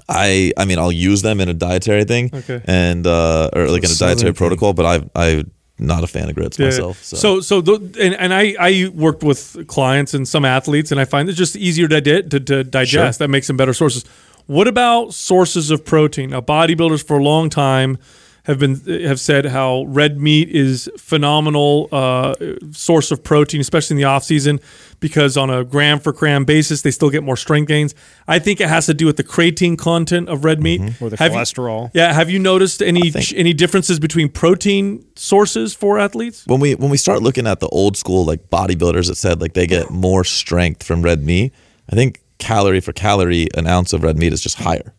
I 0.08 0.52
I 0.56 0.64
mean 0.64 0.78
I'll 0.78 0.92
use 0.92 1.22
them 1.22 1.40
in 1.40 1.48
a 1.48 1.54
dietary 1.54 2.04
thing, 2.04 2.30
Okay. 2.34 2.60
and 2.64 3.06
uh, 3.06 3.50
or 3.54 3.68
like 3.68 3.84
in 3.84 3.90
a 3.90 3.94
Southern 3.94 4.16
dietary 4.16 4.32
thing. 4.32 4.36
protocol. 4.36 4.72
But 4.74 4.86
I 4.86 4.94
I'm 5.14 5.50
not 5.86 6.04
a 6.04 6.06
fan 6.06 6.28
of 6.28 6.34
grits 6.34 6.58
Yeah. 6.58 6.66
myself. 6.66 7.02
So, 7.02 7.16
so 7.16 7.40
so 7.40 7.60
the, 7.60 7.74
and 8.00 8.14
and 8.14 8.32
I 8.34 8.54
I 8.58 8.88
worked 8.94 9.22
with 9.22 9.66
clients 9.66 10.14
and 10.14 10.26
some 10.26 10.44
athletes, 10.44 10.90
and 10.92 11.00
I 11.00 11.04
find 11.04 11.28
it's 11.28 11.38
just 11.38 11.56
easier 11.56 11.88
to 11.88 12.00
di- 12.00 12.22
to, 12.22 12.40
to 12.40 12.64
digest. 12.64 13.18
That 13.18 13.28
makes 13.28 13.46
them 13.46 13.56
better 13.56 13.72
sources. 13.74 14.04
What 14.46 14.68
about 14.68 15.14
sources 15.14 15.70
of 15.70 15.84
protein? 15.84 16.30
Now, 16.30 16.40
bodybuilders 16.42 17.02
for 17.06 17.18
a 17.18 17.22
long 17.22 17.48
time 17.50 17.96
have 18.44 18.58
been 18.58 18.76
have 19.04 19.18
said 19.20 19.46
how 19.46 19.84
red 19.88 20.20
meat 20.20 20.48
is 20.50 20.88
phenomenal 20.98 21.88
uh, 21.92 22.34
source 22.72 23.10
of 23.10 23.24
protein, 23.24 23.60
especially 23.60 23.94
in 23.94 23.98
the 23.98 24.04
off 24.04 24.22
season, 24.24 24.60
because 25.00 25.36
on 25.36 25.48
a 25.50 25.64
gram 25.64 25.98
for 25.98 26.12
gram 26.12 26.44
basis, 26.44 26.82
they 26.82 26.90
still 26.90 27.08
get 27.10 27.22
more 27.22 27.36
strength 27.36 27.68
gains. 27.68 27.94
I 28.28 28.38
think 28.38 28.60
it 28.60 28.68
has 28.68 28.84
to 28.86 28.94
do 28.94 29.06
with 29.06 29.16
the 29.16 29.24
creatine 29.24 29.78
content 29.78 30.28
of 30.28 30.44
red 30.44 30.62
meat 30.62 30.80
Or 31.00 31.08
the 31.10 31.16
Have 31.16 31.32
you- 31.32 31.38
cholesterol. 31.38 31.90
yeah, 31.94 32.12
have 32.12 32.28
you 32.30 32.38
noticed 32.38 32.82
any 32.82 33.12
any 33.34 33.52
differences 33.54 33.98
between 33.98 34.28
protein 34.28 35.04
sources 35.16 35.74
for 35.74 35.98
athletes? 35.98 36.44
when 36.46 36.60
we 36.60 36.74
when 36.74 36.90
we 36.90 36.96
start 36.98 37.22
looking 37.22 37.46
at 37.46 37.60
the 37.60 37.68
old 37.68 37.96
school 37.96 38.24
like 38.24 38.50
bodybuilders 38.50 39.06
that 39.08 39.16
said 39.16 39.40
like 39.40 39.54
they 39.54 39.66
get 39.66 39.90
more 39.90 40.22
strength 40.24 40.82
from 40.82 41.00
red 41.02 41.24
meat, 41.24 41.52
I 41.90 41.96
think 41.96 42.20
calorie 42.48 42.80
for 42.86 42.92
calorie 42.92 43.46
an 43.60 43.66
ounce 43.66 43.92
of 43.94 44.02
red 44.02 44.16
meat 44.18 44.32
is 44.32 44.42
just 44.42 44.56
higher, 44.66 44.92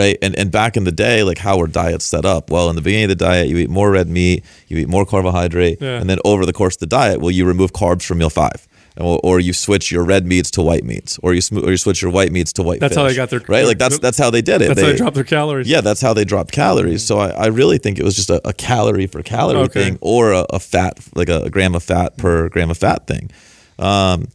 right? 0.00 0.16
And 0.22 0.32
and 0.40 0.50
back 0.50 0.76
in 0.78 0.84
the 0.84 0.92
day, 1.06 1.22
like 1.30 1.38
how 1.46 1.54
were 1.58 1.66
diets 1.82 2.04
set 2.04 2.24
up? 2.24 2.50
Well, 2.50 2.68
in 2.70 2.76
the 2.76 2.82
beginning 2.82 3.10
of 3.10 3.18
the 3.18 3.24
diet, 3.24 3.48
you 3.48 3.56
eat 3.58 3.70
more 3.70 3.90
red 3.90 4.08
meat, 4.08 4.44
you 4.68 4.76
eat 4.78 4.88
more 4.88 5.04
carbohydrate, 5.06 5.78
Yeah. 5.80 6.00
and 6.00 6.08
then 6.10 6.18
over 6.24 6.44
the 6.46 6.52
course 6.52 6.74
of 6.76 6.80
the 6.80 6.86
diet, 7.00 7.20
well, 7.20 7.30
you 7.38 7.44
remove 7.46 7.72
carbs 7.72 8.04
from 8.04 8.18
meal 8.18 8.30
five. 8.30 8.66
Or, 8.98 9.18
or 9.22 9.40
you 9.40 9.52
switch 9.54 9.90
your 9.92 10.04
red 10.04 10.26
meats 10.26 10.50
to 10.56 10.62
white 10.62 10.84
meats, 10.84 11.18
or 11.22 11.32
you 11.32 11.40
sm- 11.40 11.58
or 11.64 11.70
you 11.70 11.76
switch 11.78 12.02
your 12.02 12.10
white 12.10 12.32
meats 12.32 12.52
to 12.54 12.62
white. 12.62 12.80
That's 12.80 12.96
how 12.96 13.04
they 13.08 13.14
got 13.14 13.30
their- 13.30 13.40
right. 13.48 13.64
Like 13.64 13.78
that's 13.78 13.98
that's 14.00 14.18
how 14.18 14.30
they 14.30 14.42
did 14.42 14.60
it. 14.60 14.68
That's 14.68 14.80
how 14.80 14.88
they 14.92 14.96
drop 14.96 15.14
their 15.14 15.24
calories. 15.24 15.68
Yeah, 15.68 15.80
that's 15.80 16.02
how 16.02 16.12
they 16.12 16.24
dropped 16.32 16.50
calories. 16.52 17.02
So 17.08 17.18
I, 17.18 17.28
I 17.30 17.46
really 17.60 17.78
think 17.78 17.98
it 18.00 18.04
was 18.04 18.16
just 18.16 18.30
a, 18.30 18.38
a 18.46 18.52
calorie 18.52 19.06
for 19.06 19.22
calorie 19.22 19.60
Okay. 19.68 19.84
thing 19.84 19.98
or 20.02 20.32
a, 20.32 20.44
a 20.50 20.58
fat, 20.58 20.98
like 21.14 21.28
a, 21.30 21.48
gram 21.48 21.74
of 21.76 21.82
fat 21.84 22.16
per 22.18 22.48
gram 22.50 22.68
of 22.70 22.78
fat 22.78 23.06
thing. 23.06 23.30
Um, 23.78 24.28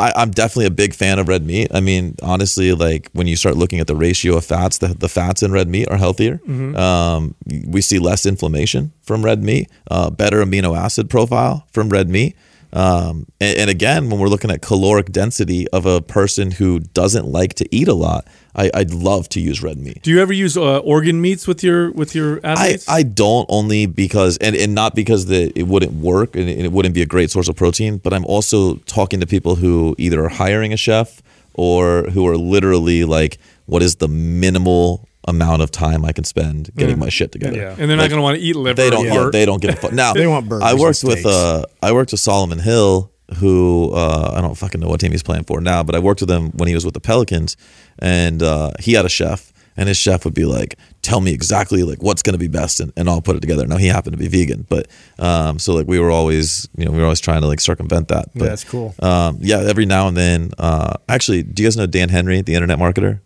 I, 0.00 0.12
I'm 0.16 0.30
definitely 0.30 0.66
a 0.66 0.70
big 0.70 0.94
fan 0.94 1.18
of 1.18 1.28
red 1.28 1.44
meat. 1.44 1.68
I 1.74 1.80
mean, 1.80 2.16
honestly, 2.22 2.72
like 2.72 3.10
when 3.12 3.26
you 3.26 3.36
start 3.36 3.56
looking 3.56 3.80
at 3.80 3.86
the 3.86 3.94
ratio 3.94 4.36
of 4.36 4.44
fats, 4.44 4.78
the, 4.78 4.88
the 4.88 5.08
fats 5.08 5.42
in 5.42 5.52
red 5.52 5.68
meat 5.68 5.88
are 5.90 5.98
healthier. 5.98 6.38
Mm-hmm. 6.38 6.74
Um, 6.76 7.34
we 7.66 7.82
see 7.82 7.98
less 7.98 8.24
inflammation 8.24 8.92
from 9.02 9.22
red 9.22 9.42
meat, 9.42 9.70
uh, 9.90 10.08
better 10.08 10.42
amino 10.42 10.76
acid 10.76 11.10
profile 11.10 11.66
from 11.70 11.90
red 11.90 12.08
meat. 12.08 12.34
Um, 12.72 13.26
and, 13.40 13.58
and 13.58 13.70
again, 13.70 14.10
when 14.10 14.20
we're 14.20 14.28
looking 14.28 14.50
at 14.50 14.62
caloric 14.62 15.10
density 15.10 15.68
of 15.68 15.86
a 15.86 16.00
person 16.00 16.52
who 16.52 16.80
doesn't 16.80 17.26
like 17.26 17.54
to 17.54 17.68
eat 17.74 17.88
a 17.88 17.94
lot, 17.94 18.26
I, 18.54 18.70
I'd 18.74 18.92
love 18.92 19.28
to 19.30 19.40
use 19.40 19.62
red 19.62 19.78
meat. 19.78 20.02
Do 20.02 20.10
you 20.10 20.20
ever 20.20 20.32
use 20.32 20.56
uh, 20.56 20.78
organ 20.78 21.20
meats 21.20 21.46
with 21.46 21.62
your 21.62 21.90
with 21.92 22.14
your 22.14 22.40
I, 22.44 22.52
athletes? 22.52 22.88
I 22.88 22.96
I 22.98 23.02
don't 23.02 23.46
only 23.48 23.86
because 23.86 24.36
and, 24.38 24.54
and 24.56 24.74
not 24.74 24.94
because 24.94 25.26
that 25.26 25.52
it 25.56 25.66
wouldn't 25.66 25.92
work 25.92 26.36
and 26.36 26.48
it 26.48 26.72
wouldn't 26.72 26.94
be 26.94 27.02
a 27.02 27.06
great 27.06 27.30
source 27.30 27.48
of 27.48 27.56
protein, 27.56 27.98
but 27.98 28.12
I'm 28.12 28.24
also 28.26 28.76
talking 28.86 29.20
to 29.20 29.26
people 29.26 29.56
who 29.56 29.94
either 29.98 30.24
are 30.24 30.28
hiring 30.28 30.72
a 30.72 30.76
chef 30.76 31.22
or 31.54 32.04
who 32.10 32.26
are 32.26 32.36
literally 32.36 33.04
like, 33.04 33.38
what 33.66 33.82
is 33.82 33.96
the 33.96 34.08
minimal 34.08 35.08
amount 35.30 35.62
of 35.62 35.70
time 35.70 36.04
I 36.04 36.12
can 36.12 36.24
spend 36.24 36.70
getting 36.76 36.98
my 36.98 37.08
shit 37.08 37.32
together? 37.32 37.56
Yeah. 37.56 37.76
and 37.78 37.88
they're 37.88 37.96
not 37.96 38.02
Like, 38.04 38.10
going 38.10 38.18
to 38.18 38.22
want 38.22 38.36
to 38.38 38.42
eat 38.42 38.56
liver. 38.56 38.74
They 38.74 38.90
don't. 38.90 39.04
or 39.04 39.08
Yeah, 39.08 39.14
heart. 39.14 39.32
they 39.32 39.46
don't 39.46 39.60
give 39.62 39.70
a 39.74 39.76
fuck. 39.76 39.92
Now 40.04 40.12
They 40.12 40.26
want 40.26 40.48
burgers 40.48 40.64
I 40.64 40.70
and 40.72 40.80
worked 40.80 41.02
with 41.04 41.20
steaks. 41.20 41.26
uh, 41.26 41.64
I 41.82 41.92
worked 41.92 42.10
with 42.12 42.20
Solomon 42.20 42.58
Hill, 42.58 43.10
who 43.36 43.92
uh, 43.94 44.34
I 44.36 44.40
don't 44.40 44.54
fucking 44.56 44.80
know 44.80 44.88
what 44.88 45.00
team 45.00 45.12
he's 45.12 45.22
playing 45.22 45.44
for 45.44 45.60
now, 45.60 45.82
but 45.82 45.94
I 45.94 45.98
worked 46.00 46.20
with 46.20 46.30
him 46.30 46.50
when 46.52 46.68
he 46.68 46.74
was 46.74 46.84
with 46.84 46.94
the 46.94 47.00
Pelicans, 47.00 47.56
and 47.98 48.42
uh, 48.42 48.72
he 48.80 48.92
had 48.94 49.04
a 49.06 49.08
chef. 49.08 49.52
and 49.76 49.88
his 49.88 49.96
chef 49.96 50.24
would 50.24 50.34
be 50.34 50.44
like, 50.44 50.76
"Tell 51.00 51.20
me 51.20 51.32
exactly 51.32 51.84
like 51.84 52.02
what's 52.02 52.22
going 52.22 52.34
to 52.34 52.38
be 52.38 52.48
best," 52.48 52.80
and, 52.80 52.92
and 52.96 53.08
I'll 53.08 53.22
put 53.22 53.36
it 53.36 53.40
together. 53.40 53.66
Now 53.68 53.76
he 53.78 53.86
happened 53.86 54.14
to 54.14 54.18
be 54.18 54.26
vegan, 54.28 54.66
but 54.68 54.88
um, 55.20 55.58
so 55.60 55.74
like 55.74 55.86
we 55.86 55.98
were 56.00 56.10
always, 56.10 56.68
you 56.76 56.84
know, 56.84 56.90
we 56.90 56.98
were 56.98 57.04
always 57.04 57.20
trying 57.20 57.40
to 57.42 57.46
like 57.46 57.60
circumvent 57.60 58.08
that. 58.08 58.26
But, 58.34 58.46
that's 58.46 58.64
cool. 58.64 58.94
Um, 58.98 59.38
yeah, 59.40 59.60
every 59.60 59.86
now 59.86 60.08
and 60.08 60.16
then. 60.16 60.50
Uh, 60.58 60.94
actually, 61.08 61.44
do 61.44 61.62
you 61.62 61.68
guys 61.68 61.76
know 61.76 61.86
Dan 61.86 62.08
Henry, 62.08 62.42
the 62.42 62.54
internet 62.56 62.78
marketer? 62.80 63.20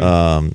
Um, 0.00 0.52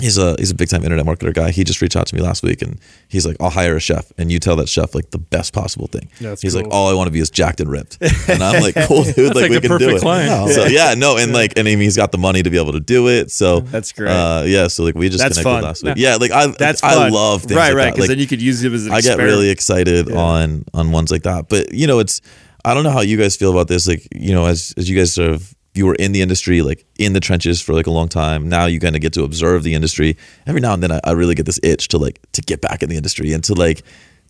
he's 0.00 0.16
a 0.18 0.34
he's 0.38 0.50
a 0.50 0.54
big 0.54 0.68
time 0.68 0.82
internet 0.84 1.04
marketer 1.06 1.32
guy. 1.34 1.50
He 1.50 1.64
just 1.64 1.80
reached 1.82 1.96
out 1.96 2.06
to 2.06 2.14
me 2.14 2.22
last 2.22 2.42
week 2.42 2.62
and 2.62 2.80
he's 3.08 3.26
like, 3.26 3.36
I'll 3.40 3.50
hire 3.50 3.76
a 3.76 3.80
chef 3.80 4.10
and 4.18 4.32
you 4.32 4.38
tell 4.38 4.56
that 4.56 4.68
chef 4.68 4.94
like 4.94 5.10
the 5.10 5.18
best 5.18 5.52
possible 5.52 5.86
thing. 5.86 6.08
That's 6.20 6.40
he's 6.42 6.54
like, 6.56 6.66
all 6.70 6.88
I 6.90 6.94
want 6.94 7.08
to 7.08 7.10
be 7.12 7.20
is 7.20 7.30
jacked 7.30 7.60
and 7.60 7.70
ripped. 7.70 7.98
And 8.28 8.42
I'm 8.42 8.62
like, 8.62 8.74
cool, 8.86 9.02
dude. 9.02 9.34
like, 9.34 9.50
like 9.50 9.50
we 9.50 9.60
can 9.60 9.78
do 9.78 9.96
it. 9.96 10.00
client. 10.00 10.50
So 10.52 10.64
yeah, 10.66 10.94
no, 10.94 11.16
and 11.18 11.32
like, 11.32 11.58
and 11.58 11.66
I 11.68 11.72
mean, 11.72 11.80
he's 11.80 11.96
got 11.96 12.12
the 12.12 12.18
money 12.18 12.42
to 12.42 12.48
be 12.50 12.56
able 12.58 12.72
to 12.72 12.80
do 12.80 13.08
it. 13.08 13.30
So 13.30 13.60
That's 13.72 13.92
great. 13.92 14.10
Uh, 14.10 14.44
yeah, 14.46 14.68
so 14.68 14.84
like 14.84 14.94
we 14.94 15.08
just 15.08 15.18
That's 15.22 15.36
connected 15.38 15.50
fun. 15.50 15.62
last 15.62 15.82
week. 15.84 15.94
Yeah, 15.96 16.16
like 16.16 16.30
I 16.30 16.46
That's 16.46 16.82
I 16.82 16.94
fun. 16.94 17.12
love 17.12 17.42
things 17.42 17.56
right, 17.56 17.68
like 17.68 17.76
right. 17.76 17.84
Because 17.92 18.00
Like, 18.00 18.08
then 18.10 18.18
you 18.18 18.26
could 18.26 18.40
use 18.40 18.62
it 18.64 18.72
as 18.72 18.86
an 18.86 18.92
I 18.92 19.00
get 19.00 19.18
really 19.18 19.50
excited 19.50 20.10
on 20.12 20.64
on 20.72 20.92
ones 20.92 21.10
like 21.10 21.24
that. 21.24 21.48
But 21.48 21.74
you 21.74 21.86
know, 21.86 21.98
it's 21.98 22.20
I 22.64 22.74
don't 22.74 22.84
know 22.84 22.90
how 22.90 23.00
you 23.00 23.16
guys 23.18 23.36
feel 23.36 23.50
about 23.50 23.68
this. 23.68 23.86
Like 23.88 24.06
you 24.14 24.32
know, 24.32 24.46
as 24.46 24.72
as 24.76 24.88
you 24.88 24.96
guys 24.96 25.12
sort 25.14 25.30
of 25.30 25.54
you 25.74 25.86
were 25.86 25.94
in 25.94 26.12
the 26.12 26.20
industry, 26.20 26.60
like 26.62 26.84
in 26.98 27.12
the 27.14 27.20
trenches 27.20 27.60
for 27.60 27.72
like 27.72 27.86
a 27.86 27.90
long 27.90 28.08
time. 28.08 28.48
Now 28.48 28.66
you 28.66 28.78
kind 28.78 28.94
of 28.94 29.00
get 29.00 29.12
to 29.14 29.22
observe 29.24 29.62
the 29.62 29.74
industry. 29.74 30.16
Every 30.46 30.60
now 30.60 30.74
and 30.74 30.82
then, 30.82 30.92
I, 30.92 31.00
I 31.04 31.12
really 31.12 31.34
get 31.34 31.46
this 31.46 31.58
itch 31.62 31.88
to 31.88 31.98
like 31.98 32.20
to 32.32 32.42
get 32.42 32.60
back 32.60 32.82
in 32.82 32.88
the 32.90 32.96
industry 32.96 33.32
and 33.32 33.42
to 33.44 33.54
like 33.54 33.82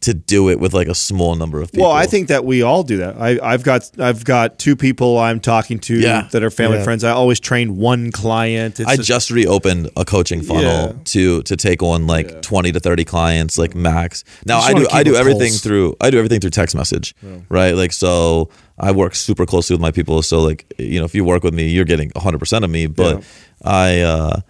to 0.03 0.13
do 0.15 0.51
it 0.51 0.59
with 0.59 0.75
like 0.75 0.89
a 0.89 0.97
small 0.97 1.37
number 1.37 1.61
of 1.63 1.71
people. 1.71 1.87
Well, 1.87 1.97
I 1.97 2.07
think 2.07 2.27
that 2.27 2.45
we 2.45 2.61
all 2.63 2.83
do 2.83 2.97
that. 2.97 3.17
I, 3.21 3.39
I've 3.41 3.63
got 3.63 3.89
I've 4.01 4.25
got 4.25 4.59
two 4.59 4.75
people 4.75 5.17
I'm 5.19 5.39
talking 5.39 5.79
to 5.81 5.97
Yeah. 5.97 6.27
that 6.33 6.43
are 6.43 6.51
family 6.51 6.79
Yeah. 6.79 6.85
friends. 6.85 7.05
I 7.05 7.11
always 7.13 7.39
train 7.39 7.77
one 7.77 8.11
client. 8.11 8.81
It's 8.81 8.89
I 8.89 8.97
just- 8.97 9.09
just 9.09 9.31
reopened 9.31 9.91
a 9.97 10.05
coaching 10.05 10.43
funnel 10.43 10.63
Yeah. 10.63 10.93
to 11.05 11.43
to 11.45 11.57
take 11.57 11.83
on 11.85 12.07
like 12.09 12.43
twenty 12.43 12.73
to 12.73 12.81
thirty 12.81 13.05
clients, 13.05 13.59
like 13.59 13.77
max. 13.77 14.25
Now 14.45 14.59
I 14.59 14.75
do 14.75 14.87
I 14.93 15.03
do 15.05 15.15
everything 15.15 15.51
pulse. 15.53 15.61
through 15.61 15.97
I 16.01 16.11
do 16.11 16.19
everything 16.19 16.41
through 16.41 16.51
text 16.51 16.75
message, 16.75 17.15
right? 17.49 17.77
Like 17.77 17.93
so, 17.93 18.49
I 18.83 18.91
work 18.91 19.15
super 19.15 19.47
closely 19.47 19.75
with 19.75 19.81
my 19.81 19.93
people. 19.93 20.21
So 20.23 20.43
like 20.43 20.71
you 20.77 20.99
know, 20.99 21.05
if 21.05 21.15
you 21.15 21.25
work 21.25 21.45
with 21.45 21.55
me, 21.55 21.69
you're 21.69 21.85
getting 21.85 22.11
hundred 22.17 22.39
percent 22.39 22.65
of 22.65 22.71
me. 22.71 22.87
But 22.89 23.25
I, 23.65 24.01
uh 24.01 24.41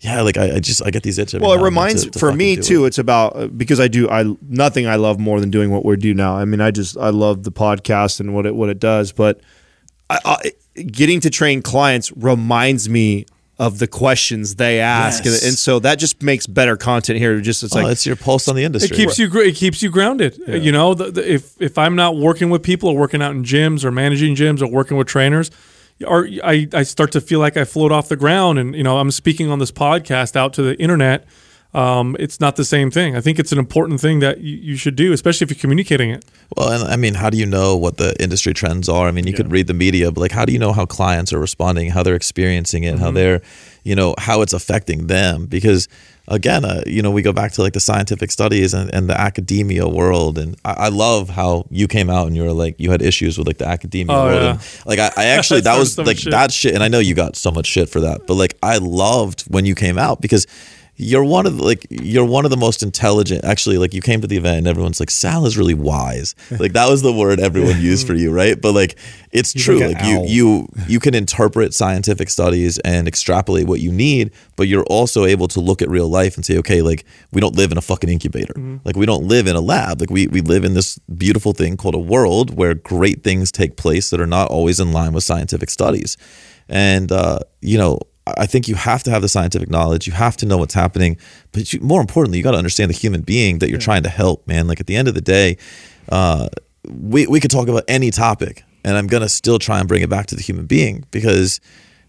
yeah, 0.00 0.20
like 0.20 0.36
I, 0.36 0.56
I 0.56 0.60
just 0.60 0.84
I 0.84 0.90
get 0.90 1.04
these 1.04 1.18
itch. 1.18 1.34
every 1.34 1.46
well, 1.46 1.52
it 1.52 1.56
now 1.56 1.64
and 1.64 1.66
then 1.66 1.72
reminds 1.72 2.04
to- 2.04 2.10
to 2.10 2.18
for 2.18 2.32
me 2.32 2.56
too. 2.56 2.84
it. 2.84 2.88
It's 2.88 2.98
about 2.98 3.36
uh, 3.36 3.46
because 3.46 3.80
I 3.80 3.88
do 3.88 4.10
I 4.10 4.24
nothing 4.42 4.86
I 4.86 4.96
love 4.96 5.18
more 5.18 5.40
than 5.40 5.50
doing 5.50 5.70
what 5.70 5.84
we 5.84 5.96
do 5.96 6.12
now. 6.12 6.36
I 6.36 6.44
mean, 6.44 6.60
I 6.60 6.70
just 6.70 6.98
I 6.98 7.10
love 7.10 7.44
the 7.44 7.52
podcast 7.52 8.20
and 8.20 8.34
what 8.34 8.44
it 8.44 8.54
what 8.54 8.68
it 8.68 8.78
does. 8.80 9.12
But 9.12 9.40
I, 10.10 10.18
I, 10.24 10.82
getting 10.82 11.20
to 11.20 11.30
train 11.30 11.62
clients 11.62 12.12
reminds 12.16 12.88
me 12.88 13.26
of 13.58 13.78
the 13.78 13.86
questions 13.86 14.56
they 14.56 14.80
ask, 14.80 15.24
Yes. 15.24 15.42
and, 15.42 15.48
and 15.48 15.58
so 15.58 15.78
that 15.78 15.98
just 15.98 16.22
makes 16.22 16.46
better 16.46 16.76
content 16.76 17.18
here. 17.18 17.40
Just 17.40 17.62
it's 17.62 17.74
Oh, 17.74 17.80
like 17.80 17.92
it's 17.92 18.04
your 18.04 18.14
pulse 18.16 18.48
on 18.48 18.54
the 18.56 18.64
industry. 18.64 18.94
It 18.94 18.98
keeps 19.00 19.18
you 19.18 19.30
it 19.40 19.54
keeps 19.54 19.82
you 19.82 19.90
grounded. 19.90 20.38
You 20.46 20.72
know, 20.72 20.92
the, 20.94 21.10
the, 21.10 21.32
if 21.34 21.60
if 21.60 21.78
I'm 21.78 21.96
not 21.96 22.16
working 22.18 22.50
with 22.50 22.62
people 22.62 22.90
or 22.90 22.96
working 22.96 23.22
out 23.22 23.32
in 23.32 23.44
gyms 23.44 23.82
or 23.84 23.90
managing 23.90 24.34
gyms 24.36 24.60
or 24.60 24.66
working 24.66 24.98
with 24.98 25.06
trainers, 25.06 25.50
or 26.06 26.28
I 26.44 26.68
I 26.74 26.82
start 26.82 27.12
to 27.12 27.20
feel 27.22 27.40
like 27.40 27.56
I 27.56 27.64
float 27.64 27.92
off 27.92 28.08
the 28.10 28.16
ground 28.16 28.58
and 28.58 28.74
you 28.74 28.82
know 28.82 28.98
I'm 28.98 29.10
speaking 29.10 29.50
on 29.50 29.58
this 29.58 29.72
podcast 29.72 30.36
out 30.36 30.52
to 30.54 30.62
the 30.62 30.78
internet. 30.78 31.26
Um, 31.74 32.16
it's 32.18 32.40
not 32.40 32.56
the 32.56 32.64
same 32.64 32.90
thing. 32.90 33.16
I 33.16 33.20
think 33.20 33.38
it's 33.38 33.52
an 33.52 33.58
important 33.58 34.00
thing 34.00 34.20
that 34.20 34.40
you, 34.40 34.56
you 34.56 34.76
should 34.76 34.96
do, 34.96 35.12
especially 35.12 35.44
if 35.44 35.50
you're 35.50 35.60
communicating 35.60 36.08
it. 36.10 36.24
Well, 36.56 36.70
and 36.72 36.90
I 36.90 36.96
mean, 36.96 37.14
how 37.14 37.28
do 37.28 37.36
you 37.36 37.44
know 37.44 37.76
what 37.76 37.98
the 37.98 38.14
industry 38.22 38.54
trends 38.54 38.88
are? 38.88 39.08
I 39.08 39.10
mean, 39.10 39.26
you 39.26 39.34
could 39.34 39.50
read 39.50 39.66
the 39.66 39.74
media, 39.74 40.10
but 40.10 40.20
like, 40.20 40.32
how 40.32 40.44
do 40.46 40.52
you 40.54 40.58
know 40.58 40.72
how 40.72 40.86
clients 40.86 41.32
are 41.34 41.38
responding, 41.38 41.90
how 41.90 42.02
they're 42.02 42.14
experiencing 42.14 42.84
it, 42.84 42.98
how 42.98 43.10
they're, 43.10 43.42
you 43.84 43.94
know, 43.94 44.14
how 44.16 44.40
it's 44.40 44.54
affecting 44.54 45.08
them? 45.08 45.44
Because 45.46 45.86
again, 46.28 46.64
uh, 46.64 46.82
you 46.86 47.02
know, 47.02 47.10
we 47.10 47.20
go 47.20 47.32
back 47.32 47.52
to 47.52 47.62
like 47.62 47.74
the 47.74 47.80
scientific 47.80 48.30
studies 48.30 48.72
and, 48.72 48.92
and 48.94 49.08
the 49.10 49.20
academia 49.20 49.86
world, 49.86 50.38
and 50.38 50.56
I, 50.64 50.72
I 50.72 50.88
love 50.88 51.28
how 51.28 51.66
you 51.70 51.86
came 51.88 52.08
out 52.08 52.26
and 52.26 52.34
you 52.34 52.44
were 52.44 52.52
like, 52.52 52.76
you 52.80 52.90
had 52.90 53.02
issues 53.02 53.36
with 53.36 53.46
like 53.46 53.58
the 53.58 53.68
academia 53.68 54.16
Oh, 54.16 54.24
world, 54.24 54.42
yeah. 54.42 54.50
and 54.52 54.86
like 54.86 54.98
I, 54.98 55.10
I 55.16 55.24
actually 55.36 55.60
that 55.62 55.78
was 55.78 55.92
so 55.94 56.04
like 56.04 56.16
shit. 56.18 56.30
that 56.30 56.52
shit, 56.52 56.74
and 56.74 56.82
I 56.82 56.88
know 56.88 57.00
you 57.00 57.14
got 57.14 57.36
so 57.36 57.50
much 57.50 57.66
shit 57.66 57.90
for 57.90 58.00
that, 58.00 58.26
but 58.26 58.34
like 58.34 58.56
I 58.62 58.78
loved 58.78 59.42
when 59.42 59.66
you 59.66 59.74
came 59.74 59.98
out 59.98 60.22
because 60.22 60.46
you're 60.96 61.24
one 61.24 61.46
of 61.46 61.58
the, 61.58 61.64
like 61.64 61.86
you're 61.90 62.24
one 62.24 62.44
of 62.44 62.50
the 62.50 62.56
most 62.56 62.82
intelligent 62.82 63.44
actually 63.44 63.76
like 63.78 63.92
you 63.92 64.00
came 64.00 64.20
to 64.20 64.26
the 64.26 64.36
event 64.36 64.58
and 64.58 64.66
everyone's 64.66 64.98
like 64.98 65.10
sal 65.10 65.46
is 65.46 65.56
really 65.58 65.74
wise. 65.74 66.34
Like 66.58 66.72
that 66.72 66.88
was 66.88 67.02
the 67.02 67.12
word 67.12 67.38
everyone 67.38 67.80
used 67.80 68.06
for 68.06 68.14
you 68.14 68.32
right? 68.32 68.60
But 68.60 68.72
like 68.72 68.98
it's 69.30 69.52
true. 69.52 69.78
like 69.78 69.96
like, 69.96 70.04
you 70.06 70.18
owl. 70.18 70.26
you 70.26 70.68
you 70.88 71.00
can 71.00 71.14
interpret 71.14 71.74
scientific 71.74 72.30
studies 72.30 72.78
and 72.78 73.06
extrapolate 73.06 73.66
what 73.66 73.80
you 73.80 73.92
need 73.92 74.32
but 74.56 74.68
you're 74.68 74.84
also 74.84 75.26
able 75.26 75.48
to 75.48 75.60
look 75.60 75.82
at 75.82 75.90
real 75.90 76.08
life 76.08 76.36
and 76.36 76.46
say 76.46 76.56
okay 76.58 76.80
like 76.80 77.04
we 77.30 77.40
don't 77.40 77.54
live 77.56 77.72
in 77.72 77.78
a 77.78 77.82
fucking 77.82 78.08
incubator. 78.08 78.54
Like 78.84 78.96
we 78.96 79.06
don't 79.06 79.24
live 79.24 79.46
in 79.46 79.56
a 79.56 79.60
lab. 79.60 80.00
Like 80.00 80.10
we 80.10 80.26
we 80.28 80.40
live 80.40 80.64
in 80.64 80.74
this 80.74 80.98
beautiful 81.16 81.52
thing 81.52 81.76
called 81.76 81.94
a 81.94 81.98
world 81.98 82.56
where 82.56 82.74
great 82.74 83.22
things 83.22 83.52
take 83.52 83.76
place 83.76 84.10
that 84.10 84.20
are 84.20 84.26
not 84.26 84.48
always 84.50 84.80
in 84.80 84.92
line 84.92 85.12
with 85.12 85.24
scientific 85.24 85.70
studies. 85.70 86.16
And 86.68 87.12
uh, 87.12 87.40
you 87.60 87.78
know 87.78 88.00
I 88.26 88.46
think 88.46 88.66
you 88.66 88.74
have 88.74 89.02
to 89.04 89.10
have 89.10 89.22
the 89.22 89.28
scientific 89.28 89.70
knowledge. 89.70 90.06
You 90.06 90.12
have 90.12 90.36
to 90.38 90.46
know 90.46 90.58
what's 90.58 90.74
happening, 90.74 91.16
but 91.52 91.72
you, 91.72 91.80
more 91.80 92.00
importantly, 92.00 92.38
you 92.38 92.44
got 92.44 92.52
to 92.52 92.58
understand 92.58 92.90
the 92.90 92.94
human 92.94 93.20
being 93.20 93.60
that 93.60 93.70
you're 93.70 93.78
trying 93.78 94.02
to 94.02 94.08
help. 94.08 94.46
Man, 94.46 94.66
like 94.66 94.80
at 94.80 94.86
the 94.86 94.96
end 94.96 95.08
of 95.08 95.14
the 95.14 95.20
day, 95.20 95.58
uh, 96.08 96.48
we 96.88 97.26
we 97.26 97.40
could 97.40 97.50
talk 97.50 97.68
about 97.68 97.84
any 97.88 98.10
topic, 98.10 98.64
and 98.84 98.96
I'm 98.96 99.06
gonna 99.06 99.28
still 99.28 99.58
try 99.58 99.78
and 99.78 99.88
bring 99.88 100.02
it 100.02 100.10
back 100.10 100.26
to 100.26 100.34
the 100.34 100.42
human 100.42 100.66
being 100.66 101.04
because 101.10 101.60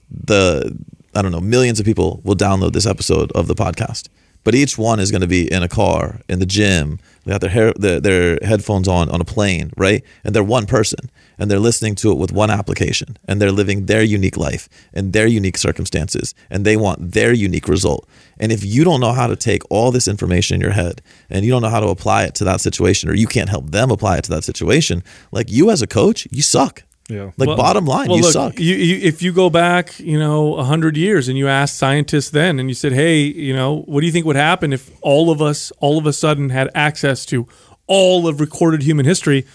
the 0.10 0.76
I 1.14 1.22
don't 1.22 1.32
know 1.32 1.42
millions 1.42 1.80
of 1.80 1.86
people 1.86 2.22
will 2.24 2.36
download 2.36 2.74
this 2.74 2.86
episode 2.86 3.32
of 3.34 3.48
the 3.48 3.56
podcast, 3.56 4.08
but 4.44 4.56
each 4.56 4.78
one 4.78 5.00
is 5.00 5.12
going 5.12 5.22
to 5.22 5.28
be 5.28 5.52
in 5.52 5.62
a 5.62 5.68
car, 5.68 6.22
in 6.30 6.40
the 6.40 6.46
gym, 6.46 7.00
they 7.26 7.32
got 7.32 7.42
their 7.42 7.50
hair, 7.50 7.74
their, 7.76 8.00
their 8.00 8.40
headphones 8.42 8.88
on 8.88 9.10
on 9.10 9.20
a 9.20 9.26
plane, 9.26 9.72
right? 9.76 10.04
And 10.24 10.34
they're 10.34 10.44
one 10.44 10.66
person, 10.66 11.10
and 11.38 11.50
they're 11.50 11.60
listening 11.60 11.96
to 11.96 12.12
it 12.12 12.18
with 12.18 12.32
one 12.32 12.50
application, 12.50 13.18
and 13.28 13.42
they're 13.42 13.52
living 13.52 13.86
their 13.86 14.04
unique 14.04 14.38
life 14.38 14.68
and 14.94 15.14
their 15.14 15.28
unique 15.28 15.58
circumstances, 15.58 16.34
and 16.50 16.66
they 16.66 16.78
want 16.78 17.12
their 17.12 17.34
unique 17.34 17.68
result. 17.68 18.08
And 18.40 18.52
if 18.52 18.64
you 18.64 18.84
don't 18.84 19.02
know 19.02 19.14
how 19.14 19.28
to 19.28 19.36
take 19.36 19.62
all 19.70 19.92
this 19.92 20.08
information 20.08 20.56
in 20.56 20.62
your 20.62 20.72
head 20.72 21.02
and 21.30 21.44
you 21.44 21.52
don't 21.52 21.62
know 21.62 21.70
how 21.70 21.80
to 21.80 21.88
apply 21.88 22.24
it 22.24 22.36
to 22.36 22.44
that 22.46 22.62
situation, 22.62 23.10
or 23.10 23.14
you 23.14 23.28
can't 23.28 23.50
help 23.50 23.72
them 23.72 23.92
apply 23.92 24.18
it 24.18 24.24
to 24.26 24.30
that 24.32 24.44
situation, 24.44 25.04
like 25.32 25.52
you 25.52 25.70
as 25.70 25.82
a 25.82 25.88
coach, 25.88 26.28
you 26.32 26.42
suck. 26.42 26.84
Yeah. 27.10 27.32
Like 27.38 27.48
Well- 27.48 27.58
bottom 27.58 27.86
line, 27.86 28.10
well, 28.10 28.18
you 28.18 28.24
look, 28.24 28.34
suck. 28.34 28.60
You, 28.60 28.76
you, 28.76 28.98
if 29.02 29.22
you 29.22 29.32
go 29.32 29.50
back, 29.50 29.98
you 30.00 30.20
know, 30.20 30.56
a 30.56 30.64
hundred 30.66 30.98
years, 30.98 31.30
and 31.30 31.38
you 31.38 31.48
asked 31.48 31.78
scientists 31.78 32.32
then, 32.32 32.60
and 32.60 32.70
you 32.70 32.76
said, 32.76 32.92
"Hey, 32.92 33.22
you 33.22 33.54
know, 33.56 33.84
what 33.86 34.02
do 34.02 34.08
you 34.08 34.12
think 34.12 34.26
would 34.26 34.36
happen 34.36 34.74
if 34.74 34.92
all 35.02 35.32
of 35.32 35.42
us, 35.42 35.72
all 35.80 35.98
of 35.98 36.06
a 36.06 36.12
sudden, 36.12 36.50
had 36.50 36.70
access 36.76 37.26
to 37.28 37.48
all 37.88 38.28
of 38.28 38.42
recorded 38.42 38.84
human 38.84 39.06
history?" 39.06 39.46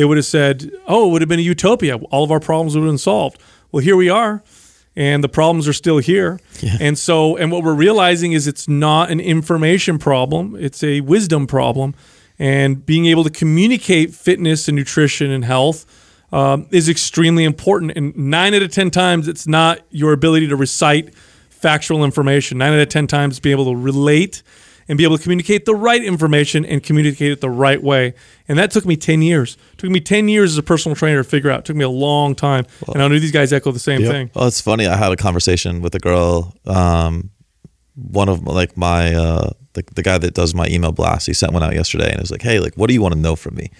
They 0.00 0.06
would 0.06 0.16
have 0.16 0.24
said, 0.24 0.70
"Oh, 0.86 1.08
it 1.08 1.12
would 1.12 1.20
have 1.20 1.28
been 1.28 1.40
a 1.40 1.42
utopia. 1.42 1.96
All 1.96 2.24
of 2.24 2.30
our 2.30 2.40
problems 2.40 2.74
would 2.74 2.80
have 2.80 2.88
been 2.88 2.96
solved." 2.96 3.38
Well, 3.70 3.84
here 3.84 3.96
we 3.96 4.08
are, 4.08 4.42
and 4.96 5.22
the 5.22 5.28
problems 5.28 5.68
are 5.68 5.74
still 5.74 5.98
here. 5.98 6.40
And 6.80 6.96
so, 6.96 7.36
and 7.36 7.52
what 7.52 7.62
we're 7.62 7.74
realizing 7.74 8.32
is 8.32 8.46
it's 8.46 8.66
not 8.66 9.10
an 9.10 9.20
information 9.20 9.98
problem; 9.98 10.56
it's 10.58 10.82
a 10.82 11.02
wisdom 11.02 11.46
problem. 11.46 11.94
And 12.38 12.86
being 12.86 13.04
able 13.04 13.24
to 13.24 13.30
communicate 13.30 14.14
fitness 14.14 14.68
and 14.68 14.74
nutrition 14.74 15.30
and 15.30 15.44
health 15.44 15.84
um, 16.32 16.66
is 16.70 16.88
extremely 16.88 17.44
important. 17.44 17.92
And 17.94 18.16
nine 18.16 18.54
out 18.54 18.62
of 18.62 18.70
10 18.70 18.90
times, 18.90 19.28
it's 19.28 19.46
not 19.46 19.80
your 19.90 20.14
ability 20.14 20.48
to 20.48 20.56
recite 20.56 21.14
factual 21.50 22.04
information. 22.04 22.56
Nine 22.56 22.72
out 22.72 22.80
of 22.80 22.88
10 22.88 23.06
times, 23.06 23.38
being 23.38 23.52
able 23.52 23.66
to 23.66 23.76
relate 23.76 24.42
and 24.90 24.98
be 24.98 25.04
able 25.04 25.16
to 25.16 25.22
communicate 25.22 25.66
the 25.66 25.74
right 25.74 26.02
information 26.02 26.64
and 26.64 26.82
communicate 26.82 27.30
it 27.30 27.40
the 27.40 27.48
right 27.48 27.80
way. 27.80 28.12
And 28.48 28.58
that 28.58 28.72
took 28.72 28.84
me 28.84 28.96
10 28.96 29.22
years. 29.22 29.56
It 29.74 29.78
took 29.78 29.88
me 29.88 30.00
10 30.00 30.28
years 30.28 30.50
as 30.50 30.58
a 30.58 30.64
personal 30.64 30.96
trainer 30.96 31.22
to 31.22 31.28
figure 31.28 31.48
out. 31.48 31.60
It 31.60 31.64
took 31.66 31.76
me 31.76 31.84
a 31.84 31.88
long 31.88 32.34
time. 32.34 32.66
and 32.92 33.00
I 33.00 33.06
know 33.06 33.16
these 33.20 33.30
guys 33.30 33.52
echo 33.52 33.70
the 33.70 33.78
same 33.78 34.00
thing. 34.02 34.32
Well, 34.34 34.48
it's 34.48 34.60
funny. 34.60 34.88
I 34.88 34.96
had 34.96 35.12
a 35.12 35.16
conversation 35.16 35.80
with 35.80 35.94
a 35.94 36.00
girl. 36.00 36.56
Um, 36.66 37.30
one 37.94 38.28
of 38.28 38.42
like 38.42 38.76
my 38.76 39.14
uh, 39.14 39.50
the, 39.74 39.84
the 39.94 40.02
guy 40.02 40.18
that 40.18 40.34
does 40.34 40.56
my 40.56 40.66
email 40.66 40.90
blast. 40.90 41.28
He 41.28 41.34
sent 41.34 41.52
one 41.52 41.62
out 41.62 41.72
yesterday, 41.72 42.06
and 42.06 42.16
it 42.16 42.20
was 42.22 42.32
like, 42.32 42.42
"Hey, 42.42 42.58
like, 42.58 42.74
what 42.74 42.88
do 42.88 42.94
you 42.94 43.02
want 43.02 43.14
to 43.14 43.20
know 43.20 43.36
from 43.36 43.54
me?" 43.54 43.70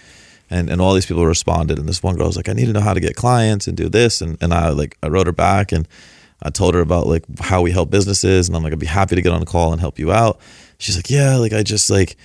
And 0.49 0.69
and 0.69 0.79
all 0.79 0.93
these 0.93 1.05
people 1.05 1.25
responded, 1.25 1.77
and 1.77 1.89
this 1.89 2.01
one 2.01 2.15
girl 2.15 2.27
was 2.27 2.37
like, 2.37 2.47
"I 2.47 2.53
need 2.53 2.67
to 2.67 2.73
know 2.73 2.81
how 2.81 2.93
to 2.93 2.99
get 2.99 3.15
clients 3.15 3.67
and 3.67 3.75
do 3.75 3.89
this." 3.89 4.21
And 4.21 4.37
and 4.41 4.53
I 4.53 4.69
like 4.69 4.97
I 5.03 5.07
wrote 5.07 5.27
her 5.27 5.33
back 5.33 5.71
and 5.71 5.87
I 6.43 6.49
told 6.49 6.73
her 6.73 6.81
about 6.81 7.07
like 7.07 7.23
how 7.39 7.61
we 7.61 7.71
help 7.71 7.89
businesses, 7.89 8.47
and 8.47 8.55
I'm 8.55 8.63
like, 8.63 8.73
I'd 8.73 8.79
be 8.79 8.85
happy 8.85 9.15
to 9.15 9.21
get 9.21 9.31
on 9.31 9.41
a 9.41 9.45
call 9.45 9.71
and 9.71 9.79
help 9.79 9.99
you 9.99 10.11
out. 10.11 10.39
She's 10.81 10.95
like, 10.95 11.09
"Yeah, 11.09 11.37
like 11.37 11.53
I 11.53 11.63
just 11.63 11.89
like." 11.89 12.17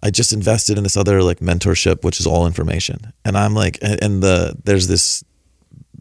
I 0.00 0.10
just 0.10 0.32
invested 0.32 0.78
in 0.78 0.84
this 0.84 0.96
other 0.96 1.24
like 1.24 1.40
mentorship, 1.40 2.04
which 2.04 2.20
is 2.20 2.26
all 2.26 2.46
information, 2.46 3.12
and 3.24 3.36
I'm 3.36 3.52
like, 3.52 3.80
and, 3.82 4.22
the 4.22 4.54
there's 4.62 4.86
this 4.86 5.24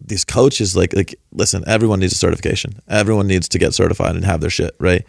these 0.06 0.24
coaches 0.24 0.76
like 0.76 0.94
like 0.94 1.16
listen 1.32 1.64
everyone 1.66 2.00
needs 2.00 2.14
a 2.14 2.18
certification. 2.18 2.80
Everyone 2.88 3.26
needs 3.26 3.50
to 3.50 3.58
get 3.58 3.74
certified 3.74 4.16
and 4.16 4.24
have 4.24 4.40
their 4.40 4.52
shit 4.52 4.76
right? 4.80 5.04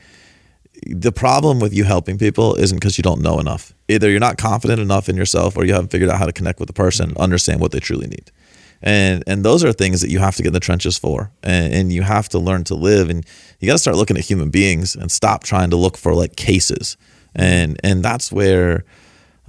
The 0.86 1.12
problem 1.12 1.60
with 1.60 1.74
you 1.74 1.84
helping 1.84 2.16
people 2.16 2.54
isn't 2.54 2.78
because 2.78 2.96
you 2.96 3.02
don't 3.02 3.20
know 3.20 3.38
enough. 3.38 3.74
Either 3.88 4.08
you're 4.08 4.20
not 4.20 4.38
confident 4.38 4.80
enough 4.80 5.10
in 5.10 5.16
yourself 5.16 5.56
or 5.58 5.66
you 5.66 5.74
haven't 5.74 5.90
figured 5.90 6.08
out 6.08 6.18
how 6.18 6.26
to 6.26 6.32
connect 6.32 6.58
with 6.58 6.68
the 6.68 6.72
person 6.72 7.10
and 7.10 7.18
understand 7.18 7.60
what 7.60 7.72
they 7.72 7.80
truly 7.80 8.06
need 8.06 8.30
and 8.82 9.24
and 9.26 9.44
those 9.44 9.64
are 9.64 9.72
things 9.72 10.00
that 10.00 10.10
you 10.10 10.18
have 10.18 10.36
to 10.36 10.42
get 10.42 10.48
in 10.48 10.52
the 10.54 10.60
trenches 10.60 10.98
for 10.98 11.30
and, 11.42 11.72
and 11.72 11.92
you 11.92 12.02
have 12.02 12.28
to 12.28 12.38
learn 12.38 12.64
to 12.64 12.74
live 12.74 13.10
and 13.10 13.26
you 13.60 13.66
got 13.66 13.74
to 13.74 13.78
start 13.78 13.96
looking 13.96 14.16
at 14.16 14.24
human 14.24 14.50
beings 14.50 14.94
and 14.94 15.10
stop 15.10 15.42
trying 15.42 15.70
to 15.70 15.76
look 15.76 15.96
for 15.96 16.14
like 16.14 16.36
cases 16.36 16.96
and 17.34 17.80
and 17.82 18.02
that's 18.02 18.30
where 18.30 18.84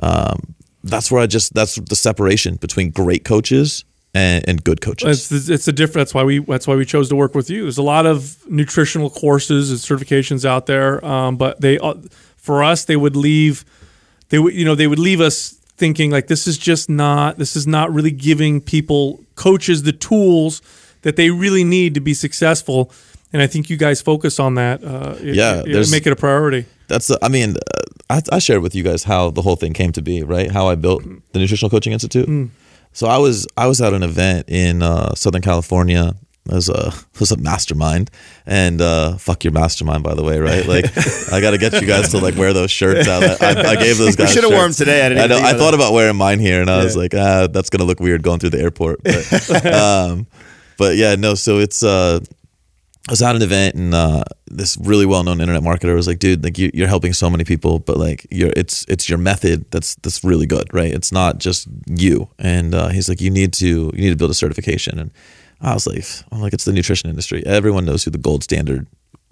um, 0.01 0.55
that's 0.83 1.11
where 1.11 1.21
I 1.21 1.27
just 1.27 1.53
that's 1.53 1.75
the 1.75 1.95
separation 1.95 2.55
between 2.55 2.91
great 2.91 3.25
coaches 3.25 3.83
and, 4.13 4.47
and 4.47 4.63
good 4.63 4.81
coaches. 4.81 5.31
It's 5.31 5.49
it's 5.49 5.67
a 5.67 5.71
different. 5.71 6.07
That's 6.07 6.13
why 6.13 6.23
we 6.23 6.39
that's 6.39 6.67
why 6.67 6.75
we 6.75 6.85
chose 6.85 7.09
to 7.09 7.15
work 7.15 7.35
with 7.35 7.49
you. 7.49 7.63
There's 7.63 7.77
a 7.77 7.83
lot 7.83 8.05
of 8.05 8.37
nutritional 8.49 9.09
courses 9.09 9.71
and 9.71 9.79
certifications 9.79 10.45
out 10.45 10.65
there, 10.65 11.03
um, 11.05 11.37
but 11.37 11.61
they 11.61 11.77
uh, 11.79 11.95
for 12.37 12.63
us 12.63 12.85
they 12.85 12.95
would 12.95 13.15
leave 13.15 13.65
they 14.29 14.39
would 14.39 14.53
you 14.53 14.65
know 14.65 14.75
they 14.75 14.87
would 14.87 14.99
leave 14.99 15.21
us 15.21 15.58
thinking 15.79 16.11
like 16.11 16.27
this 16.27 16.45
is 16.47 16.57
just 16.57 16.89
not 16.89 17.37
this 17.37 17.55
is 17.55 17.65
not 17.65 17.91
really 17.93 18.11
giving 18.11 18.61
people 18.61 19.23
coaches 19.35 19.83
the 19.83 19.93
tools 19.93 20.61
that 21.01 21.15
they 21.15 21.29
really 21.31 21.63
need 21.63 21.93
to 21.95 22.01
be 22.01 22.13
successful. 22.13 22.91
And 23.33 23.41
I 23.41 23.47
think 23.47 23.69
you 23.69 23.77
guys 23.77 24.01
focus 24.01 24.39
on 24.39 24.55
that. 24.55 24.83
Uh, 24.83 25.15
it- 25.21 25.35
Yeah, 25.35 25.59
it- 25.61 25.71
there's- 25.71 25.91
make 25.91 26.05
it 26.05 26.11
a 26.11 26.15
priority. 26.15 26.65
That's 26.87 27.07
the, 27.07 27.17
I 27.21 27.29
mean, 27.29 27.55
uh, 27.55 28.15
I, 28.15 28.21
I 28.35 28.39
shared 28.39 28.61
with 28.63 28.73
you 28.75 28.83
guys 28.83 29.03
how 29.03 29.29
the 29.31 29.41
whole 29.43 29.55
thing 29.55 29.73
came 29.73 29.91
to 29.93 30.01
be, 30.01 30.23
right? 30.23 30.49
How 30.51 30.67
I 30.67 30.75
built 30.75 31.03
the 31.33 31.39
Nutritional 31.39 31.69
Coaching 31.69 31.93
Institute. 31.93 32.27
So 32.91 33.07
I 33.07 33.17
was 33.17 33.45
I 33.55 33.67
was 33.67 33.79
at 33.81 33.93
an 33.93 34.01
event 34.03 34.49
in 34.49 34.81
uh, 34.81 35.13
Southern 35.15 35.41
California. 35.43 36.15
Was 36.51 36.67
a 36.67 36.91
was 37.19 37.31
a 37.31 37.37
mastermind, 37.37 38.09
and 38.45 38.81
uh, 38.81 39.17
fuck 39.17 39.43
your 39.43 39.53
mastermind, 39.53 40.03
by 40.03 40.15
the 40.15 40.23
way, 40.23 40.39
right? 40.39 40.65
Like 40.65 40.85
I 41.31 41.41
got 41.41 41.51
to 41.51 41.57
get 41.59 41.79
you 41.79 41.87
guys 41.87 42.09
to 42.09 42.17
like 42.17 42.35
wear 42.35 42.53
those 42.53 42.71
shirts 42.71 43.07
out. 43.07 43.23
I, 43.41 43.71
I 43.71 43.75
gave 43.83 43.97
those 43.99 44.15
guys. 44.15 44.33
should've 44.33 44.49
worn 44.49 44.63
'em 44.63 44.69
shirts. 44.69 44.77
today. 44.79 45.05
I 45.05 45.09
didn't 45.09 45.23
I, 45.23 45.27
know, 45.27 45.37
I 45.37 45.53
thought 45.53 45.71
that. 45.71 45.75
about 45.75 45.93
wearing 45.93 46.15
mine 46.15 46.39
here, 46.39 46.61
and 46.61 46.69
I 46.69 46.83
was 46.83 46.97
like, 46.97 47.13
ah, 47.13 47.47
that's 47.47 47.69
gonna 47.69 47.83
look 47.83 47.99
weird 47.99 48.23
going 48.23 48.39
through 48.39 48.49
the 48.51 48.59
airport. 48.61 49.03
But, 49.03 49.65
um, 49.73 50.25
but 50.77 50.95
yeah, 50.95 51.15
no. 51.15 51.35
So 51.35 51.59
it's 51.59 51.83
uh, 51.83 52.19
I 53.07 53.11
was 53.11 53.21
at 53.21 53.35
an 53.35 53.41
event 53.41 53.75
and 53.75 53.93
uh, 53.93 54.23
this 54.47 54.77
really 54.77 55.05
well-known 55.05 55.41
internet 55.41 55.63
marketer 55.63 55.95
was 55.95 56.07
like, 56.07 56.19
"Dude, 56.19 56.43
like 56.43 56.57
you, 56.57 56.69
you're 56.73 56.87
helping 56.87 57.13
so 57.13 57.29
many 57.29 57.43
people, 57.43 57.79
but 57.79 57.97
like 57.97 58.27
you're 58.29 58.53
it's 58.55 58.85
it's 58.87 59.07
your 59.09 59.17
method 59.17 59.69
that's 59.71 59.95
that's 59.95 60.23
really 60.23 60.45
good, 60.45 60.71
right? 60.73 60.91
It's 60.93 61.11
not 61.11 61.37
just 61.39 61.67
you." 61.87 62.29
And 62.39 62.73
uh, 62.75 62.89
he's 62.89 63.07
like, 63.09 63.21
"You 63.21 63.29
need 63.29 63.53
to 63.53 63.91
you 63.93 64.01
need 64.01 64.09
to 64.11 64.15
build 64.15 64.31
a 64.31 64.35
certification." 64.35 64.99
And 64.99 65.11
I 65.61 65.73
was 65.73 65.87
like, 65.87 66.03
"I'm 66.31 66.41
like, 66.41 66.53
it's 66.53 66.65
the 66.65 66.73
nutrition 66.73 67.09
industry. 67.09 67.45
Everyone 67.45 67.85
knows 67.85 68.03
who 68.03 68.11
the 68.11 68.17
gold 68.17 68.43
standard 68.43 68.87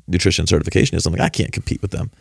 nutrition 0.08 0.48
certification 0.48 0.98
is." 0.98 1.06
I'm 1.06 1.14
like, 1.14 1.22
I 1.22 1.30
can't 1.30 1.52
compete 1.52 1.82
with 1.82 1.92
them. 1.92 2.12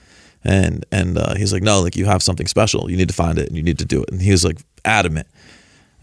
And 0.45 0.85
and 0.93 1.19
uh, 1.19 1.35
he's 1.35 1.53
like, 1.53 1.63
"No, 1.63 1.81
like 1.81 1.97
you 1.97 2.07
have 2.07 2.23
something 2.23 2.47
special. 2.47 2.91
You 2.91 2.97
need 2.97 3.09
to 3.09 3.15
find 3.15 3.39
it 3.39 3.49
and 3.49 3.57
you 3.57 3.63
need 3.63 3.79
to 3.79 3.85
do 3.85 4.03
it." 4.03 4.11
And 4.11 4.23
he 4.23 4.31
was 4.31 4.45
like 4.45 4.59
adamant 4.85 5.27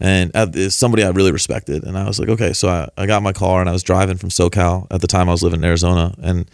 and 0.00 0.32
it's 0.34 0.74
somebody 0.74 1.04
I 1.04 1.10
really 1.10 1.30
respected. 1.30 1.84
And 1.84 1.96
I 1.96 2.04
was 2.06 2.18
like, 2.18 2.28
okay, 2.28 2.52
so 2.52 2.68
I, 2.68 2.88
I 2.98 3.06
got 3.06 3.22
my 3.22 3.32
car 3.32 3.60
and 3.60 3.70
I 3.70 3.72
was 3.72 3.84
driving 3.84 4.16
from 4.16 4.28
SoCal 4.28 4.88
at 4.90 5.00
the 5.00 5.06
time 5.06 5.28
I 5.28 5.32
was 5.32 5.42
living 5.42 5.60
in 5.60 5.64
Arizona, 5.64 6.12
and 6.20 6.50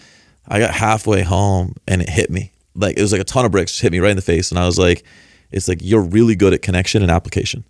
I 0.47 0.61
got 0.61 0.73
halfway 0.73 1.23
home 1.23 1.75
and 1.89 2.03
it 2.03 2.11
hit 2.11 2.31
me 2.31 2.53
like 2.75 2.97
it 2.97 3.03
was 3.03 3.13
like 3.13 3.21
a 3.21 3.25
ton 3.25 3.45
of 3.45 3.53
bricks 3.53 3.79
hit 3.79 3.93
me 3.93 3.99
right 3.99 4.11
in 4.11 4.17
the 4.17 4.23
face, 4.23 4.51
and 4.51 4.59
I 4.59 4.67
was 4.67 4.79
like, 4.79 5.05
it's 5.51 5.69
like 5.69 5.79
you're 5.83 6.03
really 6.03 6.35
good 6.35 6.53
at 6.53 6.63
connection 6.63 7.03
and 7.03 7.11
application, 7.11 7.65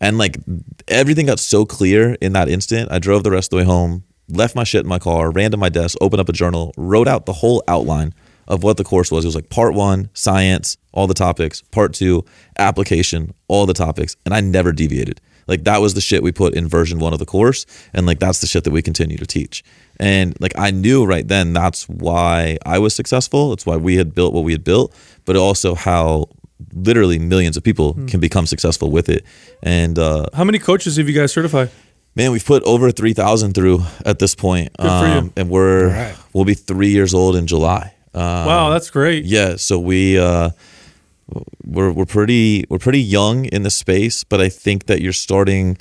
and 0.00 0.18
like 0.18 0.38
everything 0.88 1.26
got 1.26 1.38
so 1.38 1.64
clear 1.64 2.16
in 2.20 2.32
that 2.34 2.48
instant. 2.48 2.90
I 2.90 2.98
drove 2.98 3.24
the 3.24 3.30
rest 3.30 3.46
of 3.46 3.50
the 3.50 3.56
way 3.56 3.64
home, 3.64 4.04
left 4.28 4.54
my 4.54 4.64
shit 4.64 4.82
in 4.82 4.88
my 4.88 4.98
car, 4.98 5.30
ran 5.30 5.50
to 5.52 5.56
my 5.56 5.68
desk, 5.68 5.96
opened 6.00 6.20
up 6.20 6.28
a 6.28 6.32
journal, 6.32 6.72
wrote 6.76 7.08
out 7.08 7.26
the 7.26 7.32
whole 7.32 7.62
outline 7.68 8.14
of 8.48 8.62
what 8.62 8.76
the 8.76 8.84
course 8.84 9.10
was. 9.10 9.24
It 9.24 9.28
was 9.28 9.34
like 9.34 9.50
part 9.50 9.74
one, 9.74 10.10
science, 10.14 10.76
all 10.92 11.06
the 11.06 11.14
topics, 11.14 11.62
part 11.62 11.94
two, 11.94 12.24
application, 12.58 13.34
all 13.48 13.66
the 13.66 13.74
topics, 13.74 14.16
and 14.24 14.34
I 14.34 14.40
never 14.40 14.72
deviated. 14.72 15.20
Like 15.48 15.64
that 15.64 15.80
was 15.80 15.94
the 15.94 16.00
shit 16.00 16.22
we 16.22 16.32
put 16.32 16.54
in 16.54 16.68
version 16.68 16.98
one 16.98 17.12
of 17.12 17.18
the 17.18 17.26
course, 17.26 17.66
and 17.92 18.06
like 18.06 18.18
that's 18.18 18.40
the 18.40 18.46
shit 18.46 18.64
that 18.64 18.72
we 18.72 18.82
continue 18.82 19.16
to 19.16 19.26
teach. 19.26 19.62
And 19.98 20.36
like 20.40 20.52
I 20.58 20.70
knew 20.70 21.04
right 21.04 21.26
then 21.26 21.52
that's 21.52 21.88
why 21.88 22.58
I 22.66 22.78
was 22.78 22.94
successful. 22.94 23.52
It's 23.52 23.64
why 23.64 23.76
we 23.76 23.96
had 23.96 24.14
built 24.14 24.34
what 24.34 24.44
we 24.44 24.52
had 24.52 24.64
built, 24.64 24.94
but 25.24 25.36
also 25.36 25.74
how 25.74 26.28
literally 26.74 27.18
millions 27.18 27.56
of 27.56 27.62
people 27.62 27.94
can 28.06 28.20
become 28.20 28.46
successful 28.46 28.90
with 28.90 29.08
it. 29.08 29.24
And 29.62 29.98
uh, 29.98 30.26
How 30.34 30.44
many 30.44 30.58
coaches 30.58 30.96
have 30.96 31.08
you 31.08 31.14
guys 31.14 31.32
certified? 31.32 31.70
Man, 32.14 32.32
we've 32.32 32.44
put 32.46 32.62
over 32.62 32.90
three 32.90 33.12
thousand 33.12 33.52
through 33.54 33.80
at 34.06 34.18
this 34.18 34.34
point, 34.34 34.70
Um, 34.78 34.86
Good 34.88 35.00
for 35.00 35.24
you. 35.26 35.32
and 35.36 35.50
we're 35.50 35.88
right. 35.88 36.16
we'll 36.32 36.46
be 36.46 36.54
three 36.54 36.88
years 36.88 37.12
old 37.12 37.36
in 37.36 37.46
July. 37.46 37.92
Um, 38.14 38.22
wow, 38.46 38.70
that's 38.70 38.88
great. 38.90 39.26
yeah, 39.26 39.56
so 39.56 39.78
we 39.78 40.18
uh, 40.18 40.48
we're 41.64 41.90
we're 41.92 42.06
pretty 42.06 42.64
we're 42.70 42.78
pretty 42.78 43.00
young 43.02 43.44
in 43.46 43.62
the 43.64 43.70
space, 43.70 44.24
but 44.24 44.40
I 44.40 44.48
think 44.48 44.86
that 44.86 45.00
you're 45.02 45.12
starting. 45.12 45.76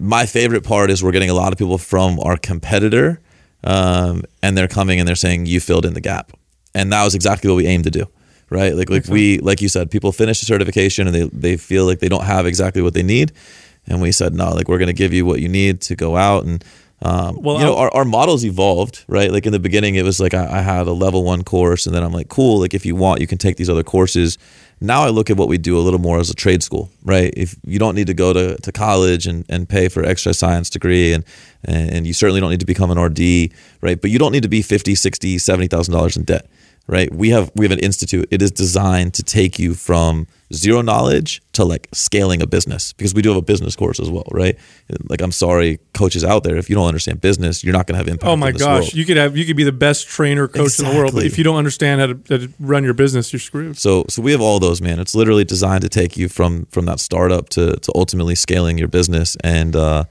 My 0.00 0.26
favorite 0.26 0.64
part 0.64 0.90
is 0.90 1.00
we're 1.04 1.12
getting 1.12 1.30
a 1.30 1.34
lot 1.34 1.52
of 1.52 1.58
people 1.58 1.78
from 1.78 2.18
our 2.18 2.36
competitor, 2.36 3.20
um, 3.62 4.24
and 4.42 4.58
they're 4.58 4.66
coming 4.66 4.98
and 4.98 5.06
they're 5.06 5.14
saying 5.14 5.46
you 5.46 5.60
filled 5.60 5.86
in 5.86 5.94
the 5.94 6.00
gap, 6.00 6.32
and 6.74 6.92
that 6.92 7.04
was 7.04 7.14
exactly 7.14 7.48
what 7.48 7.54
we 7.56 7.66
aimed 7.66 7.84
to 7.84 7.90
do, 7.90 8.06
right? 8.52 8.74
Like 8.76 8.90
like 8.90 9.06
we 9.08 9.38
like 9.38 9.60
you 9.62 9.68
said, 9.68 9.90
people 9.90 10.12
finish 10.12 10.40
the 10.40 10.46
certification 10.46 11.06
and 11.06 11.14
they 11.16 11.24
they 11.32 11.56
feel 11.56 11.84
like 11.86 11.98
they 12.00 12.08
don't 12.08 12.24
have 12.24 12.46
exactly 12.46 12.82
what 12.82 12.94
they 12.94 13.02
need, 13.02 13.32
and 13.88 14.00
we 14.02 14.12
said 14.12 14.34
no, 14.34 14.50
like 14.54 14.68
we're 14.68 14.78
going 14.78 14.94
to 14.96 15.02
give 15.04 15.12
you 15.12 15.24
what 15.26 15.40
you 15.40 15.48
need 15.48 15.80
to 15.82 15.94
go 15.96 16.16
out 16.16 16.44
and. 16.44 16.64
Um, 17.04 17.42
Well, 17.42 17.58
you 17.58 17.64
know, 17.64 17.72
I'll- 17.74 17.78
our, 17.80 17.94
our 17.94 18.04
models 18.04 18.44
evolved, 18.44 19.04
right? 19.08 19.32
Like 19.32 19.44
in 19.44 19.50
the 19.52 19.58
beginning, 19.58 19.96
it 19.96 20.04
was 20.04 20.20
like 20.20 20.34
I, 20.34 20.58
I 20.58 20.62
had 20.62 20.86
a 20.86 20.92
level 20.92 21.24
one 21.24 21.42
course, 21.42 21.84
and 21.86 21.92
then 21.96 22.04
I'm 22.04 22.12
like, 22.12 22.28
cool. 22.28 22.60
Like 22.60 22.74
if 22.74 22.86
you 22.86 22.94
want, 22.94 23.20
you 23.20 23.26
can 23.26 23.38
take 23.38 23.56
these 23.56 23.68
other 23.68 23.82
courses. 23.82 24.38
Now 24.80 25.02
I 25.02 25.08
look 25.10 25.28
at 25.28 25.36
what 25.36 25.48
we 25.48 25.58
do 25.58 25.76
a 25.76 25.82
little 25.82 25.98
more 25.98 26.20
as 26.20 26.30
a 26.30 26.34
trade 26.34 26.62
school, 26.62 26.90
right? 27.04 27.34
If 27.36 27.56
you 27.66 27.80
don't 27.80 27.96
need 27.96 28.06
to 28.06 28.14
go 28.14 28.32
to, 28.32 28.56
to 28.56 28.70
college 28.72 29.26
and, 29.26 29.44
and 29.48 29.68
pay 29.68 29.88
for 29.88 30.04
extra 30.04 30.32
science 30.32 30.70
degree, 30.70 31.12
and 31.12 31.24
and 31.64 32.06
you 32.06 32.12
certainly 32.12 32.40
don't 32.40 32.50
need 32.50 32.60
to 32.60 32.66
become 32.74 32.92
an 32.92 32.98
RD, 33.00 33.52
right? 33.80 34.00
But 34.00 34.10
you 34.12 34.18
don't 34.20 34.30
need 34.32 34.44
to 34.44 34.48
be 34.48 34.62
50, 34.62 34.94
60, 34.94 35.38
70,000 35.38 35.92
dollars 35.94 36.16
in 36.16 36.22
debt, 36.22 36.46
right? 36.86 37.12
We 37.12 37.30
have 37.30 37.50
we 37.54 37.64
have 37.64 37.72
an 37.72 37.78
institute. 37.78 38.28
It 38.30 38.42
is 38.42 38.50
designed 38.50 39.14
to 39.14 39.22
take 39.22 39.58
you 39.58 39.74
from 39.74 40.26
zero 40.52 40.82
knowledge 40.82 41.40
to 41.52 41.64
like 41.64 41.88
scaling 41.92 42.42
a 42.42 42.46
business 42.46 42.92
because 42.92 43.14
we 43.14 43.22
do 43.22 43.30
have 43.30 43.38
a 43.38 43.42
business 43.42 43.74
course 43.74 43.98
as 43.98 44.10
well, 44.10 44.26
right? 44.30 44.58
Like 45.08 45.22
I'm 45.22 45.32
sorry, 45.32 45.78
coaches 45.94 46.24
out 46.24 46.44
there, 46.44 46.56
if 46.56 46.68
you 46.68 46.76
don't 46.76 46.86
understand 46.86 47.20
business, 47.20 47.64
you're 47.64 47.72
not 47.72 47.86
going 47.86 47.94
to 47.94 47.98
have 47.98 48.08
impact. 48.08 48.28
Oh 48.28 48.36
my 48.36 48.52
gosh, 48.52 48.82
world. 48.82 48.94
you 48.94 49.04
could 49.04 49.16
have 49.16 49.36
you 49.36 49.44
could 49.44 49.56
be 49.56 49.64
the 49.64 49.72
best 49.72 50.08
trainer 50.08 50.48
coach 50.48 50.78
in 50.78 50.84
the 50.84 50.94
world, 50.94 51.14
but 51.14 51.24
if 51.24 51.38
you 51.38 51.44
don't 51.44 51.56
understand 51.56 52.00
how 52.00 52.06
to, 52.08 52.20
how 52.28 52.46
to 52.46 52.52
run 52.60 52.84
your 52.84 52.94
business, 52.94 53.32
you're 53.32 53.40
screwed. 53.40 53.78
So 53.78 54.04
so 54.08 54.20
we 54.22 54.32
have 54.32 54.40
all 54.40 54.58
those, 54.58 54.82
man. 54.82 54.98
It's 54.98 55.14
literally 55.14 55.44
designed 55.44 55.82
to 55.82 55.88
take 55.88 56.16
you 56.16 56.28
from 56.28 56.66
from 56.66 56.84
that 56.86 57.00
startup 57.00 57.48
to 57.50 57.76
to 57.76 57.92
ultimately 57.94 58.34
scaling 58.34 58.78
your 58.78 58.88
business. 58.88 59.36
And 59.42 59.74
uh, 59.74 60.04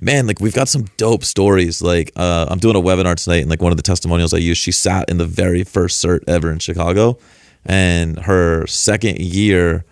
man, 0.00 0.26
like 0.26 0.40
we've 0.40 0.54
got 0.54 0.68
some 0.68 0.84
dope 0.96 1.24
stories. 1.24 1.82
Like 1.82 2.12
uh, 2.16 2.46
I'm 2.48 2.58
doing 2.58 2.76
a 2.76 2.80
webinar 2.80 3.16
tonight, 3.22 3.42
and 3.42 3.50
like 3.50 3.62
one 3.62 3.72
of 3.72 3.76
the 3.76 3.82
testimonials 3.82 4.34
I 4.34 4.38
use, 4.38 4.58
she 4.58 4.72
sat 4.72 5.08
in 5.10 5.18
the 5.18 5.26
very 5.26 5.64
first 5.64 6.04
cert 6.04 6.20
ever 6.26 6.50
in 6.50 6.58
Chicago, 6.58 7.18
and 7.64 8.18
her 8.20 8.66
second 8.66 9.18
year. 9.20 9.84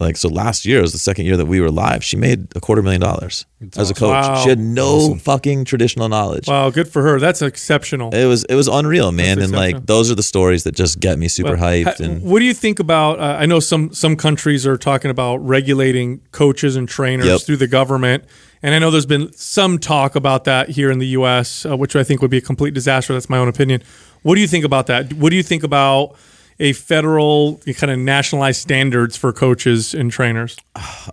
Like 0.00 0.16
so, 0.16 0.28
last 0.28 0.66
year 0.66 0.82
was 0.82 0.92
the 0.92 0.98
second 0.98 1.24
year 1.26 1.36
that 1.36 1.46
we 1.46 1.60
were 1.60 1.70
live. 1.70 2.02
She 2.02 2.16
made 2.16 2.48
a 2.56 2.60
quarter 2.60 2.82
million 2.82 3.00
dollars 3.00 3.46
as 3.76 3.90
a 3.90 3.94
coach. 3.94 4.10
Wow. 4.10 4.42
She 4.42 4.48
had 4.48 4.58
no 4.58 5.14
fucking 5.14 5.66
traditional 5.66 6.08
knowledge. 6.08 6.48
Wow, 6.48 6.68
good 6.70 6.88
for 6.88 7.00
her. 7.02 7.20
That's 7.20 7.40
exceptional. 7.42 8.12
It 8.12 8.26
was 8.26 8.42
it 8.44 8.56
was 8.56 8.66
unreal, 8.66 9.12
man. 9.12 9.38
That's 9.38 9.50
And 9.52 9.56
like 9.56 9.86
those 9.86 10.10
are 10.10 10.16
the 10.16 10.22
stories 10.24 10.64
that 10.64 10.74
just 10.74 10.98
get 10.98 11.16
me 11.16 11.28
super 11.28 11.56
hyped. 11.56 11.84
Ha- 11.98 12.04
And 12.04 12.22
what 12.22 12.40
do 12.40 12.44
you 12.44 12.52
think 12.54 12.80
about? 12.80 13.20
Uh, 13.20 13.36
I 13.38 13.46
know 13.46 13.60
some 13.60 13.94
some 13.94 14.16
countries 14.16 14.66
are 14.66 14.76
talking 14.76 15.12
about 15.12 15.36
regulating 15.36 16.20
coaches 16.32 16.74
and 16.74 16.88
trainers 16.88 17.26
Yep. 17.26 17.40
through 17.42 17.56
the 17.58 17.68
government, 17.68 18.24
and 18.64 18.74
I 18.74 18.78
know 18.78 18.90
there's 18.90 19.04
been 19.06 19.30
some 19.34 19.78
talk 19.78 20.16
about 20.16 20.44
that 20.44 20.70
here 20.70 20.90
in 20.90 20.98
the 20.98 21.08
U.S., 21.08 21.66
uh, 21.66 21.76
which 21.76 21.94
I 21.94 22.02
think 22.02 22.22
would 22.22 22.30
be 22.30 22.38
a 22.38 22.40
complete 22.40 22.72
disaster. 22.72 23.12
That's 23.12 23.28
my 23.28 23.36
own 23.38 23.48
opinion. 23.48 23.82
What 24.22 24.36
do 24.36 24.40
you 24.40 24.48
think 24.48 24.64
about 24.64 24.86
that? 24.86 25.12
What 25.12 25.28
do 25.30 25.36
you 25.36 25.42
think 25.42 25.62
about 25.62 26.16
a 26.58 26.72
federal 26.72 27.60
kind 27.76 27.90
of 27.92 27.98
nationalized 27.98 28.60
standards 28.62 29.16
for 29.18 29.32
coaches 29.34 29.92
and 29.92 30.10
trainers? 30.10 30.56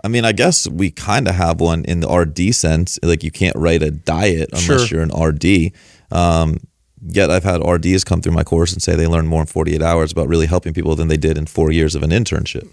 I 0.04 0.08
mean, 0.08 0.24
I 0.24 0.32
guess 0.32 0.66
we 0.68 0.92
kind 0.92 1.28
of 1.28 1.36
have 1.36 1.60
one 1.60 1.84
in 1.86 2.00
the 2.00 2.08
RD 2.10 2.56
sense. 2.56 2.98
Like 3.04 3.22
you 3.24 3.32
can't 3.32 3.56
write 3.58 3.84
a 3.84 3.92
diet 3.92 4.50
unless 4.54 4.64
Sure. 4.66 4.86
you're 4.88 5.02
an 5.02 5.12
RD. 5.12 5.74
Um, 6.10 6.58
yet 7.06 7.30
I've 7.32 7.44
had 7.44 7.68
RDs 7.68 8.04
come 8.06 8.22
through 8.22 8.34
my 8.34 8.44
course 8.44 8.72
and 8.72 8.82
say 8.82 8.96
they 8.96 9.08
learned 9.08 9.28
more 9.28 9.42
in 9.42 9.48
48 9.48 9.82
hours 9.82 10.12
about 10.12 10.28
really 10.30 10.46
helping 10.48 10.74
people 10.74 10.96
than 10.96 11.10
they 11.10 11.18
did 11.18 11.38
in 11.38 11.48
four 11.48 11.72
years 11.72 11.96
of 11.96 12.04
an 12.04 12.12
internship. 12.12 12.68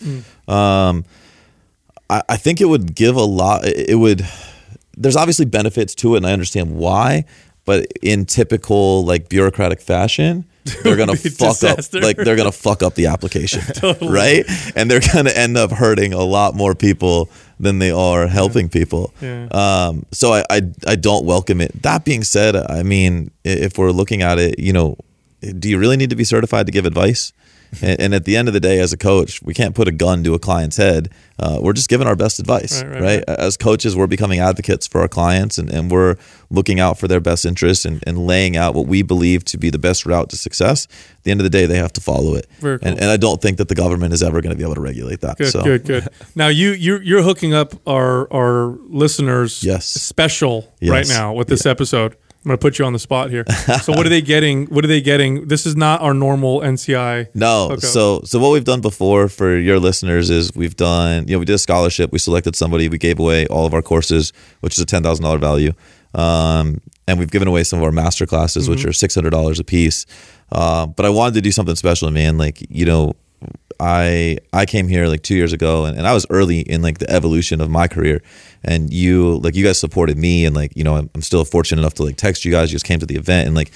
Um, 0.48 1.04
I, 2.10 2.22
I 2.28 2.36
think 2.36 2.60
it 2.60 2.66
would 2.66 2.94
give 2.94 3.16
a 3.16 3.24
lot. 3.24 3.64
It 3.66 3.98
would. 3.98 4.24
There's 5.00 5.16
obviously 5.16 5.44
benefits 5.46 5.94
to 5.96 6.14
it, 6.14 6.18
and 6.18 6.26
I 6.26 6.32
understand 6.32 6.76
why. 6.76 7.24
But 7.64 7.86
in 8.00 8.24
typical 8.24 9.04
like 9.04 9.28
bureaucratic 9.28 9.80
fashion, 9.82 10.46
they're 10.82 10.96
gonna 10.96 11.16
fuck 11.16 11.58
disaster. 11.60 11.98
up. 11.98 12.02
Like 12.04 12.16
they're 12.16 12.36
gonna 12.36 12.50
fuck 12.52 12.82
up 12.82 12.94
the 12.94 13.06
application, 13.06 13.62
right? 14.02 14.44
And 14.74 14.90
they're 14.90 15.02
gonna 15.12 15.30
end 15.30 15.56
up 15.58 15.70
hurting 15.70 16.14
a 16.14 16.22
lot 16.22 16.54
more 16.54 16.74
people 16.74 17.28
than 17.60 17.78
they 17.78 17.90
are 17.90 18.26
helping 18.26 18.68
people. 18.70 19.12
Yeah. 19.20 19.48
Um, 19.50 20.06
so 20.12 20.32
I, 20.32 20.44
I 20.50 20.62
I 20.86 20.96
don't 20.96 21.26
welcome 21.26 21.60
it. 21.60 21.82
That 21.82 22.04
being 22.04 22.24
said, 22.24 22.56
I 22.56 22.82
mean, 22.82 23.30
if 23.44 23.76
we're 23.76 23.90
looking 23.90 24.22
at 24.22 24.38
it, 24.38 24.58
you 24.58 24.72
know, 24.72 24.96
do 25.58 25.68
you 25.68 25.78
really 25.78 25.96
need 25.96 26.10
to 26.10 26.16
be 26.16 26.24
certified 26.24 26.66
to 26.66 26.72
give 26.72 26.86
advice? 26.86 27.32
And, 27.82 28.00
and 28.00 28.14
at 28.14 28.24
the 28.24 28.36
end 28.36 28.48
of 28.48 28.54
the 28.54 28.60
day, 28.60 28.78
as 28.80 28.92
a 28.92 28.96
coach, 28.96 29.42
we 29.42 29.54
can't 29.54 29.74
put 29.74 29.88
a 29.88 29.92
gun 29.92 30.24
to 30.24 30.34
a 30.34 30.38
client's 30.38 30.76
head. 30.76 31.10
Uh, 31.38 31.58
we're 31.62 31.72
just 31.72 31.88
giving 31.88 32.06
our 32.08 32.16
best 32.16 32.40
advice, 32.40 32.82
Right, 32.82 32.90
right, 32.92 33.00
right, 33.02 33.24
As 33.28 33.56
coaches, 33.56 33.94
we're 33.94 34.08
becoming 34.08 34.40
advocates 34.40 34.86
for 34.88 35.00
our 35.00 35.06
clients 35.08 35.56
and, 35.56 35.70
and 35.70 35.88
we're 35.90 36.16
looking 36.50 36.80
out 36.80 36.98
for 36.98 37.06
their 37.06 37.20
best 37.20 37.44
interests 37.44 37.84
and, 37.84 38.02
and 38.06 38.26
laying 38.26 38.56
out 38.56 38.74
what 38.74 38.86
we 38.88 39.02
believe 39.02 39.44
to 39.44 39.58
be 39.58 39.70
the 39.70 39.78
best 39.78 40.04
route 40.04 40.30
to 40.30 40.36
success. 40.36 40.86
At 41.18 41.22
the 41.24 41.30
end 41.30 41.40
of 41.40 41.44
the 41.44 41.50
day, 41.50 41.66
they 41.66 41.76
have 41.76 41.92
to 41.92 42.00
follow 42.00 42.34
it. 42.34 42.46
Very 42.58 42.78
cool. 42.80 42.88
and, 42.88 42.98
and 43.00 43.10
I 43.10 43.16
don't 43.16 43.40
think 43.40 43.58
that 43.58 43.68
the 43.68 43.74
government 43.76 44.12
is 44.14 44.22
ever 44.22 44.40
going 44.40 44.50
to 44.50 44.56
be 44.56 44.64
able 44.64 44.74
to 44.74 44.80
regulate 44.80 45.20
that. 45.20 45.38
Good, 45.38 45.52
so. 45.52 45.62
good, 45.62 45.84
good. 45.84 46.08
Now 46.34 46.48
you 46.48 46.70
you 46.70 46.98
you're 46.98 47.22
hooking 47.22 47.54
up 47.54 47.74
our 47.86 48.32
our 48.32 48.76
listeners 48.88 49.62
Yes. 49.62 49.86
special 49.86 50.72
Yes. 50.80 50.90
right 50.90 51.08
now 51.08 51.32
with 51.34 51.48
this 51.48 51.66
episode. 51.66 52.16
I'm 52.44 52.50
going 52.50 52.58
to 52.58 52.62
put 52.62 52.78
you 52.78 52.84
on 52.84 52.92
the 52.92 52.98
spot 53.00 53.30
here. 53.30 53.44
so 53.82 53.92
what 53.92 54.06
are 54.06 54.08
they 54.08 54.20
getting? 54.22 54.66
What 54.66 54.84
are 54.84 54.88
they 54.88 55.00
getting? 55.00 55.48
This 55.48 55.66
is 55.66 55.74
not 55.76 56.00
our 56.00 56.14
normal 56.14 56.60
NCI. 56.60 57.28
No. 57.34 57.68
hookup. 57.70 57.80
So 57.80 58.20
so 58.24 58.38
what 58.38 58.52
we've 58.52 58.64
done 58.64 58.80
before 58.80 59.28
for 59.28 59.56
your 59.58 59.78
listeners 59.80 60.30
is 60.30 60.52
we've 60.54 60.76
done 60.76 61.26
you 61.26 61.34
know 61.34 61.40
we 61.40 61.44
did 61.44 61.54
a 61.54 61.58
scholarship. 61.58 62.12
We 62.12 62.18
selected 62.20 62.54
somebody. 62.54 62.88
We 62.88 62.96
gave 62.98 63.18
away 63.18 63.46
all 63.48 63.66
of 63.66 63.74
our 63.74 63.82
courses, 63.82 64.32
which 64.60 64.74
is 64.74 64.78
a 64.80 64.86
ten 64.86 65.02
thousand 65.02 65.24
dollar 65.24 65.38
value, 65.38 65.72
um, 66.14 66.80
and 67.08 67.18
we've 67.18 67.30
given 67.30 67.48
away 67.48 67.64
some 67.64 67.80
of 67.80 67.84
our 67.84 67.92
master 67.92 68.24
classes, 68.24 68.68
which 68.68 68.84
are 68.84 68.92
six 68.92 69.14
hundred 69.14 69.30
dollars 69.30 69.58
a 69.58 69.64
piece. 69.64 70.06
Uh, 70.52 70.86
but 70.86 71.04
I 71.04 71.10
wanted 71.10 71.34
to 71.34 71.40
do 71.40 71.50
something 71.52 71.74
special, 71.76 72.10
man. 72.10 72.38
Like 72.38 72.64
you 72.70 72.86
know. 72.86 73.14
I 73.80 74.38
I 74.52 74.66
came 74.66 74.88
here 74.88 75.06
like 75.06 75.22
two 75.22 75.34
years 75.34 75.52
ago 75.52 75.84
and, 75.84 75.96
and 75.96 76.06
I 76.06 76.14
was 76.14 76.26
early 76.30 76.60
in 76.60 76.82
like 76.82 76.98
the 76.98 77.10
evolution 77.10 77.60
of 77.60 77.70
my 77.70 77.88
career. 77.88 78.22
And 78.64 78.92
you 78.92 79.38
like 79.38 79.54
you 79.54 79.64
guys 79.64 79.78
supported 79.78 80.18
me 80.18 80.44
and 80.44 80.54
like 80.54 80.76
you 80.76 80.84
know 80.84 80.96
I'm, 80.96 81.10
I'm 81.14 81.22
still 81.22 81.44
fortunate 81.44 81.80
enough 81.80 81.94
to 81.94 82.02
like 82.02 82.16
text 82.16 82.44
you 82.44 82.50
guys. 82.50 82.70
You 82.70 82.74
just 82.74 82.84
came 82.84 82.98
to 82.98 83.06
the 83.06 83.16
event 83.16 83.46
and 83.46 83.56
like 83.56 83.70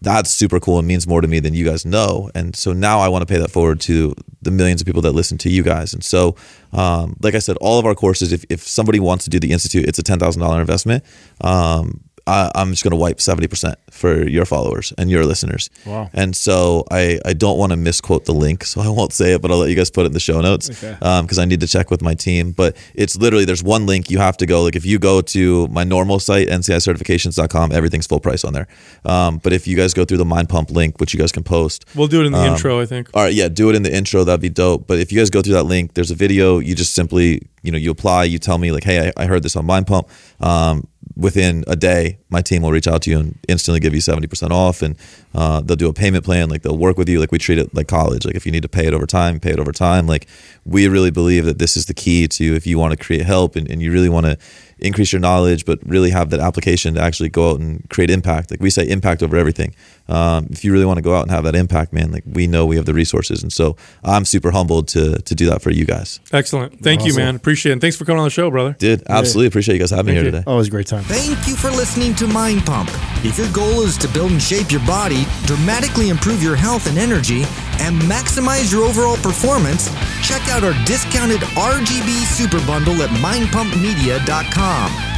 that's 0.00 0.30
super 0.30 0.60
cool 0.60 0.78
and 0.78 0.86
means 0.86 1.08
more 1.08 1.20
to 1.20 1.26
me 1.26 1.40
than 1.40 1.54
you 1.54 1.64
guys 1.64 1.84
know. 1.84 2.30
And 2.34 2.54
so 2.54 2.72
now 2.72 3.00
I 3.00 3.08
want 3.08 3.26
to 3.26 3.32
pay 3.32 3.40
that 3.40 3.50
forward 3.50 3.80
to 3.82 4.14
the 4.42 4.52
millions 4.52 4.80
of 4.80 4.86
people 4.86 5.02
that 5.02 5.12
listen 5.12 5.38
to 5.38 5.50
you 5.50 5.64
guys. 5.64 5.92
And 5.92 6.04
so 6.04 6.36
um, 6.72 7.16
like 7.20 7.34
I 7.34 7.40
said 7.40 7.56
all 7.60 7.80
of 7.80 7.84
our 7.84 7.96
courses 7.96 8.32
if, 8.32 8.44
if 8.48 8.62
somebody 8.62 9.00
wants 9.00 9.24
to 9.24 9.30
do 9.30 9.40
the 9.40 9.50
institute 9.50 9.88
it's 9.88 9.98
a 9.98 10.02
$10,000 10.04 10.60
investment. 10.60 11.04
Um, 11.40 12.07
I, 12.28 12.50
I'm 12.54 12.70
just 12.70 12.82
going 12.84 12.92
to 12.92 12.96
wipe 12.96 13.18
70% 13.18 13.74
for 13.90 14.28
your 14.28 14.44
followers 14.44 14.92
and 14.98 15.10
your 15.10 15.24
listeners. 15.24 15.70
Wow. 15.86 16.10
And 16.12 16.36
so 16.36 16.84
I, 16.90 17.18
I 17.24 17.32
don't 17.32 17.58
want 17.58 17.70
to 17.72 17.76
misquote 17.76 18.24
the 18.26 18.34
link, 18.34 18.64
so 18.64 18.80
I 18.88 18.88
won't 18.88 19.12
say 19.12 19.32
it, 19.34 19.42
but 19.42 19.50
I'll 19.50 19.58
let 19.58 19.70
you 19.70 19.76
guys 19.76 19.90
put 19.90 20.02
it 20.02 20.06
in 20.06 20.12
the 20.12 20.20
show 20.20 20.40
notes 20.40 20.68
because 20.68 21.38
I 21.38 21.44
need 21.46 21.60
to 21.60 21.66
check 21.66 21.90
with 21.90 22.02
my 22.02 22.14
team. 22.14 22.52
But 22.52 22.76
it's 22.94 23.16
literally 23.16 23.44
there's 23.46 23.62
one 23.62 23.86
link 23.86 24.10
you 24.10 24.18
have 24.18 24.36
to 24.38 24.46
go. 24.46 24.62
Like 24.62 24.76
if 24.76 24.84
you 24.86 24.98
go 24.98 25.20
to 25.22 25.66
my 25.68 25.84
normal 25.84 26.18
site, 26.20 26.48
ncicertifications.com, 26.48 27.72
everything's 27.72 28.06
full 28.06 28.20
price 28.20 28.44
on 28.44 28.52
there. 28.52 28.66
Um, 29.04 29.38
but 29.38 29.52
if 29.52 29.66
you 29.66 29.76
guys 29.76 29.94
go 29.94 30.04
through 30.04 30.18
the 30.18 30.24
Mind 30.24 30.48
Pump 30.48 30.70
link, 30.70 31.00
which 31.00 31.14
you 31.14 31.18
guys 31.20 31.32
can 31.32 31.42
post, 31.42 31.84
We'll 31.94 32.08
do 32.08 32.20
it 32.20 32.26
in 32.26 32.32
the 32.32 32.38
Um, 32.38 32.52
intro, 32.54 32.80
I 32.80 32.86
think. 32.86 33.08
all 33.14 33.22
right, 33.22 33.32
yeah, 33.34 33.48
do 33.48 33.70
it 33.70 33.74
in 33.76 33.82
the 33.82 33.94
intro. 33.94 34.24
That'd 34.24 34.40
be 34.40 34.48
dope. 34.50 34.86
But 34.86 34.98
if 34.98 35.12
you 35.12 35.18
guys 35.18 35.30
go 35.30 35.42
through 35.42 35.54
that 35.54 35.64
link, 35.64 35.94
there's 35.94 36.10
a 36.10 36.14
video. 36.14 36.58
You 36.58 36.74
just 36.74 36.94
simply, 36.94 37.42
you 37.62 37.72
know, 37.72 37.78
you 37.78 37.90
apply. 37.90 38.24
You 38.24 38.38
tell 38.38 38.58
me 38.58 38.72
like, 38.72 38.84
hey, 38.84 39.08
I, 39.16 39.22
I 39.24 39.26
heard 39.26 39.42
this 39.42 39.56
on 39.56 39.64
Mind 39.66 39.86
Pump. 39.86 40.08
Um, 40.40 40.86
within 41.18 41.64
a 41.66 41.76
day, 41.76 42.18
my 42.30 42.40
team 42.40 42.62
will 42.62 42.70
reach 42.70 42.86
out 42.86 43.02
to 43.02 43.10
you 43.10 43.18
and 43.18 43.38
instantly 43.48 43.80
give 43.80 43.92
you 43.92 44.00
seventy 44.00 44.28
percent 44.28 44.52
off, 44.52 44.80
and 44.80 44.96
uh, 45.34 45.60
they'll 45.60 45.76
do 45.76 45.88
a 45.88 45.92
payment 45.92 46.24
plan. 46.24 46.48
Like 46.48 46.62
they'll 46.62 46.78
work 46.78 46.96
with 46.96 47.08
you. 47.08 47.18
Like 47.18 47.32
we 47.32 47.38
treat 47.38 47.58
it 47.58 47.74
like 47.74 47.88
college. 47.88 48.24
Like 48.24 48.36
if 48.36 48.46
you 48.46 48.52
need 48.52 48.62
to 48.62 48.68
pay 48.68 48.86
it 48.86 48.94
over 48.94 49.06
time, 49.06 49.40
pay 49.40 49.50
it 49.50 49.58
over 49.58 49.72
time. 49.72 50.06
Like 50.06 50.26
we 50.64 50.86
really 50.88 51.10
believe 51.10 51.44
that 51.44 51.58
this 51.58 51.76
is 51.76 51.86
the 51.86 51.94
key 51.94 52.28
to 52.28 52.54
if 52.54 52.66
you 52.66 52.78
want 52.78 52.92
to 52.92 53.04
create 53.04 53.26
help 53.26 53.56
and, 53.56 53.68
and 53.68 53.82
you 53.82 53.92
really 53.92 54.08
want 54.08 54.26
to 54.26 54.38
increase 54.78 55.12
your 55.12 55.20
knowledge, 55.20 55.64
but 55.64 55.80
really 55.84 56.10
have 56.10 56.30
that 56.30 56.40
application 56.40 56.94
to 56.94 57.00
actually 57.00 57.28
go 57.28 57.50
out 57.50 57.60
and 57.60 57.88
create 57.90 58.10
impact. 58.10 58.50
Like 58.50 58.60
we 58.60 58.70
say, 58.70 58.88
impact 58.88 59.22
over 59.22 59.36
everything. 59.36 59.74
Um, 60.08 60.48
if 60.50 60.64
you 60.64 60.72
really 60.72 60.86
want 60.86 60.96
to 60.96 61.02
go 61.02 61.14
out 61.14 61.22
and 61.22 61.30
have 61.30 61.44
that 61.44 61.54
impact, 61.54 61.92
man, 61.92 62.10
like 62.10 62.24
we 62.26 62.46
know 62.46 62.66
we 62.66 62.76
have 62.76 62.86
the 62.86 62.94
resources, 62.94 63.42
and 63.42 63.52
so 63.52 63.76
I'm 64.02 64.24
super 64.24 64.50
humbled 64.50 64.88
to 64.88 65.20
to 65.20 65.34
do 65.34 65.46
that 65.46 65.62
for 65.62 65.70
you 65.70 65.84
guys. 65.84 66.20
Excellent. 66.32 66.80
Thank 66.80 67.04
you, 67.04 67.14
man. 67.14 67.36
Appreciate 67.36 67.70
it. 67.70 67.72
And 67.74 67.80
thanks 67.80 67.96
for 67.96 68.04
coming 68.04 68.20
on 68.20 68.24
the 68.24 68.30
show, 68.30 68.50
brother. 68.50 68.74
Dude, 68.78 69.02
absolutely 69.08 69.48
appreciate 69.48 69.74
you 69.74 69.80
guys 69.80 69.90
having 69.90 70.06
me 70.06 70.14
here 70.14 70.24
you. 70.24 70.30
today. 70.30 70.44
Oh, 70.46 70.54
it 70.54 70.58
was 70.58 70.68
a 70.68 70.70
great 70.70 70.86
time. 70.86 71.04
Thank 71.04 71.46
you 71.46 71.56
for 71.56 71.70
listening 71.70 72.14
to 72.16 72.26
Mind 72.26 72.64
Pump. 72.64 72.90
If 73.24 73.38
your 73.38 73.50
goal 73.52 73.82
is 73.82 73.96
to 73.98 74.08
build 74.08 74.30
and 74.30 74.42
shape 74.42 74.70
your 74.70 74.84
body, 74.86 75.26
dramatically 75.44 76.08
improve 76.08 76.42
your 76.42 76.56
health 76.56 76.86
and 76.86 76.98
energy, 76.98 77.42
and 77.80 78.00
maximize 78.02 78.72
your 78.72 78.84
overall 78.84 79.16
performance, 79.18 79.90
check 80.22 80.42
out 80.48 80.64
our 80.64 80.74
discounted 80.84 81.40
RGB 81.40 82.24
Super 82.24 82.64
Bundle 82.66 83.02
at 83.02 83.10
mindpumpmedia.com. 83.10 85.17